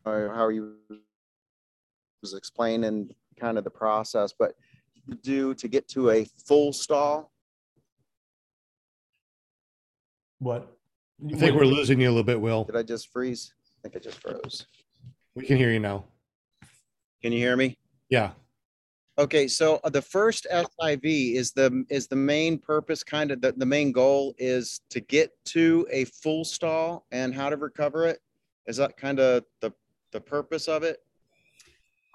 uh, 0.06 0.30
how 0.30 0.48
he 0.48 0.62
was 2.22 2.34
explaining 2.34 3.14
kind 3.40 3.58
of 3.58 3.64
the 3.64 3.70
process, 3.70 4.34
but 4.38 4.54
do 5.22 5.54
to 5.56 5.68
get 5.68 5.88
to 5.90 6.10
a 6.10 6.26
full 6.46 6.74
stall. 6.74 7.32
What? 10.40 10.68
I 11.26 11.36
think 11.36 11.56
we're 11.56 11.66
losing 11.66 12.00
you 12.00 12.08
a 12.08 12.12
little 12.12 12.24
bit, 12.24 12.40
Will. 12.40 12.64
Did 12.64 12.76
I 12.76 12.84
just 12.84 13.12
freeze? 13.12 13.54
I 13.80 13.90
think 13.90 13.96
I 13.96 14.00
just 14.00 14.22
froze. 14.22 14.68
We 15.36 15.46
can 15.46 15.58
hear 15.58 15.72
you 15.72 15.80
now. 15.80 16.06
Can 17.22 17.32
you 17.32 17.40
hear 17.40 17.56
me? 17.56 17.78
Yeah. 18.10 18.32
Okay, 19.20 19.48
so 19.48 19.80
uh, 19.84 19.90
the 19.90 20.02
first 20.02 20.46
SIV 20.52 21.34
is 21.34 21.52
the, 21.52 21.84
is 21.90 22.08
the 22.08 22.16
main 22.16 22.60
purpose, 22.60 23.04
kind 23.04 23.32
of, 23.32 23.42
the, 23.42 23.52
the 23.58 23.66
main 23.66 23.92
goal 23.92 24.36
is 24.38 24.82
to 24.92 25.00
get 25.00 25.32
to 25.46 25.88
a 25.92 26.06
full 26.06 26.46
stall 26.46 27.08
and 27.12 27.34
how 27.34 27.50
to 27.50 27.58
recover 27.58 28.06
it? 28.06 28.20
Is 28.68 28.78
that 28.78 28.96
kind 28.96 29.20
of 29.20 29.44
the, 29.62 29.74
the 30.12 30.22
purpose 30.22 30.68
of 30.68 30.84
it? 30.84 31.00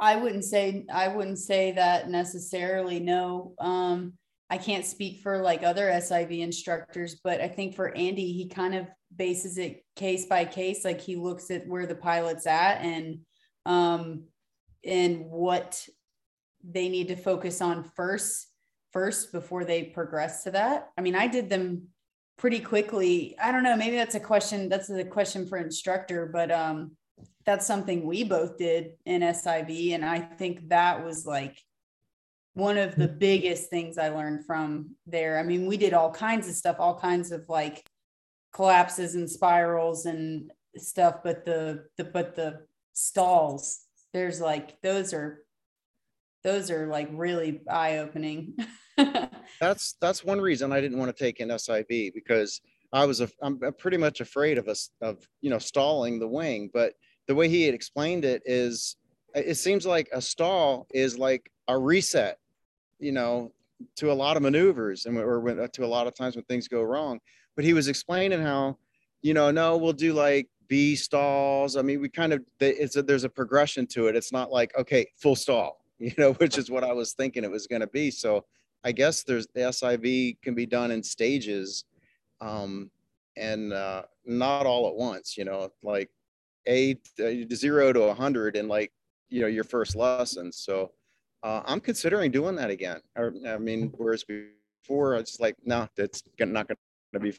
I 0.02 0.16
wouldn't 0.16 0.44
say 0.44 0.84
I 0.92 1.06
wouldn't 1.06 1.38
say 1.38 1.70
that 1.72 2.10
necessarily. 2.10 2.98
No, 2.98 3.54
um, 3.60 4.14
I 4.50 4.58
can't 4.58 4.84
speak 4.84 5.20
for 5.22 5.38
like 5.38 5.62
other 5.62 5.86
SIV 5.86 6.40
instructors, 6.40 7.20
but 7.22 7.40
I 7.40 7.46
think 7.46 7.76
for 7.76 7.96
Andy, 7.96 8.32
he 8.32 8.48
kind 8.48 8.74
of 8.74 8.88
bases 9.14 9.58
it 9.58 9.84
case 9.94 10.26
by 10.26 10.44
case. 10.44 10.84
Like 10.84 11.00
he 11.00 11.14
looks 11.14 11.52
at 11.52 11.68
where 11.68 11.86
the 11.86 11.94
pilot's 11.94 12.48
at 12.48 12.80
and 12.82 13.20
um, 13.64 14.24
and 14.84 15.26
what 15.26 15.86
they 16.64 16.88
need 16.88 17.06
to 17.08 17.16
focus 17.16 17.60
on 17.60 17.84
first 17.84 18.48
first 18.92 19.30
before 19.30 19.64
they 19.64 19.84
progress 19.84 20.42
to 20.42 20.50
that. 20.50 20.88
I 20.98 21.00
mean, 21.00 21.14
I 21.14 21.28
did 21.28 21.48
them 21.48 21.86
pretty 22.38 22.58
quickly. 22.58 23.36
I 23.40 23.52
don't 23.52 23.62
know. 23.62 23.76
Maybe 23.76 23.94
that's 23.94 24.16
a 24.16 24.20
question. 24.20 24.68
That's 24.68 24.90
a 24.90 25.04
question 25.04 25.46
for 25.46 25.58
instructor, 25.58 26.26
but 26.26 26.50
um, 26.50 26.96
that's 27.44 27.66
something 27.66 28.06
we 28.06 28.24
both 28.24 28.56
did 28.56 28.92
in 29.04 29.22
SIV. 29.22 29.94
And 29.94 30.04
I 30.04 30.20
think 30.20 30.68
that 30.68 31.04
was 31.04 31.26
like 31.26 31.58
one 32.54 32.78
of 32.78 32.94
the 32.96 33.08
biggest 33.08 33.70
things 33.70 33.98
I 33.98 34.10
learned 34.10 34.46
from 34.46 34.96
there. 35.06 35.38
I 35.38 35.42
mean, 35.42 35.66
we 35.66 35.76
did 35.76 35.94
all 35.94 36.12
kinds 36.12 36.48
of 36.48 36.54
stuff, 36.54 36.76
all 36.78 36.98
kinds 36.98 37.32
of 37.32 37.48
like 37.48 37.84
collapses 38.52 39.14
and 39.14 39.28
spirals 39.28 40.06
and 40.06 40.52
stuff, 40.76 41.16
but 41.24 41.44
the, 41.44 41.86
the 41.96 42.04
but 42.04 42.36
the 42.36 42.66
stalls 42.92 43.86
there's 44.12 44.40
like 44.40 44.80
those 44.82 45.12
are 45.12 45.44
those 46.44 46.70
are 46.70 46.86
like 46.86 47.08
really 47.12 47.60
eye 47.70 47.98
opening. 47.98 48.56
That's 49.60 49.94
that's 50.00 50.24
one 50.24 50.40
reason 50.40 50.72
I 50.72 50.80
didn't 50.80 50.98
want 50.98 51.14
to 51.14 51.24
take 51.24 51.40
an 51.40 51.48
SIV 51.48 52.14
because 52.14 52.60
I 52.92 53.06
was 53.06 53.20
a, 53.20 53.28
I'm 53.40 53.58
pretty 53.78 53.96
much 53.96 54.20
afraid 54.20 54.58
of 54.58 54.68
us 54.68 54.90
of 55.00 55.26
you 55.40 55.50
know 55.50 55.58
stalling 55.58 56.18
the 56.18 56.28
wing. 56.28 56.70
But 56.72 56.94
the 57.26 57.34
way 57.34 57.48
he 57.48 57.62
had 57.64 57.74
explained 57.74 58.24
it 58.24 58.42
is, 58.44 58.96
it 59.34 59.54
seems 59.54 59.86
like 59.86 60.08
a 60.12 60.20
stall 60.20 60.86
is 60.92 61.18
like 61.18 61.50
a 61.68 61.78
reset, 61.78 62.38
you 62.98 63.12
know, 63.12 63.52
to 63.96 64.12
a 64.12 64.14
lot 64.14 64.36
of 64.36 64.42
maneuvers 64.42 65.06
and 65.06 65.16
or 65.16 65.40
when, 65.40 65.58
uh, 65.58 65.68
to 65.68 65.84
a 65.84 65.86
lot 65.86 66.06
of 66.06 66.14
times 66.14 66.36
when 66.36 66.44
things 66.44 66.68
go 66.68 66.82
wrong. 66.82 67.18
But 67.56 67.64
he 67.64 67.72
was 67.72 67.88
explaining 67.88 68.40
how, 68.40 68.78
you 69.22 69.34
know, 69.34 69.50
no, 69.50 69.76
we'll 69.76 69.92
do 69.92 70.12
like 70.12 70.48
B 70.68 70.96
stalls. 70.96 71.76
I 71.76 71.82
mean, 71.82 72.00
we 72.00 72.08
kind 72.08 72.32
of 72.32 72.42
it's 72.60 72.96
a, 72.96 73.02
there's 73.02 73.24
a 73.24 73.28
progression 73.28 73.86
to 73.88 74.08
it. 74.08 74.16
It's 74.16 74.32
not 74.32 74.50
like 74.50 74.76
okay, 74.76 75.08
full 75.16 75.36
stall, 75.36 75.84
you 75.98 76.12
know, 76.18 76.32
which 76.34 76.58
is 76.58 76.70
what 76.70 76.84
I 76.84 76.92
was 76.92 77.12
thinking 77.12 77.44
it 77.44 77.50
was 77.50 77.66
going 77.66 77.80
to 77.80 77.86
be. 77.86 78.10
So 78.10 78.44
I 78.84 78.92
guess 78.92 79.22
there's 79.22 79.46
the 79.54 79.60
SIV 79.60 80.40
can 80.42 80.54
be 80.54 80.66
done 80.66 80.90
in 80.90 81.02
stages, 81.02 81.84
um, 82.42 82.90
and 83.36 83.72
uh, 83.72 84.02
not 84.26 84.66
all 84.66 84.88
at 84.88 84.94
once. 84.94 85.38
You 85.38 85.44
know, 85.44 85.70
like 85.82 86.10
a 86.68 86.98
uh, 87.20 87.54
zero 87.54 87.92
to 87.92 88.02
a 88.04 88.14
hundred 88.14 88.56
in 88.56 88.68
like 88.68 88.92
you 89.28 89.40
know 89.40 89.46
your 89.46 89.64
first 89.64 89.96
lesson. 89.96 90.52
So 90.52 90.92
uh, 91.42 91.62
I'm 91.64 91.80
considering 91.80 92.30
doing 92.30 92.56
that 92.56 92.70
again. 92.70 93.00
Or 93.16 93.32
I 93.46 93.58
mean, 93.58 93.92
whereas 93.96 94.24
before 94.24 95.14
it's 95.16 95.40
like 95.40 95.56
no, 95.64 95.88
that's 95.96 96.22
not 96.38 96.68
going 96.68 96.76
to 97.14 97.20
be. 97.20 97.32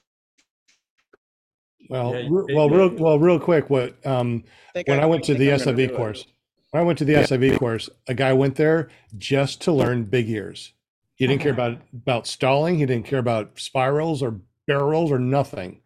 Well, 1.90 2.16
Yeah, 2.16 2.30
well, 2.30 2.70
real, 2.70 2.96
well, 2.96 3.20
real 3.20 3.40
quick, 3.42 3.70
what, 3.70 3.94
um, 4.08 4.46
think 4.74 4.88
when 4.88 5.02
I 5.02 5.06
went 5.06 5.26
to 5.26 5.34
the 5.34 5.52
I'm 5.52 5.60
SIV 5.60 5.94
course, 5.94 6.26
when 6.72 6.82
I 6.82 6.86
went 6.86 6.98
to 7.00 7.06
the 7.06 7.16
SIV 7.16 7.60
course, 7.60 7.90
a 8.08 8.14
guy 8.14 8.32
went 8.32 8.56
there 8.56 8.90
just 9.18 9.60
to 9.64 9.74
learn 9.74 10.06
big 10.06 10.30
ears. 10.30 10.72
He 11.16 11.28
didn't 11.28 11.42
care 11.42 11.52
about 11.52 11.82
about 11.94 12.26
stalling. 12.26 12.78
He 12.78 12.86
didn't 12.86 13.06
care 13.06 13.20
about 13.20 13.60
spirals 13.60 14.24
or 14.24 14.40
barrels 14.68 15.12
or 15.12 15.20
nothing. 15.20 15.82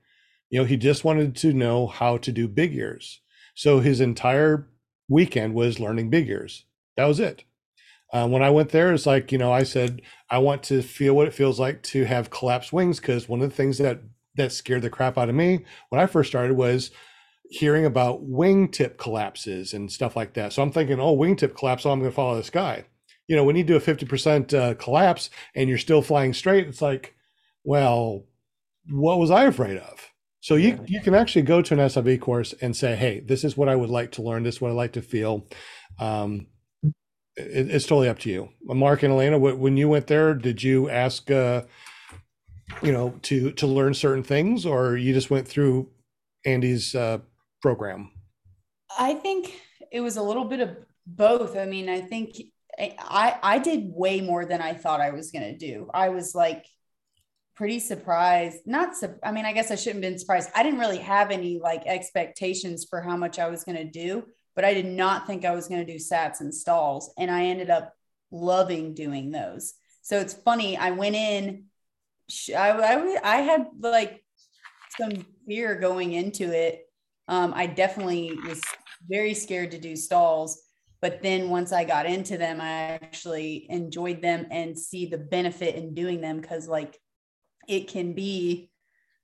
You 0.50 0.60
know, 0.60 0.66
he 0.66 0.78
just 0.78 1.04
wanted 1.04 1.36
to 1.38 1.54
know 1.54 1.88
how 1.88 2.18
to 2.18 2.32
do 2.32 2.48
big 2.48 2.74
ears. 2.76 3.22
So 3.56 3.80
his 3.80 4.00
entire 4.00 4.70
weekend 5.10 5.54
was 5.54 5.80
learning 5.80 6.10
big 6.10 6.30
ears. 6.30 6.66
That 6.96 7.06
was 7.06 7.20
it. 7.20 7.44
Uh, 8.14 8.28
when 8.28 8.42
I 8.42 8.50
went 8.50 8.70
there, 8.70 8.94
it's 8.94 9.06
like 9.06 9.32
you 9.32 9.38
know, 9.38 9.52
I 9.52 9.64
said 9.64 10.02
I 10.30 10.38
want 10.38 10.64
to 10.64 10.82
feel 10.82 11.14
what 11.14 11.28
it 11.28 11.34
feels 11.34 11.60
like 11.60 11.84
to 11.84 12.06
have 12.06 12.30
collapsed 12.30 12.72
wings 12.72 13.00
because 13.00 13.28
one 13.28 13.42
of 13.42 13.50
the 13.50 13.56
things 13.56 13.78
that 13.80 14.02
that 14.36 14.52
scared 14.52 14.84
the 14.84 14.90
crap 14.90 15.18
out 15.18 15.30
of 15.30 15.36
me 15.36 15.66
when 15.90 16.00
I 16.00 16.06
first 16.06 16.30
started 16.30 16.56
was 16.56 16.92
hearing 17.50 17.86
about 17.86 18.30
wingtip 18.30 18.98
collapses 18.98 19.74
and 19.74 19.92
stuff 19.92 20.16
like 20.16 20.34
that. 20.34 20.54
So 20.54 20.62
I'm 20.62 20.72
thinking, 20.72 21.00
oh, 21.00 21.18
wingtip 21.18 21.56
collapse, 21.56 21.86
oh, 21.86 21.92
I'm 21.92 22.00
going 22.00 22.12
to 22.12 22.16
follow 22.16 22.36
this 22.36 22.50
guy. 22.50 22.86
You 23.28 23.36
know, 23.36 23.44
when 23.44 23.56
you 23.56 23.64
do 23.64 23.76
a 23.76 23.82
50% 23.82 24.54
uh, 24.54 24.74
collapse 24.76 25.30
and 25.56 25.68
you're 25.70 25.78
still 25.78 26.02
flying 26.02 26.34
straight, 26.34 26.68
it's 26.68 26.82
like, 26.82 27.16
well, 27.64 28.26
what 28.90 29.20
was 29.20 29.32
I 29.32 29.46
afraid 29.46 29.78
of? 29.78 30.00
So 30.40 30.56
you, 30.56 30.70
Yeah. 30.70 30.78
you 30.88 31.02
can 31.02 31.14
actually 31.16 31.42
go 31.42 31.62
to 31.62 31.74
an 31.74 31.80
SIV 31.80 32.22
course 32.22 32.54
and 32.62 32.76
say, 32.76 32.96
hey, 32.96 33.20
this 33.20 33.44
is 33.44 33.58
what 33.58 33.70
I 33.70 33.76
would 33.76 33.90
like 33.90 34.12
to 34.14 34.22
learn. 34.22 34.44
This 34.44 34.56
is 34.56 34.62
what 34.62 34.72
I 34.72 34.76
like 34.76 34.94
to 34.94 35.02
feel. 35.02 35.48
Um, 36.00 36.48
it, 37.36 37.70
it's 37.72 37.86
totally 37.86 38.08
up 38.10 38.20
to 38.20 38.30
you. 38.30 38.50
Mark 38.64 39.04
and 39.04 39.14
Elena, 39.14 39.38
when 39.40 39.78
you 39.78 39.90
went 39.90 40.08
there, 40.08 40.34
did 40.34 40.64
you 40.64 40.90
ask, 40.90 41.30
uh, 41.32 41.64
you 42.82 42.92
know, 42.92 43.14
to 43.24 43.52
to 43.54 43.68
learn 43.68 43.94
certain 43.94 44.24
things, 44.24 44.66
or 44.66 44.98
you 44.98 45.14
just 45.14 45.30
went 45.30 45.48
through 45.48 45.90
Andy's 46.46 46.94
uh, 46.96 47.20
program? 47.62 48.12
I 48.98 49.14
think 49.16 49.54
it 49.92 50.02
was 50.02 50.18
a 50.18 50.24
little 50.24 50.46
bit 50.46 50.60
of 50.60 50.78
both. 51.06 51.58
I 51.58 51.66
mean, 51.66 51.90
I 51.90 52.02
think 52.02 52.36
I 52.78 52.96
I 53.00 53.40
I 53.56 53.60
did 53.60 53.90
way 53.94 54.22
more 54.22 54.46
than 54.46 54.62
I 54.62 54.74
thought 54.74 55.02
I 55.02 55.12
was 55.12 55.32
going 55.32 55.46
to 55.46 55.58
do. 55.58 55.90
I 55.94 56.10
was 56.10 56.36
like 56.36 56.66
pretty 57.58 57.80
surprised. 57.80 58.60
Not 58.68 58.96
su- 58.96 59.20
I 59.24 59.32
mean, 59.32 59.46
I 59.46 59.52
guess 59.52 59.72
I 59.72 59.76
shouldn't 59.76 60.04
have 60.04 60.12
been 60.12 60.20
surprised. 60.20 60.52
I 60.56 60.62
didn't 60.62 60.80
really 60.80 61.00
have 61.00 61.32
any 61.32 61.60
like 61.60 61.86
expectations 61.88 62.86
for 62.88 63.02
how 63.02 63.18
much 63.18 63.40
I 63.40 63.50
was 63.50 63.64
going 63.64 63.78
to 63.78 63.92
do, 63.92 64.26
but 64.56 64.64
I 64.64 64.76
did 64.76 64.86
not 64.86 65.26
think 65.26 65.44
I 65.44 65.56
was 65.56 65.68
going 65.68 65.84
to 65.84 65.92
do 65.92 65.98
sats 65.98 66.40
and 66.40 66.54
stalls, 66.54 67.12
and 67.18 67.32
I 67.32 67.46
ended 67.46 67.72
up 67.72 67.94
loving 68.32 68.94
doing 68.94 69.32
those. 69.32 69.74
So 70.04 70.20
it's 70.20 70.36
funny. 70.36 70.78
I 70.78 70.92
went 70.92 71.16
in. 71.16 71.66
I 72.56 72.70
I, 72.70 73.18
I 73.24 73.38
had 73.38 73.66
like 73.80 74.24
some 75.00 75.26
fear 75.48 75.76
going 75.76 76.14
into 76.14 76.54
it. 76.54 76.84
Um, 77.28 77.54
I 77.56 77.66
definitely 77.66 78.38
was 78.48 78.62
very 79.10 79.34
scared 79.34 79.72
to 79.72 79.80
do 79.80 79.96
stalls, 79.96 80.62
but 81.02 81.24
then 81.24 81.50
once 81.50 81.74
I 81.74 81.86
got 81.86 82.06
into 82.06 82.38
them, 82.38 82.62
I 82.62 83.00
actually 83.02 83.66
enjoyed 83.70 84.22
them 84.22 84.46
and 84.52 84.78
see 84.78 85.08
the 85.08 85.18
benefit 85.18 85.76
in 85.76 85.96
doing 85.96 86.22
them 86.22 86.40
because 86.40 86.68
like 86.68 87.00
it 87.68 87.88
can 87.88 88.14
be 88.14 88.70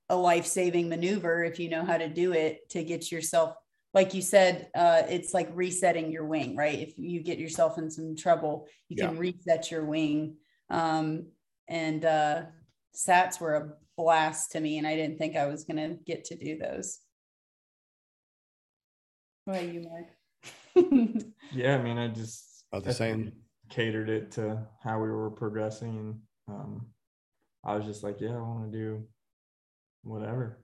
a 0.08 0.16
life-saving 0.16 0.88
maneuver 0.88 1.44
if 1.44 1.58
you 1.58 1.68
know 1.70 1.84
how 1.84 1.96
to 1.96 2.08
do 2.08 2.32
it 2.32 2.68
to 2.70 2.84
get 2.84 3.10
yourself 3.10 3.54
like 3.94 4.12
you 4.12 4.20
said 4.22 4.68
uh, 4.74 5.02
it's 5.08 5.32
like 5.32 5.48
resetting 5.54 6.10
your 6.10 6.26
wing 6.26 6.56
right? 6.56 6.78
If 6.80 6.98
you 6.98 7.22
get 7.22 7.38
yourself 7.38 7.78
in 7.78 7.90
some 7.90 8.16
trouble 8.16 8.66
you 8.88 8.96
can 8.96 9.16
reset 9.18 9.70
your 9.70 9.84
wing. 9.84 10.36
Um, 10.70 11.28
and 11.68 12.04
uh, 12.04 12.42
sats 12.94 13.40
were 13.40 13.54
a 13.54 13.72
blast 13.96 14.52
to 14.52 14.60
me 14.60 14.78
and 14.78 14.86
i 14.86 14.96
didn't 14.96 15.18
think 15.18 15.36
i 15.36 15.46
was 15.46 15.62
going 15.64 15.76
to 15.76 15.96
get 16.04 16.24
to 16.24 16.36
do 16.36 16.58
those. 16.58 16.98
What 19.44 19.58
about 19.58 19.72
you 19.72 19.82
mark? 19.88 20.06
Yeah, 21.52 21.76
I 21.76 21.82
mean, 21.82 21.98
I 21.98 22.08
just 22.08 22.64
About 22.72 22.84
the 22.84 22.90
I 22.90 22.94
same. 22.94 23.32
catered 23.70 24.08
it 24.10 24.32
to 24.32 24.66
how 24.82 25.00
we 25.00 25.08
were 25.10 25.30
progressing, 25.30 25.96
and 25.98 26.20
um, 26.48 26.86
I 27.64 27.74
was 27.76 27.84
just 27.84 28.02
like, 28.02 28.20
yeah, 28.20 28.36
I 28.36 28.40
want 28.40 28.70
to 28.70 28.78
do 28.78 29.04
whatever. 30.02 30.58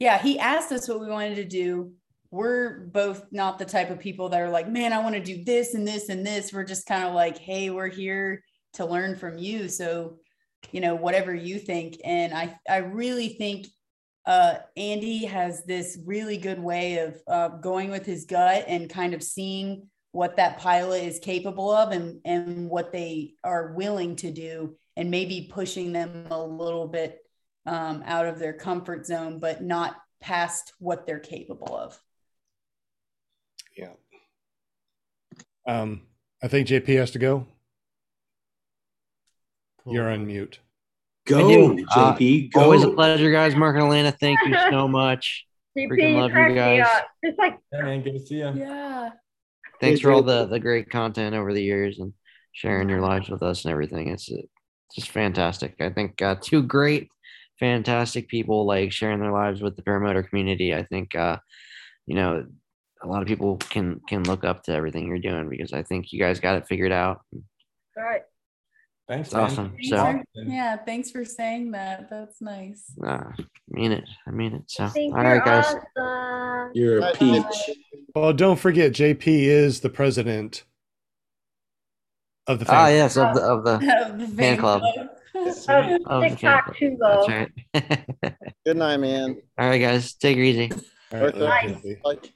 Yeah, 0.00 0.18
he 0.18 0.38
asked 0.38 0.72
us 0.72 0.88
what 0.88 1.00
we 1.00 1.08
wanted 1.08 1.36
to 1.36 1.44
do. 1.44 1.92
We're 2.30 2.86
both 2.86 3.24
not 3.30 3.58
the 3.58 3.64
type 3.64 3.90
of 3.90 3.98
people 3.98 4.28
that 4.28 4.40
are 4.40 4.50
like, 4.50 4.68
man, 4.68 4.92
I 4.92 5.00
want 5.00 5.14
to 5.14 5.22
do 5.22 5.44
this 5.44 5.74
and 5.74 5.86
this 5.86 6.08
and 6.08 6.26
this. 6.26 6.52
We're 6.52 6.64
just 6.64 6.86
kind 6.86 7.04
of 7.04 7.14
like, 7.14 7.38
hey, 7.38 7.70
we're 7.70 7.88
here 7.88 8.42
to 8.74 8.84
learn 8.84 9.16
from 9.16 9.38
you. 9.38 9.68
So, 9.68 10.18
you 10.70 10.80
know, 10.80 10.94
whatever 10.94 11.34
you 11.34 11.58
think. 11.58 11.96
And 12.04 12.32
I, 12.34 12.58
I 12.68 12.78
really 12.78 13.30
think 13.30 13.66
uh, 14.26 14.58
Andy 14.76 15.24
has 15.24 15.64
this 15.64 15.98
really 16.04 16.36
good 16.36 16.60
way 16.60 16.98
of 16.98 17.20
uh, 17.26 17.48
going 17.58 17.90
with 17.90 18.04
his 18.04 18.26
gut 18.26 18.64
and 18.68 18.90
kind 18.90 19.14
of 19.14 19.22
seeing 19.22 19.88
what 20.12 20.36
that 20.36 20.58
pilot 20.58 21.04
is 21.04 21.18
capable 21.18 21.70
of 21.70 21.92
and, 21.92 22.20
and 22.24 22.68
what 22.68 22.92
they 22.92 23.34
are 23.42 23.72
willing 23.72 24.16
to 24.16 24.30
do 24.30 24.76
and 24.98 25.12
maybe 25.12 25.48
pushing 25.50 25.92
them 25.92 26.26
a 26.28 26.42
little 26.42 26.88
bit 26.88 27.20
um, 27.66 28.02
out 28.04 28.26
of 28.26 28.40
their 28.40 28.52
comfort 28.52 29.06
zone, 29.06 29.38
but 29.38 29.62
not 29.62 29.96
past 30.20 30.72
what 30.80 31.06
they're 31.06 31.20
capable 31.20 31.74
of. 31.76 31.96
Yeah. 33.76 33.92
Um, 35.68 36.02
I 36.42 36.48
think 36.48 36.66
JP 36.66 36.98
has 36.98 37.12
to 37.12 37.20
go. 37.20 37.46
You're 39.86 40.10
on 40.10 40.26
mute. 40.26 40.58
Go, 41.26 41.48
do. 41.48 41.86
Uh, 41.94 42.14
JP. 42.16 42.52
Go. 42.52 42.60
Always 42.62 42.82
a 42.82 42.90
pleasure, 42.90 43.30
guys. 43.30 43.54
Mark 43.54 43.76
and 43.76 43.84
Atlanta, 43.84 44.10
thank 44.10 44.40
you 44.46 44.54
so 44.68 44.88
much. 45.02 45.46
CP, 45.76 45.88
Freaking 45.90 46.16
love 46.16 46.32
you 46.32 46.54
guys. 46.56 46.84
up. 46.84 47.06
It's 47.22 47.38
like, 47.38 47.56
Yeah, 47.72 47.82
man, 47.82 48.02
good 48.02 48.14
to 48.14 48.26
see 48.26 48.38
you. 48.38 48.52
Yeah. 48.52 49.10
Thanks 49.80 50.00
for 50.00 50.10
all 50.10 50.22
the 50.22 50.46
the 50.46 50.58
great 50.58 50.90
content 50.90 51.36
over 51.36 51.52
the 51.52 51.62
years 51.62 52.00
and 52.00 52.12
sharing 52.50 52.88
your 52.88 53.00
lives 53.00 53.28
with 53.28 53.44
us 53.44 53.64
and 53.64 53.70
everything. 53.70 54.08
It's 54.08 54.28
just 54.94 55.10
fantastic. 55.10 55.74
I 55.80 55.90
think 55.90 56.20
uh, 56.22 56.36
two 56.40 56.62
great, 56.62 57.08
fantastic 57.60 58.28
people 58.28 58.66
like 58.66 58.92
sharing 58.92 59.20
their 59.20 59.32
lives 59.32 59.60
with 59.62 59.76
the 59.76 59.82
paramotor 59.82 60.26
community. 60.28 60.74
I 60.74 60.84
think 60.84 61.14
uh, 61.14 61.38
you 62.06 62.14
know 62.14 62.46
a 63.02 63.06
lot 63.06 63.22
of 63.22 63.28
people 63.28 63.56
can 63.58 64.00
can 64.08 64.24
look 64.24 64.44
up 64.44 64.62
to 64.64 64.72
everything 64.72 65.06
you're 65.06 65.18
doing 65.18 65.48
because 65.48 65.72
I 65.72 65.82
think 65.82 66.12
you 66.12 66.18
guys 66.18 66.40
got 66.40 66.56
it 66.56 66.66
figured 66.66 66.92
out. 66.92 67.20
all 67.96 68.02
right. 68.04 68.22
Thanks, 69.08 69.32
man. 69.32 69.44
awesome. 69.44 69.70
Thanks 69.70 69.88
So 69.88 69.96
for- 69.96 70.24
yeah, 70.50 70.76
thanks 70.76 71.10
for 71.10 71.24
saying 71.24 71.70
that. 71.70 72.10
That's 72.10 72.42
nice. 72.42 72.84
uh, 73.02 73.08
I 73.08 73.34
mean 73.68 73.92
it. 73.92 74.04
I 74.26 74.30
mean 74.30 74.52
it. 74.54 74.62
So 74.66 74.84
I 74.84 74.88
think 74.88 75.14
all 75.14 75.22
you're 75.22 75.32
right, 75.36 75.44
guys. 75.44 75.64
awesome. 75.96 76.70
You're 76.74 76.98
a 76.98 77.12
peach. 77.14 77.70
Well, 78.14 78.32
don't 78.34 78.58
forget, 78.58 78.92
JP 78.92 79.26
is 79.26 79.80
the 79.80 79.88
president 79.88 80.64
of 82.48 82.58
the 82.58 82.64
Ah, 82.68 82.86
fan. 82.86 82.92
yes, 82.92 83.16
of 83.16 83.34
the 83.34 83.40
of 83.42 83.64
the 83.64 83.74
Of 84.12 84.18
the 84.18 84.26
fan 84.36 84.56
club. 84.58 84.82
Of 84.84 85.08
Of 85.34 85.56
the 85.56 86.00
fan 86.06 86.30
TikTok 86.30 86.64
club. 86.64 86.76
too, 86.76 86.96
though. 87.00 87.24
That's 87.26 87.28
right. 87.74 88.34
Good 88.66 88.76
night, 88.76 88.96
man. 88.98 89.40
all 89.58 89.68
right, 89.68 89.78
guys. 89.78 90.14
Take 90.14 90.36
it 90.36 90.44
easy. 90.44 90.72
All 91.12 91.20
right, 91.20 91.34
Okay. 91.34 91.72
love 91.72 91.84
Like, 92.04 92.32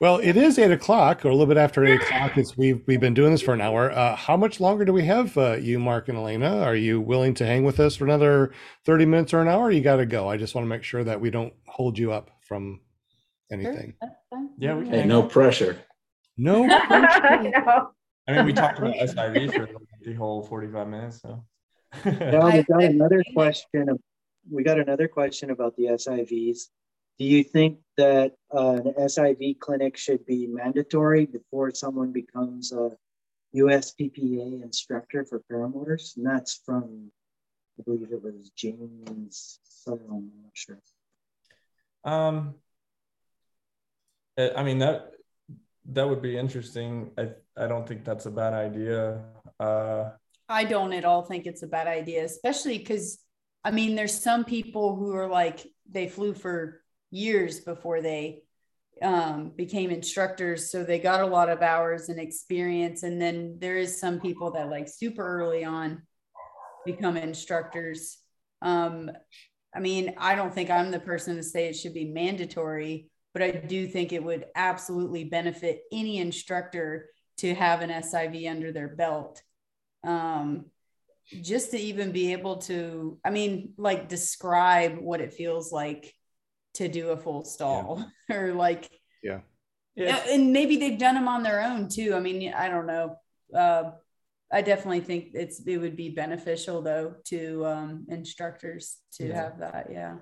Well, 0.00 0.16
it 0.18 0.36
is 0.36 0.58
eight 0.58 0.70
o'clock, 0.70 1.24
or 1.24 1.28
a 1.28 1.32
little 1.32 1.46
bit 1.46 1.56
after 1.56 1.84
eight 1.84 2.00
o'clock. 2.02 2.36
It's 2.38 2.56
we've 2.56 2.82
we've 2.86 3.00
been 3.00 3.14
doing 3.14 3.32
this 3.32 3.42
for 3.42 3.52
an 3.54 3.60
hour. 3.60 3.90
Uh, 3.90 4.16
how 4.16 4.36
much 4.36 4.60
longer 4.60 4.84
do 4.84 4.92
we 4.92 5.04
have, 5.04 5.36
uh, 5.36 5.56
you, 5.56 5.78
Mark 5.78 6.08
and 6.08 6.16
Elena? 6.18 6.60
Are 6.62 6.76
you 6.76 7.00
willing 7.00 7.34
to 7.34 7.46
hang 7.46 7.64
with 7.64 7.80
us 7.80 7.96
for 7.96 8.04
another 8.04 8.52
thirty 8.86 9.04
minutes 9.06 9.34
or 9.34 9.40
an 9.42 9.48
hour? 9.48 9.64
Or 9.64 9.70
you 9.70 9.80
got 9.82 9.96
to 9.96 10.06
go. 10.06 10.28
I 10.28 10.36
just 10.36 10.54
want 10.54 10.64
to 10.64 10.68
make 10.68 10.82
sure 10.82 11.04
that 11.04 11.20
we 11.20 11.30
don't 11.30 11.52
hold 11.66 11.98
you 11.98 12.12
up 12.12 12.30
from 12.40 12.80
Sure, 13.50 13.60
anything. 13.60 13.94
that's 14.00 14.14
fine. 14.30 14.48
Yeah, 14.58 14.74
we 14.76 14.84
Yeah. 14.86 14.90
can 14.90 15.00
Hey, 15.00 15.06
no 15.06 15.22
pressure. 15.22 15.78
No. 16.38 16.64
no. 16.66 17.90
I 18.26 18.32
mean, 18.32 18.44
we 18.46 18.52
talked 18.62 18.78
about 18.78 18.94
SIV 18.94 19.52
for 19.54 19.68
the 20.02 20.14
whole 20.14 20.42
45 20.42 20.88
minutes. 20.88 21.20
So, 21.22 21.44
Now 22.04 22.50
we 22.50 22.62
got 22.64 22.82
another 22.84 23.22
question. 23.34 23.88
of- 23.88 24.00
We 24.50 24.62
got 24.62 24.78
another 24.78 25.08
question 25.08 25.50
about 25.50 25.76
the 25.76 25.84
SIVs. 25.84 26.68
Do 27.18 27.24
you 27.24 27.44
think 27.44 27.78
that 27.96 28.34
uh, 28.52 28.80
an 28.84 28.94
SIV 28.98 29.58
clinic 29.60 29.96
should 29.96 30.26
be 30.26 30.46
mandatory 30.48 31.26
before 31.26 31.70
someone 31.72 32.12
becomes 32.12 32.72
a 32.72 32.90
USPPA 33.54 34.62
instructor 34.62 35.24
for 35.24 35.40
paramotors? 35.50 36.16
And 36.16 36.26
that's 36.26 36.60
from, 36.66 37.12
I 37.78 37.82
believe 37.84 38.10
it 38.12 38.22
was 38.22 38.50
James. 38.56 39.60
Someone, 39.64 40.30
I'm 40.34 40.42
not 40.42 40.52
sure. 40.54 40.80
um, 42.04 42.54
I 44.36 44.50
I 44.56 44.62
mean 44.64 44.78
that 44.78 45.13
that 45.90 46.08
would 46.08 46.22
be 46.22 46.36
interesting. 46.36 47.10
I 47.18 47.30
I 47.56 47.66
don't 47.66 47.86
think 47.86 48.04
that's 48.04 48.26
a 48.26 48.30
bad 48.30 48.52
idea. 48.52 49.24
Uh, 49.60 50.10
I 50.48 50.64
don't 50.64 50.92
at 50.92 51.04
all 51.04 51.22
think 51.22 51.46
it's 51.46 51.62
a 51.62 51.66
bad 51.66 51.86
idea, 51.86 52.24
especially 52.24 52.78
because 52.78 53.18
I 53.64 53.70
mean, 53.70 53.94
there's 53.94 54.18
some 54.18 54.44
people 54.44 54.96
who 54.96 55.14
are 55.14 55.28
like 55.28 55.66
they 55.88 56.08
flew 56.08 56.34
for 56.34 56.82
years 57.10 57.60
before 57.60 58.02
they 58.02 58.42
um, 59.02 59.52
became 59.56 59.90
instructors, 59.90 60.70
so 60.70 60.84
they 60.84 60.98
got 60.98 61.20
a 61.20 61.26
lot 61.26 61.48
of 61.48 61.62
hours 61.62 62.08
and 62.08 62.20
experience. 62.20 63.02
And 63.02 63.20
then 63.20 63.56
there 63.58 63.76
is 63.76 63.98
some 63.98 64.20
people 64.20 64.52
that 64.52 64.70
like 64.70 64.88
super 64.88 65.26
early 65.26 65.64
on 65.64 66.02
become 66.84 67.16
instructors. 67.16 68.18
Um, 68.60 69.10
I 69.74 69.80
mean, 69.80 70.14
I 70.18 70.34
don't 70.34 70.54
think 70.54 70.70
I'm 70.70 70.90
the 70.90 71.00
person 71.00 71.36
to 71.36 71.42
say 71.42 71.66
it 71.66 71.74
should 71.74 71.94
be 71.94 72.04
mandatory, 72.04 73.08
but 73.34 73.42
I 73.42 73.50
do 73.50 73.86
think 73.86 74.12
it 74.12 74.22
would 74.24 74.46
absolutely 74.54 75.24
benefit 75.24 75.82
any 75.92 76.18
instructor 76.18 77.10
to 77.38 77.52
have 77.54 77.82
an 77.82 77.90
SIV 77.90 78.48
under 78.48 78.72
their 78.72 78.88
belt 78.88 79.42
um, 80.04 80.66
just 81.42 81.72
to 81.72 81.78
even 81.78 82.12
be 82.12 82.32
able 82.32 82.58
to, 82.58 83.18
I 83.24 83.30
mean, 83.30 83.74
like 83.76 84.08
describe 84.08 84.98
what 84.98 85.20
it 85.20 85.32
feels 85.32 85.72
like 85.72 86.14
to 86.74 86.88
do 86.88 87.10
a 87.10 87.16
full 87.16 87.44
stall 87.44 88.06
or 88.30 88.52
like, 88.52 88.88
Yeah. 89.22 89.40
yeah, 89.96 90.22
and 90.28 90.52
maybe 90.52 90.76
they've 90.76 90.98
done 90.98 91.14
them 91.16 91.28
on 91.28 91.42
their 91.42 91.62
own 91.62 91.88
too. 91.88 92.14
I 92.14 92.20
mean, 92.20 92.52
I 92.54 92.68
don't 92.68 92.86
know. 92.86 93.16
Uh, 93.52 93.92
I 94.52 94.60
definitely 94.62 95.00
think 95.00 95.30
it's 95.34 95.60
it 95.66 95.78
would 95.78 95.96
be 95.96 96.10
beneficial 96.10 96.82
though 96.82 97.14
to 97.26 97.66
um, 97.66 98.06
instructors 98.08 98.98
to 99.14 99.26
Yeah. 99.28 99.34
have 99.34 99.58
that. 99.58 99.88
Yeah. 99.90 100.16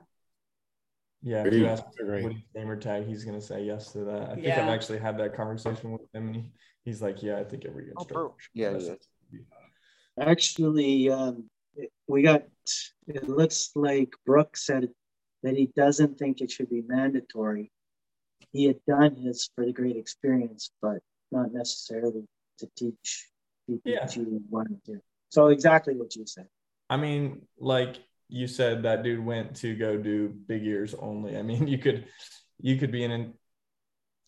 Yeah. 1.23 1.45
If 1.47 1.55
you 1.55 1.67
ask 1.67 1.85
Agree. 2.01 2.23
Woody's 2.23 2.43
gamer 2.55 2.77
tag, 2.77 3.07
he's 3.07 3.25
gonna 3.25 3.41
say 3.41 3.65
yes 3.65 3.93
to 3.93 4.01
that. 4.05 4.23
I 4.31 4.35
think 4.35 4.47
Yeah. 4.47 4.63
I've 4.63 4.75
actually 4.75 4.99
had 4.99 5.19
that 5.19 5.35
conversation 5.35 5.93
with 5.93 6.03
him, 6.13 6.27
and 6.29 6.37
he, 6.37 6.53
he's 6.85 7.01
like, 7.03 7.23
"Yeah, 7.23 7.39
I 7.39 7.45
think 7.45 7.65
every 7.65 7.85
Oh, 7.97 8.01
instructor." 8.01 8.15
bro. 8.15 8.35
Yeah, 8.55 8.79
yeah. 8.79 9.41
Actually, 10.21 11.09
um, 11.11 11.49
we 12.07 12.23
got, 12.23 12.45
it 13.07 13.29
looks 13.29 13.71
like 13.75 14.15
Brooke 14.27 14.57
said 14.57 14.91
that 15.43 15.57
he 15.57 15.67
doesn't 15.75 16.19
think 16.19 16.41
it 16.41 16.51
should 16.51 16.69
be 16.69 16.83
mandatory. 16.83 17.73
He 18.53 18.65
had 18.67 18.79
done 18.87 19.17
his 19.17 19.49
for 19.55 19.65
the 19.65 19.73
great 19.73 19.97
experience, 19.97 20.71
but 20.83 20.99
not 21.31 21.53
necessarily 21.53 22.27
to 22.59 22.69
teach 22.77 23.31
people 23.67 23.91
Yeah. 23.91 24.05
PPG 24.05 24.43
one 24.51 24.81
to. 24.87 25.01
So 25.31 25.49
exactly 25.49 25.95
what 25.97 26.15
you 26.15 26.27
said. 26.27 26.49
I 26.91 26.99
mean, 26.99 27.47
like 27.59 27.97
you 28.33 28.47
said, 28.47 28.83
that 28.83 29.03
dude 29.03 29.25
went 29.25 29.55
to 29.57 29.77
go 29.77 29.99
do 29.99 30.29
big 30.29 30.65
ears 30.65 30.95
only. 30.99 31.37
I 31.37 31.43
mean, 31.43 31.67
you 31.73 31.79
could 31.79 32.07
you 32.59 32.77
could 32.77 32.91
be 32.91 33.05
an 33.05 33.35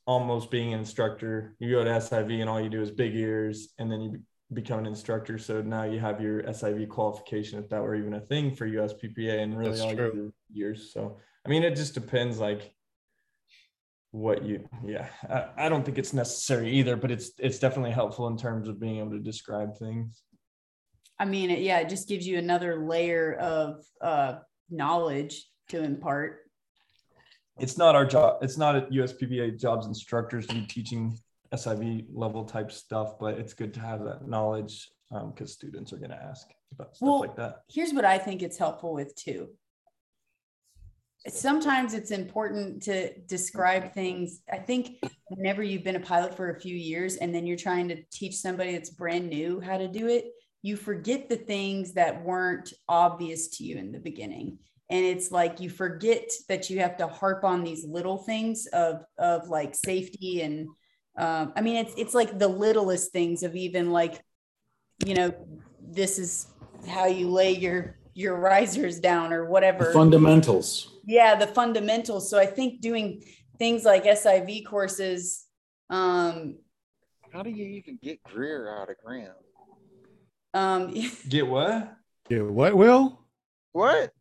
almost 0.06 0.50
being 0.50 0.74
an 0.74 0.80
instructor. 0.80 1.56
You 1.58 1.70
go 1.70 1.84
to 1.84 1.90
SIV 1.90 2.40
and 2.40 2.50
all 2.50 2.60
you 2.60 2.68
do 2.68 2.82
is 2.82 2.90
big 2.90 3.14
ears, 3.14 3.68
and 3.78 3.90
then 3.90 4.00
you 4.02 4.20
become 4.52 4.78
an 4.78 4.86
instructor. 4.86 5.38
So 5.38 5.62
now 5.62 5.84
you 5.84 5.98
have 5.98 6.20
your 6.20 6.42
SIV 6.42 6.88
qualification, 6.90 7.58
if 7.58 7.70
that 7.70 7.82
were 7.82 7.94
even 7.94 8.14
a 8.14 8.20
thing 8.20 8.54
for 8.54 8.68
USPPA, 8.68 9.42
and 9.42 9.56
really 9.56 9.70
That's 9.70 9.82
all 9.82 9.94
true. 9.94 10.32
you 10.52 10.74
do. 10.74 10.76
So 10.76 11.16
I 11.46 11.48
mean, 11.48 11.62
it 11.62 11.74
just 11.74 11.94
depends, 11.94 12.38
like 12.38 12.74
what 14.10 14.44
you 14.44 14.68
yeah 14.86 15.08
I, 15.28 15.66
I 15.66 15.68
don't 15.68 15.84
think 15.84 15.98
it's 15.98 16.12
necessary 16.12 16.70
either 16.70 16.94
but 16.94 17.10
it's 17.10 17.32
it's 17.36 17.58
definitely 17.58 17.90
helpful 17.90 18.28
in 18.28 18.36
terms 18.36 18.68
of 18.68 18.78
being 18.78 18.98
able 18.98 19.10
to 19.10 19.18
describe 19.18 19.76
things 19.76 20.22
I 21.18 21.24
mean, 21.24 21.50
it, 21.50 21.60
yeah, 21.60 21.78
it 21.78 21.88
just 21.88 22.08
gives 22.08 22.26
you 22.26 22.38
another 22.38 22.84
layer 22.84 23.34
of 23.34 23.84
uh, 24.00 24.36
knowledge 24.70 25.46
to 25.68 25.82
impart. 25.82 26.40
it's 27.58 27.78
not 27.78 27.94
our 27.94 28.04
job. 28.04 28.38
It's 28.42 28.58
not 28.58 28.74
at 28.76 28.90
USPPA 28.90 29.58
jobs 29.60 29.86
instructors 29.86 30.46
to 30.48 30.54
be 30.54 30.62
teaching 30.66 31.16
SIV 31.52 32.06
level 32.12 32.44
type 32.44 32.72
stuff, 32.72 33.18
but 33.20 33.38
it's 33.38 33.54
good 33.54 33.72
to 33.74 33.80
have 33.80 34.02
that 34.04 34.26
knowledge 34.26 34.90
because 35.30 35.52
students 35.52 35.92
are 35.92 35.98
going 35.98 36.10
to 36.10 36.16
ask 36.22 36.48
about 36.72 36.96
stuff 36.96 37.06
Well, 37.06 37.20
like 37.20 37.36
that. 37.36 37.60
here's 37.70 37.92
what 37.92 38.04
I 38.04 38.18
think 38.18 38.42
it's 38.42 38.58
helpful 38.58 38.92
with 38.92 39.14
too. 39.14 39.50
Sometimes 41.28 41.94
it's 41.94 42.10
important 42.10 42.82
to 42.82 43.16
describe 43.20 43.94
things. 43.94 44.40
I 44.52 44.58
think 44.58 44.98
whenever 45.28 45.62
you've 45.62 45.84
been 45.84 45.96
a 45.96 46.00
pilot 46.00 46.34
for 46.36 46.50
a 46.50 46.60
few 46.60 46.76
years 46.76 47.16
and 47.16 47.34
then 47.34 47.46
you're 47.46 47.56
trying 47.56 47.88
to 47.88 48.02
teach 48.12 48.34
somebody 48.36 48.72
that's 48.72 48.90
brand 48.90 49.30
new 49.30 49.58
how 49.60 49.78
to 49.78 49.88
do 49.88 50.08
it, 50.08 50.26
you 50.64 50.76
forget 50.76 51.28
the 51.28 51.36
things 51.36 51.92
that 51.92 52.24
weren't 52.24 52.72
obvious 52.88 53.48
to 53.48 53.64
you 53.64 53.76
in 53.76 53.92
the 53.92 53.98
beginning. 53.98 54.58
And 54.88 55.04
it's 55.04 55.30
like 55.30 55.60
you 55.60 55.68
forget 55.68 56.24
that 56.48 56.70
you 56.70 56.78
have 56.80 56.96
to 56.96 57.06
harp 57.06 57.44
on 57.44 57.62
these 57.62 57.84
little 57.84 58.16
things 58.16 58.66
of 58.72 59.04
of 59.18 59.48
like 59.48 59.74
safety 59.74 60.40
and 60.40 60.68
um, 61.18 61.52
I 61.54 61.60
mean 61.60 61.76
it's 61.76 61.92
it's 61.98 62.14
like 62.14 62.38
the 62.38 62.48
littlest 62.48 63.12
things 63.12 63.42
of 63.42 63.54
even 63.54 63.90
like 63.92 64.24
you 65.04 65.14
know 65.14 65.34
this 66.00 66.18
is 66.18 66.46
how 66.88 67.06
you 67.06 67.28
lay 67.28 67.52
your 67.52 67.98
your 68.14 68.36
risers 68.36 69.00
down 69.00 69.34
or 69.34 69.44
whatever 69.44 69.84
The 69.86 69.92
fundamentals. 69.92 70.66
yeah 71.04 71.34
the 71.34 71.46
fundamentals 71.48 72.30
so 72.30 72.38
i 72.38 72.46
think 72.46 72.80
doing 72.80 73.22
things 73.58 73.84
like 73.84 74.04
siv 74.04 74.64
courses 74.66 75.46
um 75.90 76.56
How 77.32 77.42
do 77.42 77.50
you 77.50 77.66
even 77.78 77.98
get 78.02 78.22
Greer 78.22 78.78
out 78.78 78.88
of 78.90 78.96
ground? 79.04 79.34
Um 80.54 80.94
Get 81.28 81.46
what? 81.46 81.96
Get 82.28 82.44
what, 82.44 82.74
Will? 82.74 83.20
What? 83.72 84.12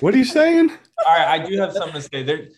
What 0.00 0.14
are 0.14 0.18
you 0.18 0.24
saying? 0.24 0.70
All 0.70 1.16
right, 1.16 1.40
I 1.40 1.46
do 1.46 1.56
have 1.58 1.72
something 1.72 2.00
to 2.00 2.02
say. 2.02 2.22
There, 2.24 2.48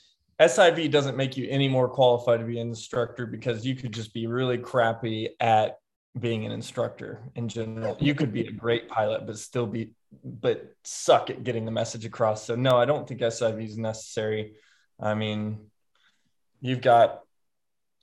SIV 0.41 0.91
doesn't 0.91 1.17
make 1.17 1.37
you 1.37 1.49
any 1.51 1.69
more 1.69 1.89
qualified 1.89 2.41
to 2.41 2.47
be 2.47 2.59
an 2.61 2.69
instructor 2.69 3.27
because 3.27 3.67
you 3.67 3.75
could 3.75 3.93
just 3.93 4.15
be 4.15 4.27
really 4.27 4.59
crappy 4.59 5.31
at 5.41 5.79
being 6.19 6.47
an 6.47 6.53
instructor 6.53 7.21
in 7.35 7.49
general. 7.49 7.97
You 8.01 8.15
could 8.15 8.33
be 8.33 8.47
a 8.47 8.53
great 8.53 8.89
pilot, 8.89 9.27
but 9.27 9.39
still 9.39 9.67
be, 9.67 9.93
but 10.25 10.75
suck 10.83 11.31
at 11.31 11.45
getting 11.45 11.65
the 11.65 11.71
message 11.71 12.05
across. 12.05 12.45
So 12.45 12.55
no, 12.55 12.77
I 12.77 12.85
don't 12.85 13.07
think 13.07 13.21
SIV 13.21 13.65
is 13.65 13.79
necessary. 13.79 14.55
I 15.01 15.15
mean, 15.15 15.67
you've 16.61 16.81
got 16.81 17.21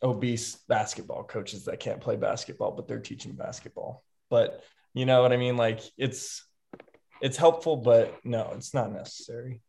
obese 0.01 0.57
basketball 0.67 1.23
coaches 1.23 1.65
that 1.65 1.79
can't 1.79 2.01
play 2.01 2.17
basketball, 2.17 2.71
but 2.71 2.87
they're 2.87 2.99
teaching 2.99 3.33
basketball. 3.33 4.03
But 4.29 4.63
you 4.93 5.05
know 5.05 5.21
what 5.21 5.31
I 5.33 5.37
mean? 5.37 5.57
Like 5.57 5.81
it's 5.97 6.45
it's 7.21 7.37
helpful, 7.37 7.77
but 7.77 8.13
no, 8.23 8.51
it's 8.55 8.73
not 8.73 8.91
necessary. 8.91 9.61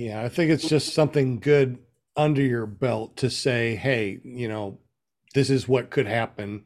Yeah, 0.00 0.22
I 0.22 0.28
think 0.28 0.50
it's 0.50 0.68
just 0.68 0.92
something 0.94 1.38
good 1.38 1.78
under 2.16 2.42
your 2.42 2.66
belt 2.66 3.16
to 3.18 3.30
say, 3.30 3.76
hey, 3.76 4.18
you 4.24 4.48
know, 4.48 4.80
this 5.34 5.50
is 5.50 5.68
what 5.68 5.90
could 5.90 6.06
happen. 6.06 6.64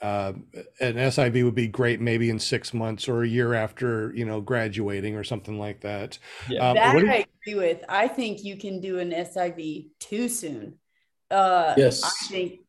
Uh, 0.00 0.32
an 0.80 0.94
SIV 0.94 1.44
would 1.44 1.54
be 1.54 1.68
great 1.68 2.00
maybe 2.00 2.30
in 2.30 2.38
six 2.38 2.72
months 2.72 3.06
or 3.06 3.22
a 3.22 3.28
year 3.28 3.52
after, 3.52 4.14
you 4.14 4.24
know, 4.24 4.40
graduating 4.40 5.14
or 5.14 5.22
something 5.22 5.58
like 5.58 5.82
that. 5.82 6.18
Yeah. 6.48 6.70
Um, 6.70 6.74
that 6.76 6.94
what 6.94 7.04
you- 7.04 7.10
i 7.10 7.26
agree 7.46 7.54
with 7.60 7.84
i 7.88 8.08
think 8.08 8.42
you 8.44 8.56
can 8.56 8.80
do 8.80 8.98
an 8.98 9.10
siv 9.10 9.90
too 9.98 10.28
soon 10.28 10.78
uh 11.30 11.74
Yes. 11.76 12.02
i 12.02 12.10
think 12.28 12.60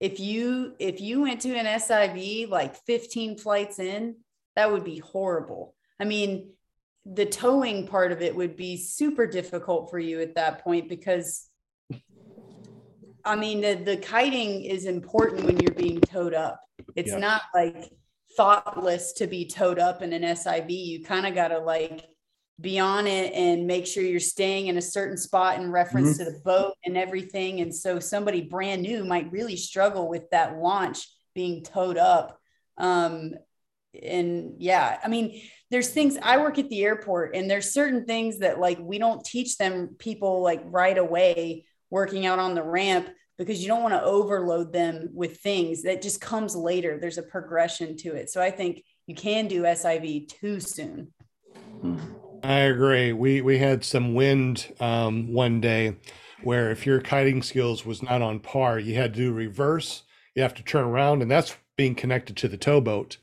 if 0.00 0.18
you 0.18 0.74
if 0.78 1.00
you 1.00 1.20
went 1.20 1.42
to 1.42 1.54
an 1.54 1.66
siv 1.66 2.48
like 2.48 2.74
15 2.86 3.36
flights 3.36 3.78
in 3.78 4.16
that 4.56 4.72
would 4.72 4.84
be 4.84 4.98
horrible. 4.98 5.74
I 6.00 6.04
mean 6.04 6.52
the 7.06 7.26
towing 7.26 7.86
part 7.86 8.12
of 8.12 8.20
it 8.20 8.34
would 8.34 8.56
be 8.56 8.76
super 8.76 9.26
difficult 9.26 9.90
for 9.90 9.98
you 9.98 10.20
at 10.20 10.34
that 10.34 10.62
point 10.62 10.88
because 10.88 11.48
i 13.24 13.34
mean 13.36 13.60
the, 13.60 13.74
the 13.74 13.96
kiting 13.96 14.64
is 14.64 14.84
important 14.84 15.44
when 15.44 15.58
you're 15.60 15.74
being 15.74 16.00
towed 16.00 16.34
up. 16.34 16.60
It's 16.96 17.12
Yeah. 17.12 17.18
not 17.18 17.42
like 17.54 17.92
thoughtless 18.36 19.12
to 19.14 19.26
be 19.26 19.46
towed 19.46 19.78
up 19.78 20.02
in 20.02 20.12
an 20.12 20.22
siv 20.22 20.70
you 20.70 21.04
kind 21.04 21.26
of 21.26 21.34
got 21.34 21.48
to 21.48 21.58
like 21.58 22.06
be 22.60 22.78
on 22.78 23.06
it 23.06 23.32
and 23.32 23.66
make 23.66 23.86
sure 23.86 24.02
you're 24.02 24.20
staying 24.20 24.66
in 24.66 24.76
a 24.76 24.82
certain 24.82 25.16
spot 25.16 25.60
in 25.60 25.70
reference 25.70 26.18
to 26.18 26.24
the 26.24 26.40
boat 26.44 26.74
and 26.84 26.96
everything. 26.96 27.60
And 27.60 27.74
so 27.74 27.98
somebody 27.98 28.42
brand 28.42 28.82
new 28.82 29.04
might 29.04 29.32
really 29.32 29.56
struggle 29.56 30.08
with 30.08 30.28
that 30.30 30.58
launch 30.58 31.08
being 31.34 31.62
towed 31.62 31.96
up. 31.96 32.38
Um, 32.76 33.34
and 34.00 34.54
yeah, 34.58 34.98
I 35.02 35.08
mean, 35.08 35.40
there's 35.70 35.90
things 35.90 36.18
I 36.22 36.38
work 36.38 36.58
at 36.58 36.68
the 36.68 36.84
airport 36.84 37.34
and 37.34 37.50
there's 37.50 37.72
certain 37.72 38.04
things 38.04 38.38
that 38.38 38.60
like 38.60 38.78
we 38.80 38.98
don't 38.98 39.24
teach 39.24 39.56
them 39.56 39.96
people 39.98 40.42
like 40.42 40.62
right 40.66 40.96
away 40.96 41.66
working 41.90 42.26
out 42.26 42.38
on 42.38 42.54
the 42.54 42.62
ramp 42.62 43.08
because 43.38 43.62
you 43.62 43.68
don't 43.68 43.82
want 43.82 43.94
to 43.94 44.02
overload 44.02 44.72
them 44.72 45.08
with 45.12 45.38
things 45.38 45.82
that 45.82 46.02
just 46.02 46.20
comes 46.20 46.54
later. 46.54 46.98
There's 46.98 47.18
a 47.18 47.22
progression 47.22 47.96
to 47.98 48.14
it. 48.14 48.30
So 48.30 48.42
I 48.42 48.50
think 48.50 48.84
you 49.06 49.14
can 49.14 49.48
do 49.48 49.62
SIV 49.62 50.28
too 50.28 50.60
soon. 50.60 51.12
I 52.42 52.60
agree. 52.60 53.12
We 53.12 53.40
we 53.40 53.58
had 53.58 53.84
some 53.84 54.14
wind 54.14 54.72
um, 54.80 55.32
one 55.32 55.60
day 55.60 55.96
where 56.42 56.70
if 56.70 56.86
your 56.86 57.00
kiting 57.00 57.42
skills 57.42 57.84
was 57.84 58.02
not 58.02 58.22
on 58.22 58.40
par, 58.40 58.78
you 58.78 58.94
had 58.94 59.14
to 59.14 59.20
do 59.20 59.32
reverse. 59.32 60.04
You 60.34 60.42
have 60.42 60.54
to 60.54 60.62
turn 60.62 60.84
around, 60.84 61.22
and 61.22 61.30
that's 61.30 61.56
being 61.76 61.94
connected 61.94 62.36
to 62.38 62.48
the 62.48 62.56
towboat. 62.56 63.18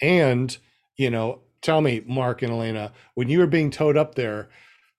And 0.00 0.56
you 0.96 1.10
know, 1.10 1.40
tell 1.62 1.80
me, 1.80 2.02
Mark 2.06 2.42
and 2.42 2.52
Elena, 2.52 2.92
when 3.14 3.28
you 3.28 3.38
were 3.38 3.46
being 3.46 3.70
towed 3.70 3.96
up 3.96 4.14
there, 4.14 4.48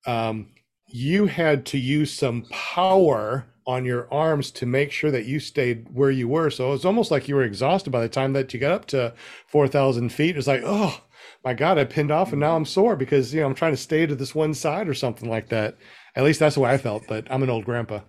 um, 0.06 0.50
you 0.88 1.26
had 1.26 1.66
to 1.68 1.78
use 1.78 2.14
some 2.14 2.44
power 2.52 3.48
on 3.66 3.84
your 3.84 4.12
arms 4.14 4.50
to 4.52 4.66
make 4.66 4.92
sure 4.92 5.12
that 5.12 5.26
you 5.26 5.40
stayed 5.42 5.88
where 5.94 6.12
you 6.12 6.28
were. 6.28 6.50
So 6.50 6.70
it 6.70 6.72
was 6.72 6.86
almost 6.86 7.12
like 7.12 7.28
you 7.28 7.36
were 7.36 7.44
exhausted 7.44 7.90
by 7.90 8.02
the 8.02 8.08
time 8.08 8.32
that 8.34 8.54
you 8.54 8.60
got 8.62 8.72
up 8.72 8.86
to 8.88 9.14
four 9.46 9.68
thousand 9.68 10.10
feet. 10.14 10.32
It 10.32 10.38
was 10.38 10.48
like, 10.48 10.62
oh 10.64 11.02
my 11.44 11.54
God, 11.54 11.78
I 11.78 11.86
pinned 11.86 12.12
off 12.12 12.32
and 12.32 12.40
now 12.40 12.56
I'm 12.56 12.66
sore 12.66 12.96
because 12.96 13.34
you 13.34 13.42
know 13.42 13.48
I'm 13.48 13.56
trying 13.56 13.74
to 13.74 13.78
stay 13.78 14.06
to 14.06 14.16
this 14.16 14.36
one 14.36 14.54
side 14.54 14.88
or 14.88 14.94
something 14.94 15.30
like 15.30 15.50
that. 15.50 15.78
At 16.16 16.24
least 16.24 16.40
that's 16.40 16.56
the 16.56 16.62
way 16.62 16.72
I 16.72 16.78
felt, 16.78 17.08
but 17.08 17.28
I'm 17.32 17.44
an 17.44 17.50
old 17.50 17.66
grandpa. 17.66 18.02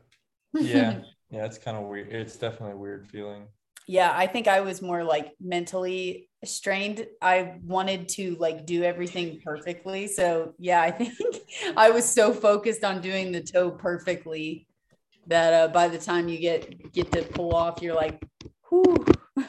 Yeah. 0.54 1.00
Yeah. 1.30 1.44
It's 1.44 1.58
kind 1.58 1.76
of 1.76 1.84
weird. 1.84 2.08
It's 2.10 2.36
definitely 2.36 2.72
a 2.72 2.76
weird 2.78 3.06
feeling. 3.10 3.48
yeah 3.86 4.12
i 4.16 4.26
think 4.26 4.48
i 4.48 4.60
was 4.60 4.80
more 4.80 5.04
like 5.04 5.32
mentally 5.40 6.28
strained 6.44 7.06
i 7.22 7.54
wanted 7.64 8.08
to 8.08 8.34
like 8.36 8.64
do 8.66 8.82
everything 8.82 9.40
perfectly 9.44 10.06
so 10.06 10.54
yeah 10.58 10.80
i 10.80 10.90
think 10.98 11.14
i 11.76 11.90
was 11.90 12.04
so 12.08 12.32
focused 12.32 12.82
on 12.84 13.00
doing 13.02 13.30
the 13.32 13.42
toe 13.42 13.70
perfectly 13.70 14.66
that 15.26 15.52
uh, 15.52 15.68
by 15.68 15.86
the 15.88 15.98
time 15.98 16.28
you 16.28 16.38
get 16.38 16.92
get 16.92 17.12
to 17.12 17.22
pull 17.22 17.54
off 17.54 17.82
you're 17.82 17.94
like 17.94 18.22
whew. 18.70 18.96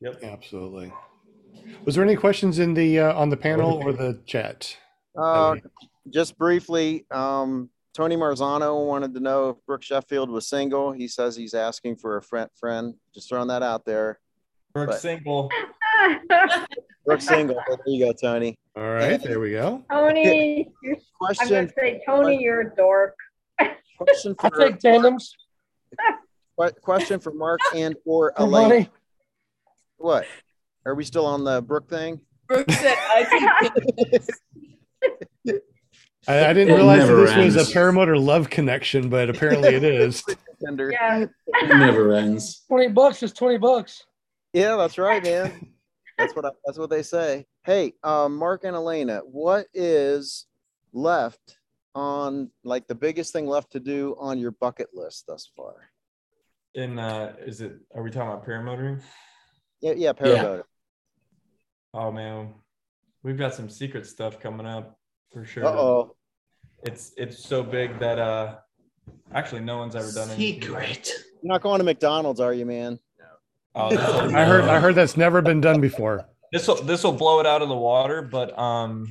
Yep. 0.00 0.24
Absolutely. 0.24 0.92
Was 1.84 1.94
there 1.94 2.04
any 2.04 2.16
questions 2.16 2.58
in 2.58 2.74
the 2.74 3.00
uh, 3.00 3.14
on 3.14 3.28
the 3.30 3.36
panel 3.36 3.82
or 3.82 3.92
the 3.92 4.20
chat? 4.26 4.76
Uh, 5.16 5.56
just 6.10 6.38
briefly, 6.38 7.04
um, 7.10 7.68
Tony 7.94 8.16
Marzano 8.16 8.86
wanted 8.86 9.14
to 9.14 9.20
know 9.20 9.50
if 9.50 9.56
Brooke 9.66 9.82
Sheffield 9.82 10.30
was 10.30 10.46
single. 10.48 10.92
He 10.92 11.08
says 11.08 11.36
he's 11.36 11.54
asking 11.54 11.96
for 11.96 12.16
a 12.16 12.22
friend. 12.22 12.48
Friend, 12.58 12.94
just 13.14 13.28
throwing 13.28 13.48
that 13.48 13.62
out 13.62 13.84
there. 13.84 14.18
Brooke 14.72 14.90
But- 14.90 15.00
single. 15.00 15.50
Brooke 17.04 17.20
single. 17.20 17.56
There 17.68 17.78
you 17.86 18.06
go, 18.06 18.12
Tony. 18.12 18.56
All 18.76 18.82
right, 18.84 19.22
there 19.22 19.38
we 19.40 19.50
go. 19.50 19.84
Tony, 19.90 20.70
you're, 20.82 20.94
I'm 20.96 21.00
Question. 21.18 21.48
gonna 21.48 21.68
say, 21.78 22.00
Tony, 22.06 22.42
you're 22.42 22.60
a 22.62 22.74
dork. 22.74 23.14
Question 23.98 24.34
I 24.40 24.48
for 24.48 24.56
take 24.56 24.78
tandems 24.78 25.34
que- 26.58 26.70
question 26.80 27.20
for 27.20 27.32
Mark 27.34 27.60
and 27.74 27.94
for 28.04 28.32
for 28.36 28.42
Elaine. 28.44 28.68
money. 28.68 28.88
What? 29.98 30.26
Are 30.84 30.94
we 30.94 31.04
still 31.04 31.26
on 31.26 31.44
the 31.44 31.62
Brooke 31.62 31.88
thing? 31.88 32.20
brooke 32.48 32.70
said 32.70 32.98
i 33.14 33.24
think 33.24 33.50
I, 36.28 36.50
I 36.50 36.52
didn't 36.52 36.70
It 36.70 36.74
realize 36.74 37.00
that 37.00 37.08
never 37.08 37.26
this 37.26 37.56
was 37.56 37.70
a 37.70 37.74
paramotor 37.74 38.22
love 38.22 38.48
connection, 38.48 39.08
but 39.08 39.28
apparently 39.28 39.74
it 39.74 39.82
is. 39.82 40.22
Tender. 40.64 40.92
Yeah. 40.92 41.24
It 41.24 41.76
never 41.76 42.12
ends. 42.12 42.62
Twenty 42.68 42.86
bucks 42.86 43.24
is 43.24 43.32
twenty 43.32 43.58
bucks. 43.58 44.04
Yeah, 44.52 44.76
that's 44.76 44.98
right, 44.98 45.20
man. 45.20 45.72
That's 46.18 46.36
what 46.36 46.44
I, 46.44 46.50
that's 46.64 46.78
what 46.78 46.90
they 46.90 47.02
say. 47.02 47.46
Hey, 47.64 47.94
um, 48.04 48.36
Mark 48.36 48.62
and 48.62 48.76
Elena, 48.76 49.22
what 49.24 49.66
is 49.74 50.46
left 50.92 51.58
on 51.96 52.52
like 52.62 52.86
the 52.86 52.94
biggest 52.94 53.32
thing 53.32 53.48
left 53.48 53.72
to 53.72 53.80
do 53.80 54.14
on 54.20 54.38
your 54.38 54.52
bucket 54.52 54.90
list 54.94 55.24
thus 55.26 55.50
far? 55.56 55.90
In, 56.74 57.00
uh, 57.00 57.34
is 57.44 57.60
it, 57.60 57.72
are 57.96 58.02
we 58.04 58.12
talking 58.12 58.28
about 58.28 58.46
paramotoring? 58.46 59.02
Yeah, 59.80 59.94
yeah, 59.96 60.12
paraboat. 60.12 60.66
Oh 61.94 62.10
man, 62.10 62.54
we've 63.22 63.38
got 63.38 63.54
some 63.54 63.68
secret 63.68 64.06
stuff 64.06 64.40
coming 64.40 64.66
up 64.66 64.98
for 65.32 65.44
sure. 65.44 65.66
Uh 65.66 65.70
oh. 65.72 66.16
It's, 66.84 67.12
it's 67.16 67.38
so 67.44 67.62
big 67.62 67.98
that, 68.00 68.18
uh, 68.18 68.56
actually 69.34 69.60
no 69.60 69.78
one's 69.78 69.94
ever 69.94 70.10
done 70.12 70.30
anything. 70.30 70.60
Secret. 70.62 71.10
You're 71.42 71.52
not 71.52 71.62
going 71.62 71.78
to 71.78 71.84
McDonald's, 71.84 72.40
are 72.40 72.52
you, 72.54 72.66
man? 72.66 72.98
Oh, 73.74 73.90
this 73.90 73.98
will- 74.00 74.36
I 74.36 74.44
heard 74.44 74.64
I 74.64 74.78
heard 74.80 74.94
that's 74.94 75.16
never 75.16 75.40
been 75.40 75.60
done 75.60 75.80
before. 75.80 76.26
This 76.52 76.68
will 76.68 76.82
this 76.82 77.02
will 77.04 77.12
blow 77.12 77.40
it 77.40 77.46
out 77.46 77.62
of 77.62 77.68
the 77.70 77.76
water, 77.76 78.20
but 78.20 78.56
um, 78.58 79.08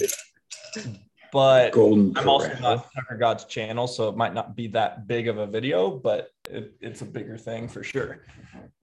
but 1.33 1.71
Golden 1.71 2.15
I'm 2.15 2.29
also 2.29 2.55
not 2.59 2.87
Tucker 2.93 3.17
Gott's 3.17 3.45
channel, 3.45 3.87
so 3.87 4.07
it 4.09 4.15
might 4.15 4.35
not 4.35 4.55
be 4.55 4.67
that 4.67 5.07
big 5.07 5.27
of 5.27 5.39
a 5.39 5.47
video, 5.47 5.89
but 5.89 6.29
it, 6.49 6.73
it's 6.79 7.01
a 7.01 7.05
bigger 7.05 7.37
thing 7.39 7.67
for 7.67 7.81
sure. 7.83 8.25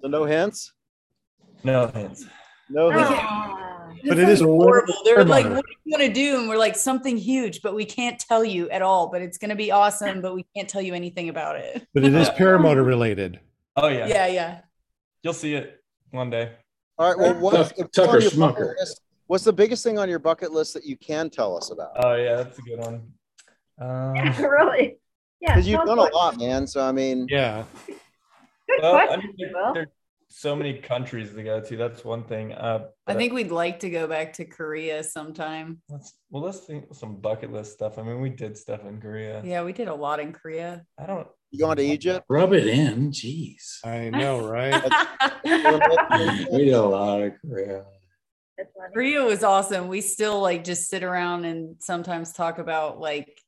So 0.02 0.08
no 0.08 0.24
hints. 0.24 0.72
No 1.62 1.86
hints. 1.86 2.24
No 2.68 2.90
hints. 2.90 3.10
But 4.06 4.18
it 4.18 4.28
is 4.28 4.40
horrible. 4.40 4.94
They're 5.04 5.24
like, 5.24 5.44
what 5.46 5.64
are 5.64 5.68
you 5.84 5.92
want 5.92 6.02
to 6.02 6.12
do? 6.12 6.38
And 6.38 6.48
we're 6.48 6.56
like, 6.58 6.76
something 6.76 7.16
huge, 7.16 7.62
but 7.62 7.74
we 7.74 7.84
can't 7.84 8.18
tell 8.18 8.44
you 8.44 8.68
at 8.70 8.82
all. 8.82 9.08
But 9.10 9.22
it's 9.22 9.38
gonna 9.38 9.56
be 9.56 9.70
awesome, 9.70 10.20
but 10.20 10.34
we 10.34 10.44
can't 10.56 10.68
tell 10.68 10.82
you 10.82 10.94
anything 10.94 11.28
about 11.28 11.56
it. 11.56 11.86
But 11.94 12.04
it 12.04 12.14
is 12.14 12.28
paramotor 12.38 12.84
related. 12.86 13.40
Oh 13.76 13.88
yeah, 13.88 14.06
Yeah, 14.06 14.26
yeah. 14.26 14.60
you'll 15.22 15.32
see 15.34 15.54
it 15.54 15.82
one 16.10 16.30
day. 16.30 16.52
All 16.98 17.08
right. 17.10 17.18
Well, 17.18 17.34
what's, 17.40 17.72
Tuck- 17.72 17.92
Tucker 17.92 18.16
on 18.16 18.20
your 18.22 18.30
bucket 18.32 18.38
Schmucker. 18.58 18.74
list, 18.78 19.00
what's 19.28 19.44
the 19.44 19.52
biggest 19.52 19.84
thing 19.84 19.98
on 19.98 20.08
your 20.08 20.18
bucket 20.18 20.50
list 20.52 20.74
that 20.74 20.84
you 20.84 20.96
can 20.96 21.30
tell 21.30 21.56
us 21.56 21.70
about? 21.70 21.90
Oh 22.04 22.14
yeah, 22.16 22.36
that's 22.36 22.58
a 22.58 22.62
good 22.62 22.78
one. 22.78 23.02
Um, 23.80 24.14
really? 24.42 24.96
Yeah. 25.40 25.54
Because 25.54 25.68
you've 25.68 25.84
done 25.86 25.98
a 26.00 26.12
lot, 26.12 26.36
man. 26.36 26.66
So 26.66 26.80
I 26.82 26.90
mean, 26.90 27.28
Yeah. 27.30 27.62
Good 27.86 27.96
well, 28.82 28.96
I 28.96 29.06
question, 29.06 29.34
mean, 29.38 29.52
there- 29.52 29.62
Will. 29.62 29.74
there's 29.74 29.86
so 30.30 30.54
many 30.54 30.74
countries 30.74 31.32
to 31.32 31.42
go 31.42 31.60
to. 31.60 31.76
That's 31.76 32.04
one 32.04 32.24
thing. 32.24 32.52
Uh, 32.52 32.88
I 33.06 33.14
think 33.14 33.32
we'd 33.32 33.50
like 33.50 33.80
to 33.80 33.90
go 33.90 34.06
back 34.06 34.32
to 34.34 34.44
Korea 34.44 35.02
sometime. 35.02 35.80
let's 35.88 36.14
well 36.30 36.42
let's 36.42 36.60
think 36.60 36.94
some 36.94 37.16
bucket 37.16 37.52
list 37.52 37.72
stuff. 37.72 37.98
I 37.98 38.02
mean, 38.02 38.20
we 38.20 38.30
did 38.30 38.56
stuff 38.56 38.84
in 38.84 39.00
Korea. 39.00 39.42
Yeah, 39.44 39.62
we 39.64 39.72
did 39.72 39.88
a 39.88 39.94
lot 39.94 40.20
in 40.20 40.32
Korea. 40.32 40.84
I 40.98 41.06
don't. 41.06 41.26
you 41.50 41.60
going 41.60 41.76
to 41.78 41.84
Egypt? 41.84 42.26
Rub 42.28 42.52
it 42.52 42.66
in. 42.66 43.10
Jeez. 43.10 43.84
I 43.84 44.10
know, 44.10 44.46
right? 44.46 44.74
we 46.52 46.64
did 46.64 46.74
a 46.74 46.82
lot 46.82 47.22
of 47.22 47.32
Korea. 47.40 47.84
That's. 48.56 48.72
Korea 48.92 49.24
was 49.24 49.42
awesome. 49.42 49.88
We 49.88 50.00
still 50.00 50.40
like 50.40 50.64
just 50.64 50.88
sit 50.88 51.02
around 51.02 51.46
and 51.46 51.76
sometimes 51.80 52.32
talk 52.32 52.58
about 52.58 53.00
like 53.00 53.40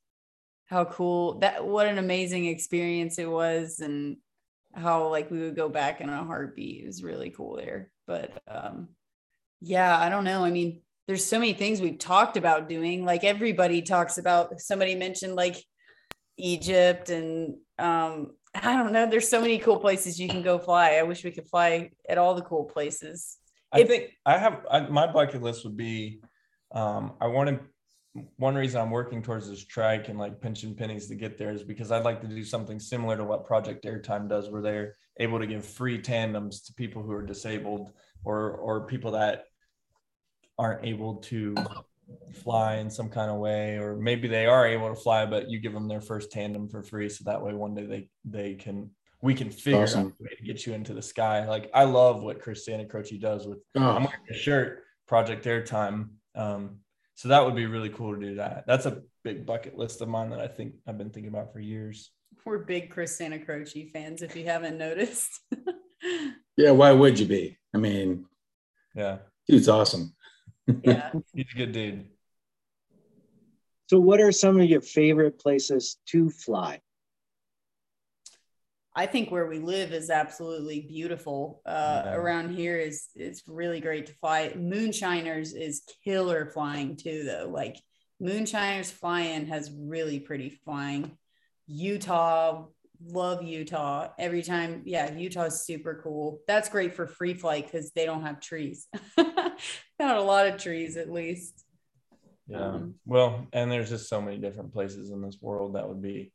how 0.67 0.85
cool 0.85 1.41
that 1.41 1.67
what 1.67 1.87
an 1.87 1.99
amazing 1.99 2.47
experience 2.47 3.19
it 3.19 3.29
was 3.29 3.81
and 3.81 4.17
how 4.75 5.09
like 5.09 5.31
we 5.31 5.41
would 5.41 5.57
go 5.57 5.69
back 5.69 6.01
in 6.01 6.09
a 6.09 6.25
heartbeat. 6.25 6.83
It 6.83 6.87
was 6.87 7.03
really 7.03 7.31
cool 7.31 7.57
there. 7.57 7.91
But 8.07 8.43
um 8.49 8.89
yeah, 9.61 9.99
I 9.99 10.09
don't 10.09 10.25
know. 10.25 10.45
I 10.45 10.51
mean, 10.51 10.81
there's 11.07 11.25
so 11.25 11.39
many 11.39 11.53
things 11.53 11.81
we've 11.81 11.99
talked 11.99 12.37
about 12.37 12.69
doing. 12.69 13.05
Like 13.05 13.25
everybody 13.25 13.83
talks 13.83 14.17
about 14.17 14.61
somebody 14.61 14.95
mentioned 14.95 15.35
like 15.35 15.63
Egypt 16.37 17.11
and 17.11 17.57
um 17.79 18.33
I 18.55 18.77
don't 18.77 18.93
know. 18.93 19.07
There's 19.09 19.29
so 19.29 19.41
many 19.41 19.59
cool 19.59 19.79
places 19.79 20.19
you 20.19 20.29
can 20.29 20.43
go 20.43 20.59
fly. 20.59 20.95
I 20.95 21.05
wish 21.05 21.23
we 21.23 21.31
could 21.31 21.49
fly 21.49 21.91
at 22.09 22.19
all 22.19 22.35
the 22.35 22.43
cool 22.43 22.65
places. 22.65 23.37
I 23.73 23.81
If- 23.81 23.89
think 23.89 24.11
I 24.27 24.39
have 24.39 24.67
I, 24.71 24.81
my 24.81 25.11
bucket 25.13 25.43
list 25.43 25.65
would 25.65 25.77
be 25.77 26.21
um, 26.73 27.15
I 27.21 27.27
wanted 27.27 27.61
one 28.37 28.55
reason 28.57 28.81
I'm 28.81 28.91
working 28.91 29.23
towards 29.23 29.49
this 29.49 29.65
trike 29.65 30.09
and 30.09 30.19
like 30.19 30.41
pinching 30.41 30.75
pennies 30.75 31.07
to 31.09 31.15
get 31.15 31.39
there 31.39 31.53
is 31.53 31.63
because 31.63 31.93
I'd 31.93 32.05
like 32.05 32.21
to 32.23 32.27
do 32.27 32.43
something 32.45 32.81
similar 32.81 33.17
to 33.17 33.25
what 33.25 33.47
Project 33.47 33.85
Airtime 33.85 34.29
does, 34.29 34.51
where 34.51 34.63
they're 34.63 34.95
able 35.19 35.39
to 35.39 35.47
give 35.47 35.65
free 35.65 35.99
tandems 36.01 36.63
to 36.63 36.75
people 36.75 37.03
who 37.03 37.13
are 37.13 37.23
disabled 37.23 37.93
or 38.25 38.51
or 38.51 38.87
people 38.87 39.13
that 39.13 39.45
aren't 40.59 40.85
able 40.85 41.17
to 41.17 41.55
fly 42.33 42.77
in 42.77 42.91
some 42.91 43.09
kind 43.09 43.31
of 43.31 43.39
way, 43.39 43.77
or 43.77 43.97
maybe 43.97 44.27
they 44.27 44.47
are 44.47 44.67
able 44.67 44.89
to 44.89 45.01
fly, 45.01 45.25
but 45.25 45.49
you 45.49 45.61
give 45.61 45.73
them 45.73 45.87
their 45.87 46.01
first 46.01 46.33
tandem 46.33 46.69
for 46.69 46.83
free, 46.83 47.09
so 47.09 47.23
that 47.25 47.41
way 47.43 47.55
one 47.55 47.75
day 47.75 47.87
they 47.87 48.09
they 48.25 48.55
can 48.55 48.91
we 49.23 49.35
can 49.35 49.51
figure 49.51 49.83
Awesome. 49.83 50.07
out 50.07 50.13
a 50.21 50.25
way 50.25 50.31
to 50.37 50.43
get 50.43 50.67
you 50.67 50.73
into 50.73 50.95
the 50.95 51.03
sky. 51.03 51.47
Like 51.47 51.71
I 51.73 51.85
love 51.85 52.23
what 52.23 52.41
Chris 52.41 52.67
Santacroce 52.69 53.21
does 53.21 53.47
with 53.47 53.59
I'm 53.77 53.83
Oh, 53.85 53.93
wearing 53.95 54.09
a 54.31 54.35
shirt, 54.35 54.83
Project 55.07 55.45
Airtime. 55.45 56.09
Um, 56.35 56.79
so 57.21 57.29
that 57.29 57.45
would 57.45 57.55
be 57.55 57.67
really 57.67 57.91
cool 57.91 58.15
to 58.15 58.19
do 58.19 58.35
that. 58.37 58.65
That's 58.67 58.87
a 58.87 59.03
big 59.25 59.45
bucket 59.45 59.77
list 59.77 60.01
of 60.01 60.09
mine 60.09 60.31
that 60.31 60.41
I 60.41 60.49
think 60.49 60.77
I've 60.87 60.97
been 60.97 61.11
thinking 61.11 61.31
about 61.31 61.53
for 61.53 61.61
years. 61.61 62.13
We're 62.47 62.61
big 62.65 62.89
Chris 62.89 63.21
Santacroce 63.21 63.91
fans, 63.91 64.23
if 64.23 64.35
you 64.35 64.47
haven't 64.47 64.79
noticed. 64.79 65.29
yeah. 66.57 66.71
Why 66.71 66.93
would 66.93 67.19
you 67.19 67.27
be? 67.27 67.59
I 67.75 67.77
mean, 67.77 68.25
Yeah, 68.95 69.19
dude's 69.47 69.69
awesome. 69.69 70.15
yeah. 70.83 71.13
he's 71.35 71.45
a 71.55 71.59
good 71.59 71.73
dude. 71.73 72.07
So, 73.91 74.01
what 74.01 74.23
are 74.23 74.33
some 74.33 74.59
of 74.59 74.71
your 74.71 74.81
favorite 74.81 75.39
places 75.39 75.99
to 76.07 76.31
fly? 76.31 76.81
I 79.01 79.07
think 79.07 79.31
where 79.31 79.47
we 79.47 79.61
live 79.61 79.95
is 79.95 80.11
absolutely 80.11 80.83
beautiful. 80.83 81.63
Uh, 81.65 82.03
Yeah. 82.05 82.15
Around 82.17 82.55
here 82.55 82.77
is 82.77 83.09
it's 83.15 83.43
really 83.49 83.81
great 83.81 84.05
to 84.07 84.13
fly. 84.15 84.53
Moonshiners 84.55 85.55
is 85.55 85.85
killer 86.05 86.51
flying 86.53 86.97
too, 86.97 87.25
though. 87.25 87.49
Like 87.51 87.77
Moonshiners 88.21 88.91
flying 88.91 89.47
has 89.47 89.73
really 89.75 90.21
pretty 90.21 90.51
flying. 90.51 91.17
Utah, 91.67 92.67
love 93.03 93.43
Utah. 93.43 94.09
Every 94.19 94.43
time, 94.43 94.83
yeah, 94.85 95.11
Utah 95.15 95.45
is 95.45 95.65
super 95.65 96.03
cool. 96.05 96.41
That's 96.47 96.69
great 96.69 96.93
for 96.93 97.07
free 97.07 97.33
flight 97.33 97.65
because 97.65 97.93
they 97.93 98.05
don't 98.05 98.27
have 98.27 98.39
trees. 98.39 98.87
Not 99.17 100.17
a 100.19 100.21
lot 100.21 100.47
of 100.47 100.61
trees, 100.61 100.99
at 100.99 101.11
least. 101.11 101.65
Yeah. 102.49 102.67
Um, 102.67 102.97
well, 103.07 103.47
and 103.55 103.73
there's 103.73 103.89
just 103.89 104.11
so 104.11 104.21
many 104.21 104.37
different 104.37 104.75
places 104.75 105.11
in 105.11 105.23
this 105.23 105.39
world 105.41 105.77
that 105.77 105.89
would 105.89 106.03
be 106.03 106.33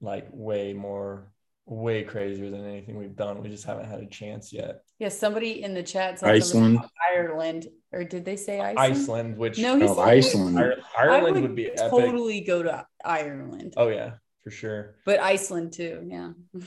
like 0.00 0.28
way 0.30 0.74
more, 0.74 1.31
way 1.66 2.02
crazier 2.02 2.50
than 2.50 2.64
anything 2.66 2.98
we've 2.98 3.16
done. 3.16 3.42
We 3.42 3.48
just 3.48 3.64
haven't 3.64 3.86
had 3.86 4.00
a 4.00 4.06
chance 4.06 4.52
yet. 4.52 4.82
Yeah, 4.98 5.08
somebody 5.08 5.62
in 5.62 5.74
the 5.74 5.82
chat 5.82 6.18
said 6.18 6.30
Iceland. 6.30 6.80
Ireland, 7.14 7.68
or 7.92 8.04
did 8.04 8.24
they 8.24 8.36
say 8.36 8.60
Iceland? 8.60 8.78
Iceland, 8.78 9.36
which 9.38 9.58
No, 9.58 9.76
he 9.76 9.84
Oh, 9.84 9.94
said 9.94 10.02
Iceland. 10.02 10.58
Ir- 10.58 10.76
I 10.98 11.02
Ireland 11.04 11.34
would, 11.34 11.42
would, 11.42 11.54
be 11.56 11.66
epic. 11.68 11.90
totally 11.90 12.40
go 12.40 12.62
to 12.62 12.86
Ireland, 13.04 13.74
Oh 13.76 13.88
yeah, 13.88 14.14
for 14.42 14.50
sure. 14.50 14.96
but 15.06 15.20
Iceland 15.20 15.72
too. 15.72 16.02
Yeah. 16.06 16.32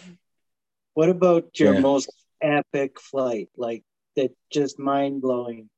What 0.94 1.10
about 1.10 1.60
your 1.60 1.74
Yeah. 1.74 1.80
most 1.82 2.10
epic 2.42 3.02
flight? 3.02 3.50
Like 3.58 3.84
that 4.16 4.32
just 4.50 4.80
mind 4.80 5.22
blowing 5.22 5.70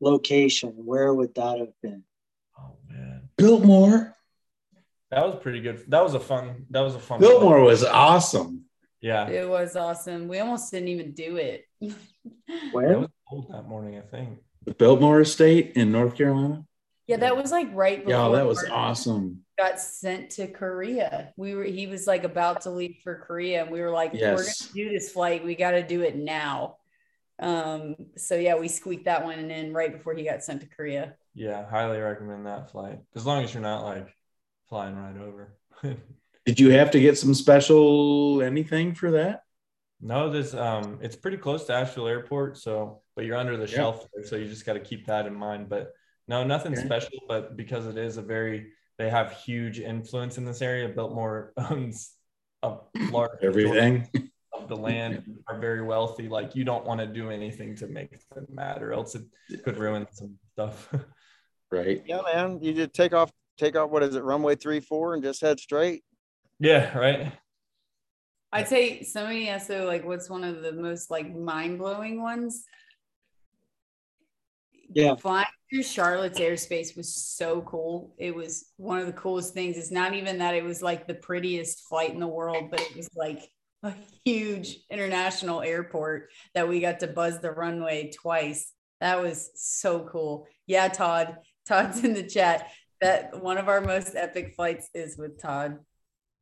location? 0.00 0.72
Where 0.84 1.14
would 1.14 1.36
that 1.36 1.60
have 1.60 1.72
been? 1.82 2.02
Oh 2.58 2.76
man, 2.88 3.28
Biltmore. 3.38 4.15
That 5.10 5.24
was 5.26 5.36
pretty 5.42 5.60
good. 5.60 5.84
That 5.88 6.02
was 6.02 6.14
a 6.14 6.20
fun. 6.20 6.66
That 6.70 6.80
was 6.80 6.94
a 6.94 7.00
fun. 7.00 7.20
Biltmore 7.20 7.60
was 7.60 7.84
awesome. 7.84 8.62
Yeah, 9.00 9.28
It 9.28 9.48
was 9.48 9.76
awesome. 9.76 10.26
We 10.26 10.38
almost 10.40 10.70
didn't 10.72 10.88
even 10.88 11.12
do 11.12 11.36
it. 11.36 11.64
it 11.80 11.94
was 12.74 13.08
cold 13.28 13.52
that 13.52 13.68
morning. 13.68 13.98
I 13.98 14.00
think. 14.00 14.38
The 14.64 14.74
Biltmore 14.74 15.20
Estate 15.20 15.72
in 15.76 15.92
North 15.92 16.16
Carolina. 16.16 16.64
yeah, 17.06 17.18
that 17.18 17.36
was 17.36 17.52
like 17.52 17.68
right 17.72 18.04
before 18.04 18.10
Yeah, 18.32 18.36
that 18.36 18.46
was 18.46 18.62
Mark 18.62 18.72
awesome. 18.72 19.44
got 19.58 19.78
sent 19.78 20.30
to 20.30 20.48
Korea. 20.48 21.32
We 21.36 21.54
were 21.54 21.62
he 21.64 21.86
was 21.86 22.06
like 22.08 22.24
about 22.24 22.62
to 22.62 22.70
leave 22.70 22.96
for 23.04 23.14
Korea, 23.26 23.62
and 23.62 23.70
we 23.70 23.80
were 23.80 23.90
like, 23.92 24.12
we're 24.12 24.36
gonna 24.36 24.48
do 24.74 24.88
this 24.90 25.12
flight. 25.12 25.44
We 25.44 25.54
got 25.54 25.72
to 25.72 25.86
do 25.86 26.00
it 26.02 26.16
now. 26.16 26.78
Um. 27.38 27.94
So 28.16 28.34
yeah, 28.34 28.56
we 28.56 28.66
squeaked 28.66 29.04
that 29.04 29.24
one 29.24 29.50
in 29.50 29.72
right 29.72 29.92
before 29.92 30.14
he 30.14 30.24
got 30.24 30.42
sent 30.42 30.62
to 30.62 30.66
Korea. 30.68 31.14
Yeah, 31.34 31.68
highly 31.68 31.98
recommend 31.98 32.46
that 32.46 32.70
flight. 32.72 32.98
As 33.14 33.26
long 33.26 33.44
as 33.44 33.52
you're 33.54 33.62
not 33.62 33.84
like 33.84 34.08
flying 34.68 34.96
right 34.96 35.16
over. 35.16 35.56
Did 36.46 36.60
you 36.60 36.70
have 36.70 36.90
to 36.92 37.00
get 37.00 37.18
some 37.18 37.34
special 37.34 38.42
anything 38.42 38.94
for 38.94 39.10
that? 39.12 39.42
no, 40.00 40.28
this 40.30 40.52
um, 40.52 40.98
it's 41.00 41.16
pretty 41.16 41.38
close 41.38 41.64
to 41.64 41.72
Asheville 41.72 42.06
Airport, 42.08 42.58
so 42.58 43.00
but 43.14 43.24
you're 43.24 43.36
under 43.36 43.56
the 43.56 43.64
Yeah. 43.66 43.76
shelf 43.78 44.06
so 44.24 44.36
you 44.36 44.46
just 44.46 44.66
got 44.66 44.74
to 44.74 44.80
keep 44.80 45.06
that 45.06 45.26
in 45.26 45.34
mind. 45.34 45.68
But 45.68 45.92
no, 46.28 46.44
nothing 46.44 46.72
Okay. 46.74 46.84
special. 46.84 47.18
But 47.26 47.56
because 47.56 47.86
it 47.86 47.96
is 47.96 48.16
a 48.18 48.22
very, 48.22 48.72
they 48.98 49.08
have 49.08 49.32
huge 49.32 49.80
influence 49.80 50.36
in 50.38 50.44
this 50.44 50.60
area. 50.60 50.88
Biltmore 50.88 51.52
owns 51.56 52.14
a 52.62 52.76
large 53.10 53.30
Everything. 53.42 54.06
of 54.52 54.68
the 54.68 54.76
land 54.76 55.22
are 55.48 55.58
very 55.58 55.82
wealthy. 55.82 56.28
Like 56.28 56.54
you 56.54 56.64
don't 56.64 56.84
want 56.84 57.00
to 57.00 57.06
do 57.06 57.30
anything 57.30 57.74
to 57.76 57.86
make 57.86 58.18
them 58.34 58.46
mad, 58.50 58.82
or 58.82 58.92
else 58.92 59.14
it 59.14 59.24
could 59.64 59.78
ruin 59.78 60.06
some 60.12 60.34
stuff. 60.52 60.92
Right. 61.72 62.04
Yeah, 62.06 62.20
man. 62.32 62.60
You 62.62 62.72
just 62.74 62.92
take 62.92 63.12
off, 63.12 63.32
take 63.56 63.76
off. 63.76 63.90
What 63.90 64.02
is 64.02 64.14
it? 64.14 64.24
Runway 64.24 64.56
three, 64.56 64.80
four, 64.80 65.14
and 65.14 65.22
just 65.22 65.40
head 65.40 65.60
straight. 65.60 66.02
yeah, 66.58 66.96
right. 66.96 67.32
I'd 68.52 68.68
say 68.68 69.02
somebody 69.02 69.48
asked 69.48 69.68
though, 69.68 69.84
like, 69.84 70.06
what's 70.06 70.30
one 70.30 70.44
of 70.44 70.62
the 70.62 70.72
most 70.72 71.10
like 71.10 71.34
mind 71.34 71.78
blowing 71.78 72.22
ones? 72.22 72.64
Yeah. 74.88 75.16
Flying 75.16 75.46
through 75.68 75.82
Charlotte's 75.82 76.38
airspace 76.38 76.96
was 76.96 77.14
so 77.14 77.60
cool. 77.62 78.14
It 78.18 78.34
was 78.34 78.72
one 78.76 78.98
of 78.98 79.06
the 79.06 79.12
coolest 79.12 79.52
things. 79.52 79.76
It's 79.76 79.90
not 79.90 80.14
even 80.14 80.38
that 80.38 80.54
it 80.54 80.64
was 80.64 80.80
like 80.80 81.06
the 81.06 81.14
prettiest 81.14 81.86
flight 81.88 82.14
in 82.14 82.20
the 82.20 82.26
world, 82.26 82.70
but 82.70 82.80
it 82.80 82.96
was 82.96 83.08
like 83.16 83.50
a 83.82 83.92
huge 84.24 84.78
international 84.90 85.60
airport 85.60 86.30
that 86.54 86.68
we 86.68 86.80
got 86.80 87.00
to 87.00 87.08
buzz 87.08 87.40
the 87.40 87.50
runway 87.50 88.10
twice. 88.14 88.72
That 89.00 89.20
was 89.20 89.50
so 89.54 90.08
cool. 90.10 90.46
Yeah, 90.66 90.88
Todd. 90.88 91.36
Todd's 91.66 92.04
in 92.04 92.14
the 92.14 92.22
chat. 92.22 92.70
That 93.00 93.42
one 93.42 93.58
of 93.58 93.68
our 93.68 93.80
most 93.80 94.14
epic 94.16 94.54
flights 94.54 94.88
is 94.94 95.16
with 95.16 95.40
Todd. 95.40 95.78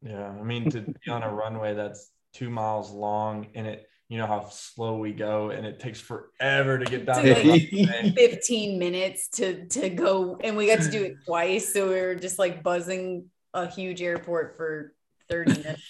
Yeah, 0.03 0.29
I 0.29 0.43
mean 0.43 0.71
to 0.71 0.83
be 0.83 1.11
on 1.11 1.23
a 1.23 1.33
runway 1.33 1.75
that's 1.75 2.11
two 2.33 2.51
miles 2.51 2.91
long 2.91 3.49
and 3.55 3.67
it, 3.67 3.89
you 4.09 4.19
know 4.19 4.27
how 4.27 4.49
slow 4.51 4.99
we 4.99 5.13
go, 5.13 5.51
and 5.51 5.67
it 5.67 5.81
takes 5.81 5.99
forever 5.99 6.79
to 6.79 6.85
get 6.85 7.07
down. 7.07 7.25
To, 7.25 7.49
like, 7.49 7.71
15 8.15 8.79
minutes 8.79 9.29
to 9.31 9.67
to 9.69 9.89
go 9.89 10.39
and 10.43 10.57
we 10.57 10.67
got 10.67 10.83
to 10.83 10.91
do 10.91 11.03
it 11.03 11.15
twice 11.27 11.73
so 11.73 11.89
we 11.89 11.95
were 11.95 12.15
just 12.15 12.39
like 12.39 12.63
buzzing 12.63 13.31
a 13.55 13.67
huge 13.67 14.03
airport 14.03 14.57
for 14.57 14.95
30 15.31 15.53
minutes 15.53 15.83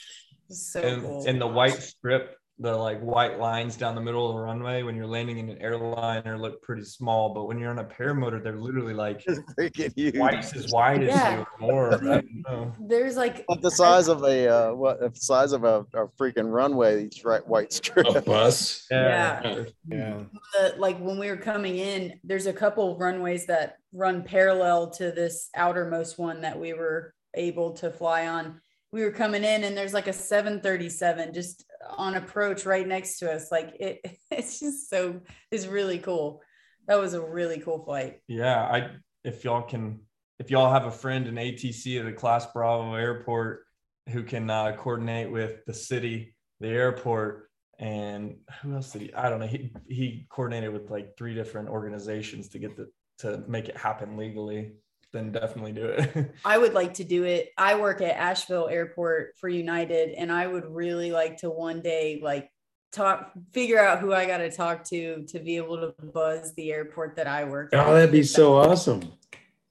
so 0.48 0.80
and, 0.80 1.02
cool 1.02 1.24
and 1.26 1.40
the 1.40 1.46
white 1.46 1.82
strip, 1.82 2.36
the 2.60 2.74
like 2.74 3.00
white 3.00 3.40
lines 3.40 3.76
down 3.76 3.96
the 3.96 4.00
middle 4.00 4.28
of 4.30 4.36
the 4.36 4.40
runway 4.40 4.84
when 4.84 4.94
you're 4.94 5.08
landing 5.08 5.38
in 5.38 5.50
an 5.50 5.58
airliner 5.60 6.38
look 6.38 6.62
pretty 6.62 6.84
small, 6.84 7.34
but 7.34 7.46
when 7.46 7.58
you're 7.58 7.70
on 7.70 7.80
a 7.80 7.84
paramotor, 7.84 8.40
they're 8.42 8.56
literally 8.60 8.94
like 8.94 9.24
It's 9.58 10.16
twice 10.16 10.54
as 10.54 10.70
wide 10.72 11.02
as 11.02 11.32
you 11.32 11.38
or 11.40 11.46
more. 11.58 11.94
I 11.94 11.98
don't 11.98 12.42
know. 12.48 12.72
there's 12.80 13.16
like 13.16 13.44
About 13.48 13.60
the 13.60 13.70
size 13.72 14.06
of 14.06 14.22
a 14.22 14.48
uh, 14.48 14.74
what? 14.74 15.00
The 15.00 15.10
size 15.14 15.50
of 15.52 15.64
a, 15.64 15.84
a 15.94 16.06
freaking 16.18 16.52
runway. 16.52 17.02
these 17.04 17.24
right 17.24 17.46
white 17.46 17.72
strip. 17.72 18.06
A 18.06 18.20
bus. 18.20 18.86
Yeah. 18.90 19.64
Yeah. 19.88 20.20
the, 20.52 20.74
like 20.78 20.98
when 21.00 21.18
we 21.18 21.28
were 21.28 21.36
coming 21.36 21.76
in 21.78 22.20
there's 22.22 22.46
a 22.46 22.52
couple 22.52 22.96
runways 22.96 23.46
that 23.46 23.78
run 23.92 24.22
parallel 24.22 24.90
to 24.90 25.10
this 25.10 25.48
outermost 25.56 26.18
one 26.18 26.40
that 26.42 26.58
we 26.58 26.72
were 26.72 27.12
able 27.34 27.72
to 27.72 27.90
fly 27.90 28.28
on 28.28 28.60
we 28.92 29.02
were 29.02 29.10
coming 29.10 29.42
in 29.42 29.64
and 29.64 29.76
there's 29.76 29.92
like 29.92 30.06
a 30.06 30.12
737 30.12 31.34
just 31.34 31.64
on 31.98 32.14
approach 32.14 32.66
right 32.66 32.86
next 32.86 33.18
to 33.18 33.30
us 33.30 33.50
like 33.50 33.74
it 33.80 34.00
it's 34.30 34.60
just 34.60 34.90
so 34.90 35.20
it's 35.50 35.66
really 35.66 35.98
cool 35.98 36.40
that 36.86 36.98
was 36.98 37.14
a 37.14 37.20
really 37.20 37.60
cool 37.60 37.84
flight 37.84 38.20
Yeah, 38.28 38.62
I 38.62 38.90
if 39.24 39.44
y'all 39.44 39.62
can 39.62 40.00
if 40.38 40.50
y'all 40.50 40.72
have 40.72 40.86
a 40.86 40.90
friend 40.90 41.26
in 41.26 41.34
ATC 41.36 41.98
at 41.98 42.06
the 42.06 42.12
Class 42.12 42.46
Bravo 42.52 42.94
airport 42.94 43.64
who 44.10 44.22
can 44.22 44.50
uh, 44.50 44.76
coordinate 44.76 45.30
with 45.30 45.64
the 45.64 45.72
city, 45.72 46.34
the 46.60 46.68
airport, 46.68 47.48
and 47.78 48.36
who 48.60 48.74
else 48.74 48.92
did 48.92 49.02
he? 49.02 49.14
I 49.14 49.28
don't 49.28 49.40
know. 49.40 49.46
He 49.46 49.72
he 49.88 50.26
coordinated 50.30 50.72
with 50.72 50.90
like 50.90 51.16
three 51.16 51.34
different 51.34 51.68
organizations 51.68 52.48
to 52.50 52.58
get 52.58 52.76
the 52.76 52.90
to 53.18 53.42
make 53.48 53.68
it 53.68 53.76
happen 53.76 54.16
legally. 54.16 54.72
Then 55.14 55.30
definitely 55.30 55.70
do 55.70 55.86
it. 55.86 56.34
I 56.44 56.58
would 56.58 56.74
like 56.74 56.94
to 56.94 57.04
do 57.04 57.22
it. 57.22 57.52
I 57.56 57.76
work 57.76 58.00
at 58.00 58.16
Asheville 58.16 58.66
Airport 58.66 59.34
for 59.38 59.48
United, 59.48 60.10
and 60.10 60.32
I 60.32 60.48
would 60.48 60.66
really 60.66 61.12
like 61.12 61.36
to 61.38 61.50
one 61.50 61.80
day 61.82 62.18
like 62.20 62.50
talk, 62.90 63.30
figure 63.52 63.78
out 63.78 64.00
who 64.00 64.12
I 64.12 64.26
got 64.26 64.38
to 64.38 64.50
talk 64.50 64.82
to 64.86 65.24
to 65.28 65.38
be 65.38 65.56
able 65.56 65.76
to 65.76 65.94
buzz 66.02 66.52
the 66.54 66.72
airport 66.72 67.14
that 67.14 67.28
I 67.28 67.44
work. 67.44 67.72
at. 67.72 67.86
Oh, 67.86 67.94
that'd 67.94 68.10
be 68.10 68.24
so 68.24 68.56
awesome. 68.56 69.04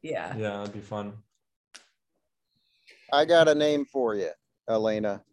Yeah. 0.02 0.34
yeah, 0.38 0.57
that'd 0.60 0.74
be 0.74 0.80
fun. 0.80 1.11
I 3.11 3.26
got 3.26 3.49
a 3.49 3.53
name 3.53 3.84
for 3.84 4.15
you, 4.15 4.30
Elena. 4.70 5.24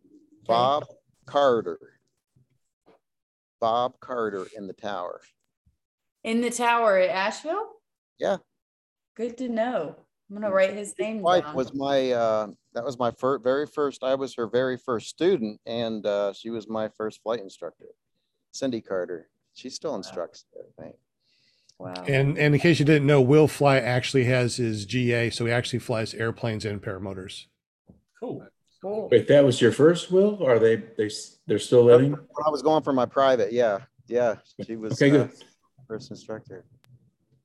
Bob 0.45 0.87
Carter. 1.25 1.79
Bob 3.61 4.01
Carter 4.01 4.49
in 4.57 4.67
the 4.67 4.73
tower. 4.73 5.21
In 6.25 6.41
the 6.41 6.51
tower 6.51 6.99
at 6.99 7.11
Asheville. 7.11 7.69
Yeah. 8.19 8.39
Good 9.21 9.37
to 9.37 9.51
know. 9.51 9.95
I'm 10.31 10.35
gonna 10.41 10.51
write 10.51 10.73
his 10.73 10.95
name 10.99 11.21
Wife 11.21 11.45
down. 11.45 11.55
was 11.55 11.75
my 11.75 12.11
uh, 12.11 12.47
that 12.73 12.83
was 12.83 12.99
my 12.99 13.11
first 13.11 13.45
very 13.45 13.67
first. 13.67 14.03
I 14.03 14.15
was 14.15 14.35
her 14.37 14.47
very 14.47 14.79
first 14.79 15.11
student, 15.11 15.61
and 15.67 16.07
uh, 16.07 16.33
she 16.33 16.49
was 16.49 16.71
my 16.71 16.89
first 16.89 17.23
flight 17.23 17.41
instructor. 17.41 17.85
Cindy 18.53 18.81
Carter. 18.81 19.29
She 19.53 19.69
still 19.69 19.95
instructs. 19.95 20.47
I 20.57 20.83
think. 20.83 20.97
wow. 21.79 21.93
And, 22.09 22.39
and 22.39 22.55
in 22.55 22.61
case 22.63 22.79
you 22.79 22.87
didn't 22.87 23.07
know, 23.07 23.21
Will 23.21 23.47
Fly 23.47 23.77
actually 23.77 24.25
has 24.25 24.57
his 24.57 24.87
GA, 24.87 25.29
so 25.29 25.45
he 25.45 25.53
actually 25.53 25.81
flies 25.81 26.15
airplanes 26.15 26.65
and 26.65 26.81
paramotors. 26.81 27.45
Cool. 28.19 28.47
Cool. 28.81 29.11
Wait, 29.13 29.29
that 29.29 29.45
was 29.45 29.61
your 29.61 29.73
first 29.73 30.11
will? 30.11 30.43
Are 30.43 30.59
they 30.59 30.77
they 30.77 31.11
they're 31.47 31.59
still 31.59 31.85
living? 31.85 32.13
When 32.13 32.47
I 32.47 32.49
was 32.49 32.63
going 32.63 32.83
for 32.83 32.95
my 32.95 33.05
private, 33.05 33.53
yeah, 33.53 33.81
yeah, 34.07 34.37
she 34.65 34.77
was 34.77 34.95
Okay, 34.95 35.11
uh, 35.11 35.25
good. 35.25 35.33
first 35.87 36.11
instructor. 36.11 36.65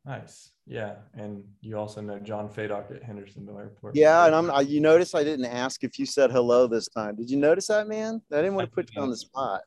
Nice. 0.05 0.51
Yeah, 0.67 0.95
and 1.15 1.43
you 1.61 1.77
also 1.77 2.01
know 2.01 2.19
John 2.19 2.47
Fadock 2.47 2.95
at 2.95 3.03
Hendersonville 3.03 3.57
Airport. 3.57 3.95
Yeah, 3.95 4.25
and 4.25 4.35
I'm. 4.35 4.51
I, 4.51 4.61
you 4.61 4.79
notice 4.79 5.15
I 5.15 5.23
didn't 5.23 5.45
ask 5.45 5.83
if 5.83 5.97
you 5.97 6.05
said 6.05 6.31
hello 6.31 6.67
this 6.67 6.87
time. 6.87 7.15
Did 7.15 7.29
you 7.29 7.37
notice 7.37 7.67
that, 7.67 7.87
man? 7.87 8.21
I 8.31 8.37
didn't 8.37 8.55
want 8.55 8.69
to 8.69 8.75
put 8.75 8.89
you 8.93 9.01
on 9.01 9.09
the 9.09 9.17
spot. 9.17 9.61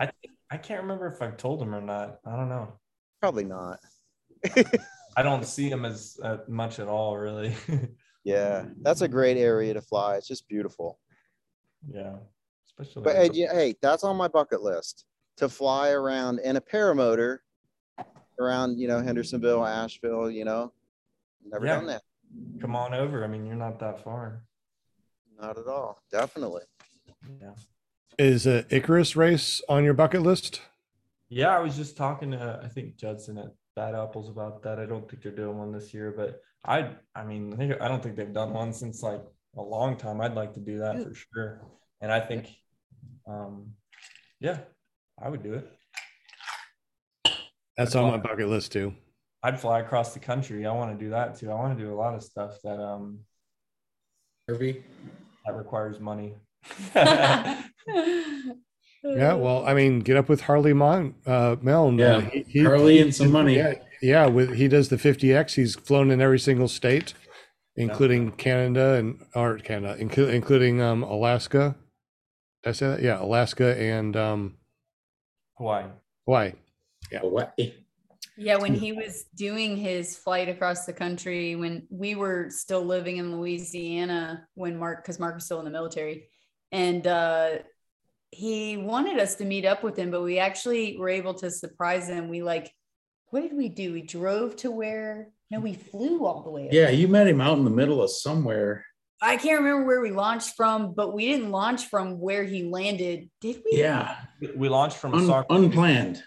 I, 0.00 0.10
I 0.50 0.56
can't 0.56 0.82
remember 0.82 1.06
if 1.08 1.20
I've 1.20 1.36
told 1.36 1.60
him 1.62 1.74
or 1.74 1.80
not. 1.80 2.18
I 2.26 2.36
don't 2.36 2.48
know. 2.48 2.72
Probably 3.20 3.44
not. 3.44 3.80
I 5.16 5.22
don't 5.22 5.44
see 5.44 5.68
him 5.68 5.84
as 5.84 6.18
uh, 6.22 6.38
much 6.48 6.78
at 6.78 6.88
all, 6.88 7.16
really. 7.16 7.54
Yeah, 8.24 8.66
that's 8.82 9.00
a 9.00 9.08
great 9.08 9.36
area 9.36 9.74
to 9.74 9.80
fly. 9.80 10.16
It's 10.16 10.28
just 10.28 10.46
beautiful. 10.48 10.98
yeah, 11.92 12.16
especially. 12.66 13.02
But 13.02 13.16
hey, 13.16 13.30
yeah, 13.32 13.52
hey, 13.52 13.74
that's 13.82 14.04
on 14.04 14.16
my 14.16 14.28
bucket 14.28 14.62
list 14.62 15.04
to 15.38 15.48
fly 15.48 15.90
around 15.90 16.38
in 16.38 16.56
a 16.56 16.60
paramotor 16.60 17.38
around, 18.42 18.78
you 18.78 18.88
know, 18.88 19.00
Hendersonville, 19.00 19.64
Asheville. 19.64 20.30
You 20.30 20.44
know, 20.44 20.72
never 21.44 21.66
Yeah. 21.66 21.76
done 21.76 21.86
that. 21.86 22.02
come 22.60 22.74
on 22.74 22.94
over. 22.94 23.24
I 23.24 23.26
mean, 23.26 23.44
you're 23.46 23.56
not 23.56 23.78
that 23.80 24.02
far. 24.02 24.42
Not 25.38 25.58
at 25.58 25.66
all. 25.66 26.00
Definitely. 26.10 26.62
Yeah. 27.40 27.52
Is 28.18 28.46
a 28.46 28.64
Icarus 28.74 29.16
race 29.16 29.60
on 29.68 29.84
your 29.84 29.92
bucket 29.94 30.22
list? 30.22 30.62
Yeah, 31.28 31.54
I 31.54 31.60
was 31.60 31.76
just 31.76 31.96
talking 31.96 32.30
to 32.32 32.60
I 32.62 32.68
think 32.68 32.96
Judson 32.96 33.36
at 33.38 33.52
Bad 33.76 33.94
Apples 33.94 34.28
about 34.30 34.62
that. 34.62 34.78
I 34.78 34.86
don't 34.86 35.08
think 35.10 35.22
they're 35.22 35.32
doing 35.32 35.58
one 35.58 35.72
this 35.72 35.92
year, 35.92 36.10
but 36.16 36.40
I 36.64 36.94
I 37.14 37.24
mean 37.24 37.52
I 37.52 37.56
think 37.56 37.80
I 37.80 37.88
don't 37.88 38.02
think 38.02 38.16
they've 38.16 38.32
done 38.32 38.52
one 38.54 38.72
since 38.72 39.02
like 39.02 39.22
a 39.56 39.62
long 39.62 39.96
time. 39.96 40.20
I'd 40.20 40.34
like 40.34 40.54
to 40.54 40.60
do 40.60 40.78
that 40.78 41.02
for 41.02 41.14
sure. 41.14 41.62
And 42.00 42.10
I 42.12 42.20
think 42.20 42.48
um 43.26 43.74
yeah, 44.40 44.58
I 45.20 45.28
would 45.28 45.42
do 45.42 45.54
it. 45.54 45.70
That's 47.76 47.94
on 47.94 48.10
my 48.10 48.16
bucket 48.18 48.48
list 48.48 48.72
too. 48.72 48.94
I'd 49.42 49.58
fly 49.60 49.80
across 49.80 50.14
the 50.14 50.20
country. 50.20 50.66
I 50.66 50.72
want 50.72 50.96
to 50.98 51.04
do 51.04 51.10
that 51.10 51.36
too. 51.38 51.50
I 51.50 51.54
want 51.54 51.76
to 51.76 51.84
do 51.84 51.92
a 51.92 51.96
lot 51.96 52.14
of 52.14 52.22
stuff 52.22 52.58
that 52.64 52.78
um 52.80 53.20
Harvey? 54.48 54.84
that 55.46 55.56
requires 55.56 55.98
money. 56.00 56.34
Yeah, 59.04 59.34
well, 59.34 59.66
I 59.66 59.74
mean, 59.74 59.98
get 59.98 60.16
up 60.16 60.28
with 60.28 60.42
Harley 60.42 60.72
Mon, 60.72 61.16
uh, 61.26 61.56
Milne. 61.60 61.98
Yeah, 61.98 62.18
Uh, 62.18 62.20
he- 62.20 62.44
he- 62.46 62.62
Harley 62.62 63.00
and 63.00 63.12
some 63.12 63.32
money. 63.32 63.56
Yeah, 63.56 63.74
yeah, 64.00 64.26
with 64.28 64.54
he 64.54 64.68
does 64.68 64.90
the 64.90 64.96
50x. 64.96 65.54
He's 65.56 65.74
flown 65.74 66.12
in 66.12 66.20
every 66.20 66.38
single 66.38 66.68
state, 66.68 67.12
including 67.74 68.30
Canada 68.30 68.92
and 68.94 69.18
or 69.34 69.58
Canada, 69.58 69.96
inclu- 70.00 70.32
including 70.32 70.80
um, 70.80 71.02
Alaska. 71.02 71.74
Did 72.62 72.68
I 72.70 72.72
say 72.74 72.86
that? 72.90 73.02
Yeah, 73.02 73.20
Alaska 73.20 73.76
and 73.76 74.16
um, 74.16 74.56
Hawaii. 75.58 75.86
Hawaii. 76.24 76.52
Hawaii. 77.10 77.74
Yeah, 78.36 78.56
when 78.56 78.74
he 78.74 78.92
was 78.92 79.24
doing 79.36 79.76
his 79.76 80.16
flight 80.16 80.48
across 80.48 80.86
the 80.86 80.92
country, 80.92 81.54
when 81.54 81.86
we 81.90 82.14
were 82.14 82.46
still 82.48 82.82
living 82.82 83.18
in 83.18 83.36
Louisiana, 83.36 84.46
when 84.54 84.78
Mark, 84.78 85.02
because 85.02 85.18
Mark 85.20 85.34
was 85.34 85.44
still 85.44 85.58
in 85.58 85.64
the 85.66 85.70
military, 85.70 86.28
and 86.70 87.06
uh, 87.06 87.50
he 88.30 88.78
wanted 88.78 89.18
us 89.18 89.34
to 89.36 89.44
meet 89.44 89.66
up 89.66 89.82
with 89.82 89.96
him, 89.98 90.10
but 90.10 90.22
we 90.22 90.38
actually 90.38 90.96
were 90.96 91.10
able 91.10 91.34
to 91.34 91.50
surprise 91.50 92.08
him. 92.08 92.28
We 92.30 92.42
like, 92.42 92.72
what 93.28 93.42
did 93.42 93.54
we 93.54 93.68
do? 93.68 93.92
We 93.92 94.02
drove 94.02 94.56
to 94.56 94.70
where? 94.70 95.28
No, 95.50 95.60
we 95.60 95.74
flew 95.74 96.24
all 96.24 96.42
the 96.42 96.50
way. 96.50 96.68
up 96.68 96.72
Yeah, 96.72 96.86
there. 96.86 96.94
you 96.94 97.08
met 97.08 97.26
him 97.26 97.42
out 97.42 97.58
in 97.58 97.64
the 97.64 97.70
middle 97.70 98.02
of 98.02 98.10
somewhere. 98.10 98.86
I 99.20 99.36
can't 99.36 99.60
remember 99.60 99.86
where 99.86 100.00
we 100.00 100.10
launched 100.10 100.56
from, 100.56 100.94
but 100.94 101.12
we 101.14 101.26
didn't 101.26 101.50
launch 101.50 101.86
from 101.86 102.18
where 102.18 102.44
he 102.44 102.64
landed, 102.64 103.28
did 103.42 103.56
we? 103.70 103.78
Yeah, 103.78 104.16
We- 104.40 104.52
We 104.52 104.68
launched 104.70 104.96
from 104.96 105.12
un- 105.14 105.26
Sauk- 105.26 105.46
unplanned. 105.50 106.22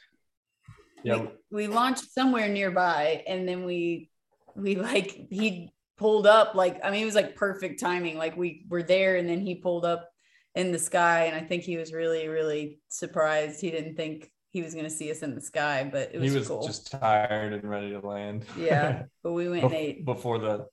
Yeah, 1.06 1.28
we 1.52 1.68
launched 1.68 2.12
somewhere 2.12 2.48
nearby 2.48 3.24
and 3.28 3.48
then 3.48 3.64
we 3.64 4.10
we 4.56 4.76
like 4.76 5.28
he 5.30 5.72
pulled 5.98 6.28
up 6.28 6.56
like 6.56 6.80
i 6.84 6.92
mean 6.92 7.04
it 7.04 7.06
was 7.06 7.16
like 7.16 7.36
perfect 7.36 7.80
timing 7.80 8.18
like 8.18 8.36
we 8.36 8.66
were 8.70 8.84
there 8.84 9.16
and 9.16 9.30
then 9.30 9.40
he 9.40 9.56
pulled 9.56 9.86
up 9.86 10.10
in 10.56 10.72
the 10.72 10.80
sky 10.80 11.26
and 11.26 11.36
i 11.36 11.46
think 11.46 11.64
he 11.64 11.78
was 11.78 11.94
really 11.94 12.28
really 12.28 12.80
surprised 12.90 13.62
he 13.62 13.72
didn't 13.72 13.96
think 13.96 14.32
he 14.50 14.62
was 14.62 14.74
going 14.74 14.86
to 14.86 14.92
see 14.92 15.12
us 15.12 15.22
in 15.22 15.36
the 15.36 15.42
sky 15.42 15.88
but 15.90 16.12
it 16.14 16.20
was, 16.20 16.32
he 16.32 16.38
was 16.38 16.48
cool 16.48 16.66
just 16.66 16.92
tired 16.92 17.54
and 17.54 17.70
ready 17.70 17.92
to 17.92 18.00
land. 18.00 18.46
yeah 18.58 19.04
but 19.24 19.34
we 19.34 19.48
went 19.48 19.64
and 19.64 19.72
Bef- 19.72 19.76
ate 19.76 20.06
before 20.06 20.40
the 20.40 20.66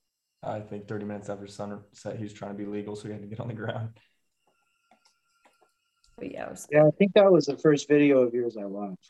I 0.45 0.59
think 0.59 0.89
30 0.89 1.05
minutes 1.05 1.29
after 1.29 1.47
sunset, 1.47 2.17
he 2.17 2.23
was 2.23 2.33
trying 2.33 2.51
to 2.51 2.57
be 2.57 2.65
legal, 2.65 2.97
so 2.97 3.07
he 3.07 3.13
had 3.13 3.21
to 3.21 3.27
get 3.29 3.39
on 3.39 3.47
the 3.47 3.53
ground. 3.53 3.97
but 6.17 6.29
yeah 6.29 6.47
it 6.47 6.51
was 6.51 6.67
Yeah, 6.69 6.85
I 6.85 6.91
think 6.91 7.13
that 7.13 7.31
was 7.31 7.45
the 7.45 7.57
first 7.57 7.87
video 7.87 8.19
of 8.19 8.33
yours 8.33 8.57
I 8.57 8.65
watched. 8.65 9.09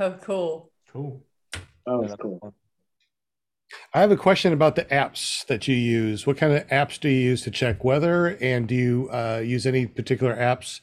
Oh 0.00 0.12
cool 0.22 0.70
Cool. 0.94 1.24
That 1.86 1.98
was 1.98 2.14
cool. 2.20 2.54
I 3.92 4.00
have 4.00 4.12
a 4.12 4.16
question 4.16 4.52
about 4.52 4.76
the 4.76 4.84
apps 4.84 5.44
that 5.46 5.66
you 5.66 5.74
use. 5.74 6.24
What 6.24 6.36
kind 6.36 6.52
of 6.52 6.64
apps 6.68 7.00
do 7.00 7.08
you 7.08 7.18
use 7.18 7.42
to 7.42 7.50
check 7.50 7.82
weather, 7.82 8.38
and 8.40 8.68
do 8.68 8.76
you 8.76 9.08
uh, 9.10 9.42
use 9.44 9.66
any 9.66 9.86
particular 9.86 10.36
apps 10.36 10.80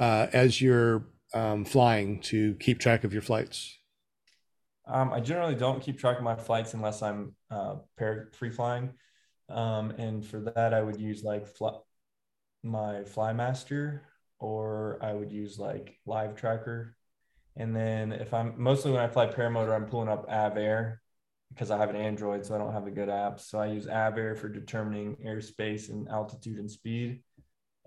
uh, 0.00 0.28
as 0.32 0.62
you're 0.62 1.04
um, 1.34 1.66
flying 1.66 2.20
to 2.20 2.54
keep 2.54 2.78
track 2.78 3.04
of 3.04 3.12
your 3.12 3.20
flights? 3.20 3.76
Um, 4.86 5.12
I 5.12 5.20
generally 5.20 5.54
don't 5.54 5.82
keep 5.82 5.98
track 5.98 6.16
of 6.16 6.24
my 6.24 6.34
flights 6.34 6.72
unless 6.72 7.02
I'm 7.02 7.34
uh, 7.50 7.76
pair 7.98 8.30
free 8.32 8.50
flying. 8.50 8.94
Um, 9.50 9.90
and 9.92 10.24
for 10.24 10.40
that, 10.40 10.72
I 10.72 10.80
would 10.80 10.98
use 10.98 11.22
like 11.22 11.46
fly, 11.46 11.72
my 12.62 13.02
Flymaster 13.02 14.00
or 14.38 14.98
I 15.02 15.12
would 15.12 15.30
use 15.30 15.58
like 15.58 15.98
Live 16.06 16.36
Tracker. 16.36 16.96
And 17.56 17.74
then 17.76 18.12
if 18.12 18.32
I'm 18.32 18.54
mostly 18.56 18.92
when 18.92 19.00
I 19.00 19.08
fly 19.08 19.26
paramotor, 19.26 19.74
I'm 19.74 19.86
pulling 19.86 20.08
up 20.08 20.28
Avare 20.28 20.96
because 21.50 21.70
I 21.70 21.78
have 21.78 21.90
an 21.90 21.96
Android, 21.96 22.46
so 22.46 22.54
I 22.54 22.58
don't 22.58 22.72
have 22.72 22.86
a 22.86 22.90
good 22.90 23.10
app. 23.10 23.38
So 23.40 23.58
I 23.58 23.66
use 23.66 23.86
Avare 23.86 24.38
for 24.38 24.48
determining 24.48 25.16
airspace 25.26 25.90
and 25.90 26.08
altitude 26.08 26.58
and 26.58 26.70
speed. 26.70 27.22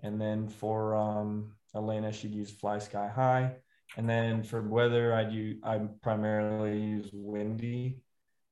And 0.02 0.20
then 0.20 0.48
for 0.48 0.94
um, 0.94 1.52
Elena, 1.74 2.12
she'd 2.12 2.34
use 2.34 2.50
Fly 2.50 2.78
Sky 2.78 3.08
High. 3.08 3.56
And 3.96 4.08
then 4.08 4.42
for 4.42 4.62
weather, 4.62 5.14
I 5.14 5.24
do 5.24 5.56
I 5.62 5.78
primarily 6.02 6.80
use 6.80 7.08
Windy, 7.12 8.00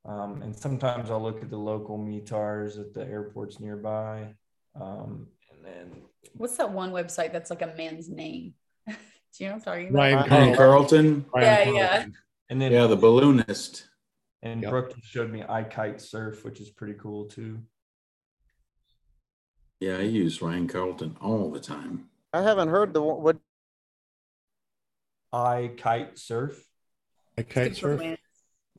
um, 0.04 0.42
and 0.42 0.54
sometimes 0.54 1.10
I'll 1.10 1.22
look 1.22 1.42
at 1.42 1.50
the 1.50 1.58
local 1.58 1.98
METARs 1.98 2.78
at 2.78 2.94
the 2.94 3.04
airports 3.04 3.60
nearby. 3.60 4.34
Um, 4.80 5.26
and 5.52 5.64
then 5.64 6.02
what's 6.34 6.56
that 6.56 6.70
one 6.70 6.92
website 6.92 7.32
that's 7.32 7.50
like 7.50 7.62
a 7.62 7.74
man's 7.76 8.08
name 8.08 8.54
do 9.36 9.44
you 9.44 9.50
know 9.50 9.56
what 9.56 9.68
i'm 9.68 9.74
talking 9.74 9.88
about 9.88 9.98
Ryan 9.98 10.30
Ryan 10.30 10.54
Carlton. 10.56 11.24
Ryan 11.34 11.44
Yeah, 11.44 11.64
Carlton. 11.64 11.76
yeah. 11.76 12.06
and 12.50 12.60
then 12.62 12.72
Yeah, 12.72 12.86
the 12.86 12.96
balloonist. 12.96 13.88
and 14.42 14.62
Yep. 14.62 14.70
Brooke 14.70 14.94
showed 15.02 15.30
me 15.30 15.44
I 15.48 15.64
kite 15.64 16.00
Surf, 16.00 16.44
which 16.44 16.60
is 16.60 16.70
pretty 16.70 16.94
cool 16.94 17.26
too. 17.26 17.60
Yeah, 19.80 19.96
I 19.98 20.02
use 20.02 20.40
Ryan 20.40 20.68
Carlton 20.68 21.16
all 21.20 21.50
the 21.50 21.60
time. 21.60 22.08
I 22.32 22.42
haven't 22.42 22.68
heard 22.68 22.94
the 22.94 23.02
one- 23.02 23.22
what 23.22 23.38
kite 25.76 26.16
Surf, 26.18 26.64
I 27.36 27.42
kite 27.42 27.76
surf. 27.76 28.00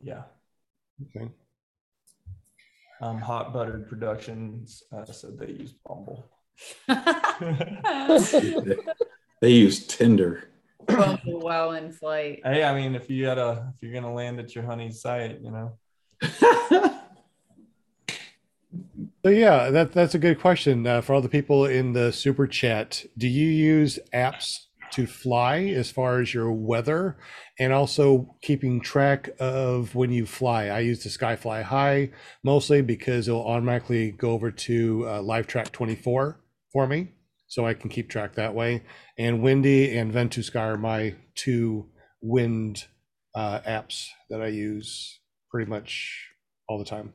yeah. 0.02 0.24
Okay. 1.16 1.30
Um, 3.02 3.20
Hot 3.20 3.52
Buttered 3.54 3.90
Productions 3.90 4.82
uh, 4.94 5.04
said 5.06 5.38
they 5.38 5.48
use 5.52 5.74
Bumble. 5.86 6.26
They 9.46 9.52
use 9.52 9.86
Tinder. 9.86 10.50
Bumble 10.88 11.40
while 11.40 11.74
in 11.74 11.92
flight 11.92 12.42
Hey, 12.44 12.64
I 12.64 12.74
mean, 12.74 12.96
if 12.96 13.12
you 13.12 13.28
had 13.28 13.38
a 13.38 13.72
if 13.76 13.84
you're 13.84 13.94
gonna 13.94 14.12
land 14.12 14.40
at 14.40 14.56
your 14.56 14.64
honey's 14.64 15.02
site, 15.02 15.40
you 15.40 15.52
know. 15.52 15.78
So 19.24 19.32
yeah, 19.32 19.70
that 19.70 19.92
that's 19.92 20.16
a 20.16 20.20
good 20.20 20.40
question 20.40 20.88
uh, 20.88 21.02
for 21.02 21.14
all 21.14 21.22
the 21.22 21.30
people 21.30 21.66
in 21.66 21.94
the 21.94 22.12
super 22.12 22.48
chat. 22.48 23.06
Do 23.18 23.28
you 23.28 23.48
use 23.48 24.00
apps 24.14 24.66
to 24.94 25.06
fly 25.06 25.60
as 25.66 25.92
far 25.92 26.22
as 26.22 26.34
your 26.34 26.52
weather 26.52 27.18
and 27.60 27.72
also 27.74 28.36
keeping 28.42 28.82
track 28.82 29.30
of 29.40 29.94
when 29.94 30.12
you 30.12 30.26
fly? 30.26 30.70
I 30.70 30.80
use 30.80 31.04
the 31.04 31.10
Skyfly 31.10 31.64
High 31.64 32.12
mostly 32.44 32.82
because 32.82 33.28
it'll 33.28 33.48
automatically 33.48 34.12
go 34.12 34.32
over 34.32 34.52
to 34.52 35.08
uh, 35.08 35.22
Live 35.22 35.48
Track 35.48 35.72
24 35.72 36.40
for 36.72 36.88
me, 36.88 37.15
so 37.56 37.66
I 37.66 37.74
can 37.74 37.90
keep 37.90 38.10
track 38.10 38.36
that 38.36 38.54
way. 38.54 38.84
And 39.18 39.42
Windy 39.42 39.98
and 39.98 40.14
Ventusky 40.14 40.60
are 40.60 40.76
my 40.76 41.16
two 41.36 41.88
wind 42.22 42.84
uh, 43.34 43.62
apps 43.62 44.08
that 44.30 44.42
I 44.42 44.48
use 44.48 45.22
pretty 45.50 45.70
much 45.72 46.28
all 46.68 46.78
the 46.78 46.84
time. 46.84 47.14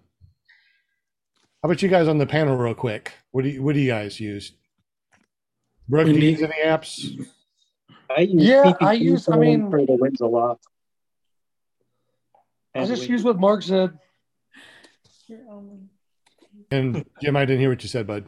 How 1.63 1.67
about 1.69 1.83
you 1.83 1.91
guys 1.91 2.09
on 2.09 2.17
the 2.17 2.25
panel, 2.25 2.57
real 2.57 2.73
quick? 2.73 3.13
What 3.33 3.43
do 3.45 3.51
you 3.51 3.63
What 3.63 3.75
do 3.75 3.81
you 3.81 3.91
guys 3.91 4.19
use? 4.19 4.53
Brooke, 5.91 6.07
do 6.07 6.13
you 6.13 6.15
Windy. 6.15 6.31
use 6.31 6.43
any 6.43 6.63
apps? 6.65 7.27
I 8.17 8.21
use 8.23 8.43
Yeah, 8.43 8.73
I 8.81 8.97
PPG 8.97 9.01
use- 9.05 9.29
I 9.29 9.37
mean- 9.37 9.71
for 9.71 9.85
the 9.85 9.97
winds 10.01 10.23
aloft. 10.23 10.65
I 12.75 12.87
just 12.87 13.01
wind- 13.03 13.11
use 13.11 13.25
what 13.25 13.39
Mark 13.39 13.63
said. 13.63 13.91
You're 15.27 15.41
only- 15.51 15.81
And 16.71 17.05
Jim, 17.21 17.37
I 17.37 17.45
didn't 17.45 17.61
hear 17.61 17.69
what 17.69 17.83
you 17.83 17.91
said, 17.91 18.07
bud. 18.07 18.25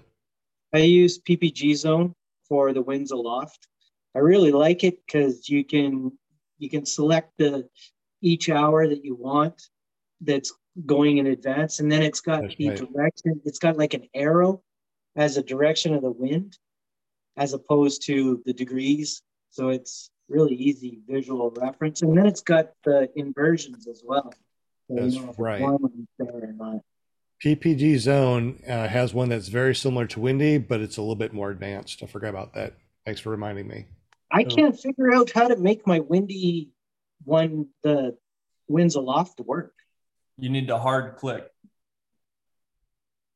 I 0.73 0.79
use 0.79 1.19
PPG 1.19 1.77
zone 1.77 2.15
for 2.49 2.73
the 2.73 2.83
winds 2.83 3.11
aloft. 3.11 3.69
I 4.15 4.21
really 4.21 4.53
like 4.53 4.85
it 4.85 4.99
because 5.07 5.49
you 5.49 5.65
can 5.65 6.13
you 6.59 6.71
can 6.71 6.87
select 6.87 7.33
the 7.39 7.69
each 8.21 8.49
hour 8.49 8.87
that 8.87 9.05
you 9.05 9.15
want 9.15 9.61
that's 10.21 10.53
going 10.87 11.19
in 11.19 11.27
advance, 11.27 11.81
and 11.81 11.91
then 11.91 12.03
it's 12.03 12.21
got 12.21 12.43
That's 12.43 12.57
the 12.57 12.69
right. 12.69 12.79
direction. 12.79 13.41
It's 13.45 13.59
got 13.59 13.77
like 13.77 13.95
an 13.95 14.09
arrow 14.15 14.63
as 15.17 15.37
a 15.37 15.43
direction 15.43 15.95
of 15.95 16.03
the 16.03 16.11
wind, 16.11 16.57
as 17.37 17.53
opposed 17.53 18.07
to 18.07 18.43
the 18.47 18.53
degrees. 18.53 19.23
So 19.51 19.69
it's 19.69 20.11
really 20.29 20.55
easy 20.55 21.01
visual 21.07 21.51
reference, 21.51 22.03
and 22.03 22.17
then 22.17 22.27
it's 22.27 22.41
got 22.41 22.71
the 22.85 23.11
inversions 23.17 23.87
as 23.87 24.03
well. 24.05 24.33
So 24.89 24.97
you 24.97 25.03
That's 25.03 25.15
know 25.17 25.35
right. 25.39 25.61
PPG 27.45 27.99
Zone 27.99 28.63
uh, 28.69 28.87
has 28.87 29.13
one 29.13 29.29
that's 29.29 29.49
very 29.49 29.75
similar 29.75 30.07
to 30.07 30.21
Windy, 30.21 30.59
but 30.59 30.81
it's 30.81 30.97
a 30.97 31.01
little 31.01 31.17
bit 31.17 31.33
more 31.33 31.51
advanced. 31.51 32.03
I 32.03 32.07
forgot 32.07 32.31
about 32.31 32.55
that. 32.55 32.75
Thanks 33.05 33.21
for 33.21 33.31
reminding 33.31 33.67
me. 33.67 33.87
I 34.31 34.45
Oh. 34.49 34.55
can't 34.55 34.79
figure 34.79 35.13
out 35.13 35.31
how 35.33 35.49
to 35.49 35.57
make 35.57 35.87
my 35.87 36.01
windy 36.01 36.71
one, 37.25 37.67
the 37.83 38.17
winds 38.69 38.95
aloft 38.95 39.41
work. 39.41 39.75
You 40.39 40.51
need 40.51 40.69
to 40.69 40.79
hard 40.79 41.17
click. 41.17 41.49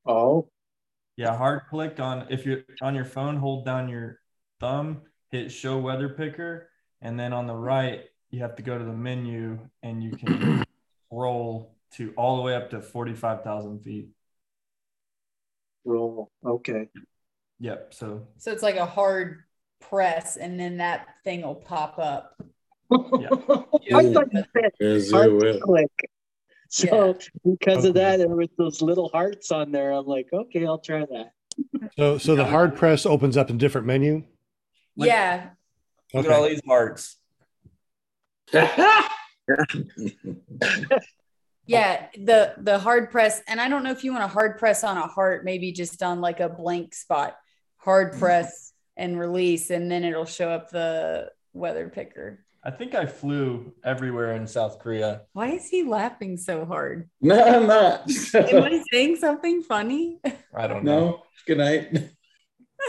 Oh, 0.06 0.48
Yeah, 1.16 1.36
hard 1.36 1.62
click 1.70 1.98
on 1.98 2.26
if 2.30 2.46
you're 2.46 2.62
on 2.82 2.94
your 2.94 3.04
phone, 3.04 3.36
hold 3.36 3.64
down 3.64 3.88
your 3.88 4.20
thumb 4.60 5.02
hit 5.30 5.50
show 5.50 5.78
weather 5.78 6.08
picker, 6.10 6.70
and 7.00 7.18
then 7.18 7.32
on 7.32 7.46
the 7.46 7.54
right 7.56 8.04
you 8.30 8.40
have 8.40 8.54
to 8.56 8.62
go 8.62 8.78
to 8.78 8.84
the 8.84 8.92
menu 8.92 9.58
and 9.82 10.02
you 10.02 10.12
can 10.12 10.64
roll 11.10 11.75
to 11.96 12.12
all 12.16 12.36
the 12.36 12.42
way 12.42 12.54
up 12.54 12.70
to 12.70 12.80
forty-five 12.80 13.42
thousand 13.42 13.80
feet. 13.80 14.08
Roll. 15.84 16.30
Okay. 16.44 16.88
Yep. 17.60 17.94
So 17.94 18.26
So 18.38 18.52
it's 18.52 18.62
like 18.62 18.76
a 18.76 18.86
hard 18.86 19.44
press, 19.80 20.36
and 20.36 20.58
then 20.58 20.78
that 20.78 21.06
thing 21.24 21.42
will 21.42 21.54
pop 21.54 21.98
up. 21.98 22.34
I 22.92 22.96
thought 22.98 24.32
you 24.32 24.44
said 24.54 24.70
Yes, 24.80 25.10
heart 25.10 25.28
it 25.28 25.32
will. 25.32 25.60
click. 25.60 25.90
So 26.68 27.16
because 27.44 27.84
of 27.84 27.94
that, 27.94 28.18
there 28.18 28.28
was 28.28 28.48
those 28.58 28.82
little 28.82 29.08
hearts 29.08 29.50
on 29.52 29.72
there. 29.72 29.92
I'm 29.92 30.06
like, 30.06 30.28
okay, 30.32 30.66
I'll 30.66 30.78
try 30.78 31.00
that. 31.00 31.30
So 31.96 32.18
so 32.18 32.36
the 32.36 32.44
hard 32.44 32.76
press 32.76 33.06
opens 33.06 33.36
up 33.36 33.50
a 33.50 33.54
different 33.54 33.86
menu. 33.86 34.24
Like- 34.96 35.08
yeah. 35.08 35.50
look 36.12 36.26
at 36.26 36.32
all 36.32 36.48
these 36.48 36.60
hearts. 36.66 37.16
Oh. 41.68 41.72
Yeah, 41.72 42.06
the 42.16 42.54
the 42.58 42.78
hard 42.78 43.10
press, 43.10 43.42
and 43.48 43.60
I 43.60 43.68
don't 43.68 43.82
know 43.82 43.90
if 43.90 44.04
you 44.04 44.12
want 44.12 44.22
a 44.22 44.28
hard 44.28 44.58
press 44.58 44.84
on 44.84 44.96
a 44.96 45.08
heart, 45.08 45.44
maybe 45.44 45.72
just 45.72 46.00
on 46.00 46.20
like 46.20 46.38
a 46.38 46.48
blank 46.48 46.94
spot, 46.94 47.36
hard 47.78 48.10
mm-hmm. 48.10 48.20
press 48.20 48.72
and 48.96 49.18
release, 49.18 49.70
and 49.70 49.90
then 49.90 50.04
it'll 50.04 50.26
show 50.26 50.48
up 50.48 50.70
the 50.70 51.30
weather 51.52 51.88
picker. 51.88 52.44
I 52.62 52.70
think 52.70 52.94
I 52.94 53.06
flew 53.06 53.72
everywhere 53.84 54.34
in 54.34 54.46
South 54.46 54.78
Korea. 54.78 55.22
Why 55.32 55.48
is 55.48 55.68
he 55.68 55.82
laughing 55.82 56.36
so 56.36 56.64
hard? 56.64 57.10
no, 57.20 57.42
I'm 57.42 57.66
not. 57.66 58.08
Am 58.34 58.62
I 58.62 58.82
saying 58.92 59.16
something 59.16 59.62
funny? 59.62 60.20
I 60.54 60.66
don't 60.66 60.84
know. 60.84 61.00
no. 61.00 61.22
Good 61.46 61.58
night. 61.58 62.10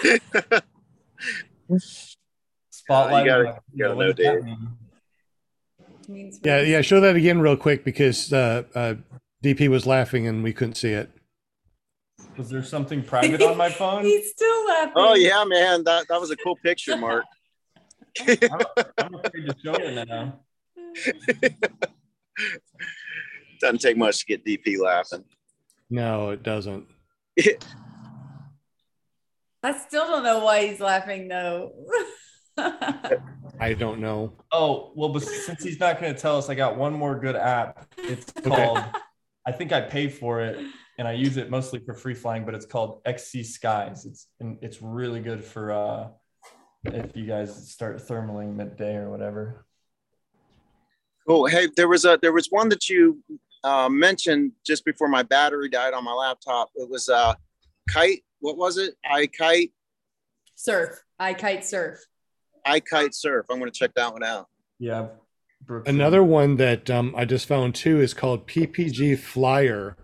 Spotlight. 2.69 3.25
You 3.25 3.31
gotta- 3.31 3.59
you 3.73 3.83
gotta 3.83 3.95
know, 3.95 4.13
Dave. 4.13 4.43
Mean? 6.07 6.23
Means 6.25 6.39
Yeah, 6.43 6.61
yeah. 6.61 6.81
Show 6.81 6.99
that 7.01 7.15
again 7.15 7.39
real 7.39 7.57
quick 7.57 7.84
because 7.84 8.31
uh, 8.34 8.63
uh, 8.75 8.95
DP 9.43 9.67
was 9.69 9.85
laughing 9.85 10.27
and 10.27 10.43
we 10.43 10.53
couldn't 10.53 10.75
see 10.75 10.91
it. 10.91 11.09
Was 12.38 12.49
there 12.49 12.63
something 12.63 13.03
private 13.03 13.41
on 13.41 13.57
my 13.57 13.69
phone? 13.81 14.03
He's 14.03 14.31
still 14.31 14.67
laughing. 14.67 14.93
Oh 14.95 15.15
yeah, 15.15 15.43
man, 15.45 15.84
that 15.85 16.07
that 16.07 16.19
was 16.19 16.31
a 16.31 16.38
cool 16.38 16.55
picture, 16.55 16.97
Mark. 16.97 17.25
I'm 18.27 19.13
afraid 19.15 19.47
to 19.47 19.55
show 19.63 19.73
it 19.75 20.07
now. 20.07 20.39
Doesn't 23.59 23.81
take 23.81 23.97
much 23.97 24.19
to 24.19 24.25
get 24.25 24.45
DP 24.45 24.79
laughing. 24.79 25.23
No, 25.89 26.29
it 26.31 26.43
doesn't. 26.43 26.85
I 29.63 29.77
still 29.79 30.05
don't 30.07 30.23
know 30.23 30.39
why 30.43 30.67
he's 30.67 30.79
laughing 30.79 31.27
though. 31.27 31.73
I 32.57 33.73
don't 33.77 33.99
know. 33.99 34.34
Oh 34.51 34.91
well, 34.95 35.09
but 35.09 35.23
since 35.23 35.63
he's 35.63 35.79
not 35.79 35.99
going 35.99 36.13
to 36.13 36.19
tell 36.19 36.38
us, 36.38 36.49
I 36.49 36.55
got 36.55 36.77
one 36.77 36.93
more 36.93 37.19
good 37.19 37.35
app. 37.35 37.88
It's 37.97 38.31
called. 38.31 38.84
I 39.45 39.51
think 39.51 39.71
I 39.71 39.81
pay 39.81 40.09
for 40.09 40.41
it, 40.41 40.59
and 40.97 41.07
I 41.07 41.13
use 41.13 41.38
it 41.38 41.49
mostly 41.49 41.79
for 41.79 41.93
free 41.93 42.13
flying. 42.13 42.45
But 42.45 42.55
it's 42.55 42.65
called 42.65 43.01
XC 43.05 43.43
Skies. 43.43 44.05
It's 44.05 44.27
and 44.39 44.57
it's 44.61 44.81
really 44.81 45.19
good 45.19 45.43
for 45.43 45.71
uh, 45.71 46.07
if 46.85 47.15
you 47.15 47.25
guys 47.25 47.69
start 47.71 47.97
thermaling 47.97 48.55
midday 48.55 48.95
or 48.95 49.09
whatever. 49.09 49.65
Cool. 51.27 51.45
Hey, 51.47 51.67
there 51.75 51.88
was 51.88 52.05
a 52.05 52.17
there 52.21 52.34
was 52.34 52.47
one 52.49 52.69
that 52.69 52.89
you 52.89 53.23
uh, 53.63 53.89
mentioned 53.89 54.53
just 54.65 54.85
before 54.85 55.07
my 55.07 55.23
battery 55.23 55.69
died 55.69 55.93
on 55.93 56.03
my 56.03 56.13
laptop. 56.13 56.69
It 56.75 56.89
was 56.89 57.09
uh, 57.09 57.35
kite. 57.89 58.23
What 58.39 58.57
was 58.57 58.77
it? 58.77 58.95
I 59.05 59.27
kite. 59.27 59.71
surf. 60.55 61.03
I 61.19 61.34
kite 61.34 61.65
surf. 61.65 61.99
I 62.68 62.80
kite 62.80 63.15
surf. 63.15 63.45
I'm 63.49 63.60
going 63.60 63.72
to 63.72 63.77
check 63.77 63.94
that 63.95 64.11
one 64.14 64.23
out. 64.23 64.48
Yeah. 64.80 65.07
Brooke- 65.65 65.88
Another 65.88 66.23
one 66.23 66.57
that 66.57 66.89
um, 66.89 67.14
I 67.18 67.26
just 67.26 67.48
found 67.48 67.73
too 67.76 67.99
is 67.99 68.14
called 68.14 68.48
PPG 68.48 69.18
Flyer, 69.19 69.98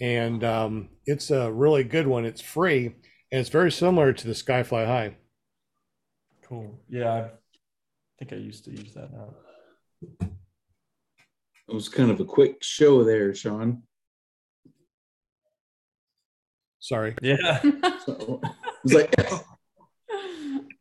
and 0.00 0.44
um, 0.44 0.88
it's 1.06 1.30
a 1.30 1.50
really 1.52 1.84
good 1.84 2.06
one. 2.06 2.24
It's 2.24 2.40
free 2.42 2.86
and 3.32 3.40
it's 3.40 3.48
very 3.48 3.72
similar 3.72 4.12
to 4.12 4.26
the 4.26 4.32
Skyfly 4.34 4.86
High. 4.86 5.16
Cool. 6.46 6.78
Yeah, 6.88 7.12
I 7.14 7.30
think 8.18 8.32
I 8.32 8.36
used 8.36 8.64
to 8.66 8.70
use 8.70 8.94
that 8.94 9.10
now. 9.12 9.34
It 11.68 11.74
was 11.74 11.88
kind 11.88 12.10
of 12.12 12.20
a 12.20 12.24
quick 12.24 12.62
show 12.62 13.02
there, 13.02 13.34
Sean. 13.34 13.82
Sorry. 16.78 17.14
Yeah. 17.22 17.60
So, 18.04 18.40
it 18.42 18.50
was 18.84 18.92
like, 18.94 19.14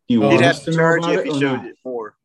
you 0.07 0.23
Oh, 0.23 0.27
want 0.27 0.40
He'd 0.41 0.45
us 0.45 0.57
have 0.57 0.65
to 0.65 0.72
know 0.72 0.77
charge 0.77 1.03
about 1.03 1.11
you 1.14 1.19
it 1.19 1.19
if 1.19 1.26
he 1.26 1.32
or 1.32 1.40
showed 1.40 1.56
not? 1.57 1.65
it 1.65 1.76
more. 1.84 2.15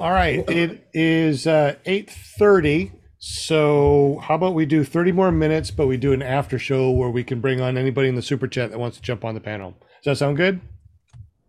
All 0.00 0.12
right, 0.12 0.48
it 0.48 0.88
is 0.94 1.46
uh, 1.46 1.74
eight 1.84 2.08
thirty. 2.38 2.92
So 3.18 4.20
how 4.22 4.36
about 4.36 4.54
we 4.54 4.64
do 4.64 4.84
thirty 4.84 5.10
more 5.10 5.32
minutes, 5.32 5.72
but 5.72 5.88
we 5.88 5.96
do 5.96 6.12
an 6.12 6.22
after 6.22 6.56
show 6.56 6.90
where 6.90 7.10
we 7.10 7.24
can 7.24 7.40
bring 7.40 7.60
on 7.60 7.76
anybody 7.76 8.08
in 8.08 8.14
the 8.14 8.22
super 8.22 8.46
chat 8.46 8.70
that 8.70 8.78
wants 8.78 8.96
to 8.98 9.02
jump 9.02 9.24
on 9.24 9.34
the 9.34 9.40
panel. 9.40 9.72
Does 10.04 10.12
that 10.12 10.16
sound 10.24 10.36
good? 10.36 10.60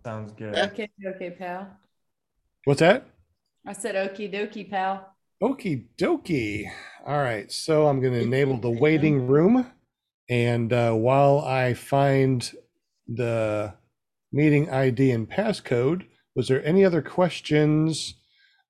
Sounds 0.03 0.31
good. 0.31 0.55
Okay, 0.55 0.89
okay, 1.05 1.29
pal. 1.29 1.67
What's 2.65 2.79
that? 2.79 3.05
I 3.67 3.73
said 3.73 3.93
okie 3.93 4.33
dokie, 4.33 4.67
pal. 4.67 5.15
Okie 5.43 5.85
dokie. 5.95 6.71
All 7.05 7.19
right, 7.19 7.51
so 7.51 7.87
I'm 7.87 8.01
going 8.01 8.13
to 8.13 8.21
enable 8.21 8.57
the 8.57 8.71
waiting 8.71 9.27
room, 9.27 9.71
and 10.29 10.71
uh, 10.71 10.93
while 10.93 11.39
I 11.39 11.73
find 11.73 12.49
the 13.07 13.73
meeting 14.31 14.69
ID 14.69 15.11
and 15.11 15.27
passcode, 15.27 16.05
was 16.35 16.47
there 16.47 16.63
any 16.63 16.85
other 16.85 17.01
questions 17.01 18.13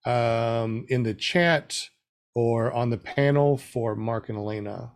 um, 0.06 0.86
in 0.88 1.03
the 1.03 1.14
chat 1.14 1.90
or 2.34 2.72
on 2.72 2.90
the 2.90 2.98
panel 2.98 3.57
for 3.57 3.95
Mark 3.95 4.30
and 4.30 4.38
Elena? 4.38 4.94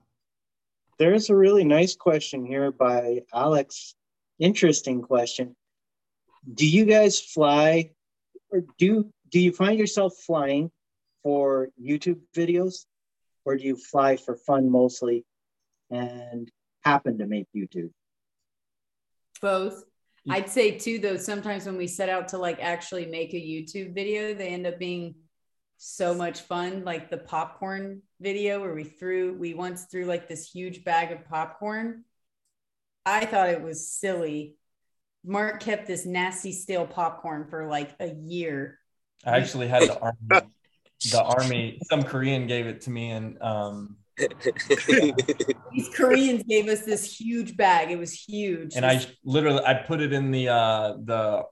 There's 0.97 1.29
a 1.29 1.35
really 1.35 1.65
nice 1.65 1.95
question 1.95 2.45
here 2.45 2.71
by 2.71 3.23
Alex. 3.33 3.95
Interesting 4.39 5.01
question. 5.01 5.55
Do 6.53 6.67
you 6.67 6.85
guys 6.85 7.19
fly 7.19 7.91
or 8.49 8.63
do 8.77 9.11
do 9.29 9.39
you 9.39 9.51
find 9.51 9.79
yourself 9.79 10.13
flying 10.25 10.71
for 11.23 11.69
YouTube 11.81 12.19
videos 12.35 12.85
or 13.43 13.57
do 13.57 13.63
you 13.63 13.75
fly 13.75 14.15
for 14.15 14.35
fun 14.35 14.69
mostly 14.69 15.25
and 15.93 16.51
happen 16.81 17.17
to 17.19 17.25
make 17.25 17.47
YouTube? 17.55 17.91
Both. 19.41 19.83
I'd 20.29 20.49
say 20.49 20.77
too, 20.77 20.99
though, 20.99 21.17
sometimes 21.17 21.65
when 21.65 21.75
we 21.75 21.87
set 21.87 22.07
out 22.07 22.29
to 22.29 22.37
like 22.37 22.59
actually 22.61 23.05
make 23.05 23.33
a 23.33 23.37
YouTube 23.37 23.93
video, 23.93 24.33
they 24.33 24.47
end 24.47 24.65
up 24.65 24.79
being 24.79 25.15
so 25.77 26.13
much 26.13 26.41
fun. 26.41 26.85
Like 26.85 27.09
the 27.09 27.17
popcorn 27.17 28.01
video 28.21 28.61
where 28.61 28.73
we 28.73 28.85
threw, 28.85 29.33
we 29.37 29.53
once 29.53 29.83
threw 29.83 30.05
like 30.05 30.29
this 30.29 30.49
huge 30.49 30.85
bag 30.85 31.11
of 31.11 31.25
popcorn. 31.25 32.05
I 33.05 33.25
thought 33.25 33.49
it 33.49 33.61
was 33.61 33.85
silly. 33.87 34.55
Mark 35.25 35.61
kept 35.61 35.87
this 35.87 36.05
nasty 36.05 36.53
stale 36.53 36.87
popcorn 36.87 37.47
for 37.49 37.67
like 37.67 37.93
a 37.99 38.13
year. 38.13 38.79
I 39.25 39.37
actually 39.37 39.67
had 39.67 39.83
the 39.83 39.99
army. 39.99 40.47
The 41.11 41.21
army. 41.21 41.79
Some 41.83 42.03
Korean 42.03 42.47
gave 42.47 42.65
it 42.65 42.81
to 42.81 42.89
me, 42.89 43.11
and 43.11 43.41
um, 43.41 43.97
These 45.71 45.89
Koreans 45.95 46.43
gave 46.43 46.67
us 46.67 46.81
this 46.81 47.19
huge 47.19 47.57
bag. 47.57 47.91
It 47.91 47.97
was 47.97 48.13
huge. 48.13 48.75
and 48.75 48.85
I 48.85 49.05
literally 49.23 49.63
I 49.65 49.73
put 49.73 50.01
it 50.01 50.13
in 50.13 50.31
the 50.31 50.49
uh 50.49 50.93
the 51.03 51.43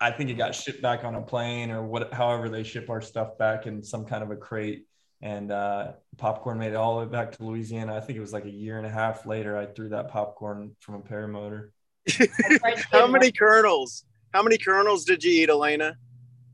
I 0.00 0.10
think 0.10 0.30
it 0.30 0.34
got 0.34 0.54
shipped 0.54 0.82
back 0.82 1.04
on 1.04 1.14
a 1.14 1.22
plane 1.22 1.70
or 1.70 1.82
what 1.82 2.12
however 2.12 2.48
they 2.48 2.64
ship 2.64 2.90
our 2.90 3.00
stuff 3.00 3.38
back 3.38 3.66
in 3.66 3.82
some 3.82 4.04
kind 4.04 4.22
of 4.22 4.30
a 4.30 4.36
crate 4.36 4.86
and 5.22 5.50
uh 5.50 5.92
popcorn 6.18 6.58
made 6.58 6.72
it 6.72 6.76
all 6.76 6.98
the 6.98 7.06
way 7.06 7.10
back 7.10 7.32
to 7.32 7.44
Louisiana. 7.44 7.96
I 7.96 8.00
think 8.00 8.18
it 8.18 8.20
was 8.20 8.32
like 8.32 8.44
a 8.44 8.50
year 8.50 8.76
and 8.78 8.86
a 8.86 8.90
half 8.90 9.24
later 9.24 9.56
I 9.56 9.66
threw 9.66 9.88
that 9.90 10.08
popcorn 10.08 10.76
from 10.80 10.96
a 10.96 11.00
paramotor. 11.00 11.70
How 12.90 13.06
many 13.06 13.32
kernels? 13.32 14.04
How 14.34 14.42
many 14.42 14.58
kernels 14.58 15.04
did 15.04 15.22
you 15.22 15.44
eat, 15.44 15.50
Elena? 15.50 15.94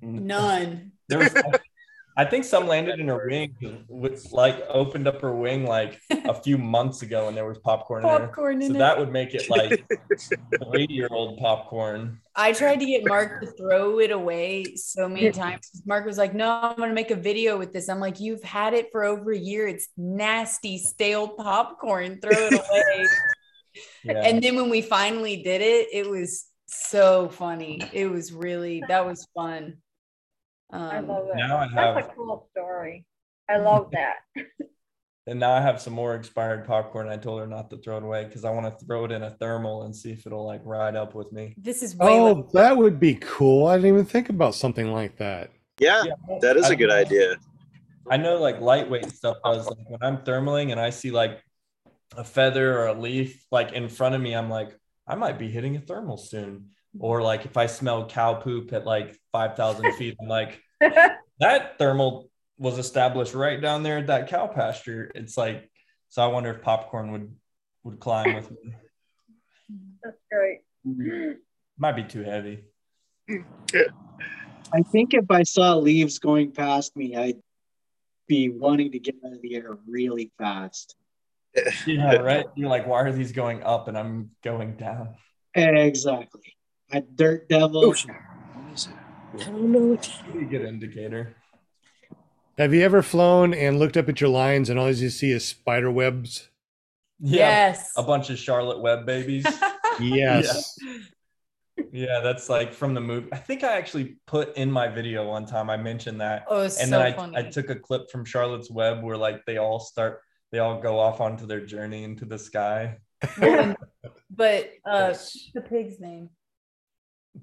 None. 0.02 0.92
There 1.08 1.18
was 1.18 1.34
I 2.18 2.24
think 2.24 2.44
some 2.44 2.66
landed 2.66 2.98
in 2.98 3.06
her 3.06 3.28
wing 3.30 3.54
with 3.86 4.32
like 4.32 4.60
opened 4.68 5.06
up 5.06 5.20
her 5.20 5.32
wing 5.32 5.64
like 5.64 6.00
a 6.10 6.34
few 6.42 6.58
months 6.58 7.02
ago 7.02 7.28
and 7.28 7.36
there 7.36 7.46
was 7.46 7.58
popcorn, 7.58 8.02
Popcorn 8.02 8.56
in 8.56 8.62
in 8.62 8.72
there. 8.72 8.72
So 8.72 8.74
it. 8.74 8.78
that 8.78 8.98
would 8.98 9.12
make 9.12 9.34
it 9.34 9.48
like 9.50 9.86
three 10.64 10.88
year 10.90 11.06
old 11.12 11.38
popcorn. 11.38 12.20
I 12.34 12.52
tried 12.52 12.80
to 12.80 12.86
get 12.86 13.06
Mark 13.06 13.40
to 13.42 13.46
throw 13.52 14.00
it 14.00 14.10
away 14.10 14.64
so 14.74 15.08
many 15.08 15.30
times. 15.30 15.70
Mark 15.86 16.06
was 16.06 16.18
like, 16.18 16.34
No, 16.34 16.50
I'm 16.60 16.74
going 16.74 16.88
to 16.88 16.94
make 16.94 17.12
a 17.12 17.16
video 17.16 17.56
with 17.56 17.72
this. 17.72 17.88
I'm 17.88 18.00
like, 18.00 18.18
You've 18.18 18.42
had 18.42 18.74
it 18.74 18.88
for 18.90 19.04
over 19.04 19.30
a 19.30 19.38
year. 19.38 19.68
It's 19.68 19.86
nasty, 19.96 20.76
stale 20.76 21.28
popcorn. 21.28 22.18
Throw 22.20 22.32
it 22.32 22.52
away. 22.52 23.06
Yeah. 24.02 24.22
And 24.24 24.42
then 24.42 24.56
when 24.56 24.70
we 24.70 24.82
finally 24.82 25.44
did 25.44 25.60
it, 25.60 25.86
it 25.92 26.10
was 26.10 26.46
so 26.66 27.28
funny. 27.28 27.80
It 27.92 28.10
was 28.10 28.32
really, 28.32 28.82
that 28.88 29.06
was 29.06 29.24
fun. 29.36 29.76
I 30.70 30.98
Um, 30.98 31.08
love 31.08 31.28
it. 31.28 31.36
now 31.36 31.56
I 31.58 31.68
That's 31.68 31.74
have- 31.74 31.96
a 31.96 32.14
cool 32.14 32.46
story. 32.50 33.04
I 33.48 33.56
love 33.58 33.90
that. 33.92 34.16
and 35.26 35.40
now 35.40 35.52
I 35.52 35.60
have 35.60 35.80
some 35.80 35.92
more 35.94 36.14
expired 36.14 36.66
popcorn. 36.66 37.08
I 37.08 37.16
told 37.16 37.40
her 37.40 37.46
not 37.46 37.70
to 37.70 37.78
throw 37.78 37.96
it 37.98 38.02
away 38.02 38.24
because 38.24 38.44
I 38.44 38.50
want 38.50 38.66
to 38.78 38.84
throw 38.84 39.04
it 39.06 39.12
in 39.12 39.22
a 39.22 39.30
thermal 39.30 39.82
and 39.84 39.94
see 39.96 40.12
if 40.12 40.26
it'll 40.26 40.44
like 40.44 40.60
ride 40.64 40.96
up 40.96 41.14
with 41.14 41.32
me. 41.32 41.54
This 41.56 41.82
is 41.82 41.96
way 41.96 42.06
Oh, 42.08 42.48
that 42.52 42.76
would 42.76 43.00
be 43.00 43.14
cool. 43.14 43.66
I 43.66 43.76
didn't 43.76 43.88
even 43.94 44.04
think 44.04 44.28
about 44.28 44.54
something 44.54 44.92
like 44.92 45.16
that. 45.16 45.50
Yeah, 45.80 46.02
that 46.42 46.56
is 46.56 46.66
I 46.66 46.72
a 46.72 46.76
good 46.76 46.88
know- 46.90 46.96
idea. 46.96 47.36
I 48.10 48.16
know 48.16 48.36
like 48.40 48.60
lightweight 48.60 49.10
stuff 49.10 49.36
does. 49.44 49.66
Like 49.66 49.88
when 49.90 50.02
I'm 50.02 50.18
thermaling 50.18 50.72
and 50.72 50.80
I 50.80 50.90
see 50.90 51.10
like 51.10 51.42
a 52.16 52.24
feather 52.24 52.78
or 52.78 52.86
a 52.86 52.94
leaf 52.94 53.44
like 53.50 53.72
in 53.72 53.88
front 53.88 54.14
of 54.14 54.20
me, 54.22 54.34
I'm 54.34 54.48
like, 54.48 54.74
I 55.06 55.14
might 55.14 55.38
be 55.38 55.48
hitting 55.50 55.76
a 55.76 55.80
thermal 55.80 56.16
soon. 56.16 56.70
Or 56.98 57.22
like 57.22 57.44
if 57.44 57.56
I 57.56 57.66
smell 57.66 58.06
cow 58.06 58.34
poop 58.34 58.72
at 58.72 58.84
like 58.84 59.18
5,000 59.32 59.92
feet, 59.96 60.16
I'm 60.20 60.28
like, 60.28 60.60
that 61.40 61.78
thermal 61.78 62.30
was 62.58 62.78
established 62.78 63.34
right 63.34 63.60
down 63.60 63.82
there 63.82 63.98
at 63.98 64.08
that 64.08 64.28
cow 64.28 64.46
pasture. 64.46 65.10
It's 65.14 65.36
like, 65.36 65.70
so 66.08 66.22
I 66.22 66.26
wonder 66.26 66.50
if 66.50 66.62
popcorn 66.62 67.12
would 67.12 67.34
would 67.84 68.00
climb 68.00 68.34
with 68.34 68.50
me. 68.50 68.74
That's 70.02 70.16
great. 70.30 70.60
Might 71.78 71.96
be 71.96 72.04
too 72.04 72.22
heavy. 72.22 72.64
I 74.72 74.82
think 74.82 75.14
if 75.14 75.30
I 75.30 75.42
saw 75.42 75.76
leaves 75.76 76.18
going 76.18 76.52
past 76.52 76.96
me, 76.96 77.16
I'd 77.16 77.40
be 78.26 78.48
wanting 78.48 78.92
to 78.92 78.98
get 78.98 79.14
out 79.24 79.32
of 79.32 79.42
the 79.42 79.54
air 79.56 79.78
really 79.86 80.30
fast. 80.38 80.96
Yeah, 81.86 82.16
right. 82.16 82.46
You're 82.54 82.68
like, 82.68 82.86
why 82.86 83.02
are 83.02 83.12
these 83.12 83.32
going 83.32 83.62
up 83.62 83.88
and 83.88 83.96
I'm 83.96 84.30
going 84.44 84.76
down? 84.76 85.14
Exactly. 85.54 86.57
A 86.90 87.00
dirt 87.00 87.48
devil. 87.48 87.94
I 87.94 89.44
don't 89.44 89.72
know. 89.72 89.96
Pretty 90.30 90.46
good 90.46 90.62
indicator. 90.62 91.36
Have 92.56 92.74
you 92.74 92.82
ever 92.82 93.02
flown 93.02 93.52
and 93.54 93.78
looked 93.78 93.96
up 93.96 94.08
at 94.08 94.20
your 94.20 94.30
lines 94.30 94.68
and 94.70 94.78
all 94.78 94.90
you 94.90 95.10
see 95.10 95.30
is 95.30 95.44
spider 95.46 95.90
webs? 95.90 96.48
Yeah, 97.20 97.68
Yes. 97.70 97.92
A 97.96 98.02
bunch 98.02 98.30
of 98.30 98.38
Charlotte 98.38 98.80
Web 98.80 99.06
babies. 99.06 99.46
Yes. 100.00 100.78
Yeah, 101.90 102.20
that's 102.20 102.48
like 102.48 102.72
from 102.72 102.94
the 102.94 103.00
movie. 103.00 103.28
I 103.32 103.36
think 103.36 103.64
I 103.64 103.76
actually 103.76 104.18
put 104.28 104.56
in 104.56 104.70
my 104.70 104.86
video 104.86 105.26
one 105.26 105.44
time. 105.44 105.68
I 105.68 105.76
mentioned 105.76 106.20
that, 106.20 106.44
Oh, 106.48 106.60
it's 106.62 106.78
and 106.80 106.88
so 106.90 106.98
then 106.98 107.06
I, 107.06 107.16
funny. 107.16 107.36
I 107.36 107.42
took 107.42 107.68
a 107.68 107.74
clip 107.74 108.08
from 108.08 108.24
Charlotte's 108.24 108.70
Web 108.70 109.02
where 109.02 109.16
like 109.16 109.44
they 109.44 109.56
all 109.56 109.80
start, 109.80 110.20
they 110.52 110.60
all 110.60 110.80
go 110.80 111.00
off 111.00 111.20
onto 111.20 111.46
their 111.46 111.66
journey 111.66 112.04
into 112.04 112.26
the 112.26 112.38
sky. 112.38 112.98
but 114.30 114.70
uh, 114.84 115.14
the 115.54 115.60
pig's 115.68 115.98
name. 115.98 116.30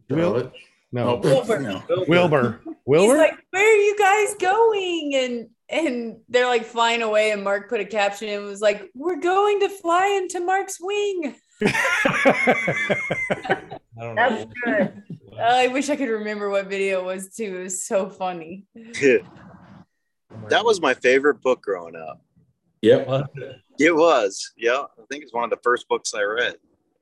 Wil- 0.09 0.51
no. 0.91 1.09
Oh, 1.09 1.15
Wilbur. 1.17 1.59
No. 1.59 1.83
Wilbur. 2.07 2.61
He's 2.65 2.75
Wilbur? 2.85 3.17
like, 3.17 3.37
"Where 3.51 3.73
are 3.73 3.81
you 3.81 3.97
guys 3.97 4.35
going?" 4.35 5.11
And 5.15 5.49
and 5.67 6.17
they're 6.29 6.45
like 6.47 6.63
flying 6.65 7.01
away. 7.01 7.31
And 7.31 7.43
Mark 7.43 7.69
put 7.69 7.81
a 7.81 7.85
caption 7.85 8.29
and 8.29 8.45
was 8.45 8.61
like, 8.61 8.89
"We're 8.93 9.19
going 9.19 9.59
to 9.61 9.69
fly 9.69 10.07
into 10.21 10.39
Mark's 10.39 10.77
wing." 10.79 11.35
I 11.65 13.69
don't 13.99 14.15
That's 14.15 14.45
know. 14.45 14.51
good. 14.63 15.03
Oh, 15.33 15.37
I 15.39 15.67
wish 15.67 15.89
I 15.89 15.95
could 15.95 16.09
remember 16.09 16.49
what 16.49 16.67
video 16.67 16.99
it 17.01 17.05
was 17.05 17.33
too. 17.35 17.57
It 17.59 17.63
was 17.63 17.83
so 17.85 18.09
funny. 18.09 18.65
that 18.83 20.63
was 20.63 20.81
my 20.81 20.93
favorite 20.93 21.41
book 21.41 21.61
growing 21.61 21.95
up. 21.95 22.21
Yep. 22.81 23.07
It 23.79 23.95
was. 23.95 24.53
Yeah. 24.57 24.83
I 24.97 25.01
think 25.09 25.23
it's 25.23 25.33
one 25.33 25.43
of 25.43 25.49
the 25.49 25.59
first 25.63 25.87
books 25.87 26.13
I 26.13 26.23
read 26.23 26.55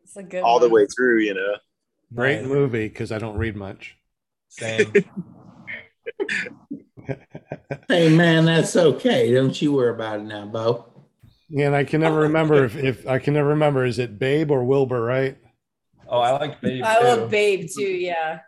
It's 0.04 0.16
a 0.18 0.24
good 0.24 0.44
all 0.44 0.60
the 0.60 0.70
way 0.70 0.86
through, 0.88 1.20
you 1.20 1.34
know. 1.34 1.56
Great 2.16 2.42
Nice. 2.42 2.50
movie 2.50 2.88
because 2.88 3.12
I 3.12 3.20
don't 3.20 3.38
read 3.38 3.56
much. 3.56 3.98
Same. 4.50 4.94
Hey 7.90 8.10
man, 8.16 8.46
that's 8.46 8.76
okay. 8.76 9.32
Don't 9.34 9.62
you 9.62 9.74
worry 9.74 9.94
about 9.94 10.20
it 10.20 10.24
now, 10.24 10.46
Bo. 10.46 10.86
And 11.56 11.76
I 11.76 11.84
can 11.84 12.02
never 12.02 12.22
remember 12.22 12.64
if, 12.64 12.76
if 12.76 13.08
I 13.08 13.20
can 13.20 13.34
never 13.34 13.50
remember 13.50 13.86
is 13.86 14.00
it 14.00 14.18
Babe 14.18 14.52
or 14.52 14.64
Wilbur, 14.64 15.02
right? 15.02 15.38
Oh, 16.08 16.20
I 16.20 16.32
like 16.32 16.62
Babe 16.62 16.84
I 16.86 17.00
too. 17.00 17.06
love 17.06 17.30
Babe 17.30 17.70
too. 17.76 17.84
Yeah. 17.84 18.40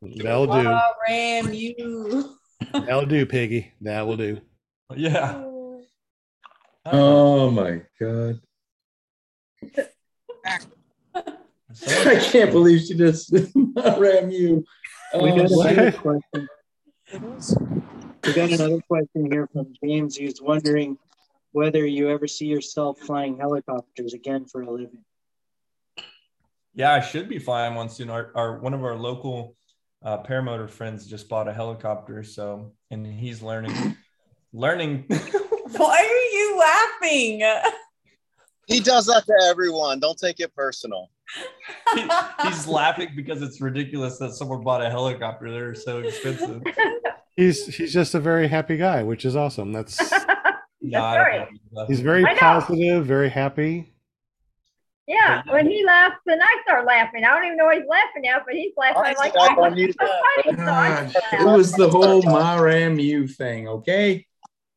That'll 0.00 0.46
do. 0.46 0.68
Ah, 0.68 0.92
Ram, 1.08 1.52
you. 1.52 2.36
That'll 2.72 3.06
do, 3.06 3.26
Piggy. 3.26 3.72
That 3.80 4.06
will 4.06 4.16
do. 4.16 4.40
Yeah. 4.94 5.42
Oh 6.86 7.50
my 7.50 7.82
god. 8.00 8.40
Someone- 11.72 12.16
I 12.16 12.20
can't 12.20 12.50
believe 12.52 12.82
she 12.82 12.94
just 12.94 13.32
ram 13.76 14.30
you. 14.30 14.64
We 15.14 15.30
Oh, 15.30 15.36
got 15.36 15.50
another 15.50 15.92
question. 15.92 16.48
We 18.24 18.32
got 18.34 18.50
another 18.50 18.80
question 18.88 19.30
here 19.30 19.48
from 19.52 19.72
James. 19.82 20.16
He's 20.16 20.40
wondering 20.42 20.98
whether 21.52 21.86
you 21.86 22.10
ever 22.10 22.26
see 22.26 22.46
yourself 22.46 22.98
flying 23.00 23.38
helicopters 23.38 24.12
again 24.12 24.44
for 24.44 24.62
a 24.62 24.70
living. 24.70 25.04
Yeah, 26.74 26.92
I 26.92 27.00
should 27.00 27.28
be 27.28 27.38
flying 27.38 27.74
one 27.74 27.88
soon. 27.88 28.10
Our, 28.10 28.30
our 28.34 28.58
one 28.58 28.74
of 28.74 28.84
our 28.84 28.96
local 28.96 29.56
uh, 30.04 30.22
paramotor 30.22 30.68
friends 30.68 31.06
just 31.06 31.28
bought 31.28 31.48
a 31.48 31.52
helicopter, 31.52 32.22
so 32.22 32.72
and 32.90 33.06
he's 33.06 33.42
learning, 33.42 33.96
learning. 34.52 35.04
Why 35.08 35.98
are 35.98 36.38
you 36.38 36.58
laughing? 36.58 37.72
He 38.66 38.80
does 38.80 39.06
that 39.06 39.24
to 39.26 39.46
everyone. 39.48 39.98
Don't 40.00 40.18
take 40.18 40.38
it 40.40 40.54
personal. 40.54 41.08
He- 41.94 42.08
he's 42.48 42.66
laughing 42.66 43.08
because 43.14 43.42
it's 43.42 43.60
ridiculous 43.60 44.18
that 44.18 44.32
someone 44.32 44.62
bought 44.62 44.82
a 44.82 44.90
helicopter. 44.90 45.50
They're 45.50 45.74
so 45.74 45.98
expensive. 45.98 46.62
He's 47.36 47.66
he's 47.76 47.92
just 47.92 48.14
a 48.14 48.20
very 48.20 48.48
happy 48.48 48.76
guy, 48.76 49.02
which 49.02 49.24
is 49.24 49.36
awesome. 49.36 49.72
That's 49.72 49.98
No, 50.00 50.08
That's 50.82 50.92
don't 50.92 51.76
right. 51.76 51.88
he's 51.88 52.00
very 52.00 52.24
positive, 52.36 53.06
very 53.06 53.28
happy. 53.28 53.92
Yeah, 55.06 55.42
when 55.48 55.66
he 55.66 55.84
laughs, 55.86 56.16
then 56.26 56.38
I 56.42 56.56
start 56.64 56.84
laughing. 56.84 57.24
I 57.24 57.28
don't 57.28 57.44
even 57.44 57.56
know 57.56 57.64
what 57.64 57.78
he's 57.78 57.86
laughing 57.88 58.26
at, 58.26 58.44
but 58.44 58.54
he's 58.54 58.72
laughing. 58.76 59.04
I'm 59.06 59.14
like, 59.16 59.32
Stop 59.32 59.56
oh, 59.56 59.74
you. 59.74 59.90
so 59.92 60.06
funny. 60.06 60.56
So 60.58 60.64
God, 60.66 61.16
it 61.32 61.46
was 61.46 61.72
the 61.72 61.88
whole 61.88 62.22
my 62.22 62.58
ram 62.58 62.98
you 62.98 63.26
thing, 63.26 63.68
okay? 63.68 64.26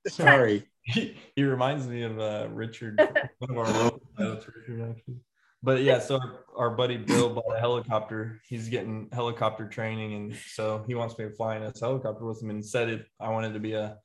Sorry. 0.08 0.68
He, 0.84 1.16
he 1.36 1.44
reminds 1.44 1.86
me 1.86 2.02
of 2.02 2.20
uh, 2.20 2.48
Richard, 2.52 2.98
one 3.38 3.52
of 3.52 3.58
our 3.58 3.72
local 3.84 4.02
pilots, 4.18 4.48
Richard 4.48 4.82
actually. 4.90 5.18
But 5.64 5.84
yeah, 5.84 6.00
so 6.00 6.16
our, 6.16 6.46
our 6.58 6.70
buddy 6.72 6.98
Bill 6.98 7.30
bought 7.30 7.56
a 7.56 7.60
helicopter. 7.60 8.42
He's 8.48 8.68
getting 8.68 9.10
helicopter 9.12 9.68
training, 9.68 10.14
and 10.16 10.36
so 10.36 10.84
he 10.88 10.96
wants 10.96 11.18
me 11.18 11.26
to 11.26 11.32
fly 11.32 11.56
in 11.56 11.62
his 11.62 11.80
helicopter 11.80 12.26
with 12.26 12.42
him. 12.42 12.50
And 12.50 12.66
said 12.66 12.90
if 12.90 13.08
I 13.20 13.30
wanted 13.30 13.54
to 13.54 13.60
be 13.60 13.74
a 13.74 13.98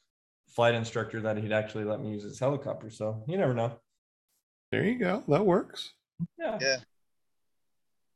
flight 0.54 0.74
instructor, 0.74 1.20
that 1.22 1.38
he'd 1.38 1.52
actually 1.52 1.84
let 1.84 2.00
me 2.00 2.10
use 2.10 2.24
his 2.24 2.38
helicopter. 2.38 2.90
So 2.90 3.24
you 3.26 3.38
never 3.38 3.54
know. 3.54 3.78
There 4.70 4.84
you 4.84 4.98
go. 4.98 5.24
That 5.28 5.46
works. 5.46 5.92
Yeah. 6.38 6.58
Yeah. 6.60 6.76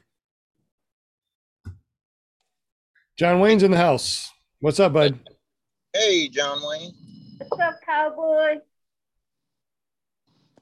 John 3.19 3.39
wayne's 3.39 3.62
in 3.62 3.70
the 3.70 3.77
house. 3.77 4.31
What's 4.61 4.81
up 4.81 4.94
bud 4.94 5.19
Hey, 5.94 6.28
John 6.28 6.60
Wayne. 6.66 6.92
What's 7.38 7.60
up, 7.60 7.80
cowboy? 7.84 8.56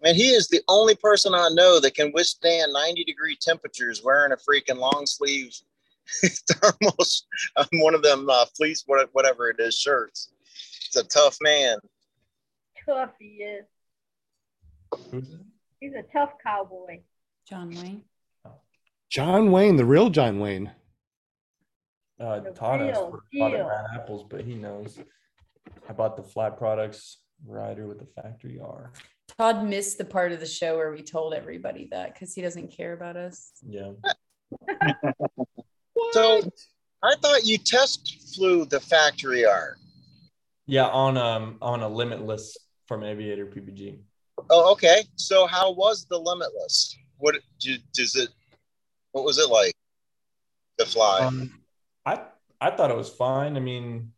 Man, 0.03 0.15
he 0.15 0.29
is 0.31 0.49
the 0.49 0.61
only 0.69 0.95
person 0.95 1.35
I 1.35 1.49
know 1.53 1.81
that 1.81 1.95
can 1.95 2.13
withstand 2.15 2.73
90 2.73 3.05
degree 3.05 3.37
temperatures 3.41 4.03
wearing 4.05 4.33
a 4.33 4.37
freaking 4.37 4.79
long 4.79 5.07
sleeve 5.07 5.53
thermal, 6.25 6.95
sh- 7.05 7.23
um, 7.57 7.67
one 7.81 7.95
of 7.95 8.03
them 8.03 8.31
uh, 8.31 8.47
fleece, 8.57 8.85
what- 8.87 9.11
whatever 9.13 9.51
it 9.51 9.57
is, 9.59 9.77
shirts. 9.77 10.31
It's 10.87 10.97
a 10.97 11.05
tough 11.05 11.37
man. 11.43 11.79
Tough 12.87 13.11
he 13.19 13.43
is. 13.45 13.65
He's 15.81 15.93
a 15.93 16.03
tough 16.13 16.31
cowboy. 16.43 17.01
John 17.49 17.71
Wayne. 17.71 18.03
john 19.11 19.51
wayne 19.51 19.77
the 19.77 19.85
real 19.87 20.11
john 20.11 20.39
wayne 20.39 20.71
Uh, 22.21 22.41
The 22.41 22.51
taught 22.51 22.81
us 22.81 22.97
real 22.97 23.11
for 23.11 23.21
a 23.33 23.39
lot 23.39 23.53
of 23.53 23.59
deal. 23.59 23.69
bad 23.69 23.85
apples, 23.95 24.25
but 24.29 24.41
he 24.43 24.55
knows. 24.55 24.99
I 25.89 25.93
bought 25.93 26.17
the 26.17 26.23
Fly 26.23 26.51
Products 26.51 27.19
rider 27.47 27.87
with 27.87 27.99
the 28.01 28.07
factory 28.21 28.59
R. 28.61 28.93
Todd 29.37 29.65
missed 29.65 29.99
the 29.99 30.05
part 30.05 30.33
of 30.33 30.41
the 30.41 30.47
show 30.47 30.77
where 30.77 30.91
we 30.91 31.03
told 31.03 31.33
everybody 31.35 31.87
that 31.93 32.15
because 32.15 32.35
he 32.35 32.43
doesn't 32.43 32.69
care 32.73 32.93
about 32.93 33.17
us. 33.17 33.53
Yeah. 33.67 33.93
So 36.13 36.41
I 37.03 37.15
thought 37.21 37.45
you 37.45 37.59
test 37.59 38.35
flew 38.35 38.65
the 38.65 38.81
factory 38.81 39.45
R. 39.45 39.77
Yeah, 40.67 40.87
on 40.87 41.19
um 41.19 41.59
on 41.61 41.83
a 41.83 41.89
limitless 41.89 42.57
from 42.87 43.03
Aviator 43.05 43.45
PPG. 43.47 43.99
Oh, 44.49 44.73
okay. 44.73 45.03
So 45.17 45.47
how 45.47 45.73
was 45.73 46.07
the 46.09 46.17
limitless? 46.17 46.97
What 47.19 47.37
did, 47.61 47.83
does 47.93 48.15
it? 48.15 48.31
What 49.13 49.25
was 49.25 49.39
it 49.39 49.51
like 49.51 49.75
to 50.79 50.87
fly? 50.87 51.27
Um, 51.27 51.61
I 52.09 52.21
I 52.61 52.71
thought 52.71 52.91
it 52.91 52.97
was 52.97 53.11
fine. 53.11 53.57
I 53.57 53.61
mean, 53.61 54.13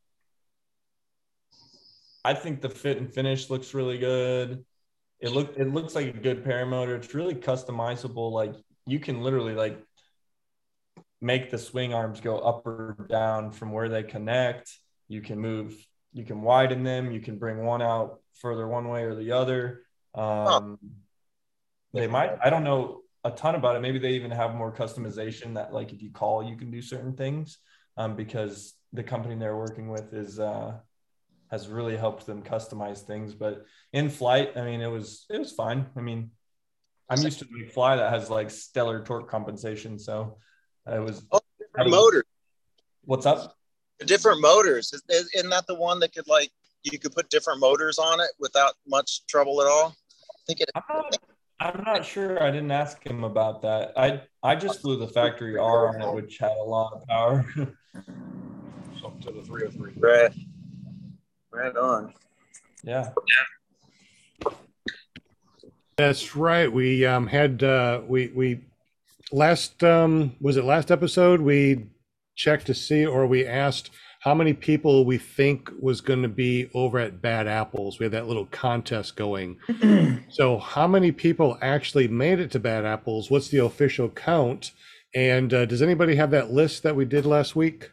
I 2.24 2.34
think 2.34 2.60
the 2.60 2.70
fit 2.70 2.98
and 2.98 3.12
finish 3.12 3.50
looks 3.50 3.74
really 3.74 3.98
good. 3.98 4.64
It 5.20 5.32
look 5.32 5.56
it 5.56 5.72
looks 5.74 5.94
like 5.94 6.06
a 6.06 6.18
good 6.18 6.44
paramotor. 6.44 6.96
It's 6.96 7.14
really 7.14 7.34
customizable. 7.34 8.30
Like 8.32 8.54
you 8.86 9.00
can 9.00 9.22
literally 9.22 9.54
like 9.54 9.78
make 11.20 11.50
the 11.50 11.58
swing 11.58 11.92
arms 11.92 12.20
go 12.20 12.38
up 12.38 12.66
or 12.66 12.96
down 13.08 13.50
from 13.50 13.72
where 13.72 13.88
they 13.88 14.02
connect. 14.02 14.70
You 15.08 15.20
can 15.20 15.38
move. 15.38 15.74
You 16.12 16.24
can 16.24 16.42
widen 16.42 16.82
them. 16.84 17.10
You 17.10 17.20
can 17.20 17.38
bring 17.38 17.64
one 17.64 17.82
out 17.82 18.20
further 18.40 18.66
one 18.66 18.88
way 18.88 19.02
or 19.04 19.14
the 19.14 19.32
other. 19.32 19.82
Um, 20.14 20.78
They 21.92 22.06
might. 22.06 22.38
I 22.42 22.50
don't 22.50 22.64
know 22.64 23.02
a 23.24 23.30
ton 23.30 23.54
about 23.54 23.76
it. 23.76 23.80
Maybe 23.80 23.98
they 23.98 24.12
even 24.12 24.30
have 24.30 24.54
more 24.54 24.72
customization 24.72 25.54
that 25.54 25.72
like 25.72 25.92
if 25.92 26.02
you 26.02 26.10
call, 26.10 26.42
you 26.42 26.56
can 26.56 26.70
do 26.70 26.80
certain 26.80 27.14
things. 27.14 27.58
Um, 28.00 28.16
because 28.16 28.72
the 28.94 29.02
company 29.02 29.34
they're 29.34 29.56
working 29.56 29.90
with 29.90 30.14
is 30.14 30.40
uh, 30.40 30.78
has 31.50 31.68
really 31.68 31.98
helped 31.98 32.24
them 32.24 32.42
customize 32.42 33.00
things. 33.00 33.34
But 33.34 33.66
in 33.92 34.08
flight, 34.08 34.56
I 34.56 34.62
mean, 34.62 34.80
it 34.80 34.86
was 34.86 35.26
it 35.28 35.38
was 35.38 35.52
fine. 35.52 35.86
I 35.94 36.00
mean, 36.00 36.30
I'm 37.10 37.20
used 37.20 37.40
to 37.40 37.46
a 37.62 37.68
fly 37.68 37.96
that 37.96 38.10
has 38.10 38.30
like 38.30 38.50
stellar 38.50 39.04
torque 39.04 39.28
compensation, 39.28 39.98
so 39.98 40.38
it 40.86 40.98
was. 40.98 41.22
Oh, 41.30 41.40
different 41.58 41.90
motor. 41.90 42.24
What's 43.04 43.26
up? 43.26 43.54
Different 44.06 44.40
motors. 44.40 44.94
Is- 44.94 45.02
is- 45.10 45.30
Isn't 45.34 45.50
that 45.50 45.66
the 45.66 45.74
one 45.74 46.00
that 46.00 46.14
could 46.14 46.26
like 46.26 46.50
you 46.84 46.98
could 46.98 47.12
put 47.12 47.28
different 47.28 47.60
motors 47.60 47.98
on 47.98 48.18
it 48.20 48.30
without 48.38 48.72
much 48.88 49.26
trouble 49.26 49.60
at 49.60 49.68
all? 49.68 49.88
I 49.88 50.40
think 50.46 50.62
it. 50.62 50.70
I'm 50.74 50.82
not, 50.88 51.18
I'm 51.60 51.82
not 51.84 52.06
sure. 52.06 52.42
I 52.42 52.50
didn't 52.50 52.70
ask 52.70 53.04
him 53.04 53.22
about 53.22 53.60
that. 53.62 53.92
I 53.96 54.22
I 54.42 54.56
just 54.56 54.80
flew 54.80 54.98
the 54.98 55.08
factory 55.08 55.58
R 55.58 55.88
on 55.88 56.00
it, 56.00 56.14
which 56.14 56.38
had 56.38 56.52
a 56.52 56.62
lot 56.62 56.94
of 56.94 57.06
power. 57.06 57.46
Up 59.04 59.20
to 59.20 59.30
the 59.30 59.42
303. 59.42 59.92
Right. 59.96 60.32
Right 61.52 61.76
on. 61.76 62.14
Yeah. 62.82 63.10
yeah. 64.44 64.52
That's 65.96 66.34
right. 66.34 66.72
We 66.72 67.04
um, 67.04 67.26
had 67.26 67.62
uh, 67.62 68.00
we 68.06 68.28
we 68.28 68.60
last 69.32 69.84
um, 69.84 70.36
was 70.40 70.56
it 70.56 70.64
last 70.64 70.90
episode 70.90 71.42
we 71.42 71.90
checked 72.36 72.66
to 72.66 72.74
see 72.74 73.04
or 73.04 73.26
we 73.26 73.46
asked 73.46 73.90
how 74.20 74.34
many 74.34 74.52
people 74.52 75.06
we 75.06 75.16
think 75.16 75.70
was 75.80 76.02
going 76.02 76.22
to 76.22 76.28
be 76.28 76.70
over 76.74 76.98
at 76.98 77.22
Bad 77.22 77.48
Apples. 77.48 77.98
We 77.98 78.04
had 78.04 78.12
that 78.12 78.28
little 78.28 78.46
contest 78.46 79.16
going. 79.16 79.58
so 80.28 80.58
how 80.58 80.86
many 80.86 81.10
people 81.10 81.58
actually 81.62 82.06
made 82.06 82.38
it 82.38 82.50
to 82.52 82.60
Bad 82.60 82.84
Apples? 82.84 83.30
What's 83.30 83.48
the 83.48 83.64
official 83.64 84.10
count? 84.10 84.72
And 85.14 85.52
uh, 85.54 85.64
does 85.64 85.80
anybody 85.80 86.16
have 86.16 86.30
that 86.32 86.52
list 86.52 86.82
that 86.82 86.94
we 86.94 87.06
did 87.06 87.24
last 87.24 87.56
week? 87.56 87.90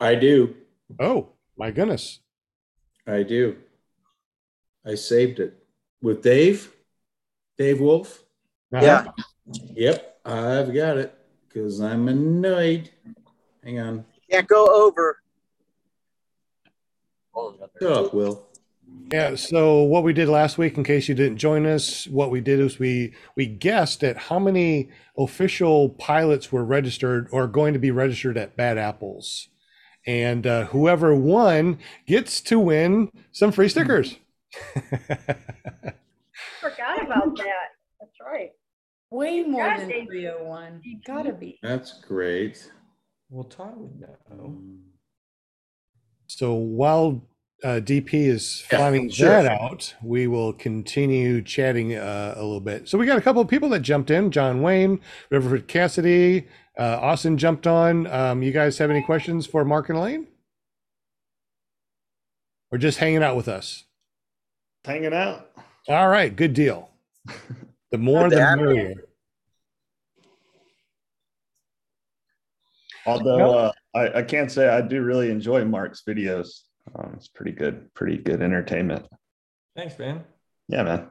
I 0.00 0.16
do. 0.16 0.56
Oh 0.98 1.28
my 1.56 1.70
goodness! 1.70 2.18
I 3.06 3.22
do. 3.22 3.56
I 4.84 4.96
saved 4.96 5.38
it 5.38 5.64
with 6.02 6.22
Dave, 6.22 6.72
Dave 7.56 7.80
Wolf. 7.80 8.24
Uh-huh. 8.74 9.04
Yep, 9.74 10.20
I've 10.24 10.74
got 10.74 10.98
it 10.98 11.16
because 11.48 11.80
I'm 11.80 12.08
annoyed. 12.08 12.90
Hang 13.62 13.78
on. 13.78 14.04
Can't 14.28 14.48
go 14.48 14.66
over. 14.66 15.21
Shut 17.80 17.92
up, 17.92 18.14
Will. 18.14 18.46
Yeah, 19.10 19.34
so 19.36 19.82
what 19.82 20.04
we 20.04 20.12
did 20.12 20.28
last 20.28 20.58
week, 20.58 20.76
in 20.76 20.84
case 20.84 21.08
you 21.08 21.14
didn't 21.14 21.38
join 21.38 21.64
us, 21.66 22.06
what 22.08 22.30
we 22.30 22.40
did 22.40 22.60
is 22.60 22.78
we 22.78 23.14
we 23.36 23.46
guessed 23.46 24.04
at 24.04 24.16
how 24.16 24.38
many 24.38 24.90
official 25.16 25.90
pilots 25.90 26.52
were 26.52 26.64
registered 26.64 27.28
or 27.32 27.46
going 27.46 27.72
to 27.72 27.78
be 27.78 27.90
registered 27.90 28.36
at 28.36 28.56
Bad 28.56 28.76
Apples, 28.78 29.48
and 30.06 30.46
uh, 30.46 30.66
whoever 30.66 31.14
won 31.14 31.78
gets 32.06 32.40
to 32.42 32.58
win 32.58 33.10
some 33.32 33.50
free 33.52 33.68
stickers. 33.68 34.18
Forgot 36.60 37.02
about 37.04 37.36
that. 37.38 37.68
That's 38.00 38.16
right. 38.24 38.50
Way 39.10 39.42
more 39.42 39.66
Yeah, 39.66 39.78
than 39.78 39.88
they- 39.88 40.06
301. 40.06 40.82
Gotta 41.06 41.32
be. 41.32 41.58
That's 41.62 42.00
great. 42.00 42.70
Well, 43.30 43.44
Todd 43.44 43.74
would 43.76 43.98
know. 44.00 44.58
So 46.42 46.54
while 46.54 47.22
uh, 47.62 47.78
DP 47.84 48.14
is 48.14 48.64
Yeah, 48.72 48.78
finding 48.78 49.08
sure. 49.08 49.28
that 49.28 49.46
out, 49.46 49.94
we 50.02 50.26
will 50.26 50.52
continue 50.52 51.40
chatting 51.40 51.94
uh, 51.94 52.34
a 52.36 52.42
little 52.42 52.58
bit. 52.58 52.88
So 52.88 52.98
we 52.98 53.06
got 53.06 53.16
a 53.16 53.20
couple 53.20 53.40
of 53.40 53.46
people 53.46 53.68
that 53.68 53.82
jumped 53.82 54.10
in: 54.10 54.32
John 54.32 54.60
Wayne, 54.60 55.00
Riverford 55.30 55.68
Cassidy, 55.68 56.48
uh, 56.76 56.98
Austin 57.00 57.38
jumped 57.38 57.68
on. 57.68 58.08
Um, 58.08 58.42
you 58.42 58.50
guys 58.50 58.76
have 58.78 58.90
any 58.90 59.02
questions 59.04 59.46
for 59.46 59.64
Mark 59.64 59.88
and 59.88 59.96
Elena? 59.96 60.24
Or 62.72 62.78
just 62.78 62.98
hanging 62.98 63.22
out 63.22 63.36
with 63.36 63.46
us? 63.46 63.84
Hanging 64.84 65.14
out. 65.14 65.48
All 65.86 66.08
right, 66.08 66.34
good 66.34 66.54
deal. 66.54 66.90
The 67.92 67.98
more 67.98 68.30
the 68.30 68.36
merrier. 68.36 68.94
Although 73.04 73.58
uh, 73.58 73.72
I, 73.94 74.18
I 74.20 74.22
can't 74.22 74.50
say 74.50 74.68
I 74.68 74.80
do 74.80 75.02
really 75.02 75.30
enjoy 75.30 75.64
Mark's 75.64 76.02
videos. 76.06 76.60
Um, 76.98 77.12
it's 77.16 77.28
pretty 77.28 77.52
good, 77.52 77.92
pretty 77.94 78.16
good 78.18 78.42
entertainment. 78.42 79.06
Thanks, 79.76 79.98
man. 79.98 80.24
Yeah, 80.68 80.82
man. 80.82 81.08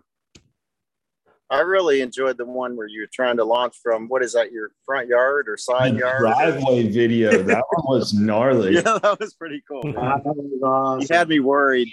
I 1.50 1.60
really 1.62 2.00
enjoyed 2.02 2.38
the 2.38 2.46
one 2.46 2.78
where 2.78 2.88
you 2.88 3.02
were 3.02 3.10
trying 3.12 3.36
to 3.38 3.44
launch 3.44 3.76
from 3.84 4.08
what 4.08 4.24
is 4.24 4.34
that, 4.34 4.54
your 4.54 4.72
front 4.86 5.10
yard 5.10 5.50
or 5.50 5.58
side 5.58 5.96
The 5.96 6.00
yard? 6.00 6.20
driveway 6.22 6.88
video 6.88 7.32
that 7.44 7.64
one 7.72 8.00
was 8.00 8.14
gnarly. 8.14 8.76
Yeah, 8.76 9.00
that 9.04 9.20
was 9.20 9.34
pretty 9.34 9.62
cool. 9.68 9.84
man. 9.84 9.96
That 9.96 10.24
was 10.26 10.62
awesome. 10.64 11.02
You 11.10 11.18
had 11.18 11.28
me 11.30 11.40
worried. 11.40 11.90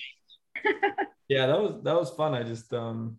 Yeah, 1.31 1.45
that 1.49 1.61
was 1.61 1.83
that 1.83 1.95
was 1.95 2.09
fun. 2.09 2.33
I 2.35 2.43
just 2.43 2.73
um 2.73 3.19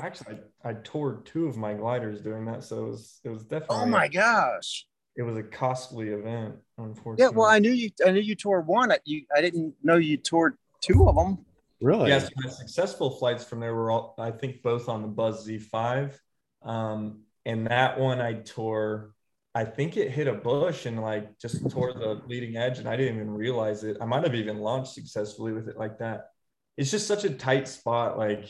actually 0.00 0.36
I, 0.64 0.68
I 0.70 0.74
tore 0.84 1.20
two 1.24 1.48
of 1.48 1.56
my 1.56 1.74
gliders 1.74 2.20
doing 2.20 2.44
that, 2.44 2.62
so 2.62 2.84
it 2.86 2.88
was 2.90 3.20
it 3.24 3.28
was 3.28 3.42
definitely 3.42 3.76
Oh 3.76 3.86
my 3.86 4.06
gosh. 4.06 4.86
It 5.16 5.22
was 5.22 5.36
a 5.36 5.42
costly 5.42 6.08
event, 6.08 6.56
unfortunately. 6.78 7.24
Yeah, 7.24 7.36
well, 7.36 7.48
I 7.48 7.58
knew 7.58 7.72
you. 7.72 7.90
I 8.06 8.10
knew 8.10 8.20
you 8.20 8.34
tore 8.34 8.60
one. 8.60 8.92
I, 8.92 8.98
you, 9.04 9.24
I 9.36 9.40
didn't 9.40 9.74
know 9.82 9.96
you 9.96 10.16
tore 10.16 10.56
two 10.80 11.08
of 11.08 11.14
them. 11.14 11.44
Really? 11.80 12.10
Yes, 12.10 12.30
my 12.36 12.50
successful 12.50 13.10
flights 13.10 13.44
from 13.44 13.60
there 13.60 13.74
were 13.74 13.90
all 13.90 14.14
I 14.18 14.30
think 14.30 14.62
both 14.62 14.88
on 14.88 15.02
the 15.02 15.08
Buzz 15.08 15.46
Z5. 15.46 16.18
Um, 16.62 17.22
and 17.46 17.66
that 17.68 17.98
one 17.98 18.20
I 18.20 18.34
tore, 18.34 19.14
I 19.54 19.64
think 19.64 19.96
it 19.96 20.10
hit 20.10 20.28
a 20.28 20.34
bush 20.34 20.86
and 20.86 21.00
like 21.00 21.38
just 21.38 21.68
tore 21.70 21.92
the 21.92 22.20
leading 22.26 22.56
edge, 22.56 22.78
and 22.78 22.88
I 22.88 22.96
didn't 22.96 23.16
even 23.16 23.30
realize 23.30 23.82
it. 23.82 23.96
I 24.00 24.04
might 24.04 24.24
have 24.24 24.34
even 24.34 24.58
launched 24.58 24.92
successfully 24.92 25.52
with 25.52 25.68
it 25.68 25.76
like 25.78 25.98
that. 25.98 26.30
It's 26.76 26.90
just 26.90 27.06
such 27.06 27.24
a 27.24 27.30
tight 27.30 27.66
spot, 27.66 28.18
like 28.18 28.44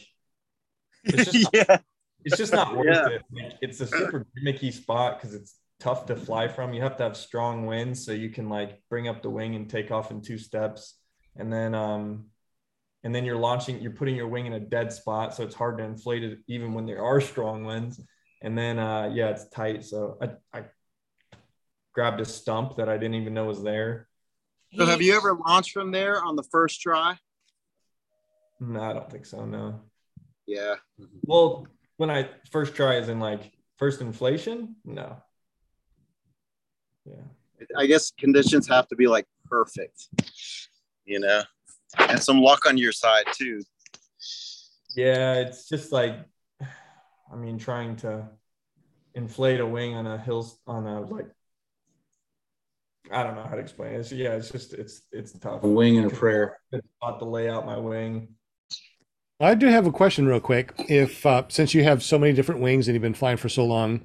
it's 1.05 1.32
just 1.32 1.49
yeah. 1.53 1.78
it's 2.24 2.37
just 2.37 2.53
not 2.53 2.77
worth 2.77 2.87
Yeah. 2.87 3.09
it. 3.09 3.23
Like, 3.32 3.53
it's 3.61 3.81
a 3.81 3.87
super 3.87 4.27
gimmicky 4.37 4.73
spot 4.73 5.19
because 5.19 5.35
it's 5.35 5.55
tough 5.81 6.07
to 6.07 6.16
fly 6.16 6.47
from. 6.47 6.73
You 6.73 6.82
have 6.82 6.97
to 6.98 7.02
have 7.02 7.16
strong 7.16 7.66
winds 7.66 8.05
so 8.05 8.12
you 8.12 8.31
can 8.31 8.48
like 8.48 8.81
bring 8.89 9.09
up 9.09 9.23
the 9.23 9.31
wing 9.31 9.57
and 9.57 9.69
take 9.69 9.90
off 9.90 10.11
in 10.11 10.20
two 10.20 10.39
steps, 10.39 10.97
and 11.36 11.52
then 11.52 11.74
um, 11.74 12.27
and 13.02 13.15
then 13.15 13.24
you're 13.24 13.36
launching. 13.36 13.81
You're 13.81 13.93
putting 13.93 14.15
your 14.15 14.28
wing 14.28 14.47
in 14.47 14.52
a 14.52 14.61
dead 14.61 14.93
spot, 14.93 15.35
so 15.35 15.43
it's 15.43 15.55
hard 15.55 15.78
to 15.78 15.85
inflate 15.85 16.23
it 16.23 16.39
even 16.47 16.74
when 16.74 16.86
there 16.86 17.02
are 17.02 17.20
strong 17.20 17.65
winds. 17.65 18.01
And 18.43 18.57
then 18.57 18.78
uh, 18.78 19.11
yeah, 19.12 19.31
it's 19.31 19.48
tight. 19.48 19.85
So 19.85 20.19
I, 20.23 20.59
I 20.59 20.65
grabbed 21.93 22.20
a 22.20 22.24
stump 22.24 22.77
that 22.77 22.89
I 22.89 22.97
didn't 22.97 23.16
even 23.16 23.35
know 23.35 23.47
was 23.47 23.62
there. 23.62 24.09
So, 24.74 24.86
have 24.86 25.02
you 25.02 25.16
ever 25.16 25.35
launched 25.35 25.73
from 25.73 25.90
there 25.90 26.23
on 26.23 26.36
the 26.36 26.44
first 26.44 26.81
try? 26.81 27.19
No, 28.61 28.81
I 28.81 28.93
don't 28.93 29.11
think 29.11 29.27
so. 29.27 29.44
No. 29.44 29.81
Yeah. 30.47 30.77
Well, 31.23 31.66
when 31.97 32.11
I 32.11 32.28
first 32.52 32.74
try, 32.74 32.97
as 32.97 33.09
in 33.09 33.19
like 33.19 33.52
first 33.78 34.01
inflation, 34.01 34.77
no. 34.85 35.16
Yeah. 37.11 37.66
I 37.77 37.87
guess 37.87 38.12
conditions 38.12 38.66
have 38.69 38.89
to 38.89 38.97
be 38.97 39.07
like 39.07 39.27
perfect, 39.45 40.09
you 41.05 41.20
know, 41.20 41.43
and 41.99 42.23
some 42.23 42.41
luck 42.41 42.66
on 42.66 42.78
your 42.78 42.93
side 42.93 43.27
too. 43.32 43.62
Yeah, 44.97 45.35
it's 45.35 45.69
just 45.69 45.93
like, 45.93 46.16
I 46.61 47.37
mean, 47.37 47.59
trying 47.59 47.97
to 47.97 48.28
inflate 49.15 49.61
a 49.61 49.66
wing 49.66 49.95
on 49.95 50.07
a 50.07 50.19
hill 50.19 50.51
on 50.66 50.87
a 50.87 51.01
like 51.01 51.27
I 53.12 53.24
don't 53.24 53.35
know 53.35 53.43
how 53.43 53.57
to 53.57 53.61
explain 53.61 53.95
it. 53.95 53.99
It's, 53.99 54.12
yeah, 54.12 54.35
it's 54.35 54.51
just 54.51 54.73
it's 54.73 55.03
it's 55.11 55.32
tough. 55.32 55.65
A 55.65 55.69
wing 55.69 55.99
and 55.99 56.11
a 56.11 56.15
prayer. 56.15 56.59
It's 56.73 56.87
about 57.03 57.19
to 57.19 57.24
lay 57.24 57.49
out 57.49 57.66
my 57.66 57.77
wing. 57.77 58.37
I 59.41 59.55
do 59.55 59.69
have 59.69 59.87
a 59.87 59.93
question 59.93 60.27
real 60.27 60.41
quick. 60.41 60.75
If 60.89 61.25
uh, 61.25 61.45
since 61.49 61.73
you 61.73 61.83
have 61.83 62.03
so 62.03 62.19
many 62.19 62.35
different 62.35 62.61
wings 62.61 62.89
and 62.89 62.95
you've 62.95 63.03
been 63.03 63.15
flying 63.15 63.39
for 63.39 63.49
so 63.49 63.65
long, 63.65 64.03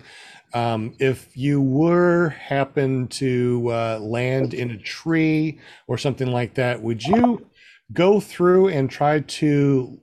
um, 0.54 0.96
if 0.98 1.36
you 1.36 1.62
were 1.62 2.30
happen 2.30 3.08
to 3.10 3.70
uh, 3.70 4.00
land 4.00 4.54
in 4.54 4.72
a 4.72 4.78
tree 4.78 5.60
or 5.88 5.98
something 5.98 6.32
like 6.32 6.54
that, 6.54 6.82
would 6.82 7.04
you 7.04 7.46
go 7.92 8.22
through 8.22 8.70
and 8.70 8.90
try 8.90 9.20
to 9.20 10.00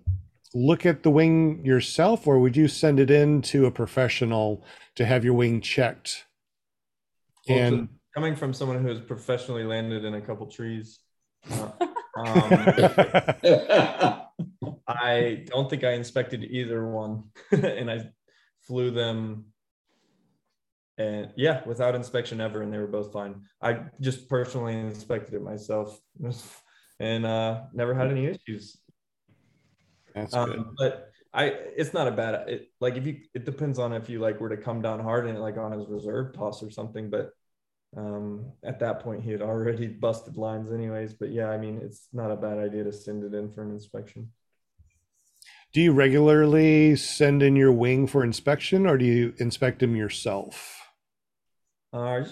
look 0.54 0.84
at 0.84 1.02
the 1.02 1.10
wing 1.10 1.64
yourself, 1.64 2.26
or 2.26 2.38
would 2.38 2.54
you 2.54 2.68
send 2.68 3.00
it 3.00 3.10
in 3.10 3.40
to 3.40 3.64
a 3.64 3.70
professional 3.70 4.62
to 4.96 5.06
have 5.06 5.24
your 5.24 5.32
wing 5.32 5.62
checked? 5.62 6.26
Well, 7.48 7.58
And 7.58 7.88
coming 8.14 8.36
from 8.36 8.52
someone 8.52 8.82
who 8.82 8.88
has 8.88 9.00
professionally 9.00 9.64
landed 9.64 10.04
in 10.04 10.12
a 10.12 10.20
couple 10.20 10.46
trees, 10.46 10.98
uh, 11.50 11.70
um, 12.16 12.26
I 14.86 15.44
don't 15.46 15.70
think 15.70 15.84
I 15.84 15.92
inspected 15.92 16.44
either 16.44 16.86
one, 16.86 17.24
and 17.50 17.90
I 17.90 18.10
flew 18.66 18.90
them, 18.90 19.46
and 20.98 21.32
yeah, 21.36 21.62
without 21.66 21.94
inspection 21.94 22.40
ever, 22.40 22.62
and 22.62 22.72
they 22.72 22.78
were 22.78 22.86
both 22.86 23.12
fine. 23.12 23.42
I 23.60 23.80
just 24.00 24.28
personally 24.28 24.74
inspected 24.74 25.34
it 25.34 25.42
myself, 25.42 26.00
and 27.00 27.26
uh, 27.26 27.62
never 27.72 27.94
had 27.94 28.10
any 28.10 28.26
issues. 28.26 28.78
That's 30.14 30.34
good. 30.34 30.58
Um, 30.58 30.74
but 30.76 31.10
I, 31.32 31.46
it's 31.46 31.94
not 31.94 32.08
a 32.08 32.12
bad. 32.12 32.48
It, 32.48 32.68
like 32.80 32.96
if 32.96 33.06
you, 33.06 33.20
it 33.34 33.46
depends 33.46 33.78
on 33.78 33.94
if 33.94 34.10
you 34.10 34.20
like 34.20 34.38
were 34.38 34.50
to 34.50 34.58
come 34.58 34.82
down 34.82 35.00
hard 35.00 35.26
and 35.26 35.40
like 35.40 35.56
on 35.56 35.72
his 35.72 35.86
reserve 35.88 36.34
toss 36.34 36.62
or 36.62 36.70
something. 36.70 37.08
But 37.08 37.30
um, 37.96 38.52
at 38.62 38.80
that 38.80 39.00
point, 39.00 39.22
he 39.22 39.30
had 39.30 39.42
already 39.42 39.86
busted 40.06 40.36
lines 40.36 40.72
anyways. 40.72 41.14
But 41.14 41.30
yeah, 41.30 41.50
I 41.50 41.58
mean, 41.58 41.80
it's 41.82 42.08
not 42.12 42.30
a 42.30 42.36
bad 42.36 42.58
idea 42.58 42.84
to 42.84 42.92
send 42.92 43.24
it 43.24 43.34
in 43.34 43.50
for 43.50 43.62
an 43.62 43.70
inspection. 43.70 44.30
do 45.72 45.80
you 45.80 45.92
regularly 45.92 46.96
send 46.96 47.42
in 47.42 47.56
your 47.56 47.72
wing 47.72 48.06
for 48.06 48.24
inspection, 48.24 48.86
or 48.86 48.98
do 48.98 49.04
you 49.04 49.34
inspect 49.38 49.80
them 49.80 49.96
yourself? 49.96 50.78
Uh, 51.92 52.24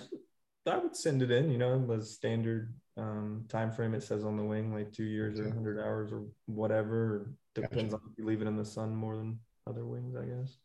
I 0.67 0.77
would 0.77 0.97
send 0.97 1.23
it 1.23 1.31
in, 1.31 1.51
you 1.51 1.59
know, 1.59 1.85
the 1.85 2.03
standard 2.05 2.75
um, 2.97 3.45
time 3.49 3.73
frame 3.73 3.95
it 3.95 4.03
says 4.03 4.25
on 4.25 4.37
the 4.37 4.45
wing, 4.45 4.75
like 4.75 4.93
two 4.93 5.05
years 5.05 5.41
or 5.41 5.45
100 5.45 5.79
hours 5.79 6.13
or 6.13 6.25
whatever. 6.47 7.31
Depends 7.55 7.95
on 7.95 8.01
if 8.11 8.19
you 8.19 8.25
leave 8.25 8.43
it 8.43 8.49
in 8.49 8.57
the 8.57 8.65
sun 8.65 8.95
more 8.95 9.17
than 9.17 9.41
other 9.67 9.85
wings, 9.85 10.15
I 10.17 10.25
guess. 10.25 10.57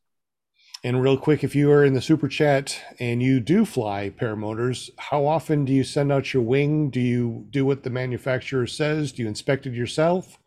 And 0.85 1.01
real 1.01 1.17
quick, 1.17 1.43
if 1.43 1.55
you 1.55 1.71
are 1.71 1.83
in 1.83 1.95
the 1.95 2.01
super 2.01 2.27
chat 2.27 2.79
and 2.99 3.19
you 3.19 3.39
do 3.39 3.65
fly 3.65 4.13
paramotors, 4.15 4.91
how 4.99 5.25
often 5.25 5.65
do 5.65 5.73
you 5.73 5.83
send 5.83 6.11
out 6.11 6.31
your 6.31 6.43
wing? 6.43 6.91
Do 6.91 6.99
you 6.99 7.47
do 7.49 7.65
what 7.65 7.81
the 7.81 7.89
manufacturer 7.89 8.67
says? 8.67 9.11
Do 9.11 9.23
you 9.23 9.27
inspect 9.27 9.65
it 9.65 9.73
yourself? 9.73 10.37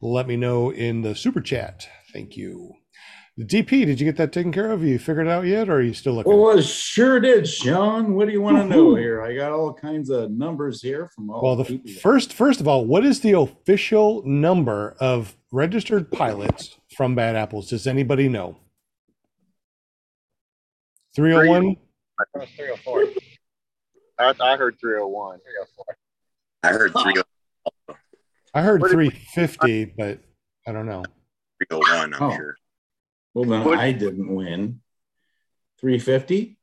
Let 0.00 0.26
me 0.26 0.38
know 0.38 0.70
in 0.72 1.02
the 1.02 1.14
super 1.14 1.42
chat. 1.42 1.86
Thank 2.10 2.38
you. 2.38 2.72
The 3.36 3.44
DP, 3.44 3.84
did 3.84 4.00
you 4.00 4.06
get 4.06 4.16
that 4.16 4.32
taken 4.32 4.50
care 4.50 4.70
of? 4.70 4.82
You 4.82 4.98
figured 4.98 5.26
it 5.26 5.30
out 5.30 5.44
yet, 5.44 5.68
or 5.68 5.74
are 5.74 5.82
you 5.82 5.92
still 5.92 6.14
looking? 6.14 6.38
Well, 6.38 6.56
I 6.56 6.62
sure 6.62 7.20
did, 7.20 7.46
Sean. 7.46 8.14
What 8.14 8.28
do 8.28 8.32
you 8.32 8.40
want 8.40 8.56
to 8.56 8.64
know 8.64 8.94
here? 8.94 9.20
I 9.20 9.34
got 9.34 9.52
all 9.52 9.74
kinds 9.74 10.08
of 10.08 10.30
numbers 10.30 10.80
here 10.80 11.10
from 11.14 11.28
all 11.28 11.42
Well, 11.42 11.56
the 11.56 11.64
the 11.64 11.78
people. 11.78 12.00
first, 12.00 12.32
first 12.32 12.60
of 12.62 12.66
all, 12.66 12.86
what 12.86 13.04
is 13.04 13.20
the 13.20 13.32
official 13.32 14.22
number 14.24 14.96
of 15.00 15.36
registered 15.50 16.10
pilots 16.10 16.78
from 16.96 17.14
Bad 17.14 17.36
Apples? 17.36 17.68
Does 17.68 17.86
anybody 17.86 18.30
know? 18.30 18.56
301? 21.14 21.76
I 22.20 22.24
thought 22.38 22.48
304. 22.56 23.04
I, 24.18 24.34
I 24.40 24.56
heard 24.56 24.76
301. 24.80 25.38
304. 25.40 25.96
I 26.64 26.68
heard 26.72 26.92
three 26.92 27.22
oh 27.90 27.94
I 28.54 28.62
heard 28.62 28.80
Where 28.80 28.90
did 28.90 28.96
we- 28.98 29.10
350, 29.10 29.94
but 29.96 30.20
I 30.66 30.72
don't 30.72 30.86
know. 30.86 31.02
301, 31.68 32.14
I'm 32.14 32.22
Oh. 32.22 32.36
sure. 32.36 32.56
Well, 33.34 33.44
then 33.46 33.64
What- 33.64 33.78
I 33.78 33.92
didn't 33.92 34.34
win. 34.34 34.80
350? 35.80 36.58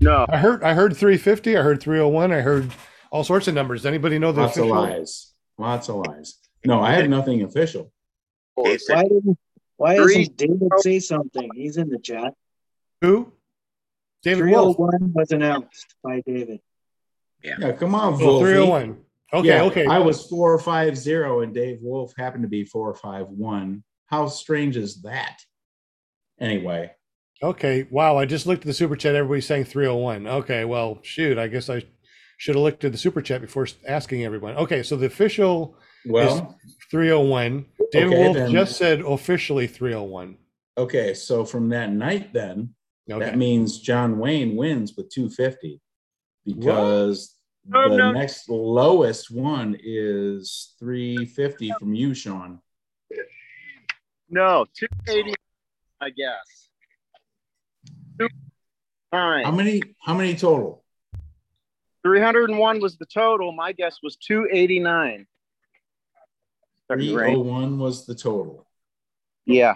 No, 0.00 0.26
I 0.28 0.36
heard 0.36 0.62
I 0.62 0.74
heard 0.74 0.94
350, 0.96 1.56
I 1.56 1.62
heard 1.62 1.80
301, 1.80 2.30
I 2.32 2.40
heard 2.42 2.70
all 3.10 3.24
sorts 3.24 3.48
of 3.48 3.54
numbers. 3.54 3.86
Anybody 3.86 4.18
know 4.18 4.32
the 4.32 4.42
Lots 4.42 4.56
of 4.58 4.64
official? 4.64 4.76
lies. 4.82 5.32
Lots 5.56 5.88
of 5.88 5.96
lies. 6.06 6.38
No, 6.66 6.80
I 6.82 6.92
had 6.92 7.08
nothing 7.08 7.42
official. 7.42 7.90
Why 8.54 8.76
didn't, 8.76 9.38
why 9.76 9.96
Three- 9.96 10.24
doesn't 10.26 10.36
David 10.36 10.68
say 10.80 10.98
something? 11.00 11.48
He's 11.54 11.78
in 11.78 11.88
the 11.88 11.98
chat. 11.98 12.34
Who? 13.00 13.32
David 14.22 14.38
Three 14.40 14.54
oh 14.54 14.64
Wolf. 14.64 14.78
one 14.78 15.12
was 15.14 15.30
announced 15.32 15.94
by 16.02 16.22
David. 16.26 16.60
Yeah, 17.42 17.72
come 17.72 17.94
on, 17.94 18.14
Oh, 18.14 18.18
Wolfie. 18.18 18.44
301. 18.52 18.98
Okay, 19.32 19.46
Yeah, 19.48 19.62
okay. 19.64 19.86
I 19.86 19.98
was 19.98 20.26
four 20.26 20.58
five 20.58 20.96
zero, 20.96 21.42
and 21.42 21.54
Dave 21.54 21.78
Wolf 21.82 22.12
happened 22.16 22.42
to 22.42 22.48
be 22.48 22.64
four 22.64 22.94
five 22.94 23.28
one. 23.28 23.84
How 24.06 24.26
strange 24.26 24.76
is 24.76 25.02
that? 25.02 25.38
Anyway, 26.40 26.92
Okay. 27.42 27.86
Wow, 27.90 28.16
I 28.16 28.24
just 28.24 28.46
looked 28.46 28.62
at 28.62 28.66
the 28.66 28.72
super 28.74 28.96
chat. 28.96 29.14
Everybody's 29.14 29.46
saying 29.46 29.64
301. 29.66 30.26
Okay, 30.26 30.64
well, 30.64 30.98
shoot, 31.02 31.38
I 31.38 31.46
guess 31.46 31.70
I 31.70 31.82
should 32.36 32.56
have 32.56 32.62
looked 32.64 32.84
at 32.84 32.90
the 32.92 32.98
super 32.98 33.22
chat 33.22 33.40
before 33.42 33.68
asking 33.86 34.24
everyone. 34.24 34.56
Okay, 34.56 34.82
so 34.82 34.96
the 34.96 35.06
official 35.06 35.76
well, 36.06 36.56
is 36.66 36.80
301. 36.90 37.66
David 37.92 38.08
Okay, 38.12 38.22
Wolf 38.24 38.36
then- 38.36 38.50
just 38.50 38.76
said 38.76 39.00
officially 39.02 39.66
301. 39.68 40.36
okay. 40.76 41.14
So 41.14 41.44
from 41.44 41.68
that 41.68 41.92
night, 41.92 42.32
then 42.32 42.74
Okay. 43.10 43.24
that 43.24 43.38
means 43.38 43.78
John 43.80 44.18
Wayne 44.18 44.56
wins 44.56 44.94
with 44.96 45.08
two 45.10 45.30
fifty 45.30 45.80
because 46.44 47.34
Oh, 47.74 47.90
the 47.90 47.96
no. 47.98 48.12
next 48.12 48.48
lowest 48.48 49.30
one 49.30 49.76
is 49.82 50.74
three 50.78 51.26
fifty 51.26 51.70
from 51.78 51.94
you, 51.94 52.14
Sean. 52.14 52.60
no, 54.30 54.66
280, 54.74 55.34
I 56.00 56.10
guess. 56.10 56.68
Two- 58.18 58.28
How 59.12 59.50
many? 59.50 59.82
How 60.02 60.14
many 60.14 60.34
total? 60.34 60.84
301 62.02 62.80
was 62.80 62.96
the 62.96 63.06
total. 63.06 63.52
My 63.52 63.72
guess 63.72 63.98
was 64.02 64.16
289. 64.16 65.26
Three 66.90 67.14
Right. 67.14 67.36
oh 67.36 67.40
one 67.40 67.78
was 67.78 68.06
the 68.06 68.14
total. 68.14 68.66
Yeah. 69.44 69.74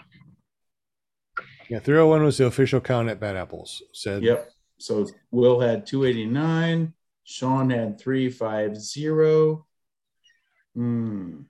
Yeah, 1.68 1.78
301 1.78 2.22
was 2.24 2.39
the 2.39 2.47
official 2.47 2.80
count 2.80 3.09
at 3.09 3.20
Bad 3.20 3.36
Apples. 3.36 3.82
Said 3.93 4.22
Yep. 4.22 4.51
So 4.78 5.06
Will 5.30 5.60
had 5.60 5.86
289. 5.86 6.93
Sean 7.24 7.70
had 7.70 7.98
350. 8.01 9.62
Hmm. 10.74 11.43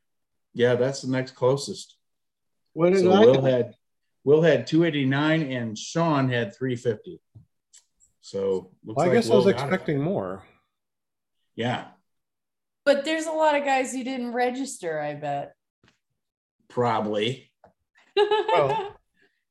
Yeah, 0.55 0.75
that's 0.75 1.03
the 1.03 1.11
next 1.11 1.33
closest. 1.33 1.97
What 2.75 2.93
did 2.93 3.01
So 3.03 3.13
I? 3.13 3.21
Will 3.21 3.43
had 3.43 3.75
Will 4.25 4.43
had 4.43 4.67
289 4.67 5.43
and 5.51 5.77
Sean 5.79 6.29
had 6.29 6.55
350. 6.55 7.21
So 8.21 8.71
looks 8.85 8.97
Well, 8.97 9.01
I 9.01 9.09
like 9.09 9.13
guess 9.17 9.31
I 9.31 9.35
was 9.35 9.45
Will 9.45 9.51
it. 9.51 9.55
expecting 9.55 10.01
more. 10.01 10.45
Yeah, 11.55 11.89
But 12.85 13.05
there's 13.05 13.27
a 13.27 13.33
lot 13.33 13.57
of 13.57 13.65
guys 13.65 13.93
who 13.93 14.03
didn't 14.05 14.33
register, 14.33 14.99
I 15.01 15.15
bet. 15.15 15.55
probably. 16.69 17.51
Well, 18.17 18.95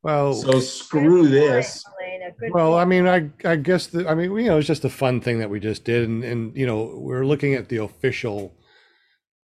Well, 0.03 0.34
So 0.34 0.60
screw 0.60 1.28
this. 1.28 1.84
Elena, 2.02 2.32
Well, 2.53 2.76
I 2.76 2.86
mean, 2.86 3.07
I 3.07 3.30
I 3.45 3.56
guess 3.56 3.88
the, 3.88 4.07
I 4.10 4.15
mean, 4.15 4.32
you 4.36 4.48
know, 4.48 4.57
it's 4.57 4.68
just 4.68 4.84
a 4.86 4.90
fun 4.90 5.22
thing 5.22 5.40
that 5.40 5.49
we 5.49 5.60
just 5.60 5.84
did, 5.84 6.07
and 6.10 6.23
and 6.23 6.56
you 6.57 6.65
know, 6.65 6.94
we're 6.98 7.26
looking 7.26 7.53
at 7.53 7.69
the 7.69 7.78
official 7.78 8.56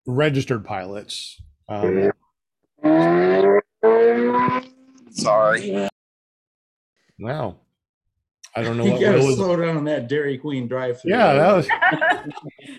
registered 0.06 0.64
pilots. 0.64 1.40
Um, 1.68 2.10
Sorry. 5.10 5.88
wow, 7.18 7.56
I 8.54 8.62
don't 8.62 8.76
know 8.76 8.84
You 8.84 8.92
what 8.92 9.00
gotta 9.00 9.18
Will 9.18 9.26
was. 9.26 9.36
slow 9.36 9.56
down 9.56 9.76
on 9.78 9.84
that 9.84 10.08
Dairy 10.08 10.38
Queen 10.38 10.68
drive 10.68 11.00
through. 11.00 11.10
Yeah, 11.12 11.34
that 11.34 11.52
was. 11.56 11.68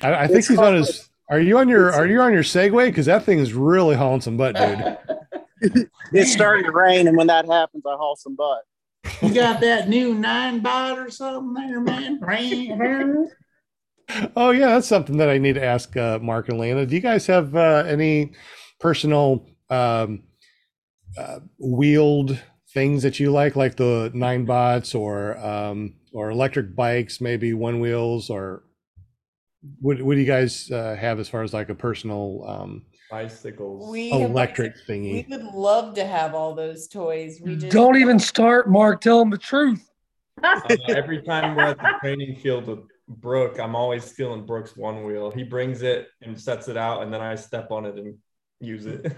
I, 0.01 0.13
I 0.23 0.27
think 0.27 0.45
he's 0.47 0.57
on 0.57 0.75
his. 0.75 1.09
Are 1.29 1.39
you 1.39 1.57
on 1.57 1.67
your 1.67 1.91
Are 1.93 2.07
you 2.07 2.21
on 2.21 2.33
your 2.33 2.43
Segway? 2.43 2.85
Because 2.87 3.05
that 3.07 3.23
thing 3.23 3.39
is 3.39 3.53
really 3.53 3.95
hauling 3.95 4.21
some 4.21 4.37
butt, 4.37 4.55
dude. 4.55 4.97
It's 6.13 6.31
starting 6.31 6.65
to 6.65 6.71
rain, 6.71 7.07
and 7.07 7.17
when 7.17 7.27
that 7.27 7.45
happens, 7.45 7.83
I 7.85 7.95
haul 7.95 8.15
some 8.15 8.35
butt. 8.35 8.63
You 9.21 9.33
got 9.33 9.59
that 9.61 9.89
new 9.89 10.15
Ninebot 10.15 11.05
or 11.05 11.09
something 11.09 11.53
there, 11.53 11.81
man? 11.81 13.29
Oh 14.37 14.51
yeah, 14.51 14.67
that's 14.67 14.87
something 14.87 15.17
that 15.17 15.29
I 15.29 15.37
need 15.37 15.55
to 15.55 15.63
ask 15.63 15.95
uh, 15.97 16.17
Mark 16.19 16.47
and 16.47 16.57
Lana. 16.57 16.85
Do 16.85 16.95
you 16.95 17.01
guys 17.01 17.27
have 17.27 17.53
uh, 17.53 17.83
any 17.85 18.31
personal 18.79 19.45
um, 19.69 20.23
uh, 21.17 21.39
wheeled 21.59 22.39
things 22.73 23.03
that 23.03 23.19
you 23.19 23.31
like, 23.31 23.57
like 23.57 23.75
the 23.75 24.09
nine 24.13 24.45
bots 24.45 24.95
or 24.95 25.37
um, 25.39 25.95
or 26.13 26.29
electric 26.29 26.73
bikes, 26.73 27.19
maybe 27.19 27.53
one 27.53 27.81
wheels, 27.81 28.29
or 28.29 28.63
what 29.81 30.01
what 30.01 30.15
do 30.15 30.21
you 30.21 30.27
guys 30.27 30.71
uh, 30.71 30.95
have 30.97 31.19
as 31.19 31.27
far 31.27 31.43
as 31.43 31.53
like 31.53 31.69
a 31.69 31.75
personal 31.75 32.45
um, 32.47 32.85
Bicycles. 33.09 33.89
We 33.89 34.09
have 34.09 34.29
electric 34.29 34.75
We 34.87 35.25
would 35.29 35.43
love 35.43 35.95
to 35.95 36.05
have 36.05 36.33
all 36.33 36.53
those 36.53 36.87
toys. 36.87 37.39
We 37.41 37.55
just 37.55 37.73
Don't 37.73 37.97
even 37.97 38.19
start, 38.19 38.69
Mark. 38.69 39.01
Tell 39.01 39.19
them 39.19 39.29
the 39.29 39.37
truth. 39.37 39.89
Uh, 40.43 40.61
every 40.89 41.21
time 41.23 41.55
we're 41.55 41.63
at 41.63 41.77
the 41.77 41.93
training 41.99 42.35
field 42.35 42.67
with 42.67 42.79
Brooke, 43.07 43.59
I'm 43.59 43.75
always 43.75 44.03
stealing 44.03 44.45
Brooke's 44.45 44.73
Onewheel. 44.73 45.33
He 45.33 45.43
brings 45.43 45.81
it 45.81 46.09
and 46.21 46.39
sets 46.39 46.67
it 46.67 46.77
out, 46.77 47.03
and 47.03 47.13
then 47.13 47.21
I 47.21 47.35
step 47.35 47.71
on 47.71 47.85
it 47.85 47.95
and 47.95 48.17
use 48.59 48.85
it. 48.85 49.15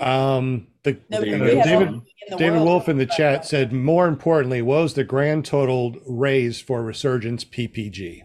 Um, 0.00 0.68
the, 0.84 0.96
No, 1.10 1.20
David, 1.22 2.00
the 2.28 2.36
David 2.36 2.52
world. 2.52 2.66
Wolf 2.66 2.88
in 2.88 2.98
the 2.98 3.06
chat 3.06 3.44
said, 3.44 3.72
more 3.72 4.06
importantly, 4.06 4.62
what 4.62 4.82
was 4.82 4.94
the 4.94 5.04
grand 5.04 5.44
total 5.44 5.96
raise 6.06 6.60
for 6.60 6.82
Resurgence 6.82 7.44
PPG? 7.44 8.22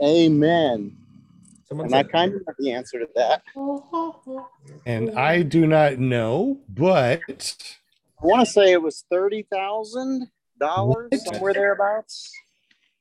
Amen. 0.00 0.97
Someone 1.68 1.86
and 1.86 1.94
I 1.94 2.02
kind 2.02 2.34
of 2.34 2.40
know 2.46 2.54
the 2.58 2.72
answer 2.72 2.98
to 2.98 3.08
that. 3.16 3.42
And 4.86 5.18
I 5.18 5.42
do 5.42 5.66
not 5.66 5.98
know, 5.98 6.58
but 6.68 7.20
I 8.22 8.26
want 8.26 8.46
to 8.46 8.50
say 8.50 8.72
it 8.72 8.82
was 8.82 9.04
thirty 9.10 9.46
thousand 9.52 10.28
dollars, 10.58 11.10
somewhere 11.24 11.52
thereabouts. 11.52 12.32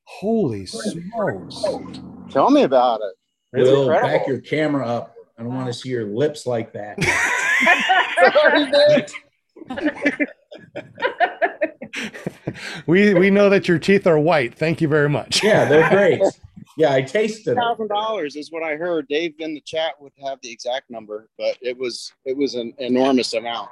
holy 0.04 0.66
smokes. 0.66 1.64
Tell 2.30 2.50
me 2.50 2.64
about 2.64 3.00
it. 3.02 3.14
It's 3.54 3.70
Will, 3.70 3.84
incredible. 3.84 4.10
back 4.18 4.28
your 4.28 4.42
camera 4.42 4.86
up. 4.88 5.16
I 5.38 5.44
don't 5.44 5.54
want 5.54 5.68
to 5.68 5.74
see 5.74 5.90
your 5.90 6.06
lips 6.06 6.46
like 6.46 6.74
that. 6.74 6.98
we 12.88 13.14
we 13.14 13.30
know 13.30 13.50
that 13.50 13.68
your 13.68 13.80
teeth 13.80 14.08
are 14.08 14.20
white. 14.20 14.56
Thank 14.56 14.82
you 14.82 14.88
very 14.88 15.10
much. 15.10 15.44
Yeah, 15.44 15.66
they're 15.66 15.90
great. 15.90 16.22
Yeah, 16.78 16.94
I 16.94 17.02
tasted 17.02 17.52
it. 17.52 17.56
Thousand 17.56 17.88
dollars 17.88 18.36
is 18.36 18.52
what 18.52 18.64
I 18.64 18.76
heard. 18.76 19.08
Dave 19.08 19.34
in 19.40 19.56
the 19.56 19.62
chat 19.62 19.94
would 20.00 20.14
have 20.24 20.40
the 20.44 20.52
exact 20.52 20.90
number, 20.90 21.28
but 21.38 21.58
it 21.62 21.78
was 21.78 22.14
it 22.26 22.38
was 22.38 22.56
an 22.56 22.74
enormous 22.78 23.34
amount. 23.34 23.70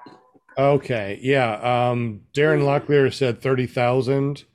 Okay, 0.57 1.19
yeah. 1.21 1.53
Um, 1.89 2.21
Darren 2.33 2.61
Locklear 2.63 3.13
said 3.13 3.41
thirty 3.41 3.67
thousand. 3.67 4.45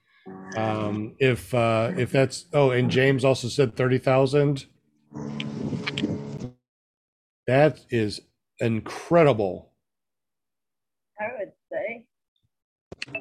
Um, 0.56 1.14
if 1.18 1.54
uh, 1.54 1.92
if 1.96 2.10
that's 2.10 2.46
oh, 2.52 2.70
and 2.70 2.90
James 2.90 3.24
also 3.24 3.48
said 3.48 3.76
thirty 3.76 3.98
thousand. 3.98 4.66
That 7.46 7.80
is 7.90 8.20
incredible. 8.60 9.72
I 11.20 11.26
would 11.38 11.52
say. 11.72 12.04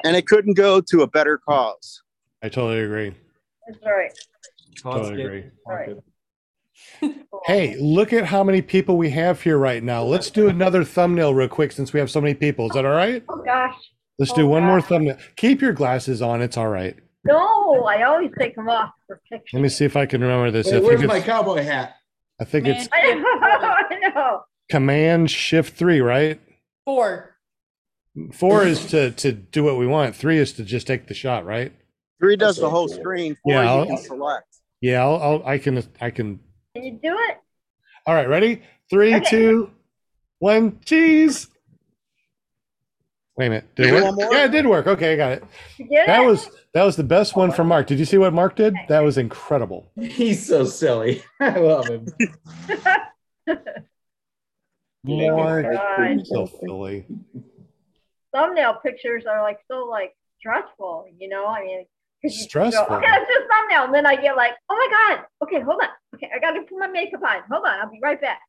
And 0.03 0.15
it 0.15 0.27
couldn't 0.27 0.53
go 0.55 0.81
to 0.81 1.01
a 1.01 1.07
better 1.07 1.37
cause. 1.37 2.03
I 2.43 2.49
totally 2.49 2.81
agree. 2.81 3.13
That's 3.67 3.79
right. 3.85 4.11
Totally 4.81 5.23
agree. 5.23 5.45
Right. 5.67 5.95
Hey, 7.45 7.75
look 7.79 8.13
at 8.13 8.25
how 8.25 8.43
many 8.43 8.61
people 8.61 8.95
we 8.97 9.09
have 9.11 9.41
here 9.41 9.57
right 9.57 9.81
now. 9.81 10.03
Let's 10.03 10.29
do 10.29 10.49
another 10.49 10.83
thumbnail 10.83 11.33
real 11.33 11.47
quick 11.47 11.71
since 11.71 11.93
we 11.93 11.99
have 11.99 12.11
so 12.11 12.19
many 12.21 12.33
people. 12.33 12.65
Is 12.67 12.73
that 12.73 12.85
all 12.85 12.91
right? 12.91 13.23
Oh 13.29 13.41
gosh. 13.43 13.75
Let's 14.17 14.31
Oh, 14.33 14.35
do 14.35 14.47
one 14.47 14.63
more 14.63 14.79
gosh. 14.79 14.89
thumbnail. 14.89 15.17
Keep 15.37 15.61
your 15.61 15.73
glasses 15.73 16.21
on. 16.21 16.41
It's 16.41 16.57
all 16.57 16.67
right. 16.67 16.95
No, 17.23 17.83
I 17.85 18.03
always 18.03 18.31
take 18.37 18.55
them 18.55 18.69
off 18.69 18.91
for 19.07 19.21
pictures. 19.29 19.49
Let 19.53 19.61
me 19.61 19.69
see 19.69 19.85
if 19.85 19.95
I 19.97 20.05
can 20.05 20.21
remember 20.21 20.51
this. 20.51 20.67
Hey, 20.67 20.73
think 20.73 20.83
where's 20.85 21.01
it's- 21.01 21.07
my 21.07 21.25
cowboy 21.25 21.63
hat? 21.63 21.95
I 22.41 22.45
think 22.45 22.67
it's 22.67 22.87
I 22.93 23.13
know. 23.13 23.23
I 23.41 24.09
know. 24.15 24.41
Command 24.69 25.31
Shift 25.31 25.75
Three, 25.75 25.99
right? 26.01 26.39
Four. 26.85 27.35
Four 28.33 28.63
is 28.65 28.85
to 28.87 29.11
to 29.11 29.31
do 29.31 29.63
what 29.63 29.77
we 29.77 29.87
want. 29.87 30.15
Three 30.15 30.37
is 30.37 30.53
to 30.53 30.63
just 30.63 30.87
take 30.87 31.07
the 31.07 31.13
shot, 31.13 31.45
right? 31.45 31.73
Three 32.19 32.35
does 32.35 32.57
the 32.57 32.69
whole 32.69 32.87
screen. 32.89 33.35
Four 33.43 33.53
Yeah, 33.53 33.63
you 33.63 33.69
I'll- 33.69 33.85
can 33.85 33.97
select. 33.97 34.45
Yeah, 34.81 35.03
I'll, 35.03 35.21
I'll 35.21 35.43
I 35.45 35.57
can 35.57 35.83
I 35.99 36.09
can. 36.09 36.39
Can 36.75 36.83
you 36.83 36.91
do 36.93 37.15
it? 37.29 37.37
All 38.05 38.13
right, 38.15 38.27
ready? 38.29 38.61
Three, 38.89 39.15
Okay. 39.15 39.29
two, 39.29 39.71
one. 40.39 40.79
Cheese. 40.85 41.47
Wait 43.37 43.47
a 43.47 43.49
minute. 43.49 43.75
Did 43.75 43.93
it 43.93 43.93
work? 43.93 44.15
Yeah, 44.31 44.45
it 44.45 44.51
did 44.51 44.65
work. 44.65 44.87
Okay, 44.87 45.13
I 45.13 45.15
got 45.15 45.31
it. 45.33 45.43
You 45.77 45.87
That 46.05 46.21
it? 46.21 46.25
was 46.25 46.49
that 46.73 46.83
was 46.83 46.95
the 46.95 47.03
best 47.03 47.35
one 47.35 47.51
from 47.51 47.67
Mark. 47.67 47.87
Did 47.87 47.99
you 47.99 48.05
see 48.05 48.17
what 48.17 48.33
Mark 48.33 48.55
did? 48.55 48.75
That 48.87 49.01
was 49.01 49.17
incredible. 49.17 49.91
He's 49.99 50.45
so 50.45 50.65
silly. 50.65 51.23
I 51.39 51.57
love 51.59 51.87
him. 51.89 52.07
Oh 55.07 55.35
Mark, 55.37 55.65
God. 55.71 56.25
so 56.25 56.45
silly. 56.59 57.05
thumbnail 58.35 58.75
pictures 58.85 59.23
are 59.25 59.41
like 59.41 59.57
so 59.71 59.85
like 59.85 60.13
stressful, 60.39 61.05
you 61.17 61.29
know. 61.29 61.47
I 61.47 61.61
mean, 61.63 61.79
'cause 61.79 61.87
you 61.87 61.98
Stressful. 62.27 62.85
Go, 62.87 62.95
okay, 62.97 63.07
let's 63.09 63.25
do 63.27 63.47
thumbnail, 63.49 63.85
and 63.85 63.93
then 63.93 64.05
I 64.05 64.15
get 64.15 64.35
like, 64.35 64.53
oh 64.69 64.75
my 64.75 65.15
god. 65.15 65.25
Okay, 65.43 65.61
hold 65.61 65.81
on. 65.81 65.89
Okay, 66.15 66.29
I 66.35 66.39
got 66.39 66.51
to 66.51 66.61
put 66.61 66.77
my 66.77 66.87
makeup 66.87 67.21
on. 67.23 67.43
Hold 67.49 67.65
on, 67.65 67.79
I'll 67.79 67.89
be 67.89 67.99
right 68.03 68.19
back. 68.19 68.39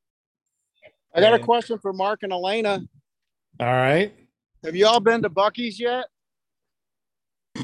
I 1.14 1.20
got 1.20 1.34
a 1.34 1.38
question 1.38 1.78
for 1.78 1.92
Mark 1.92 2.22
and 2.22 2.32
Elena. 2.32 2.82
All 3.58 3.66
right. 3.66 4.12
Have 4.64 4.76
you 4.76 4.86
all 4.86 5.00
been 5.00 5.22
to 5.22 5.30
Buc-ee's 5.30 5.78
yet? 5.80 6.06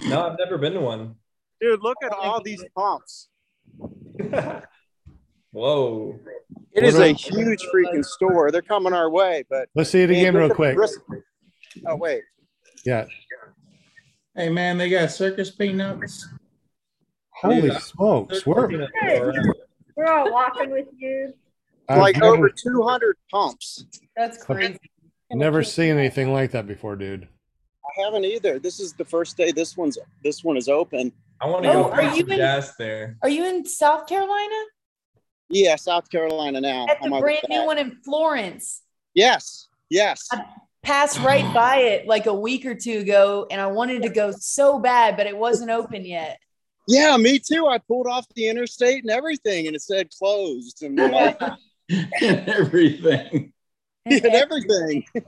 No, 0.08 0.26
I've 0.28 0.38
never 0.38 0.58
been 0.58 0.74
to 0.74 0.80
one. 0.80 1.16
Dude, 1.60 1.80
look 1.82 1.96
at 2.04 2.12
all 2.12 2.42
these 2.42 2.64
pumps. 2.76 3.28
Whoa. 5.52 6.18
It 6.72 6.84
is 6.84 6.98
a 6.98 7.12
huge 7.12 7.62
freaking 7.74 8.04
store. 8.04 8.50
They're 8.50 8.62
coming 8.62 8.92
our 8.92 9.08
way, 9.10 9.44
but 9.48 9.68
Let's 9.74 9.90
see 9.90 10.02
it 10.02 10.10
Man, 10.10 10.18
again 10.18 10.34
real 10.36 10.50
quick. 10.50 10.76
Oh 11.86 11.96
wait, 11.96 12.22
Yeah. 12.84 13.06
Hey 14.36 14.50
man, 14.50 14.76
they 14.76 14.90
got 14.90 15.10
circus 15.10 15.50
peanuts. 15.50 16.28
Holy 17.30 17.68
Yeah. 17.68 17.78
smokes. 17.78 18.44
We're 18.46 18.68
we're 19.96 20.12
all 20.12 20.30
walking 20.32 20.70
with 20.70 20.88
you. 20.96 21.32
I've 21.88 21.98
like 21.98 22.16
never, 22.16 22.26
over 22.36 22.48
200 22.50 23.16
pumps. 23.30 23.86
That's 24.16 24.42
crazy. 24.42 24.78
never 25.30 25.62
seen 25.62 25.96
anything 25.96 26.32
like 26.32 26.50
that 26.50 26.66
before, 26.66 26.96
dude. 26.96 27.26
I 27.84 28.02
haven't 28.04 28.24
either. 28.24 28.58
This 28.58 28.78
is 28.80 28.92
the 28.92 29.04
first 29.04 29.36
day 29.36 29.52
this 29.52 29.76
one's 29.76 29.96
this 30.22 30.44
one 30.44 30.56
is 30.56 30.68
open. 30.68 31.12
I 31.40 31.46
want 31.46 31.64
to 31.64 31.70
Oh, 31.70 31.84
go 31.84 31.90
are 31.92 32.02
put 32.02 32.14
you 32.16 32.20
some 32.22 32.32
in- 32.32 32.38
gas 32.38 32.74
there. 32.76 33.16
Are 33.22 33.28
you 33.28 33.44
in 33.46 33.64
South 33.64 34.06
Carolina? 34.06 34.54
Yeah, 35.48 35.76
South 35.76 36.10
Carolina 36.10 36.60
now. 36.60 36.86
At 36.90 37.00
on 37.00 37.04
the 37.04 37.08
my 37.10 37.20
brand 37.20 37.44
new 37.48 37.58
back. 37.58 37.66
one 37.66 37.78
in 37.78 37.96
Florence. 38.04 38.82
Yes, 39.14 39.68
yes. 39.88 40.28
Passed 40.86 41.18
right 41.18 41.52
by 41.52 41.78
it 41.78 42.06
like 42.06 42.26
a 42.26 42.32
week 42.34 42.64
or 42.64 42.76
two 42.76 42.98
ago, 42.98 43.44
and 43.50 43.60
I 43.60 43.66
wanted 43.66 44.02
to 44.02 44.08
go 44.08 44.30
so 44.30 44.78
bad, 44.78 45.16
but 45.16 45.26
it 45.26 45.36
wasn't 45.36 45.72
open 45.72 46.04
yet. 46.04 46.38
Yeah, 46.86 47.16
me 47.16 47.40
too. 47.40 47.66
I 47.66 47.78
pulled 47.78 48.06
off 48.06 48.24
the 48.36 48.46
interstate 48.48 49.02
and 49.02 49.10
everything, 49.10 49.66
and 49.66 49.74
it 49.74 49.82
said 49.82 50.10
closed, 50.16 50.84
and 50.84 51.00
I'm 51.00 51.10
like, 51.10 51.40
Everything. 52.22 53.52
and 54.06 54.24
everything. 54.26 55.04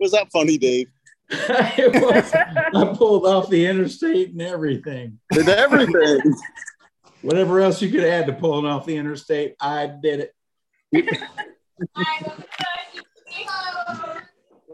Was 0.00 0.10
that 0.10 0.32
funny, 0.32 0.58
Dave? 0.58 0.88
It 1.28 1.92
was- 2.02 2.32
I 2.74 2.92
pulled 2.96 3.24
off 3.24 3.48
the 3.50 3.64
interstate 3.66 4.30
and 4.30 4.42
everything. 4.42 5.20
With 5.32 5.48
everything. 5.48 6.34
Whatever 7.22 7.60
else 7.60 7.80
you 7.80 7.88
could 7.88 8.02
add 8.02 8.26
to 8.26 8.32
pulling 8.32 8.66
off 8.66 8.84
the 8.84 8.96
interstate, 8.96 9.54
I 9.60 9.86
did 9.86 10.32
it. 10.92 11.20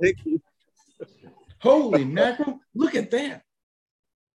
Thank 0.01 0.19
you. 0.25 0.41
Holy 1.61 2.05
mackerel! 2.05 2.61
Look 2.75 2.95
at 2.95 3.11
that. 3.11 3.43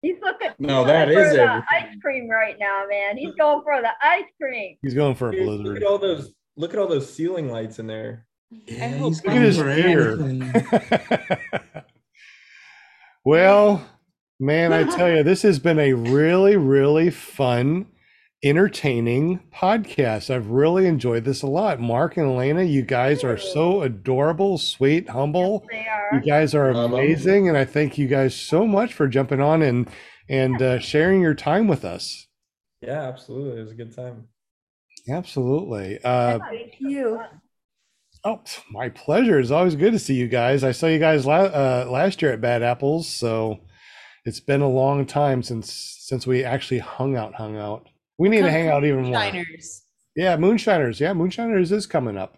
He's 0.03 0.17
looking. 0.23 0.51
No, 0.59 0.79
he's 0.79 0.87
that 0.87 1.09
looking 1.09 1.23
is 1.23 1.31
for 1.31 1.37
the 1.37 1.63
ice 1.71 1.97
cream 2.03 2.29
right 2.29 2.57
now, 2.59 2.85
man. 2.89 3.17
He's 3.19 3.35
going 3.35 3.63
for 3.63 3.81
the 3.83 3.91
ice 4.03 4.25
cream. 4.41 4.77
He's 4.83 4.95
going 4.95 5.15
for 5.15 5.29
a 5.29 5.33
Dude, 5.33 5.47
look 5.47 5.63
blizzard. 5.63 5.83
at 5.83 5.89
all 5.89 5.99
those. 5.99 6.33
Look 6.57 6.73
at 6.73 6.81
all 6.81 6.89
those 6.89 7.13
ceiling 7.13 7.51
lights 7.51 7.79
in 7.79 7.87
there. 7.87 8.27
I 8.69 8.89
hope 8.89 9.15
Look 9.25 9.27
at 9.29 9.43
his 9.43 9.59
ear. 9.59 10.19
well, 13.25 13.87
man, 14.41 14.73
I 14.73 14.85
tell 14.85 15.09
you, 15.11 15.23
this 15.23 15.43
has 15.43 15.59
been 15.59 15.79
a 15.79 15.93
really, 15.93 16.57
really 16.57 17.11
fun, 17.11 17.87
entertaining 18.43 19.41
podcast. 19.55 20.35
I've 20.35 20.49
really 20.49 20.87
enjoyed 20.87 21.25
this 21.25 21.43
a 21.43 21.47
lot. 21.47 21.81
Mark 21.81 22.17
and 22.17 22.27
Elena, 22.27 22.63
you 22.63 22.83
guys 22.83 23.23
are 23.23 23.37
so 23.37 23.83
adorable, 23.83 24.59
sweet, 24.59 25.09
humble. 25.11 25.67
They 25.71 25.87
are. 25.87 26.15
You 26.15 26.21
guys 26.21 26.55
are 26.55 26.71
amazing, 26.71 27.49
and 27.49 27.57
I 27.57 27.65
thank 27.65 27.99
you 27.99 28.09
guys 28.09 28.35
so 28.35 28.67
much 28.67 28.95
for 28.95 29.09
jumping 29.09 29.41
on 29.41 29.63
and 29.63 29.89
and 30.29 30.63
uh, 30.63 30.79
sharing 30.79 31.21
your 31.21 31.35
time 31.35 31.69
with 31.69 31.85
us. 31.85 32.27
Yeah, 32.81 33.03
absolutely. 33.03 33.59
It 33.59 33.63
was 33.63 33.73
a 33.73 33.75
good 33.75 33.95
time. 33.95 34.29
Absolutely. 35.09 35.99
Uh, 36.03 36.39
Thank 36.39 36.75
you. 36.79 37.21
Oh, 38.25 38.41
my 38.71 38.91
pleasure. 38.91 39.39
It's 39.39 39.51
always 39.51 39.77
good 39.77 39.93
to 39.93 39.99
see 39.99 40.15
you 40.15 40.29
guys. 40.29 40.63
I 40.63 40.73
saw 40.73 40.87
you 40.87 40.99
guys 40.99 41.27
la- 41.27 41.45
uh, 41.45 41.89
last 41.91 42.21
year 42.21 42.33
at 42.33 42.41
Bad 42.41 42.63
Apples, 42.63 43.09
so 43.09 43.61
it's 44.25 44.41
been 44.41 44.61
a 44.61 44.69
long 44.69 45.07
time 45.07 45.43
since 45.43 45.97
since 46.01 46.27
we 46.27 46.45
actually 46.45 46.79
hung 46.79 47.17
out. 47.17 47.35
Hung 47.35 47.57
out. 47.57 47.89
We 48.21 48.29
need 48.29 48.43
to 48.43 48.51
hang 48.51 48.69
out 48.69 48.85
even 48.85 49.05
more. 49.05 49.15
Shiners. 49.15 49.81
Yeah, 50.15 50.37
Moonshiners. 50.37 51.01
Yeah, 51.01 51.15
Moonshiners 51.15 51.73
is 51.73 51.87
coming 51.87 52.19
up, 52.19 52.37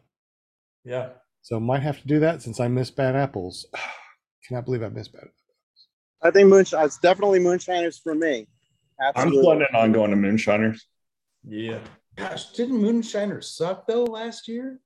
Yeah. 0.85 1.09
so 1.41 1.59
might 1.59 1.83
have 1.83 2.01
to 2.01 2.07
do 2.07 2.21
that 2.21 2.41
since 2.41 2.61
I 2.61 2.69
miss 2.69 2.89
Bad 2.93 3.17
Apples. 3.17 3.67
Cannot 4.49 4.65
believe 4.65 4.85
I 4.85 4.91
missed 4.91 5.13
Bad. 5.13 5.23
Apples. 5.23 5.89
I 6.23 6.31
think 6.31 6.49
moonshine. 6.49 6.83
Uh, 6.83 6.85
it's 6.85 6.99
definitely 6.99 7.41
moonshiners 7.41 7.99
for 7.99 8.15
me. 8.15 8.47
I'm 9.01 9.13
Absolutely. 9.17 9.43
planning 9.43 9.67
on 9.75 9.91
going 9.91 10.11
to 10.11 10.17
Moonshiners. 10.17 10.87
Yeah. 11.45 11.81
Gosh, 12.15 12.53
didn't 12.53 12.81
Moonshiners 12.81 13.51
suck 13.51 13.89
though 13.89 14.05
last 14.05 14.47
year? 14.47 14.79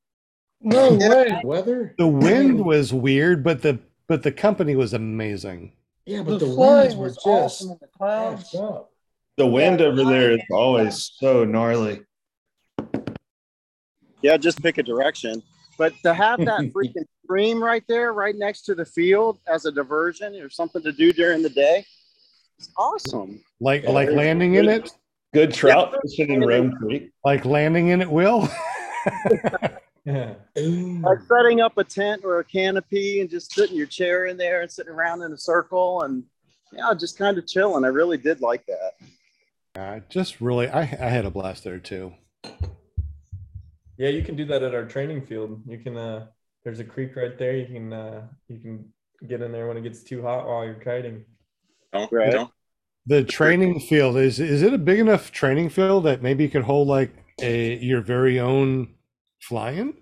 No 0.62 0.94
way. 0.94 1.43
Weather? 1.44 1.94
The 1.98 2.09
wind 2.09 2.64
was 2.64 2.94
weird, 2.94 3.44
but 3.44 3.60
the 3.60 3.81
but 4.09 4.23
the 4.23 4.32
company 4.32 4.77
was 4.77 4.94
amazing. 4.94 5.73
Yeah, 6.06 6.23
but 6.23 6.39
the, 6.40 6.47
flying 6.47 6.78
winds 6.85 6.97
were 6.97 7.05
was 7.05 7.16
just 7.16 7.27
awesome 7.27 7.73
in 7.73 7.78
the 7.82 7.89
clouds. 7.89 8.55
up. 8.55 8.93
The 9.36 9.46
wind 9.46 9.82
over 9.82 10.04
there 10.04 10.32
is 10.32 10.40
always 10.50 11.12
so 11.18 11.44
gnarly. 11.44 12.00
Yeah, 14.22 14.36
just 14.38 14.62
pick 14.62 14.78
a 14.78 14.82
direction. 14.82 15.42
But 15.78 15.92
to 16.04 16.14
have 16.14 16.38
that 16.44 16.60
freaking 16.74 17.04
stream 17.24 17.62
right 17.62 17.84
there, 17.86 18.12
right 18.14 18.34
next 18.34 18.62
to 18.62 18.74
the 18.74 18.84
field 18.86 19.38
as 19.46 19.66
a 19.66 19.72
diversion 19.72 20.34
or 20.36 20.48
something 20.48 20.82
to 20.82 20.92
do 20.92 21.12
during 21.12 21.42
the 21.42 21.50
day, 21.50 21.84
it's 22.58 22.70
awesome. 22.78 23.42
Like 23.60 23.84
like 23.84 24.10
landing 24.10 24.54
in 24.54 24.68
it, 24.68 24.90
Good 25.34 25.52
trout 25.52 25.94
fishing 26.02 26.30
in 26.30 26.40
Rome 26.40 26.72
Creek. 26.72 27.10
like 27.24 27.44
landing 27.44 27.88
in 27.88 28.00
it. 28.00 28.10
Will. 28.10 28.48
Yeah. 30.04 30.34
Like 30.56 31.18
setting 31.28 31.60
up 31.60 31.76
a 31.78 31.84
tent 31.84 32.22
or 32.24 32.38
a 32.38 32.44
canopy 32.44 33.20
and 33.20 33.28
just 33.28 33.52
sitting 33.52 33.76
your 33.76 33.86
chair 33.88 34.26
in 34.26 34.36
there 34.36 34.62
and 34.62 34.70
sitting 34.70 34.92
around 34.92 35.22
in 35.22 35.32
a 35.32 35.36
circle 35.36 36.02
and 36.02 36.22
yeah, 36.72 36.94
just 36.94 37.18
kind 37.18 37.36
of 37.36 37.46
chilling. 37.46 37.84
I 37.84 37.88
really 37.88 38.16
did 38.16 38.40
like 38.40 38.64
that. 38.66 38.92
Uh, 39.77 40.01
just 40.09 40.40
really, 40.40 40.69
I, 40.69 40.81
I 40.81 40.85
had 41.11 41.27
a 41.27 41.31
blast 41.31 41.65
there 41.65 41.78
too. 41.78 42.15
Yeah, 43.98 44.09
you 44.09 44.23
can 44.23 44.36
do 44.36 44.44
that 44.47 44.62
at 44.62 44.74
our 44.74 44.85
training 44.86 45.27
field. 45.27 45.62
You 45.66 45.78
can 45.78 45.97
uh 45.97 46.27
there's 46.65 46.81
a 46.81 46.85
creek 46.85 47.16
right 47.16 47.39
there. 47.39 47.57
You 47.57 47.66
can 47.66 47.93
uh 47.93 48.27
you 48.48 48.59
can 48.59 48.93
get 49.27 49.43
in 49.43 49.53
there 49.53 49.69
when 49.69 49.77
it 49.77 49.82
gets 49.82 50.03
too 50.03 50.23
hot 50.23 50.47
while 50.47 50.65
you're 50.65 50.74
kiting. 50.74 51.24
Don't, 51.93 52.11
Right. 52.12 52.32
don't. 52.32 52.51
The 53.07 53.23
training 53.24 53.81
field 53.81 54.16
is 54.16 54.40
is 54.40 54.62
it 54.62 54.73
a 54.74 54.78
big 54.78 54.98
enough 54.98 55.31
training 55.32 55.70
field 55.70 56.05
that 56.05 56.23
maybe 56.23 56.44
you 56.44 56.51
could 56.51 56.65
hold 56.65 56.89
like 56.89 57.12
a 57.40 57.77
your 57.77 58.01
very 58.01 58.40
own 58.40 58.94
flying? 59.40 59.94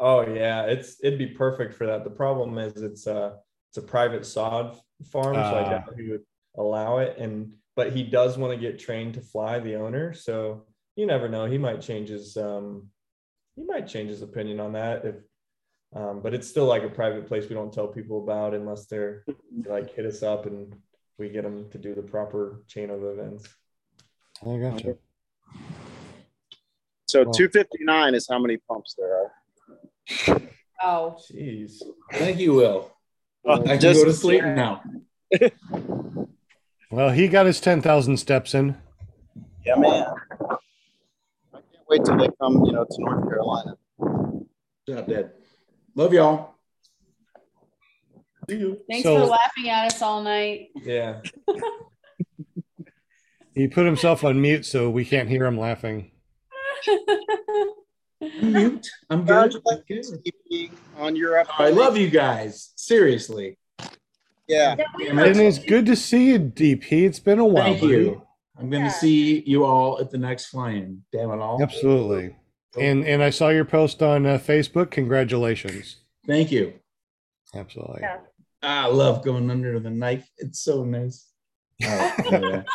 Oh 0.00 0.22
yeah, 0.26 0.62
it's 0.64 0.96
it'd 1.02 1.18
be 1.18 1.26
perfect 1.28 1.74
for 1.74 1.86
that. 1.86 2.04
The 2.04 2.10
problem 2.10 2.56
is 2.58 2.82
it's 2.82 3.06
uh 3.06 3.36
it's 3.70 3.78
a 3.78 3.82
private 3.82 4.24
sod 4.24 4.78
farm, 5.12 5.34
so 5.44 5.56
I 5.56 5.62
Ah. 5.62 5.70
doubt 5.70 5.94
he 5.96 6.10
would 6.10 6.24
allow 6.56 6.98
it. 6.98 7.18
And 7.18 7.52
but 7.78 7.92
he 7.92 8.02
does 8.02 8.36
want 8.36 8.52
to 8.52 8.58
get 8.58 8.76
trained 8.76 9.14
to 9.14 9.20
fly, 9.20 9.60
the 9.60 9.76
owner. 9.76 10.12
So 10.12 10.64
you 10.96 11.06
never 11.06 11.28
know. 11.28 11.44
He 11.44 11.58
might 11.58 11.80
change 11.80 12.08
his 12.08 12.36
um 12.36 12.88
he 13.54 13.62
might 13.64 13.86
change 13.86 14.10
his 14.10 14.20
opinion 14.20 14.58
on 14.58 14.72
that 14.72 15.04
if 15.04 15.14
um, 15.94 16.20
but 16.20 16.34
it's 16.34 16.48
still 16.48 16.66
like 16.66 16.82
a 16.82 16.88
private 16.88 17.28
place 17.28 17.48
we 17.48 17.54
don't 17.54 17.72
tell 17.72 17.86
people 17.86 18.18
about 18.24 18.52
unless 18.52 18.86
they're 18.86 19.22
they, 19.28 19.70
like 19.70 19.94
hit 19.94 20.06
us 20.06 20.24
up 20.24 20.46
and 20.46 20.74
we 21.18 21.28
get 21.28 21.44
them 21.44 21.70
to 21.70 21.78
do 21.78 21.94
the 21.94 22.02
proper 22.02 22.64
chain 22.66 22.90
of 22.90 23.04
events. 23.04 23.48
I 24.44 24.56
gotcha. 24.58 24.96
So 27.06 27.22
Well- 27.22 27.32
259 27.32 28.14
is 28.16 28.26
how 28.28 28.40
many 28.40 28.56
pumps 28.56 28.96
there 28.98 29.14
are. 29.20 29.32
Oh, 30.82 31.16
Jeez. 31.30 31.80
Thank 32.12 32.40
you, 32.40 32.54
Will. 32.54 32.90
I 33.48 33.58
can 33.58 33.80
Just- 33.80 34.00
go 34.00 34.04
to 34.06 34.12
sleep 34.12 34.42
now. 34.42 34.82
Well, 36.90 37.10
he 37.10 37.28
got 37.28 37.46
his 37.46 37.60
ten 37.60 37.80
thousand 37.82 38.16
steps 38.16 38.54
in. 38.54 38.76
Yeah, 39.64 39.76
man. 39.76 40.06
I 40.40 40.46
can't 41.52 41.84
wait 41.88 42.04
till 42.04 42.16
they 42.16 42.28
come, 42.40 42.64
you 42.64 42.72
know, 42.72 42.84
to 42.84 42.96
North 43.00 43.28
Carolina. 43.28 43.76
Shut 44.88 44.98
up, 44.98 45.06
Dad. 45.08 45.32
Love 45.94 46.12
y'all. 46.14 46.54
See 48.48 48.56
you. 48.56 48.78
thanks 48.88 49.02
So- 49.04 49.18
for 49.20 49.26
laughing 49.26 49.68
at 49.68 49.86
us 49.92 50.00
all 50.02 50.22
night. 50.22 50.68
Yeah. 50.82 51.20
He 53.54 53.66
put 53.66 53.86
himself 53.86 54.22
on 54.22 54.40
mute 54.40 54.64
so 54.64 54.88
we 54.88 55.04
can't 55.04 55.28
hear 55.28 55.44
him 55.44 55.58
laughing. 55.58 56.12
I'm 58.22 58.52
mute. 58.52 58.86
I'm 59.10 59.24
good. 59.24 59.34
I'm 59.36 59.48
good. 59.48 59.50
Congratulations, 59.88 60.18
EP, 60.52 60.70
on 60.96 61.16
your 61.16 61.42
I 61.58 61.70
love 61.70 61.96
you 61.96 62.08
guys. 62.08 62.72
Seriously. 62.76 63.58
Yeah. 64.48 64.76
And 65.08 65.20
it's 65.20 65.58
good 65.58 65.86
to 65.86 65.94
see 65.96 66.30
you, 66.30 66.38
DP. 66.38 67.04
It's 67.04 67.20
been 67.20 67.38
a 67.38 67.44
while. 67.44 67.64
Thank 67.64 67.80
buddy. 67.82 67.92
you. 67.92 68.22
I'm 68.58 68.70
gonna 68.70 68.84
Yeah. 68.86 68.90
see 68.90 69.40
you 69.46 69.64
all 69.64 70.00
at 70.00 70.10
the 70.10 70.18
next 70.18 70.46
flying. 70.46 71.04
Damn 71.12 71.30
it 71.30 71.38
all. 71.38 71.62
Absolutely. 71.62 72.34
And 72.78 73.04
and 73.06 73.22
I 73.22 73.30
saw 73.30 73.48
your 73.50 73.64
post 73.64 74.02
on 74.02 74.26
uh, 74.26 74.38
Facebook. 74.38 74.90
Congratulations. 74.90 75.96
Thank 76.26 76.50
you. 76.50 76.74
Absolutely. 77.54 78.00
Yeah. 78.02 78.18
I 78.62 78.86
love 78.88 79.24
going 79.24 79.50
under 79.50 79.78
the 79.78 79.90
knife. 79.90 80.28
It's 80.38 80.60
so 80.60 80.84
nice. 80.84 81.26
All 81.84 81.96
right. 81.96 82.14
yeah. 82.32 82.62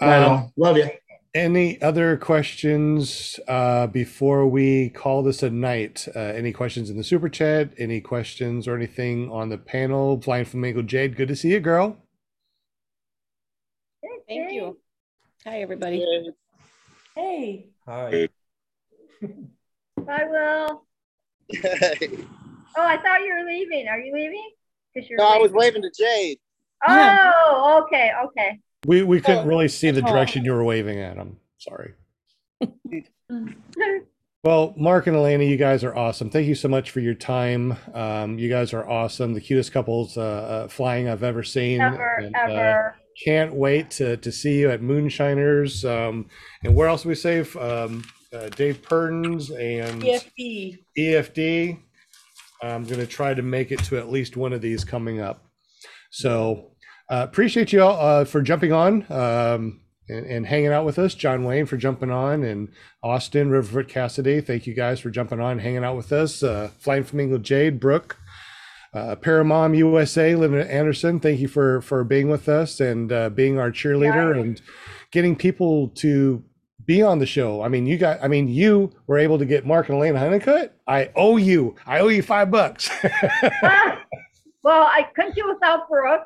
Right 0.00 0.22
on. 0.22 0.52
Love 0.56 0.76
you. 0.76 0.90
Any 1.34 1.82
other 1.82 2.16
questions 2.16 3.40
uh, 3.48 3.88
before 3.88 4.46
we 4.46 4.90
call 4.90 5.24
this 5.24 5.42
a 5.42 5.50
night? 5.50 6.06
Uh, 6.14 6.20
any 6.20 6.52
questions 6.52 6.90
in 6.90 6.96
the 6.96 7.02
super 7.02 7.28
chat? 7.28 7.70
Any 7.76 8.00
questions 8.00 8.68
or 8.68 8.76
anything 8.76 9.32
on 9.32 9.48
the 9.48 9.58
panel? 9.58 10.20
Flying 10.22 10.44
Flamingo 10.44 10.82
Jade, 10.82 11.16
good 11.16 11.26
to 11.26 11.34
see 11.34 11.50
you, 11.50 11.58
girl. 11.58 11.96
Thank 14.28 14.52
you. 14.52 14.78
Hi, 15.44 15.60
everybody. 15.60 16.06
Hey. 17.16 17.66
Hi. 17.84 18.28
Bye, 19.20 20.26
Will. 20.30 20.84
Oh, 22.76 22.86
I 22.86 22.96
thought 22.96 23.22
you 23.22 23.34
were 23.34 23.44
leaving. 23.44 23.88
Are 23.88 23.98
you 23.98 24.14
leaving? 24.14 24.50
'Cause 24.94 25.08
you're 25.10 25.18
No, 25.18 25.26
I 25.26 25.38
was 25.38 25.50
waving 25.50 25.82
to 25.82 25.90
Jade. 25.90 26.38
Oh, 26.86 27.82
okay, 27.84 28.12
okay. 28.26 28.60
We 28.86 29.02
we 29.02 29.20
couldn't 29.20 29.44
Oh. 29.44 29.48
really 29.48 29.68
see 29.68 29.90
the 29.90 30.02
direction 30.02 30.44
you 30.44 30.52
were 30.52 30.64
waving 30.64 30.98
at. 31.00 31.18
I'm 31.18 31.38
sorry. 31.58 31.94
Well, 34.42 34.74
Mark 34.76 35.06
and 35.06 35.16
Elena, 35.16 35.42
you 35.44 35.56
guys 35.56 35.82
are 35.84 35.96
awesome. 35.96 36.28
Thank 36.28 36.46
you 36.48 36.54
so 36.54 36.68
much 36.68 36.90
for 36.90 37.00
your 37.00 37.14
time. 37.14 37.78
Um, 37.94 38.38
you 38.38 38.50
guys 38.50 38.74
are 38.74 38.86
awesome. 38.86 39.32
The 39.32 39.40
cutest 39.40 39.72
couples 39.72 40.18
uh, 40.18 40.20
uh, 40.20 40.68
flying 40.68 41.08
I've 41.08 41.22
ever 41.22 41.42
seen. 41.42 41.80
Ever, 41.80 42.16
And, 42.22 42.36
uh, 42.36 42.38
ever. 42.40 42.96
can't 43.24 43.54
wait 43.54 43.90
to, 43.92 44.18
to 44.18 44.30
see 44.30 44.58
you 44.60 44.68
at 44.70 44.82
Moonshiners. 44.82 45.86
Um, 45.86 46.28
and 46.62 46.74
where 46.74 46.88
else 46.88 47.04
do 47.04 47.08
we 47.08 47.14
save? 47.14 47.56
Um, 47.56 48.04
uh, 48.34 48.50
Dave 48.50 48.82
Purdens 48.82 49.48
and 49.50 50.02
PFP. 50.02 50.78
EFD. 50.98 51.78
I'm 52.62 52.84
going 52.84 53.00
to 53.00 53.06
try 53.06 53.32
to 53.32 53.40
make 53.42 53.72
it 53.72 53.82
to 53.84 53.96
at 53.96 54.10
least 54.10 54.36
one 54.36 54.52
of 54.52 54.60
these 54.60 54.84
coming 54.84 55.20
up. 55.20 55.46
So 56.10 56.72
uh, 57.10 57.26
appreciate 57.28 57.72
you 57.72 57.82
all 57.82 58.00
uh, 58.00 58.24
for 58.24 58.40
jumping 58.42 58.72
on 58.72 59.10
um, 59.12 59.80
and, 60.08 60.26
and 60.26 60.46
hanging 60.46 60.72
out 60.72 60.84
with 60.84 60.98
us. 60.98 61.14
John 61.14 61.44
Wayne 61.44 61.66
for 61.66 61.76
jumping 61.76 62.10
on, 62.10 62.42
and 62.42 62.68
Austin 63.02 63.50
Riverfoot 63.50 63.88
Cassidy. 63.88 64.40
Thank 64.40 64.66
you 64.66 64.74
guys 64.74 65.00
for 65.00 65.10
jumping 65.10 65.40
on, 65.40 65.58
hanging 65.58 65.84
out 65.84 65.96
with 65.96 66.12
us. 66.12 66.42
Uh, 66.42 66.70
Flying 66.78 67.04
Flamingo 67.04 67.38
Jade 67.38 67.78
Brooke. 67.80 68.16
Uh, 68.94 69.16
Paramom 69.16 69.76
USA, 69.76 70.36
living 70.36 70.60
at 70.60 70.68
Anderson. 70.70 71.18
Thank 71.18 71.40
you 71.40 71.48
for 71.48 71.80
for 71.80 72.04
being 72.04 72.28
with 72.28 72.48
us 72.48 72.78
and 72.80 73.10
uh, 73.12 73.28
being 73.28 73.58
our 73.58 73.72
cheerleader 73.72 74.40
and 74.40 74.62
getting 75.10 75.34
people 75.34 75.88
to 75.96 76.44
be 76.86 77.02
on 77.02 77.18
the 77.18 77.26
show. 77.26 77.60
I 77.62 77.68
mean, 77.68 77.86
you 77.86 77.98
got. 77.98 78.22
I 78.22 78.28
mean, 78.28 78.46
you 78.46 78.92
were 79.08 79.18
able 79.18 79.38
to 79.38 79.44
get 79.44 79.66
Mark 79.66 79.88
and 79.88 79.98
Elena 79.98 80.20
Honeycutt. 80.20 80.78
I 80.86 81.10
owe 81.16 81.38
you. 81.38 81.74
I 81.86 81.98
owe 82.00 82.08
you 82.08 82.22
five 82.22 82.50
bucks. 82.52 82.88
Well, 84.64 84.84
I 84.84 85.02
couldn't 85.14 85.34
do 85.34 85.46
without 85.46 85.90
Brooke, 85.90 86.22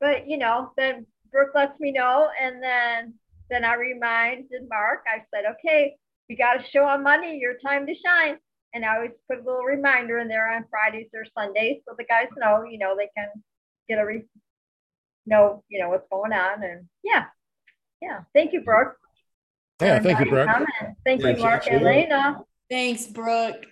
but 0.00 0.28
you 0.28 0.38
know, 0.38 0.72
then 0.76 1.06
Brooke 1.30 1.52
lets 1.54 1.78
me 1.80 1.92
know, 1.92 2.28
and 2.40 2.62
then 2.62 3.14
then 3.50 3.64
I 3.64 3.74
reminded 3.74 4.68
Mark. 4.68 5.04
I 5.06 5.22
said, 5.34 5.44
okay, 5.52 5.96
we 6.28 6.36
got 6.36 6.54
to 6.54 6.70
show 6.70 6.84
on 6.84 7.02
Monday. 7.02 7.38
Your 7.40 7.54
time 7.64 7.86
to 7.86 7.94
shine. 7.94 8.36
And 8.74 8.84
I 8.84 8.96
always 8.96 9.12
put 9.28 9.38
a 9.38 9.42
little 9.42 9.62
reminder 9.62 10.18
in 10.18 10.28
there 10.28 10.52
on 10.54 10.66
Fridays 10.68 11.08
or 11.14 11.24
Sundays, 11.36 11.80
so 11.88 11.94
the 11.96 12.04
guys 12.04 12.26
know, 12.36 12.64
you 12.64 12.78
know, 12.78 12.94
they 12.96 13.08
can 13.16 13.28
get 13.88 13.98
a 13.98 14.04
re- 14.04 14.26
know, 15.24 15.64
you 15.68 15.80
know, 15.80 15.88
what's 15.88 16.06
going 16.10 16.32
on. 16.32 16.62
And 16.62 16.86
yeah, 17.02 17.24
yeah. 18.02 18.20
Thank 18.34 18.52
you, 18.52 18.60
Brooke. 18.60 18.96
Yeah, 19.80 19.98
for 19.98 20.04
thank 20.04 20.18
you, 20.18 20.26
inviting 20.26 20.32
Brooke. 20.34 20.48
coming. 20.48 20.96
Thank 21.04 21.22
you, 21.22 21.36
Mark 21.42 21.66
you. 21.66 21.72
and 21.72 21.86
Elena. 21.86 22.40
Thanks, 22.68 23.06
Brooke. 23.06 23.64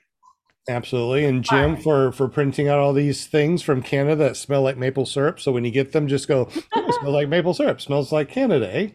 Absolutely. 0.68 1.24
And 1.24 1.44
Jim 1.44 1.76
for 1.76 2.10
for 2.10 2.28
printing 2.28 2.68
out 2.68 2.78
all 2.78 2.92
these 2.92 3.26
things 3.26 3.62
from 3.62 3.82
Canada 3.82 4.16
that 4.16 4.36
smell 4.36 4.62
like 4.62 4.76
maple 4.76 5.06
syrup. 5.06 5.38
So 5.38 5.52
when 5.52 5.64
you 5.64 5.70
get 5.70 5.92
them, 5.92 6.08
just 6.08 6.26
go, 6.26 6.48
oh, 6.74 6.88
it 6.88 6.94
smells 6.94 7.14
like 7.14 7.28
maple 7.28 7.54
syrup. 7.54 7.80
Smells 7.80 8.10
like 8.10 8.28
Canada, 8.28 8.74
eh? 8.74 8.88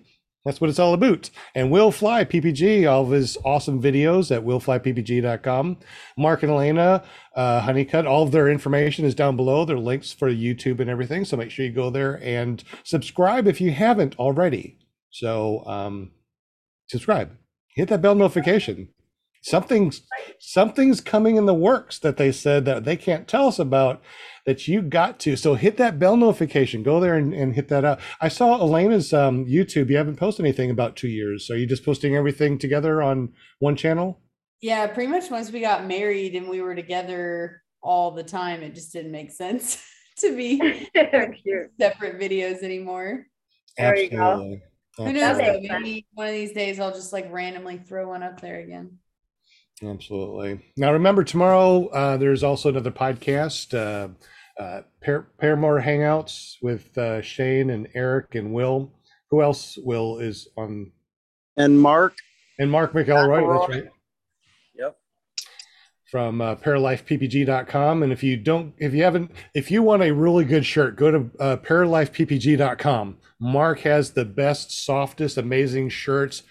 That's 0.43 0.59
what 0.59 0.69
it's 0.71 0.79
all 0.79 0.93
about. 0.93 1.29
And 1.53 1.69
Will 1.69 1.91
Fly 1.91 2.25
PPG, 2.25 2.89
all 2.91 3.03
of 3.03 3.11
his 3.11 3.37
awesome 3.45 3.81
videos 3.81 4.35
at 4.35 4.43
willflyppg.com. 4.43 5.77
Mark 6.17 6.43
and 6.43 6.51
Elena, 6.51 7.03
uh, 7.35 7.61
Honeycutt, 7.61 8.07
all 8.07 8.23
of 8.23 8.31
their 8.31 8.49
information 8.49 9.05
is 9.05 9.13
down 9.13 9.35
below. 9.35 9.65
Their 9.65 9.77
links 9.77 10.11
for 10.11 10.31
YouTube 10.31 10.79
and 10.79 10.89
everything. 10.89 11.25
So 11.25 11.37
make 11.37 11.51
sure 11.51 11.63
you 11.63 11.71
go 11.71 11.91
there 11.91 12.19
and 12.23 12.63
subscribe 12.83 13.47
if 13.47 13.61
you 13.61 13.71
haven't 13.71 14.17
already. 14.17 14.79
So 15.11 15.63
um, 15.67 16.11
subscribe, 16.87 17.37
hit 17.75 17.89
that 17.89 18.01
bell 18.01 18.15
notification. 18.15 18.89
Something's 19.43 20.01
something's 20.39 21.01
coming 21.01 21.35
in 21.35 21.47
the 21.47 21.53
works 21.53 21.97
that 21.99 22.17
they 22.17 22.31
said 22.31 22.63
that 22.65 22.83
they 22.83 22.95
can't 22.95 23.27
tell 23.27 23.47
us 23.47 23.57
about 23.57 24.01
that 24.45 24.67
you 24.67 24.83
got 24.83 25.19
to. 25.21 25.35
So 25.35 25.55
hit 25.55 25.77
that 25.77 25.97
bell 25.97 26.15
notification. 26.15 26.83
Go 26.83 26.99
there 26.99 27.15
and, 27.15 27.33
and 27.33 27.55
hit 27.55 27.67
that 27.69 27.83
up 27.83 27.99
I 28.19 28.27
saw 28.27 28.59
Elena's 28.59 29.13
um, 29.13 29.45
YouTube. 29.45 29.89
You 29.89 29.97
haven't 29.97 30.17
posted 30.17 30.45
anything 30.45 30.69
about 30.69 30.95
two 30.95 31.07
years. 31.07 31.47
So 31.47 31.55
are 31.55 31.57
you 31.57 31.65
just 31.65 31.83
posting 31.83 32.15
everything 32.15 32.59
together 32.59 33.01
on 33.01 33.33
one 33.59 33.75
channel? 33.75 34.21
Yeah, 34.61 34.85
pretty 34.87 35.11
much 35.11 35.31
once 35.31 35.51
we 35.51 35.59
got 35.59 35.87
married 35.87 36.35
and 36.35 36.47
we 36.47 36.61
were 36.61 36.75
together 36.75 37.63
all 37.81 38.11
the 38.11 38.23
time, 38.23 38.61
it 38.61 38.75
just 38.75 38.93
didn't 38.93 39.11
make 39.11 39.31
sense 39.31 39.83
to 40.19 40.35
be 40.35 40.59
separate 40.95 42.19
videos 42.19 42.61
anymore. 42.61 43.25
There 43.75 43.97
you 43.97 44.11
go. 44.11 44.17
Absolutely. 44.17 44.61
Who 44.97 45.13
knows? 45.13 45.37
Though, 45.37 45.59
maybe 45.61 46.05
one 46.13 46.27
of 46.27 46.33
these 46.33 46.51
days 46.51 46.79
I'll 46.79 46.93
just 46.93 47.13
like 47.13 47.31
randomly 47.31 47.77
throw 47.77 48.09
one 48.09 48.21
up 48.21 48.39
there 48.41 48.59
again. 48.59 48.99
Absolutely. 49.83 50.59
Now, 50.77 50.93
remember, 50.93 51.23
tomorrow 51.23 51.87
uh, 51.87 52.17
there's 52.17 52.43
also 52.43 52.69
another 52.69 52.91
podcast, 52.91 53.73
uh, 53.73 54.09
uh, 54.61 54.81
Par- 55.03 55.27
Paramore 55.39 55.81
Hangouts 55.81 56.57
with 56.61 56.95
uh, 56.97 57.21
Shane 57.21 57.71
and 57.71 57.87
Eric 57.95 58.35
and 58.35 58.53
Will. 58.53 58.91
Who 59.31 59.41
else? 59.41 59.77
Will 59.77 60.19
is 60.19 60.47
on, 60.57 60.91
And 61.57 61.79
Mark, 61.79 62.15
and 62.59 62.69
Mark 62.69 62.93
McElroy. 62.93 63.59
That's 63.59 63.69
right. 63.69 63.91
Yep. 64.75 64.97
From 66.11 66.41
uh, 66.41 66.55
ParalifePPG.com. 66.57 68.03
And 68.03 68.11
if 68.11 68.21
you 68.21 68.37
don't, 68.37 68.73
if 68.77 68.93
you 68.93 69.03
haven't, 69.03 69.31
if 69.55 69.71
you 69.71 69.81
want 69.81 70.03
a 70.03 70.11
really 70.11 70.45
good 70.45 70.65
shirt, 70.65 70.95
go 70.95 71.09
to 71.11 71.31
uh, 71.39 71.57
ParalifePPG.com. 71.57 73.17
Mark 73.39 73.79
has 73.79 74.11
the 74.11 74.25
best, 74.25 74.85
softest, 74.85 75.37
amazing 75.37 75.89
shirts 75.89 76.43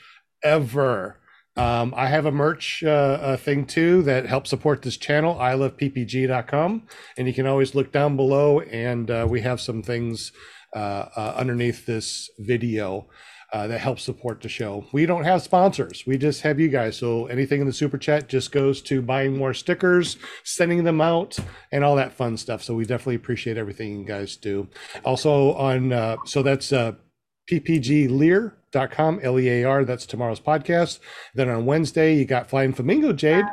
ever. 0.43 1.20
Um, 1.57 1.93
I 1.97 2.07
have 2.07 2.27
a 2.27 2.33
merch 2.33 2.83
uh, 2.85 2.89
uh, 2.89 3.37
thing 3.37 3.67
too 3.67 4.03
that 4.03 4.27
helps 4.27 4.51
support 4.51 4.83
this 4.83 4.97
channel. 4.97 5.39
I 5.39 5.55
love 5.55 5.77
ppg.com, 5.77 6.83
and 7.17 7.27
you 7.27 7.35
can 7.35 7.47
always 7.47 7.75
look 7.75 7.93
down 7.93 8.17
below, 8.17 8.61
and 8.61 9.11
uh, 9.11 9.27
we 9.29 9.41
have 9.41 9.61
some 9.61 9.83
things 9.83 10.33
uh, 10.75 11.07
uh, 11.17 11.35
underneath 11.37 11.87
this 11.87 12.31
video 12.39 13.09
uh, 13.53 13.67
that 13.67 13.81
help 13.81 13.99
support 13.99 14.41
the 14.41 14.49
show. 14.49 14.87
We 14.93 15.07
don't 15.07 15.25
have 15.25 15.43
sponsors; 15.43 16.05
we 16.07 16.17
just 16.19 16.43
have 16.43 16.61
you 16.61 16.69
guys. 16.69 16.97
So 16.97 17.27
anything 17.27 17.61
in 17.61 17.67
the 17.67 17.73
super 17.73 17.99
chat 17.99 18.29
just 18.29 18.53
goes 18.53 18.81
to 18.83 19.03
buying 19.03 19.37
more 19.37 19.53
stickers, 19.53 20.19
sending 20.45 20.85
them 20.85 21.01
out, 21.01 21.37
and 21.73 21.83
all 21.83 21.97
that 21.97 22.13
fun 22.13 22.37
stuff. 22.37 22.63
So 22.63 22.75
we 22.75 22.85
definitely 22.85 23.17
appreciate 23.17 23.59
everything 23.59 23.99
you 23.99 24.07
guys 24.07 24.37
do. 24.37 24.69
Also 25.05 25.55
on, 25.55 25.93
uh, 25.93 26.17
so 26.27 26.45
that's 26.45 26.73
ppglear.com, 27.51 29.21
L-E-A-R. 29.23 29.85
That's 29.85 30.07
tomorrow's 30.07 30.41
podcast. 30.41 31.01
Then 31.35 31.49
on 31.49 31.67
Wednesday, 31.67 32.15
you 32.15 32.25
got 32.25 32.49
Flying 32.49 32.73
Flamingo 32.73 33.13
Jade, 33.13 33.45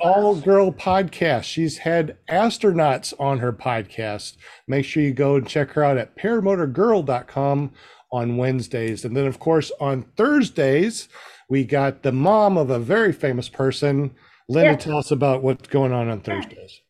all 0.00 0.34
girl 0.36 0.72
podcast. 0.72 1.44
She's 1.44 1.78
had 1.78 2.16
astronauts 2.28 3.14
on 3.20 3.38
her 3.38 3.52
podcast. 3.52 4.36
Make 4.66 4.84
sure 4.84 5.02
you 5.02 5.12
go 5.12 5.36
and 5.36 5.46
check 5.48 5.70
her 5.72 5.84
out 5.84 5.96
at 5.98 6.16
paramotorgirl.com 6.16 7.72
on 8.10 8.36
Wednesdays. 8.36 9.04
And 9.04 9.16
then, 9.16 9.26
of 9.26 9.38
course, 9.38 9.70
on 9.80 10.02
Thursdays, 10.16 11.08
we 11.48 11.64
got 11.64 12.02
the 12.02 12.12
mom 12.12 12.56
of 12.56 12.70
a 12.70 12.78
very 12.78 13.12
famous 13.12 13.48
person. 13.48 14.14
Linda, 14.48 14.72
Yes. 14.72 14.84
tell 14.84 14.96
us 14.98 15.10
about 15.10 15.42
what's 15.42 15.68
going 15.68 15.92
on 15.92 16.08
on 16.08 16.20
Thursdays. 16.20 16.80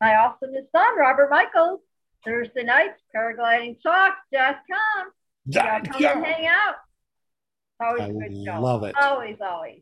My 0.00 0.10
awesomest 0.10 0.70
son, 0.72 0.98
Robert 0.98 1.30
Michaels. 1.30 1.80
Thursday 2.24 2.64
nights, 2.64 3.00
paraglidingtalk.com. 3.14 5.12
Yeah, 5.46 5.80
come 5.80 6.02
and 6.02 6.24
hang 6.24 6.46
out. 6.46 6.74
Always 7.80 8.02
I 8.02 8.10
good 8.10 8.44
show. 8.44 8.60
love 8.60 8.84
it. 8.84 8.94
Always, 9.00 9.36
always. 9.40 9.80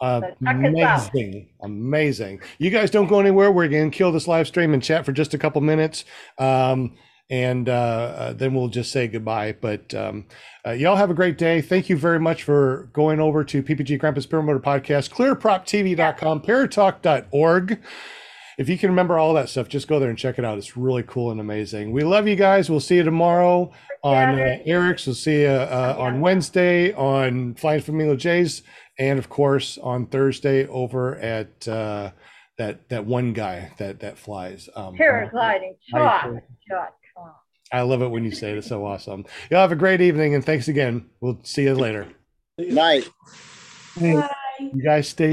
check 0.00 0.36
amazing, 0.44 1.50
amazing. 1.62 2.40
You 2.58 2.70
guys 2.70 2.90
don't 2.90 3.06
go 3.06 3.20
anywhere. 3.20 3.52
We're 3.52 3.68
going 3.68 3.90
to 3.90 3.96
kill 3.96 4.12
this 4.12 4.26
live 4.26 4.48
stream 4.48 4.74
and 4.74 4.82
chat 4.82 5.04
for 5.04 5.12
just 5.12 5.32
a 5.34 5.38
couple 5.38 5.60
minutes. 5.60 6.04
Um, 6.38 6.96
and 7.30 7.68
uh, 7.68 7.72
uh, 7.72 8.32
then 8.34 8.52
we'll 8.52 8.68
just 8.68 8.92
say 8.92 9.08
goodbye. 9.08 9.56
But 9.58 9.94
um, 9.94 10.26
uh, 10.66 10.72
y'all 10.72 10.96
have 10.96 11.10
a 11.10 11.14
great 11.14 11.38
day. 11.38 11.60
Thank 11.62 11.88
you 11.88 11.96
very 11.96 12.20
much 12.20 12.42
for 12.42 12.90
going 12.92 13.20
over 13.20 13.42
to 13.44 13.62
PPG 13.62 13.98
Grandpa's 13.98 14.26
Paramotor 14.26 14.60
Podcast, 14.60 15.10
clearproptv.com, 15.10 16.42
paratalk.org. 16.42 17.80
If 18.58 18.68
you 18.68 18.76
can 18.78 18.90
remember 18.90 19.18
all 19.18 19.34
that 19.34 19.48
stuff, 19.48 19.68
just 19.68 19.88
go 19.88 19.98
there 19.98 20.10
and 20.10 20.18
check 20.18 20.38
it 20.38 20.44
out. 20.44 20.58
It's 20.58 20.76
really 20.76 21.02
cool 21.04 21.30
and 21.30 21.40
amazing. 21.40 21.92
We 21.92 22.04
love 22.04 22.28
you 22.28 22.36
guys. 22.36 22.68
We'll 22.70 22.80
see 22.80 22.96
you 22.96 23.02
tomorrow 23.02 23.72
on 24.02 24.40
uh, 24.40 24.58
Eric's. 24.64 25.06
We'll 25.06 25.14
see 25.14 25.42
you 25.42 25.48
uh, 25.48 25.96
on 25.98 26.20
Wednesday 26.20 26.92
on 26.92 27.54
Flying 27.54 27.80
Flamingo 27.80 28.16
Jays, 28.16 28.62
and 28.98 29.18
of 29.18 29.28
course 29.28 29.78
on 29.78 30.06
Thursday 30.06 30.66
over 30.66 31.16
at 31.16 31.66
uh, 31.68 32.10
that 32.58 32.88
that 32.90 33.06
one 33.06 33.32
guy 33.32 33.72
that 33.78 34.00
that 34.00 34.18
flies. 34.18 34.68
Um, 34.74 34.96
Paraglidingtalk.com. 34.96 36.40
I 37.72 37.80
love 37.80 38.02
it 38.02 38.08
when 38.08 38.24
you 38.24 38.32
say 38.32 38.52
it. 38.52 38.58
It's 38.58 38.66
so 38.66 38.84
awesome. 38.84 39.24
Y'all 39.50 39.60
have 39.60 39.72
a 39.72 39.76
great 39.76 40.02
evening, 40.02 40.34
and 40.34 40.44
thanks 40.44 40.68
again. 40.68 41.06
We'll 41.20 41.40
see 41.42 41.62
you 41.62 41.74
later. 41.74 42.06
night. 42.58 43.08
Bye. 43.98 44.28
You 44.58 44.82
guys 44.84 45.08
stay 45.08 45.30